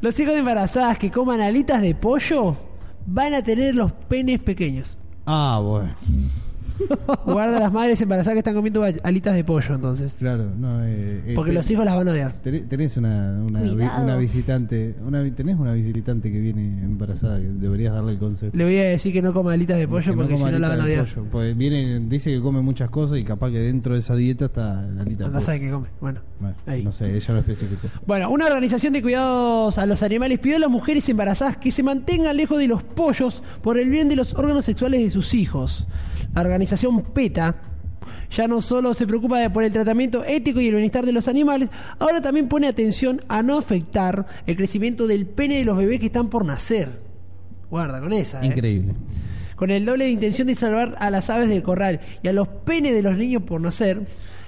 Los 0.01 0.19
hijos 0.19 0.33
de 0.33 0.39
embarazadas 0.39 0.97
que 0.97 1.11
coman 1.11 1.41
alitas 1.41 1.81
de 1.81 1.95
pollo 1.95 2.55
van 3.05 3.33
a 3.33 3.43
tener 3.43 3.75
los 3.75 3.91
penes 3.91 4.39
pequeños. 4.39 4.97
Ah, 5.25 5.59
bueno. 5.63 5.95
Guarda 7.25 7.59
las 7.59 7.71
madres 7.71 8.01
embarazadas 8.01 8.33
que 8.35 8.39
están 8.39 8.53
comiendo 8.55 8.83
alitas 9.03 9.33
de 9.35 9.43
pollo, 9.43 9.75
entonces. 9.75 10.15
Claro, 10.19 10.45
no. 10.57 10.83
Eh, 10.83 11.21
eh, 11.27 11.33
Porque 11.35 11.51
los 11.53 11.69
hijos 11.71 11.85
las 11.85 11.95
van 11.95 12.07
a 12.07 12.11
odiar. 12.11 12.33
tenés- 12.43 12.97
una, 12.97 13.41
una, 13.43 13.61
una 14.01 14.17
visitante, 14.17 14.95
una, 15.05 15.23
tenés 15.33 15.57
una 15.57 15.73
visitante 15.73 16.31
que 16.31 16.39
viene 16.39 16.61
embarazada 16.83 17.37
que 17.39 17.47
deberías 17.47 17.93
darle 17.93 18.13
el 18.13 18.17
consejo. 18.19 18.55
Le 18.55 18.63
voy 18.63 18.77
a 18.77 18.83
decir 18.89 19.11
que 19.13 19.21
no 19.21 19.33
coma 19.33 19.53
alitas 19.53 19.77
de 19.77 19.87
pollo 19.87 20.03
Que 20.03 20.11
no 20.11 20.17
porque 20.17 20.37
si 20.37 20.43
no 20.43 20.59
la 20.59 20.69
van 20.69 20.81
a 20.81 20.83
odiar. 20.83 21.05
pollo, 21.05 21.27
porque 21.31 21.53
viene, 21.53 21.99
dice 22.07 22.31
que 22.31 22.41
come 22.41 22.61
muchas 22.61 22.89
cosas 22.89 23.17
y 23.17 23.23
capaz 23.23 23.51
que 23.51 23.59
dentro 23.59 23.93
de 23.93 23.99
esa 23.99 24.15
dieta 24.15 24.45
está 24.45 24.81
la 24.83 25.01
alita 25.01 25.23
de 25.25 25.29
No 25.29 25.33
pollo. 25.33 25.45
sabe 25.45 25.59
qué 25.59 25.69
come. 25.71 25.87
Bueno, 26.01 26.21
Bueno, 26.39 26.55
ahí. 26.67 26.83
no 26.83 26.91
sé, 26.91 27.15
ella 27.15 27.33
lo 27.33 27.39
especificó. 27.39 27.87
Bueno, 28.05 28.29
una 28.29 28.45
organización 28.45 28.93
de 28.93 29.01
cuidados 29.01 29.77
a 29.77 29.85
los 29.85 30.03
animales 30.03 30.39
pidió 30.39 30.57
a 30.57 30.59
las 30.59 30.69
mujeres 30.69 31.07
embarazadas 31.09 31.57
que 31.57 31.71
se 31.71 31.83
mantengan 31.83 32.35
lejos 32.37 32.57
de 32.59 32.67
los 32.67 32.83
pollos 32.83 33.41
por 33.61 33.77
el 33.79 33.89
bien 33.89 34.09
de 34.09 34.15
los 34.15 34.33
órganos 34.35 34.65
sexuales 34.65 35.01
de 35.01 35.09
sus 35.09 35.33
hijos. 35.33 35.87
La 36.33 36.41
organización 36.65 37.01
PETA 37.13 37.55
ya 38.31 38.47
no 38.47 38.59
solo 38.61 38.93
se 38.95 39.05
preocupa 39.05 39.39
de- 39.39 39.49
por 39.51 39.63
el 39.63 39.71
tratamiento 39.71 40.23
ético 40.25 40.59
y 40.59 40.67
el 40.67 40.73
bienestar 40.75 41.05
de 41.05 41.11
los 41.11 41.27
animales, 41.27 41.69
ahora 41.99 42.21
también 42.21 42.47
pone 42.47 42.67
atención 42.67 43.21
a 43.27 43.43
no 43.43 43.57
afectar 43.57 44.25
el 44.47 44.55
crecimiento 44.55 45.05
del 45.07 45.25
pene 45.27 45.57
de 45.57 45.65
los 45.65 45.77
bebés 45.77 45.99
que 45.99 46.07
están 46.07 46.29
por 46.29 46.43
nacer. 46.43 47.01
Guarda 47.69 47.99
con 48.01 48.13
esa. 48.13 48.41
¿eh? 48.41 48.47
Increíble. 48.47 48.93
con 49.55 49.69
el 49.71 49.85
doble 49.85 50.05
de 50.05 50.11
intención 50.11 50.47
de 50.47 50.55
salvar 50.55 50.95
a 50.99 51.09
las 51.09 51.29
aves 51.29 51.47
del 51.49 51.63
corral 51.63 52.01
y 52.23 52.27
a 52.27 52.33
los 52.33 52.47
penes 52.47 52.93
de 52.93 53.01
los 53.01 53.15
niños 53.15 53.43
por 53.43 53.61
nacer, 53.61 54.01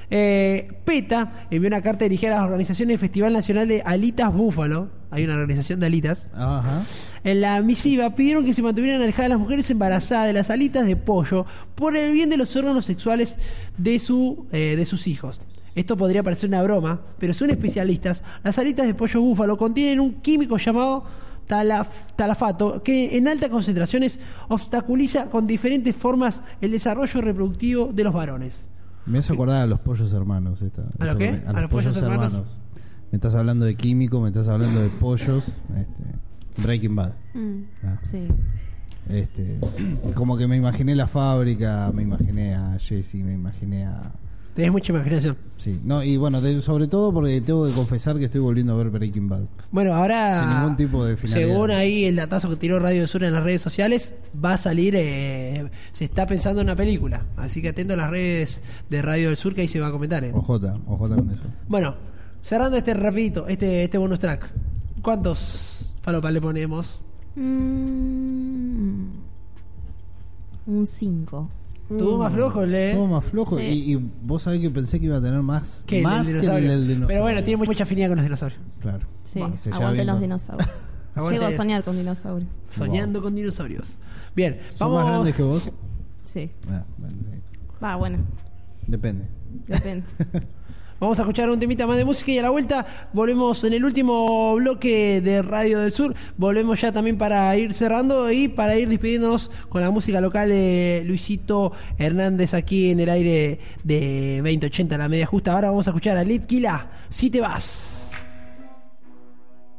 eh, 0.10 0.68
PETA 0.86 1.48
envió 1.52 1.68
una 1.68 1.82
carta 1.82 2.06
dirigida 2.06 2.34
a 2.34 2.38
las 2.38 2.46
organizaciones 2.46 2.94
del 2.94 3.00
Festival 3.00 3.34
Nacional 3.34 3.68
de 3.68 3.82
Alitas 3.82 4.34
Búfalo, 4.34 4.90
hay 5.12 5.24
una 5.26 5.36
organización 5.36 5.80
de 5.80 5.86
alitas, 5.86 6.28
Ajá. 6.34 6.84
en 7.24 7.42
la 7.42 7.62
misiva 7.62 8.16
pidieron 8.16 8.46
que 8.46 8.54
se 8.54 8.62
mantuvieran 8.62 9.02
alejadas 9.02 9.30
las 9.30 9.40
mujeres 9.40 9.70
embarazadas 9.70 10.28
de 10.28 10.34
las 10.34 10.50
alitas 10.50 10.86
de 10.86 10.96
pollo 10.96 11.46
por 11.76 11.96
el 11.98 12.12
bien 12.12 12.30
de 12.30 12.38
los 12.38 12.56
órganos 12.56 12.86
sexuales 12.86 13.36
de, 13.78 14.00
su, 14.00 14.48
eh, 14.52 14.76
de 14.78 14.86
sus 14.86 15.08
hijos. 15.08 15.40
Esto 15.76 15.96
podría 15.96 16.24
parecer 16.24 16.50
una 16.50 16.64
broma, 16.64 17.02
pero 17.20 17.34
según 17.34 17.52
especialistas, 17.52 18.24
las 18.44 18.58
alitas 18.58 18.88
de 18.88 18.94
pollo 18.94 19.22
búfalo 19.22 19.58
contienen 19.58 20.00
un 20.00 20.14
químico 20.16 20.58
llamado 20.58 21.04
talaf- 21.48 21.88
talafato 22.16 22.82
que 22.82 23.16
en 23.16 23.28
altas 23.28 23.50
concentraciones 23.50 24.20
obstaculiza 24.48 25.30
con 25.30 25.46
diferentes 25.48 25.96
formas 25.96 26.42
el 26.62 26.72
desarrollo 26.72 27.22
reproductivo 27.22 27.92
de 27.94 28.04
los 28.04 28.14
varones. 28.14 28.68
Me 29.08 29.20
hace 29.20 29.34
acordar 29.34 29.64
a 29.64 29.66
los 29.68 29.80
pollos 29.80 30.12
hermanos. 30.14 30.62
Esta, 30.62 30.82
¿A 31.00 31.06
lo 31.06 31.12
esto 31.14 31.18
qué? 31.18 31.42
¿A 31.48 31.54
los 31.62 31.70
pollos 31.70 31.96
hermanos? 31.98 32.60
Me 33.12 33.16
estás 33.16 33.36
hablando 33.36 33.66
de 33.66 33.76
químico, 33.76 34.20
me 34.22 34.28
estás 34.28 34.48
hablando 34.50 34.82
de 34.82 34.90
pollos. 34.90 35.48
Este, 35.78 36.62
Breaking 36.62 36.96
Bad. 36.96 37.14
Mm, 37.34 37.62
Ah. 37.86 37.98
Sí. 38.02 38.28
Este, 39.10 39.58
como 40.16 40.38
que 40.38 40.48
me 40.48 40.58
imaginé 40.58 40.94
la 40.94 41.08
fábrica, 41.08 41.90
me 41.94 42.04
imaginé 42.04 42.56
a 42.56 42.78
Jesse, 42.78 43.16
me 43.24 43.32
imaginé 43.34 43.86
a... 43.86 44.12
Tenés 44.58 44.72
mucha 44.72 44.92
imaginación. 44.92 45.38
Sí, 45.56 45.80
no, 45.84 46.02
y 46.04 46.18
bueno, 46.18 46.42
de- 46.42 46.62
sobre 46.62 46.88
todo 46.88 47.14
porque 47.14 47.40
tengo 47.42 47.68
que 47.68 47.74
confesar 47.74 48.18
que 48.18 48.26
estoy 48.26 48.42
volviendo 48.42 48.74
a 48.74 48.78
ver 48.78 48.90
Breaking 48.90 49.30
Bad. 49.30 49.44
Bueno, 49.70 49.94
ahora. 49.94 50.40
Sin 50.44 50.58
ningún 50.58 50.76
tipo 50.76 51.06
de 51.06 51.16
finalidad. 51.16 51.48
Según 51.48 51.70
ahí 51.70 52.06
el 52.06 52.16
datazo 52.16 52.50
que 52.50 52.56
tiró 52.56 52.80
Radio 52.80 53.02
del 53.02 53.08
Sur 53.08 53.24
en 53.24 53.34
las 53.34 53.44
redes 53.44 53.62
sociales, 53.62 54.16
va 54.44 54.54
a 54.54 54.58
salir. 54.58 54.96
eh, 54.98 55.70
se 55.92 56.06
está 56.06 56.26
pensando 56.26 56.62
en 56.62 56.68
una 56.68 56.76
película. 56.76 57.24
Así 57.38 57.62
que 57.62 57.70
atento 57.70 57.94
a 57.94 57.98
las 57.98 58.10
redes 58.10 58.64
de 58.90 59.02
Radio 59.04 59.28
del 59.28 59.38
Sur 59.38 59.54
que 59.54 59.62
ahí 59.62 59.68
se 59.68 59.80
va 59.80 59.90
a 59.90 59.92
comentar. 59.92 60.24
eh. 60.24 60.32
Ojota, 60.34 60.76
ojota 60.88 61.14
con 61.16 61.30
eso. 61.30 61.44
Bueno, 61.68 61.94
cerrando 62.42 62.78
este 62.78 62.96
rapidito, 62.96 63.48
este, 63.48 63.84
este 63.84 64.00
bonus 64.00 64.18
track. 64.18 64.50
¿Cuántos 65.04 65.94
falopas 66.02 66.34
le 66.34 66.42
ponemos? 66.42 67.00
Mm, 67.36 69.06
un 70.66 70.86
5. 70.88 71.50
Tuvo 71.88 72.18
más 72.18 72.34
flojo, 72.34 72.66
le. 72.66 72.94
Todo 72.94 73.08
más 73.08 73.24
flojo. 73.26 73.58
Sí. 73.58 73.64
Y, 73.66 73.94
y 73.94 74.12
vos 74.24 74.44
sabés 74.44 74.60
que 74.60 74.70
pensé 74.70 75.00
que 75.00 75.06
iba 75.06 75.18
a 75.18 75.22
tener 75.22 75.42
más, 75.42 75.84
que 75.88 76.00
el 76.00 76.04
más 76.04 76.26
del 76.26 76.36
que 76.36 76.40
el 76.40 76.42
dinosaurio. 76.42 76.70
del 76.72 76.82
dinosaurio. 76.82 77.08
Pero 77.08 77.22
bueno, 77.22 77.44
tiene 77.44 77.66
mucha 77.66 77.84
afinidad 77.84 78.08
con 78.10 78.18
los 78.18 78.26
dinosaurios. 78.26 78.62
Claro. 78.82 79.08
Sí, 79.24 79.40
Bueno, 79.40 79.92
vino. 79.94 80.04
los 80.04 80.22
dinosaurios. 80.22 80.70
Aguante. 81.16 81.40
Llego 81.40 81.46
a 81.54 81.58
soñar 81.58 81.84
con 81.84 81.98
dinosaurios. 81.98 82.50
Soñando 82.72 83.22
con 83.22 83.36
dinosaurios. 83.36 83.88
Bien, 84.36 84.60
¿Son 84.76 84.90
vamos. 84.92 85.04
más 85.04 85.08
grandes 85.14 85.36
que 85.36 85.44
vos? 85.44 85.64
Sí. 86.26 86.52
Ah, 86.70 86.84
bueno, 86.98 87.16
sí. 87.32 87.40
Va, 87.84 87.96
bueno, 87.96 88.18
Depende. 88.86 89.26
depende. 89.68 90.06
Vamos 91.00 91.20
a 91.20 91.22
escuchar 91.22 91.48
un 91.52 91.60
temita 91.60 91.86
más 91.86 91.98
de 91.98 92.06
música 92.06 92.32
y 92.32 92.40
a 92.40 92.42
la 92.42 92.50
vuelta 92.50 93.10
volvemos 93.14 93.64
en 93.64 93.74
el 93.74 93.86
último 93.86 94.56
bloque 94.56 95.22
de 95.22 95.44
Radio 95.44 95.80
del 95.80 95.92
Sur. 95.92 96.16
Volvemos 96.38 96.82
ya 96.82 96.92
también 96.92 97.20
para 97.20 97.56
ir 97.56 97.76
cerrando 97.76 98.32
y 98.32 98.48
para 98.48 98.80
ir 98.80 98.90
despidiéndonos 98.90 99.52
con 99.70 99.82
la 99.84 99.92
música 99.92 100.20
local 100.22 100.50
de 100.50 101.04
Luisito 101.06 101.72
Hernández 102.00 102.56
aquí 102.56 102.90
en 102.90 103.00
el 103.00 103.10
aire 103.10 103.60
de 103.84 104.42
2080, 104.44 104.98
la 104.98 105.08
media 105.08 105.28
justa. 105.28 105.54
Ahora 105.54 105.70
vamos 105.70 105.88
a 105.88 105.92
escuchar 105.92 106.18
a 106.18 106.24
Litquila, 106.24 106.88
si 107.10 107.30
te 107.30 107.42
vas. 107.42 108.12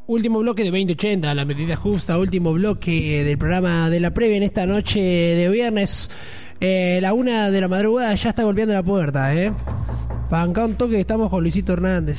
Último 0.06 0.38
bloque 0.38 0.62
de 0.62 0.70
2080, 0.70 1.34
la 1.34 1.44
medida 1.44 1.74
justa, 1.74 2.16
último 2.16 2.52
bloque 2.52 3.24
del 3.24 3.36
programa 3.36 3.90
de 3.90 3.98
la 3.98 4.14
previa 4.14 4.36
en 4.36 4.44
esta 4.44 4.66
noche 4.66 5.00
de 5.00 5.48
viernes. 5.48 6.10
Eh, 6.60 7.00
la 7.02 7.12
una 7.12 7.50
de 7.50 7.60
la 7.60 7.66
madrugada 7.66 8.14
ya 8.14 8.30
está 8.30 8.44
golpeando 8.44 8.72
la 8.72 8.84
puerta, 8.84 9.34
¿eh? 9.34 9.52
Panca 10.30 10.64
un 10.66 10.74
toque 10.74 10.92
que 10.94 11.00
estamos 11.00 11.30
con 11.30 11.42
Luisito 11.42 11.72
Hernández. 11.72 12.18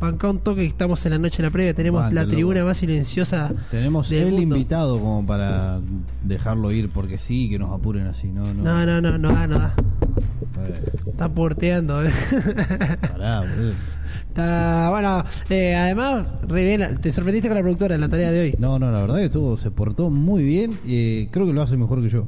Panca 0.00 0.28
un 0.28 0.40
toque 0.40 0.62
que 0.62 0.66
estamos 0.66 1.04
en 1.06 1.12
la 1.12 1.18
noche 1.18 1.38
de 1.38 1.44
la 1.44 1.50
previa. 1.52 1.72
Tenemos 1.74 2.12
la 2.12 2.26
tribuna 2.26 2.64
más 2.64 2.78
silenciosa 2.78 3.52
Tenemos 3.70 4.08
del 4.10 4.24
el 4.26 4.30
mundo. 4.32 4.56
invitado 4.56 4.98
como 4.98 5.24
para 5.24 5.78
dejarlo 6.24 6.72
ir 6.72 6.90
porque 6.90 7.16
sí, 7.18 7.48
que 7.48 7.58
nos 7.58 7.72
apuren 7.72 8.06
así. 8.08 8.26
No, 8.28 8.52
no. 8.52 8.62
No, 8.64 8.84
no, 8.84 9.00
no, 9.00 9.18
no 9.18 9.32
da, 9.32 9.46
no 9.46 9.58
da. 9.60 9.74
Eh, 10.66 10.92
Está 11.06 11.28
porteando, 11.28 12.04
¿eh? 12.04 12.10
pará, 13.00 13.40
boludo. 13.40 13.72
Está, 14.28 14.90
bueno, 14.90 15.24
eh, 15.48 15.76
además, 15.76 16.26
re 16.48 16.64
bien, 16.64 16.80
la- 16.80 16.94
te 16.96 17.12
sorprendiste 17.12 17.48
con 17.48 17.56
la 17.56 17.62
productora 17.62 17.94
en 17.94 18.00
la 18.00 18.08
tarea 18.08 18.32
de 18.32 18.40
hoy. 18.40 18.54
No, 18.58 18.78
no, 18.80 18.90
la 18.90 19.00
verdad 19.00 19.16
que 19.16 19.26
estuvo, 19.26 19.56
se 19.56 19.70
portó 19.70 20.10
muy 20.10 20.42
bien. 20.42 20.72
eh, 20.86 21.28
creo 21.30 21.46
que 21.46 21.52
lo 21.52 21.62
hace 21.62 21.76
mejor 21.76 22.02
que 22.02 22.08
yo. 22.08 22.26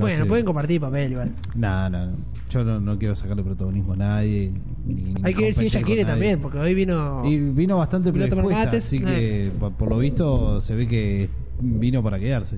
Bueno, 0.00 0.24
sé. 0.24 0.28
pueden 0.28 0.44
compartir 0.44 0.80
papel 0.80 1.12
igual. 1.12 1.30
No, 1.54 1.88
no, 1.90 2.06
no. 2.06 2.12
Yo 2.50 2.64
no, 2.64 2.80
no 2.80 2.98
quiero 2.98 3.14
sacarle 3.14 3.42
protagonismo 3.42 3.94
a 3.94 3.96
nadie. 3.96 4.52
ni- 4.86 4.94
ni 4.94 5.14
Hay 5.22 5.34
que 5.34 5.44
ver 5.44 5.54
si 5.54 5.66
ella 5.66 5.82
quiere 5.82 6.02
nadie. 6.02 6.12
también, 6.14 6.40
porque 6.40 6.58
hoy 6.58 6.74
vino... 6.74 7.22
Y 7.24 7.38
vino 7.38 7.78
bastante 7.78 8.10
Vino 8.10 8.26
predispuesta, 8.26 8.64
mates, 8.66 8.86
así 8.86 8.96
eh. 8.96 9.00
que 9.04 9.52
por, 9.58 9.72
por 9.72 9.88
lo 9.88 9.98
visto 9.98 10.60
se 10.60 10.74
ve 10.74 10.86
que 10.88 11.28
vino 11.60 12.02
para 12.02 12.18
quedarse. 12.18 12.56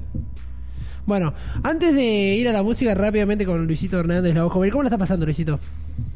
Bueno, 1.07 1.35
antes 1.63 1.95
de 1.95 2.35
ir 2.37 2.49
a 2.49 2.53
la 2.53 2.63
música 2.63 2.95
rápidamente 2.95 3.45
con 3.45 3.67
Luisito 3.67 3.99
Hernández, 4.01 4.35
la 4.35 4.49
joven. 4.49 4.71
¿Cómo 4.71 4.83
la 4.83 4.89
está 4.89 4.99
pasando, 4.99 5.27
Luisito? 5.27 5.59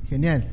Genial. 0.09 0.45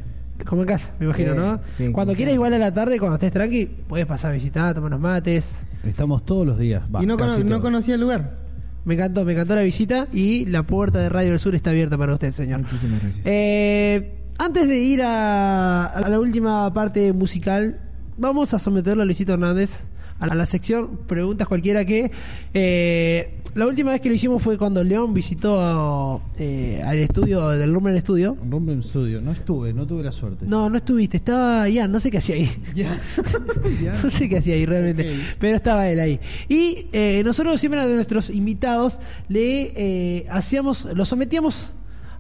Como 0.45 0.63
en 0.63 0.67
casa, 0.67 0.91
me 0.99 1.05
imagino, 1.05 1.31
Sí, 1.33 1.39
¿no? 1.39 1.59
sí, 1.77 1.91
cuando 1.93 2.13
quieras, 2.13 2.33
igual 2.35 2.53
a 2.53 2.57
la 2.57 2.73
tarde, 2.73 2.99
cuando 2.99 3.15
estés 3.15 3.31
tranqui, 3.31 3.65
puedes 3.87 4.05
pasar 4.05 4.31
a 4.31 4.33
visitar, 4.33 4.75
tomar 4.75 4.89
unos 4.89 4.99
mates. 4.99 5.65
Estamos 5.85 6.25
todos 6.25 6.45
los 6.45 6.59
días. 6.59 6.83
va, 6.93 7.01
y 7.01 7.05
no, 7.05 7.15
cono- 7.15 7.39
no 7.39 7.61
conocía 7.61 7.95
el 7.95 8.01
lugar. 8.01 8.44
Me 8.85 8.93
encantó, 8.93 9.25
me 9.25 9.33
encantó 9.33 9.55
la 9.55 9.63
visita 9.63 10.07
y 10.13 10.45
la 10.45 10.63
puerta 10.63 10.99
de 10.99 11.09
Radio 11.09 11.31
del 11.31 11.39
Sur 11.39 11.55
está 11.55 11.71
abierta 11.71 11.97
para 11.97 12.13
usted, 12.13 12.31
señor. 12.31 12.61
Muchísimas 12.61 13.01
gracias. 13.01 13.25
Eh, 13.25 14.19
antes 14.37 14.67
de 14.67 14.77
ir 14.79 15.01
a, 15.01 15.85
a 15.87 16.09
la 16.09 16.19
última 16.19 16.71
parte 16.73 17.11
musical, 17.13 17.79
vamos 18.17 18.53
a 18.53 18.59
someterlo 18.59 19.01
a 19.01 19.05
Luisito 19.05 19.33
Hernández 19.33 19.85
a 20.19 20.33
la 20.33 20.45
sección 20.45 20.99
Preguntas 21.07 21.47
Cualquiera 21.47 21.85
que 21.85 22.11
eh, 22.53 23.41
la 23.55 23.67
última 23.67 23.91
vez 23.91 24.01
que 24.01 24.09
lo 24.09 24.15
hicimos 24.15 24.43
fue 24.43 24.57
cuando 24.57 24.83
León 24.83 25.13
visitó 25.13 26.21
eh, 26.37 26.83
al 26.85 26.97
estudio 26.97 27.47
del 27.51 27.73
Rumble 27.73 27.97
Studio. 28.01 28.35
Rumble 28.49 28.83
Studio. 28.83 29.21
No 29.21 29.31
estuve, 29.31 29.71
no 29.71 29.87
tuve 29.87 30.03
la 30.03 30.11
suerte. 30.11 30.45
No, 30.45 30.69
no 30.69 30.75
estuviste, 30.75 31.15
estaba 31.15 31.69
Ian, 31.69 31.89
no 31.89 32.01
sé 32.01 32.11
qué 32.11 32.17
hacía 32.17 32.35
ahí. 32.35 32.51
no 34.03 34.09
sé 34.09 34.27
qué 34.27 34.39
hacía 34.39 34.55
ahí 34.55 34.65
realmente, 34.65 35.17
pero 35.39 35.55
estaba 35.55 35.87
él 35.87 36.01
ahí. 36.01 36.19
Y 36.49 36.87
eh, 36.91 37.21
nosotros 37.23 37.57
siempre 37.57 37.79
a 37.79 37.87
nuestros 37.87 38.29
invitados 38.29 38.97
le 39.29 39.71
eh, 39.77 40.27
hacíamos, 40.29 40.83
lo 40.93 41.05
sometíamos 41.05 41.73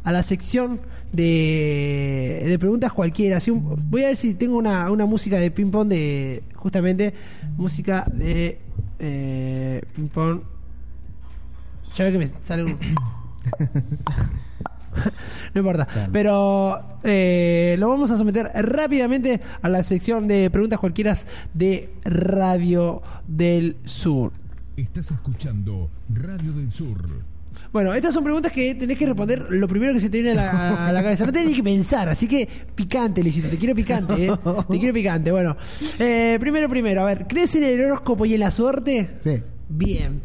a 0.05 0.11
la 0.13 0.23
sección 0.23 0.79
de, 1.11 2.43
de 2.45 2.57
preguntas 2.59 2.93
cualquiera. 2.93 3.37
Así 3.37 3.51
un- 3.51 3.89
voy 3.89 4.03
a 4.03 4.07
ver 4.07 4.17
si 4.17 4.33
tengo 4.35 4.57
una, 4.57 4.89
una 4.91 5.05
música 5.05 5.37
de 5.37 5.51
ping 5.51 5.71
pong 5.71 5.89
de 5.89 6.43
justamente 6.55 7.13
música 7.57 8.05
de 8.13 8.59
eh, 8.99 9.81
ping 9.93 10.07
pong. 10.07 10.39
Ya 11.95 12.05
ve 12.05 12.11
que 12.13 12.17
me 12.19 12.27
sale 12.27 12.63
un... 12.63 12.77
no 15.53 15.59
importa. 15.61 15.85
Claro. 15.85 16.11
Pero 16.11 16.79
eh, 17.03 17.75
lo 17.79 17.89
vamos 17.89 18.11
a 18.11 18.17
someter 18.17 18.51
rápidamente 18.53 19.39
a 19.61 19.69
la 19.69 19.83
sección 19.83 20.27
de 20.27 20.49
preguntas 20.49 20.79
cualquiera 20.79 21.15
de 21.53 21.89
Radio 22.03 23.01
del 23.27 23.77
Sur. 23.85 24.31
Estás 24.77 25.11
escuchando 25.11 25.89
Radio 26.09 26.51
del 26.53 26.71
Sur. 26.71 27.21
Bueno, 27.71 27.93
estas 27.93 28.13
son 28.13 28.23
preguntas 28.23 28.51
que 28.51 28.73
tenés 28.75 28.97
que 28.97 29.05
responder 29.05 29.45
lo 29.49 29.67
primero 29.67 29.93
que 29.93 29.99
se 29.99 30.09
te 30.09 30.21
viene 30.21 30.31
a 30.39 30.43
la, 30.45 30.87
a 30.87 30.91
la 30.91 31.03
cabeza. 31.03 31.25
No 31.25 31.31
tenés 31.33 31.49
ni 31.49 31.55
que 31.55 31.63
pensar, 31.63 32.07
así 32.09 32.27
que 32.27 32.47
picante, 32.73 33.21
Licito. 33.21 33.49
Te 33.49 33.57
quiero 33.57 33.75
picante, 33.75 34.27
¿eh? 34.27 34.31
Te 34.69 34.79
quiero 34.79 34.93
picante. 34.93 35.31
Bueno, 35.31 35.57
eh, 35.99 36.37
primero, 36.39 36.69
primero, 36.69 37.01
a 37.01 37.05
ver, 37.05 37.25
¿crees 37.27 37.55
en 37.55 37.63
el 37.63 37.81
horóscopo 37.81 38.25
y 38.25 38.33
en 38.33 38.39
la 38.39 38.51
suerte? 38.51 39.17
Sí. 39.19 39.41
Bien. 39.67 40.21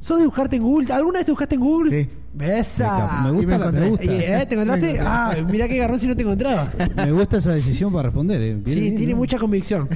¿Sos 0.00 0.18
de 0.18 0.24
buscarte 0.26 0.56
en 0.56 0.62
Google? 0.62 0.92
¿Alguna 0.92 1.18
vez 1.18 1.26
te 1.26 1.32
buscaste 1.32 1.54
en 1.54 1.60
Google? 1.60 2.02
Sí. 2.04 2.10
Besa. 2.32 3.20
Me 3.24 3.30
gusta, 3.32 3.58
me 3.58 3.64
la- 3.64 3.72
me 3.72 3.88
gusta. 3.90 4.04
Eh, 4.04 4.46
¿Te 4.46 4.54
encontraste? 4.54 4.92
Me. 4.94 4.98
Ah, 5.00 5.36
mira 5.50 5.68
qué 5.68 5.76
garrón 5.78 5.98
si 5.98 6.06
no 6.06 6.14
te 6.14 6.22
encontraba. 6.22 6.72
Me 6.96 7.12
gusta 7.12 7.38
esa 7.38 7.52
decisión 7.52 7.92
para 7.92 8.04
responder. 8.04 8.40
eh. 8.40 8.58
Sí, 8.66 8.80
bien, 8.80 8.94
tiene 8.94 9.12
¿no? 9.12 9.18
mucha 9.18 9.36
convicción. 9.38 9.88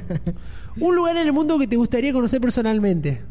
Un 0.79 0.95
lugar 0.95 1.15
en 1.17 1.25
el 1.27 1.33
mundo 1.33 1.57
que 1.57 1.67
te 1.67 1.75
gustaría 1.77 2.11
conocer 2.13 2.41
personalmente. 2.41 3.21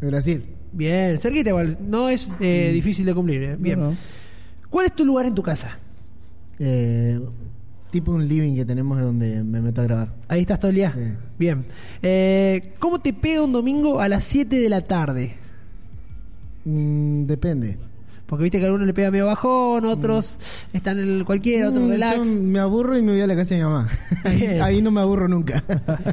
Brasil. 0.00 0.44
Bien, 0.72 1.18
cerquita 1.18 1.50
igual. 1.50 1.78
No 1.80 2.08
es 2.08 2.28
eh, 2.40 2.70
difícil 2.72 3.06
de 3.06 3.14
cumplir. 3.14 3.42
eh. 3.42 3.56
Bien. 3.58 3.78
No, 3.80 3.90
no. 3.90 3.96
¿Cuál 4.70 4.86
es 4.86 4.94
tu 4.96 5.04
lugar 5.04 5.26
en 5.26 5.34
tu 5.34 5.42
casa? 5.42 5.78
Eh, 6.58 7.20
tipo 7.90 8.10
un 8.12 8.26
living 8.26 8.56
que 8.56 8.64
tenemos 8.64 9.00
donde 9.00 9.42
me 9.44 9.60
meto 9.60 9.80
a 9.80 9.84
grabar. 9.84 10.14
Ahí 10.28 10.40
estás 10.40 10.58
todo 10.58 10.70
el 10.70 10.76
día. 10.76 10.92
Sí. 10.92 11.00
Bien. 11.38 11.64
Eh, 12.02 12.74
¿Cómo 12.80 13.00
te 13.00 13.12
pega 13.12 13.42
un 13.42 13.52
domingo 13.52 14.00
a 14.00 14.08
las 14.08 14.24
7 14.24 14.56
de 14.58 14.68
la 14.68 14.80
tarde? 14.82 15.34
Mm, 16.64 17.26
depende. 17.26 17.78
Porque 18.26 18.44
viste 18.44 18.58
que 18.58 18.64
a 18.64 18.66
algunos 18.68 18.86
le 18.86 18.94
pega 18.94 19.10
medio 19.10 19.26
bajón, 19.26 19.84
otros 19.84 20.38
están 20.72 20.98
en 20.98 21.08
el 21.10 21.24
cualquiera, 21.24 21.68
otros 21.68 21.84
Mm, 21.84 21.90
relax. 21.90 22.16
yo 22.16 22.24
me 22.24 22.58
aburro 22.58 22.98
y 22.98 23.02
me 23.02 23.12
voy 23.12 23.20
a 23.20 23.26
la 23.26 23.36
casa 23.36 23.54
de 23.54 23.60
mi 23.60 23.66
mamá. 23.66 23.88
ahí 24.62 24.80
no 24.80 24.90
me 24.90 25.00
aburro 25.02 25.28
nunca. 25.28 25.62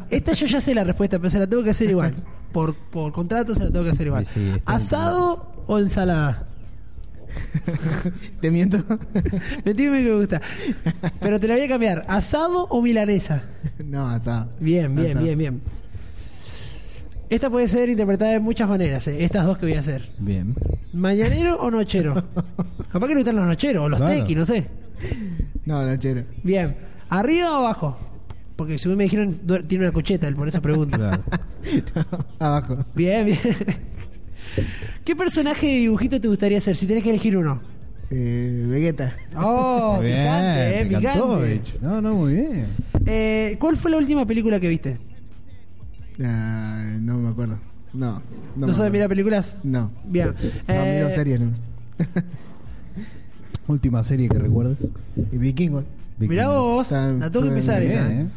Esta 0.09 0.34
yo 0.34 0.45
ya 0.45 0.59
sé 0.61 0.75
la 0.75 0.84
respuesta, 0.84 1.17
pero 1.19 1.29
se 1.29 1.39
la 1.39 1.47
tengo 1.47 1.63
que 1.63 1.69
hacer 1.71 1.89
igual. 1.89 2.13
Por, 2.52 2.76
por 2.76 3.12
contrato 3.14 3.54
se 3.56 3.64
la 3.64 3.72
tengo 3.72 3.86
que 3.86 3.91
hacer 3.91 4.08
igual. 4.08 4.26
Sí, 4.26 4.34
sí, 4.36 4.49
está 4.58 4.74
¿Asado 4.76 5.64
o 5.68 5.80
ensalada? 5.80 6.47
¿Te 8.41 8.52
miento? 8.52 8.84
Mentime 9.66 10.04
que 10.04 10.10
me 10.12 10.16
gusta. 10.16 10.41
Pero 11.20 11.39
te 11.39 11.47
la 11.47 11.54
voy 11.56 11.64
a 11.64 11.68
cambiar. 11.68 12.06
¿Asado 12.08 12.66
o 12.66 12.82
milanesa? 12.82 13.43
no, 13.84 14.08
asado. 14.08 14.49
Bien, 14.60 14.93
bien, 14.95 15.12
Asado. 15.12 15.26
bien, 15.26 15.38
bien. 15.38 15.62
Esta 17.30 17.49
puede 17.49 17.70
ser 17.70 17.88
interpretada 17.88 18.32
de 18.32 18.39
muchas 18.41 18.68
maneras, 18.68 19.08
eh, 19.08 19.24
estas 19.24 19.45
dos 19.45 19.58
que 19.58 19.66
voy 19.68 19.76
a 19.76 19.80
hacer. 19.80 20.10
Bien. 20.20 20.54
¿Mañanero 20.91 21.56
o 21.62 21.72
nochero? 21.72 22.14
Capaz 22.91 23.08
que 23.08 23.14
le 23.14 23.22
gustan 23.22 23.38
los 23.38 23.45
nocheros 23.47 23.86
o 23.86 23.89
los 23.89 23.99
Claro. 23.99 24.14
tequis, 24.20 24.36
no 24.38 24.45
sé. 24.45 24.68
No, 25.66 25.86
no, 25.86 25.95
chero. 25.95 26.26
Bien. 26.43 26.76
¿Arriba 27.08 27.52
o 27.52 27.56
abajo? 27.66 27.97
Porque 28.62 28.78
según 28.78 28.99
me 28.99 29.05
dijeron, 29.05 29.39
tiene 29.68 29.86
una 29.86 29.91
cocheta, 29.91 30.30
por 30.34 30.47
esa 30.47 30.62
pregunta. 30.62 30.95
Claro. 30.95 31.24
No, 31.95 32.26
abajo. 32.38 32.86
Bien, 32.93 33.26
bien. 33.26 33.39
¿Qué 35.03 35.16
personaje 35.16 35.66
de 35.66 35.74
dibujito 35.78 36.22
te 36.22 36.28
gustaría 36.28 36.62
ser 36.62 36.78
si 36.78 36.86
tenés 36.86 37.01
que 37.03 37.09
elegir 37.09 37.36
uno? 37.36 37.59
Eh, 38.12 38.66
Vegeta. 38.70 39.16
Oh, 39.36 39.97
bien, 39.99 40.16
picante, 40.16 40.80
eh, 40.80 40.86
picante. 40.86 41.80
No, 41.82 42.01
no, 42.01 42.14
muy 42.18 42.34
bien. 42.34 42.68
Eh, 43.07 43.57
¿Cuál 43.59 43.78
fue 43.78 43.89
la 43.89 43.97
última 43.97 44.28
película 44.28 44.59
que 44.59 44.70
viste? 44.70 44.97
Ah, 46.24 46.97
no 46.99 47.18
me 47.18 47.30
acuerdo. 47.30 47.57
No. 47.93 48.22
¿No, 48.55 48.68
acuerdo. 48.68 48.91
mirar 48.91 49.09
películas? 49.09 49.57
No. 49.64 49.90
Bien. 50.06 50.35
No, 50.68 50.73
Eh, 50.76 50.98
miro 50.98 51.10
series, 51.15 51.40
no. 51.40 51.52
Última 53.68 54.03
serie 54.03 54.30
que 54.30 54.38
recuerdes. 54.38 54.88
y 55.31 55.38
Vikingo. 55.38 55.84
Mirá 56.19 56.49
vos, 56.49 56.85
Está- 56.85 57.11
la 57.14 57.31
tengo 57.31 57.45
que 57.45 57.49
empezar 57.52 57.80
bien, 57.80 57.91
esa. 57.94 58.07
Bien, 58.07 58.22
¿eh? 58.22 58.27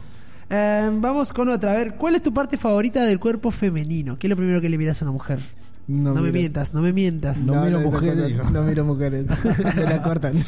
Eh, 0.50 0.90
vamos 0.92 1.32
con 1.32 1.48
otra. 1.48 1.72
A 1.72 1.74
ver, 1.74 1.94
¿cuál 1.94 2.14
es 2.16 2.22
tu 2.22 2.32
parte 2.32 2.56
favorita 2.56 3.04
del 3.04 3.18
cuerpo 3.18 3.50
femenino? 3.50 4.18
¿Qué 4.18 4.26
es 4.26 4.30
lo 4.30 4.36
primero 4.36 4.60
que 4.60 4.68
le 4.68 4.78
miras 4.78 5.00
a 5.02 5.04
una 5.04 5.12
mujer? 5.12 5.40
No, 5.86 6.14
me 6.14 6.32
mientas, 6.32 6.72
no 6.72 6.80
me 6.80 6.94
mientas. 6.94 7.36
No 7.38 7.62
miro 7.62 7.78
mujeres. 7.80 8.50
No 8.50 8.62
miro 8.62 8.84
mujeres. 8.86 9.26
me 9.76 9.82
la 9.82 10.02
cortan. 10.02 10.34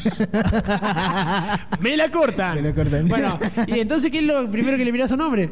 ¡Me 1.81 1.97
la 1.97 2.11
cortan! 2.11 2.55
Me 2.55 2.63
la 2.63 2.75
cortan. 2.75 3.07
Bueno, 3.07 3.39
¿y 3.67 3.81
entonces 3.81 4.11
qué 4.11 4.19
es 4.19 4.25
lo 4.25 4.51
primero 4.51 4.79
que 4.79 4.85
le 4.87 4.93
miras 4.93 5.13
a 5.13 5.15
un 5.15 5.21
hombre? 5.21 5.51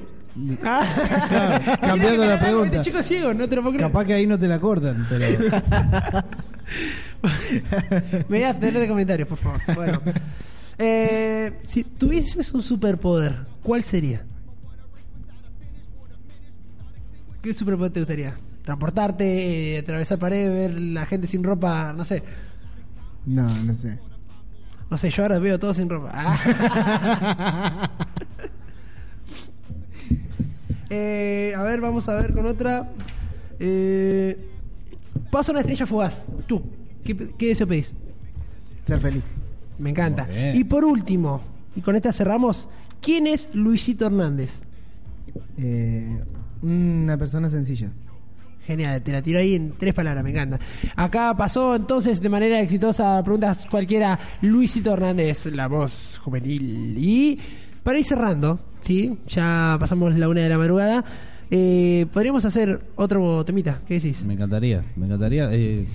Ah. 0.65 1.27
Claro, 1.29 1.65
cambiando 1.81 2.25
la 2.25 2.41
pregunta. 2.41 2.77
Este 2.77 2.91
chico 2.91 3.01
es 3.01 3.07
ciego, 3.07 3.35
no 3.35 3.47
te 3.47 3.57
lo 3.57 3.63
puedo 3.63 3.75
creer. 3.77 3.91
Capaz 3.91 4.07
que 4.07 4.15
ahí 4.15 4.27
no 4.27 4.39
te 4.39 4.49
la 4.49 4.59
cortan, 4.59 5.07
pero. 5.09 5.27
Me 8.29 8.39
voy 8.39 8.43
a 8.43 8.51
abstener 8.51 8.81
de 8.81 8.89
comentarios, 8.89 9.29
por 9.29 9.39
favor. 9.39 9.61
Bueno. 9.75 10.01
Eh, 10.79 11.61
si 11.67 11.85
tuvieses 11.85 12.53
un 12.55 12.63
superpoder, 12.63 13.47
¿cuál 13.63 13.85
sería? 13.85 14.23
¿Qué 17.45 17.53
superpoder 17.53 17.93
te 17.93 18.01
gustaría? 18.01 18.35
¿Transportarte, 18.63 19.75
eh, 19.75 19.79
atravesar 19.81 20.19
paredes, 20.19 20.51
ver 20.51 20.81
la 20.81 21.05
gente 21.05 21.27
sin 21.27 21.45
ropa? 21.45 21.93
No 21.93 22.03
sé. 22.03 22.23
No, 23.27 23.47
no 23.47 23.75
sé. 23.75 23.99
No 24.91 24.97
sé, 24.97 25.11
yo 25.11 25.25
ahora 25.25 25.39
veo 25.39 25.59
todo 25.59 25.75
sin 25.75 25.91
ropa. 25.91 26.11
Ah. 26.15 27.91
Eh, 30.91 31.53
a 31.57 31.63
ver, 31.65 31.81
vamos 31.81 32.09
a 32.09 32.21
ver 32.21 32.33
con 32.33 32.47
otra. 32.47 32.89
Eh, 33.59 34.39
pasa 35.33 35.51
una 35.51 35.63
estrella 35.63 35.87
fugaz. 35.87 36.25
Tú, 36.47 36.63
¿qué, 37.03 37.17
qué 37.37 37.49
deseo 37.49 37.67
pedís? 37.67 37.97
Ser 38.87 39.01
feliz. 39.01 39.25
Me 39.79 39.91
encanta. 39.91 40.29
Y 40.55 40.63
por 40.63 40.85
último, 40.85 41.41
y 41.75 41.81
con 41.81 41.97
esta 41.97 42.13
cerramos, 42.13 42.69
¿quién 43.01 43.27
es 43.27 43.49
Luisito 43.55 44.07
Hernández? 44.07 44.61
Eh, 45.57 46.21
una 46.63 47.17
persona 47.17 47.49
sencilla. 47.51 47.91
Genial, 48.67 49.03
te 49.03 49.13
la 49.13 49.21
tiro 49.21 49.39
ahí 49.39 49.55
en 49.57 49.73
tres 49.79 49.93
palabras, 49.93 50.25
me 50.25 50.31
encanta. 50.31 50.59
Acá 50.97 51.37
pasó 51.37 51.77
entonces 51.77 52.21
de 52.23 52.29
manera 52.31 52.61
exitosa, 52.61 53.23
preguntas 53.23 53.67
cualquiera, 53.71 54.19
Luisito 54.41 54.95
Hernández, 54.95 55.47
la 55.47 55.69
voz 55.69 56.19
juvenil. 56.25 56.97
Y 56.99 57.39
para 57.83 57.99
ir 57.99 58.05
cerrando, 58.07 58.59
¿sí? 58.81 59.19
Ya 59.29 59.77
pasamos 59.79 60.17
la 60.17 60.29
una 60.31 60.41
de 60.41 60.49
la 60.49 60.57
madrugada. 60.57 61.05
eh, 61.51 62.07
Podríamos 62.11 62.45
hacer 62.47 62.81
otro 62.97 63.45
temita, 63.45 63.81
¿qué 63.87 63.95
decís? 63.95 64.25
Me 64.25 64.33
encantaría, 64.33 64.83
me 64.97 65.05
encantaría. 65.05 65.49
Eh, 65.53 65.87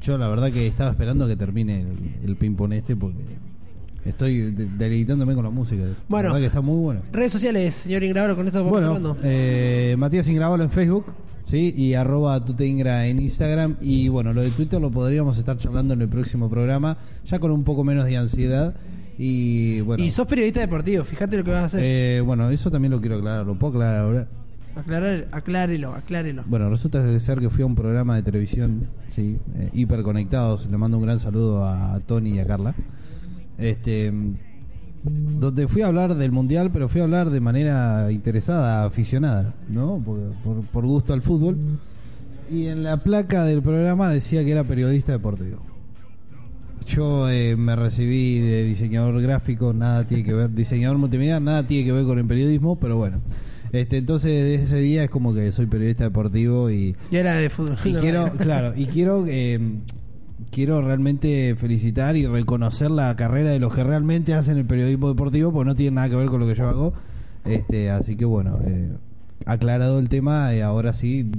yo 0.00 0.18
la 0.18 0.26
verdad 0.28 0.50
que 0.50 0.66
estaba 0.66 0.90
esperando 0.90 1.28
que 1.28 1.36
termine 1.36 1.82
el, 1.82 2.14
el 2.30 2.36
ping-pong 2.36 2.72
este 2.72 2.96
porque 2.96 3.22
estoy 4.04 4.50
de- 4.52 4.66
deleitándome 4.66 5.34
con 5.34 5.44
la 5.44 5.50
música. 5.50 5.82
Bueno. 6.08 6.32
la 6.32 6.38
que 6.38 6.46
está 6.46 6.60
muy 6.60 6.76
bueno. 6.80 7.00
Redes 7.12 7.32
sociales, 7.32 7.74
señor 7.74 8.02
Ingrabaro, 8.04 8.36
con 8.36 8.46
esto 8.46 8.64
vamos 8.64 8.84
Bueno, 8.84 9.16
eh, 9.22 9.94
Matías 9.98 10.28
Ingravalo 10.28 10.64
en 10.64 10.70
Facebook. 10.70 11.06
Sí, 11.44 11.72
y 11.74 11.94
arroba 11.94 12.44
tuteingra 12.44 13.06
en 13.06 13.20
Instagram. 13.20 13.76
Y 13.80 14.08
bueno, 14.08 14.34
lo 14.34 14.42
de 14.42 14.50
Twitter 14.50 14.78
lo 14.80 14.90
podríamos 14.90 15.38
estar 15.38 15.56
charlando 15.56 15.94
en 15.94 16.02
el 16.02 16.08
próximo 16.08 16.50
programa, 16.50 16.98
ya 17.24 17.38
con 17.38 17.50
un 17.50 17.64
poco 17.64 17.84
menos 17.84 18.04
de 18.04 18.18
ansiedad. 18.18 18.74
Y 19.16 19.80
bueno, 19.80 20.04
Y 20.04 20.10
sos 20.10 20.26
periodista 20.26 20.60
deportivo, 20.60 21.04
fíjate 21.04 21.38
lo 21.38 21.44
que 21.44 21.50
vas 21.50 21.62
a 21.62 21.66
hacer. 21.66 21.80
eh, 21.82 22.20
bueno, 22.20 22.50
eso 22.50 22.70
también 22.70 22.92
lo 22.92 23.00
quiero 23.00 23.16
aclarar. 23.16 23.46
¿Lo 23.46 23.58
puedo 23.58 23.72
aclarar 23.72 24.00
ahora? 24.02 24.26
Aclarar, 24.76 25.26
aclárelo, 25.32 25.92
aclárelo. 25.94 26.44
Bueno, 26.46 26.68
resulta 26.70 27.18
ser 27.18 27.40
que 27.40 27.48
fui 27.50 27.62
a 27.62 27.66
un 27.66 27.74
programa 27.74 28.14
de 28.14 28.22
televisión, 28.22 28.86
sí, 29.08 29.38
eh, 29.56 29.70
hiperconectados. 29.72 30.66
Le 30.70 30.76
mando 30.76 30.98
un 30.98 31.04
gran 31.04 31.18
saludo 31.18 31.64
a 31.64 31.98
Tony 32.06 32.36
y 32.36 32.38
a 32.40 32.46
Carla. 32.46 32.74
Este, 33.58 34.12
donde 35.02 35.68
fui 35.68 35.82
a 35.82 35.86
hablar 35.88 36.14
del 36.14 36.32
mundial, 36.32 36.70
pero 36.72 36.88
fui 36.88 37.00
a 37.00 37.04
hablar 37.04 37.30
de 37.30 37.40
manera 37.40 38.10
interesada, 38.10 38.84
aficionada, 38.84 39.54
¿no? 39.68 39.98
Por, 40.04 40.18
por- 40.44 40.62
por 40.66 40.86
gusto 40.86 41.12
al 41.12 41.22
fútbol. 41.22 41.56
Y 42.50 42.66
en 42.66 42.82
la 42.82 42.96
placa 43.02 43.44
del 43.44 43.62
programa 43.62 44.08
decía 44.10 44.44
que 44.44 44.52
era 44.52 44.64
periodista 44.64 45.12
deportivo. 45.12 45.58
Yo 46.86 47.28
eh, 47.28 47.54
me 47.56 47.76
recibí 47.76 48.38
de 48.40 48.64
diseñador 48.64 49.20
gráfico, 49.20 49.74
nada 49.74 50.04
tiene 50.06 50.24
que 50.24 50.32
ver, 50.32 50.50
diseñador 50.54 50.96
multimedia, 50.96 51.38
nada 51.38 51.66
tiene 51.66 51.84
que 51.84 51.92
ver 51.92 52.06
con 52.06 52.18
el 52.18 52.24
periodismo, 52.24 52.76
pero 52.78 52.96
bueno. 52.96 53.18
Este, 53.72 53.98
entonces 53.98 54.30
desde 54.30 54.64
ese 54.64 54.76
día 54.78 55.04
es 55.04 55.10
como 55.10 55.34
que 55.34 55.52
soy 55.52 55.66
periodista 55.66 56.04
deportivo 56.04 56.70
y, 56.70 56.96
Y 57.10 57.16
era 57.16 57.34
de 57.34 57.50
fútbol. 57.50 57.76
y 57.84 57.92
quiero, 57.92 58.30
claro, 58.38 58.72
y 58.74 58.86
quiero 58.86 59.26
eh, 59.28 59.60
quiero 60.50 60.80
realmente 60.82 61.54
felicitar 61.56 62.16
y 62.16 62.26
reconocer 62.26 62.90
la 62.90 63.14
carrera 63.16 63.50
de 63.50 63.58
los 63.58 63.74
que 63.74 63.84
realmente 63.84 64.34
hacen 64.34 64.56
el 64.58 64.64
periodismo 64.66 65.08
deportivo, 65.08 65.52
porque 65.52 65.66
no 65.68 65.74
tiene 65.74 65.96
nada 65.96 66.08
que 66.08 66.16
ver 66.16 66.28
con 66.28 66.40
lo 66.40 66.46
que 66.46 66.54
yo 66.54 66.68
hago. 66.68 66.92
Este, 67.44 67.90
así 67.90 68.16
que 68.16 68.24
bueno, 68.24 68.58
eh, 68.66 68.90
aclarado 69.46 69.98
el 69.98 70.08
tema, 70.08 70.52
eh, 70.54 70.62
ahora 70.62 70.92
sí 70.92 71.30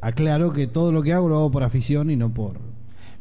aclaro 0.00 0.52
que 0.52 0.66
todo 0.66 0.90
lo 0.92 1.02
que 1.02 1.12
hago 1.12 1.28
lo 1.28 1.36
hago 1.36 1.50
por 1.50 1.62
afición 1.62 2.10
y 2.10 2.16
no 2.16 2.32
por 2.34 2.58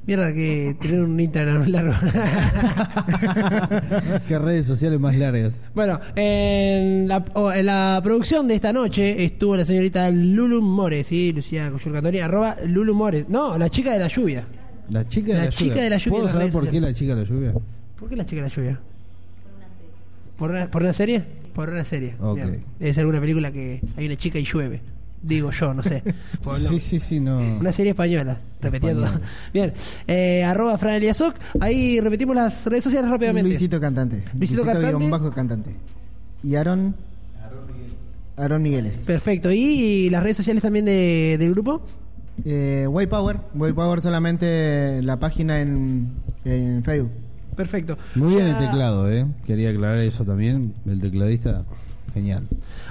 Mierda 0.08 0.34
que 0.34 0.76
tener 0.82 1.03
un 1.03 1.20
Instagram 1.20 1.68
largo. 1.68 1.94
qué 4.28 4.40
redes 4.40 4.66
sociales 4.66 4.99
más 4.99 5.16
largas. 5.16 5.62
bueno, 5.76 5.99
en 6.16 7.08
la, 7.08 7.24
o- 7.36 7.52
en 7.52 7.68
la 7.68 7.99
producción 8.03 8.48
de 8.48 8.56
esta 8.56 8.74
noche 8.74 9.24
estuvo 9.24 9.56
la 9.56 9.64
señorita 9.66 10.10
Lulu 10.10 10.64
More, 10.64 11.03
¿sí? 11.03 11.32
Lucía 11.34 11.70
Coyur 11.70 11.94
Cantori, 11.94 12.20
arroba 12.20 12.56
Lulu 12.66 12.95
More. 12.95 13.26
No, 13.30 13.56
la 13.60 13.70
chica 13.70 13.94
de 13.94 13.99
la 13.99 14.08
lluvia. 14.08 14.48
La 14.92 15.08
chica 15.08 15.28
de 15.34 15.40
La 15.40 15.44
la, 15.46 15.50
chica 15.50 15.70
lluvia. 15.70 15.84
de 15.84 15.90
la 15.90 15.98
lluvia 15.98 16.20
¿Puedo 16.20 16.30
saber 16.32 16.52
por 16.52 16.70
qué 16.70 16.82
la 16.82 16.94
chica 16.94 17.16
de 17.16 17.22
la 17.24 17.28
lluvia? 17.28 17.54
¿Por 18.00 18.10
qué 18.10 18.16
la 18.16 18.26
chica 18.26 18.44
de 18.44 18.50
la 18.50 18.56
lluvia? 18.56 18.80
¿Por 20.38 20.50
una, 20.52 20.70
¿Por 20.70 20.82
una 20.82 20.94
serie? 20.94 21.24
Por 21.54 21.70
una 21.70 21.84
serie. 21.86 22.16
Ok. 22.20 22.36
Bien. 22.36 22.64
Debe 22.80 22.94
ser 22.94 23.02
alguna 23.02 23.20
película 23.22 23.52
que 23.52 23.82
hay 23.96 24.06
una 24.06 24.16
chica 24.16 24.40
y 24.40 24.44
llueve. 24.44 24.82
Digo 25.22 25.52
yo, 25.52 25.74
no 25.74 25.84
sé. 25.84 26.02
Por 26.44 26.60
no- 26.60 26.70
Sí, 26.70 26.80
sí, 26.80 27.00
sí, 27.00 27.20
no. 27.20 27.38
Una 27.60 27.72
serie 27.72 27.92
española, 27.92 28.40
repitiendo. 28.60 29.04
Española. 29.06 29.28
Bien, 29.54 29.74
eh, 30.08 30.44
arroba 30.44 30.78
Fran 30.80 30.96
Eliasok. 30.96 31.36
Ahí 31.60 32.00
repetimos 32.00 32.36
las 32.36 32.66
redes 32.66 32.84
sociales 32.84 33.10
rápidamente. 33.10 33.48
Luisito 33.50 33.80
Cantante. 33.80 34.24
Luisito 34.38 34.66
Cantante. 34.66 34.88
guion 34.98 35.12
bajo 35.12 35.32
cantante. 35.32 35.70
Y 36.44 36.56
Aaron. 36.56 36.96
Aaron 38.38 38.64
Migueles. 38.64 38.98
Perfecto. 38.98 39.52
¿Y 39.52 40.10
las 40.10 40.24
redes 40.24 40.38
sociales 40.38 40.64
también 40.64 40.86
de, 40.86 41.36
del 41.40 41.52
grupo? 41.52 41.82
Eh, 42.46 42.88
Way 42.90 43.08
Power. 43.08 43.38
Way 43.56 43.74
Power 43.74 44.02
solamente 44.02 45.02
la 45.02 45.18
página 45.18 45.62
en, 45.62 46.14
en 46.46 46.84
Facebook. 46.84 47.12
Perfecto. 47.56 47.98
Muy 48.16 48.36
bien 48.36 48.48
el 48.48 48.58
teclado, 48.58 49.10
¿eh? 49.12 49.26
Quería 49.46 49.70
aclarar 49.70 49.98
eso 50.00 50.24
también. 50.24 50.74
El 50.86 51.02
tecladista, 51.02 51.64
genial. 52.14 52.48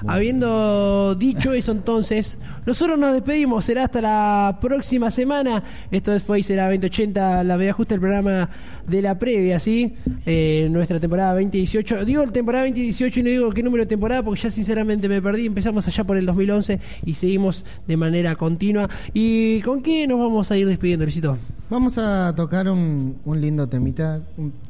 Habiendo 0.07 1.15
dicho 1.15 1.53
eso 1.53 1.73
entonces, 1.73 2.39
nosotros 2.67 2.99
nos 2.99 3.15
despedimos, 3.15 3.65
será 3.65 3.85
hasta 3.85 4.01
la 4.01 4.59
próxima 4.61 5.11
semana. 5.11 5.63
Esto 5.91 6.19
fue 6.21 6.41
y 6.41 6.43
será 6.43 6.65
2080, 6.65 7.45
la 7.45 7.57
media 7.57 7.73
justa 7.73 7.95
el 7.95 8.01
programa 8.01 8.49
de 8.87 9.03
la 9.03 9.19
previa, 9.19 9.59
¿sí? 9.59 9.95
Eh, 10.27 10.69
nuestra 10.71 11.01
temporada 11.01 11.33
2018. 11.33 12.05
Digo 12.05 12.27
temporada 12.31 12.65
2018 12.65 13.21
y 13.21 13.23
no 13.23 13.29
digo 13.31 13.51
qué 13.53 13.63
número 13.63 13.85
de 13.85 13.89
temporada 13.89 14.23
porque 14.23 14.43
ya 14.43 14.51
sinceramente 14.51 15.09
me 15.09 15.21
perdí. 15.23 15.47
Empezamos 15.47 15.87
allá 15.89 16.05
por 16.05 16.17
el 16.17 16.27
2011 16.27 16.81
y 17.05 17.15
seguimos 17.15 17.65
de 17.87 17.97
manera 17.97 18.37
continua. 18.37 18.89
¿Y 19.13 19.61
con 19.63 19.83
qué 19.83 20.07
nos 20.07 20.19
vamos 20.19 20.51
a 20.51 20.57
ir 20.57 20.67
despidiendo, 20.67 21.05
Luisito? 21.05 21.39
Vamos 21.69 21.99
a 21.99 22.35
tocar 22.37 22.69
un, 22.69 23.17
un 23.25 23.41
lindo 23.41 23.69
temita. 23.69 24.21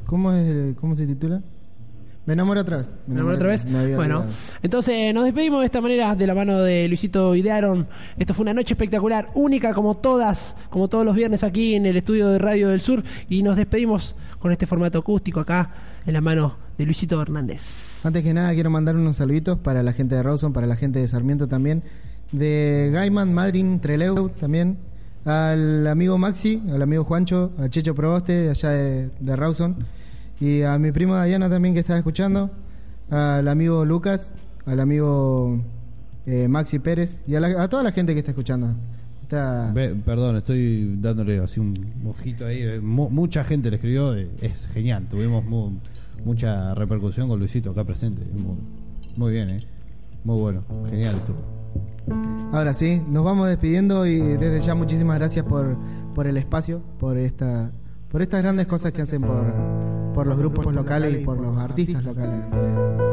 ¿Cómo, 0.06 0.32
es, 0.32 0.76
¿Cómo 0.76 0.96
se 0.96 1.06
titula? 1.06 1.42
Me 2.30 2.34
enamoro 2.34 2.60
otra 2.60 2.76
vez. 2.76 2.94
¿Me 3.08 3.14
enamoré 3.14 3.34
otra 3.34 3.48
vez? 3.48 3.64
Me 3.64 3.96
Bueno, 3.96 4.18
olvidado. 4.20 4.36
entonces 4.62 5.12
nos 5.12 5.24
despedimos 5.24 5.62
de 5.62 5.66
esta 5.66 5.80
manera 5.80 6.14
de 6.14 6.28
la 6.28 6.34
mano 6.36 6.60
de 6.60 6.86
Luisito 6.86 7.34
y 7.34 7.42
de 7.42 7.50
Aaron. 7.50 7.88
Esto 8.16 8.34
fue 8.34 8.44
una 8.44 8.54
noche 8.54 8.74
espectacular, 8.74 9.30
única 9.34 9.74
como 9.74 9.96
todas, 9.96 10.56
como 10.70 10.86
todos 10.86 11.04
los 11.04 11.16
viernes 11.16 11.42
aquí 11.42 11.74
en 11.74 11.86
el 11.86 11.96
estudio 11.96 12.28
de 12.28 12.38
Radio 12.38 12.68
del 12.68 12.82
Sur. 12.82 13.02
Y 13.28 13.42
nos 13.42 13.56
despedimos 13.56 14.14
con 14.38 14.52
este 14.52 14.64
formato 14.64 15.00
acústico 15.00 15.40
acá 15.40 15.74
en 16.06 16.12
la 16.12 16.20
mano 16.20 16.54
de 16.78 16.84
Luisito 16.84 17.20
Hernández. 17.20 17.98
Antes 18.04 18.22
que 18.22 18.32
nada 18.32 18.54
quiero 18.54 18.70
mandar 18.70 18.94
unos 18.94 19.16
saluditos 19.16 19.58
para 19.58 19.82
la 19.82 19.92
gente 19.92 20.14
de 20.14 20.22
Rawson, 20.22 20.52
para 20.52 20.68
la 20.68 20.76
gente 20.76 21.00
de 21.00 21.08
Sarmiento 21.08 21.48
también, 21.48 21.82
de 22.30 22.90
Gaiman, 22.92 23.34
Madrin, 23.34 23.80
Treleu 23.80 24.28
también, 24.28 24.78
al 25.24 25.84
amigo 25.88 26.16
Maxi, 26.16 26.62
al 26.72 26.80
amigo 26.80 27.02
Juancho, 27.02 27.50
a 27.58 27.68
Checho 27.68 27.92
Proboste 27.96 28.32
de 28.34 28.50
allá 28.50 28.68
de, 28.70 29.10
de 29.18 29.34
Rawson, 29.34 29.78
y 30.40 30.62
a 30.62 30.78
mi 30.78 30.90
prima 30.92 31.24
Diana 31.24 31.48
también 31.50 31.74
que 31.74 31.80
estaba 31.80 31.98
escuchando, 31.98 32.50
al 33.10 33.46
amigo 33.48 33.84
Lucas, 33.84 34.34
al 34.66 34.80
amigo 34.80 35.60
eh, 36.26 36.48
Maxi 36.48 36.78
Pérez 36.78 37.22
y 37.26 37.34
a, 37.34 37.40
la- 37.40 37.62
a 37.62 37.68
toda 37.68 37.82
la 37.82 37.92
gente 37.92 38.12
que 38.14 38.20
está 38.20 38.30
escuchando. 38.32 38.68
Está- 39.22 39.72
perdón, 40.04 40.36
estoy 40.36 40.96
dándole 41.00 41.38
así 41.38 41.60
un 41.60 41.74
ojito 42.06 42.46
ahí. 42.46 42.62
eh, 42.62 42.80
mu- 42.80 43.10
mucha 43.10 43.44
gente 43.44 43.70
le 43.70 43.76
escribió, 43.76 44.14
eh, 44.16 44.28
es 44.40 44.66
genial. 44.68 45.06
Tuvimos 45.08 45.44
mu- 45.44 45.72
mucha 46.24 46.74
repercusión 46.74 47.28
con 47.28 47.38
Luisito 47.38 47.70
acá 47.70 47.84
presente. 47.84 48.22
Muy, 48.34 48.56
muy 49.16 49.32
bien, 49.32 49.50
¿eh? 49.50 49.60
Muy 50.24 50.38
bueno, 50.40 50.62
genial 50.90 51.14
estuvo. 51.16 51.38
Ahora 52.52 52.74
sí, 52.74 53.00
nos 53.08 53.24
vamos 53.24 53.46
despidiendo 53.48 54.04
y 54.06 54.18
desde 54.18 54.60
ya 54.60 54.74
muchísimas 54.74 55.18
gracias 55.18 55.44
por, 55.46 55.76
por 56.14 56.26
el 56.26 56.36
espacio, 56.36 56.80
por 56.98 57.16
esta 57.16 57.70
por 58.10 58.22
estas 58.22 58.42
grandes 58.42 58.66
cosas 58.66 58.92
que 58.92 59.02
hacen 59.02 59.22
por, 59.22 59.44
por 60.14 60.26
los 60.26 60.36
grupos 60.36 60.74
locales 60.74 61.20
y 61.20 61.24
por 61.24 61.40
los 61.40 61.56
artistas 61.56 62.04
locales. 62.04 63.09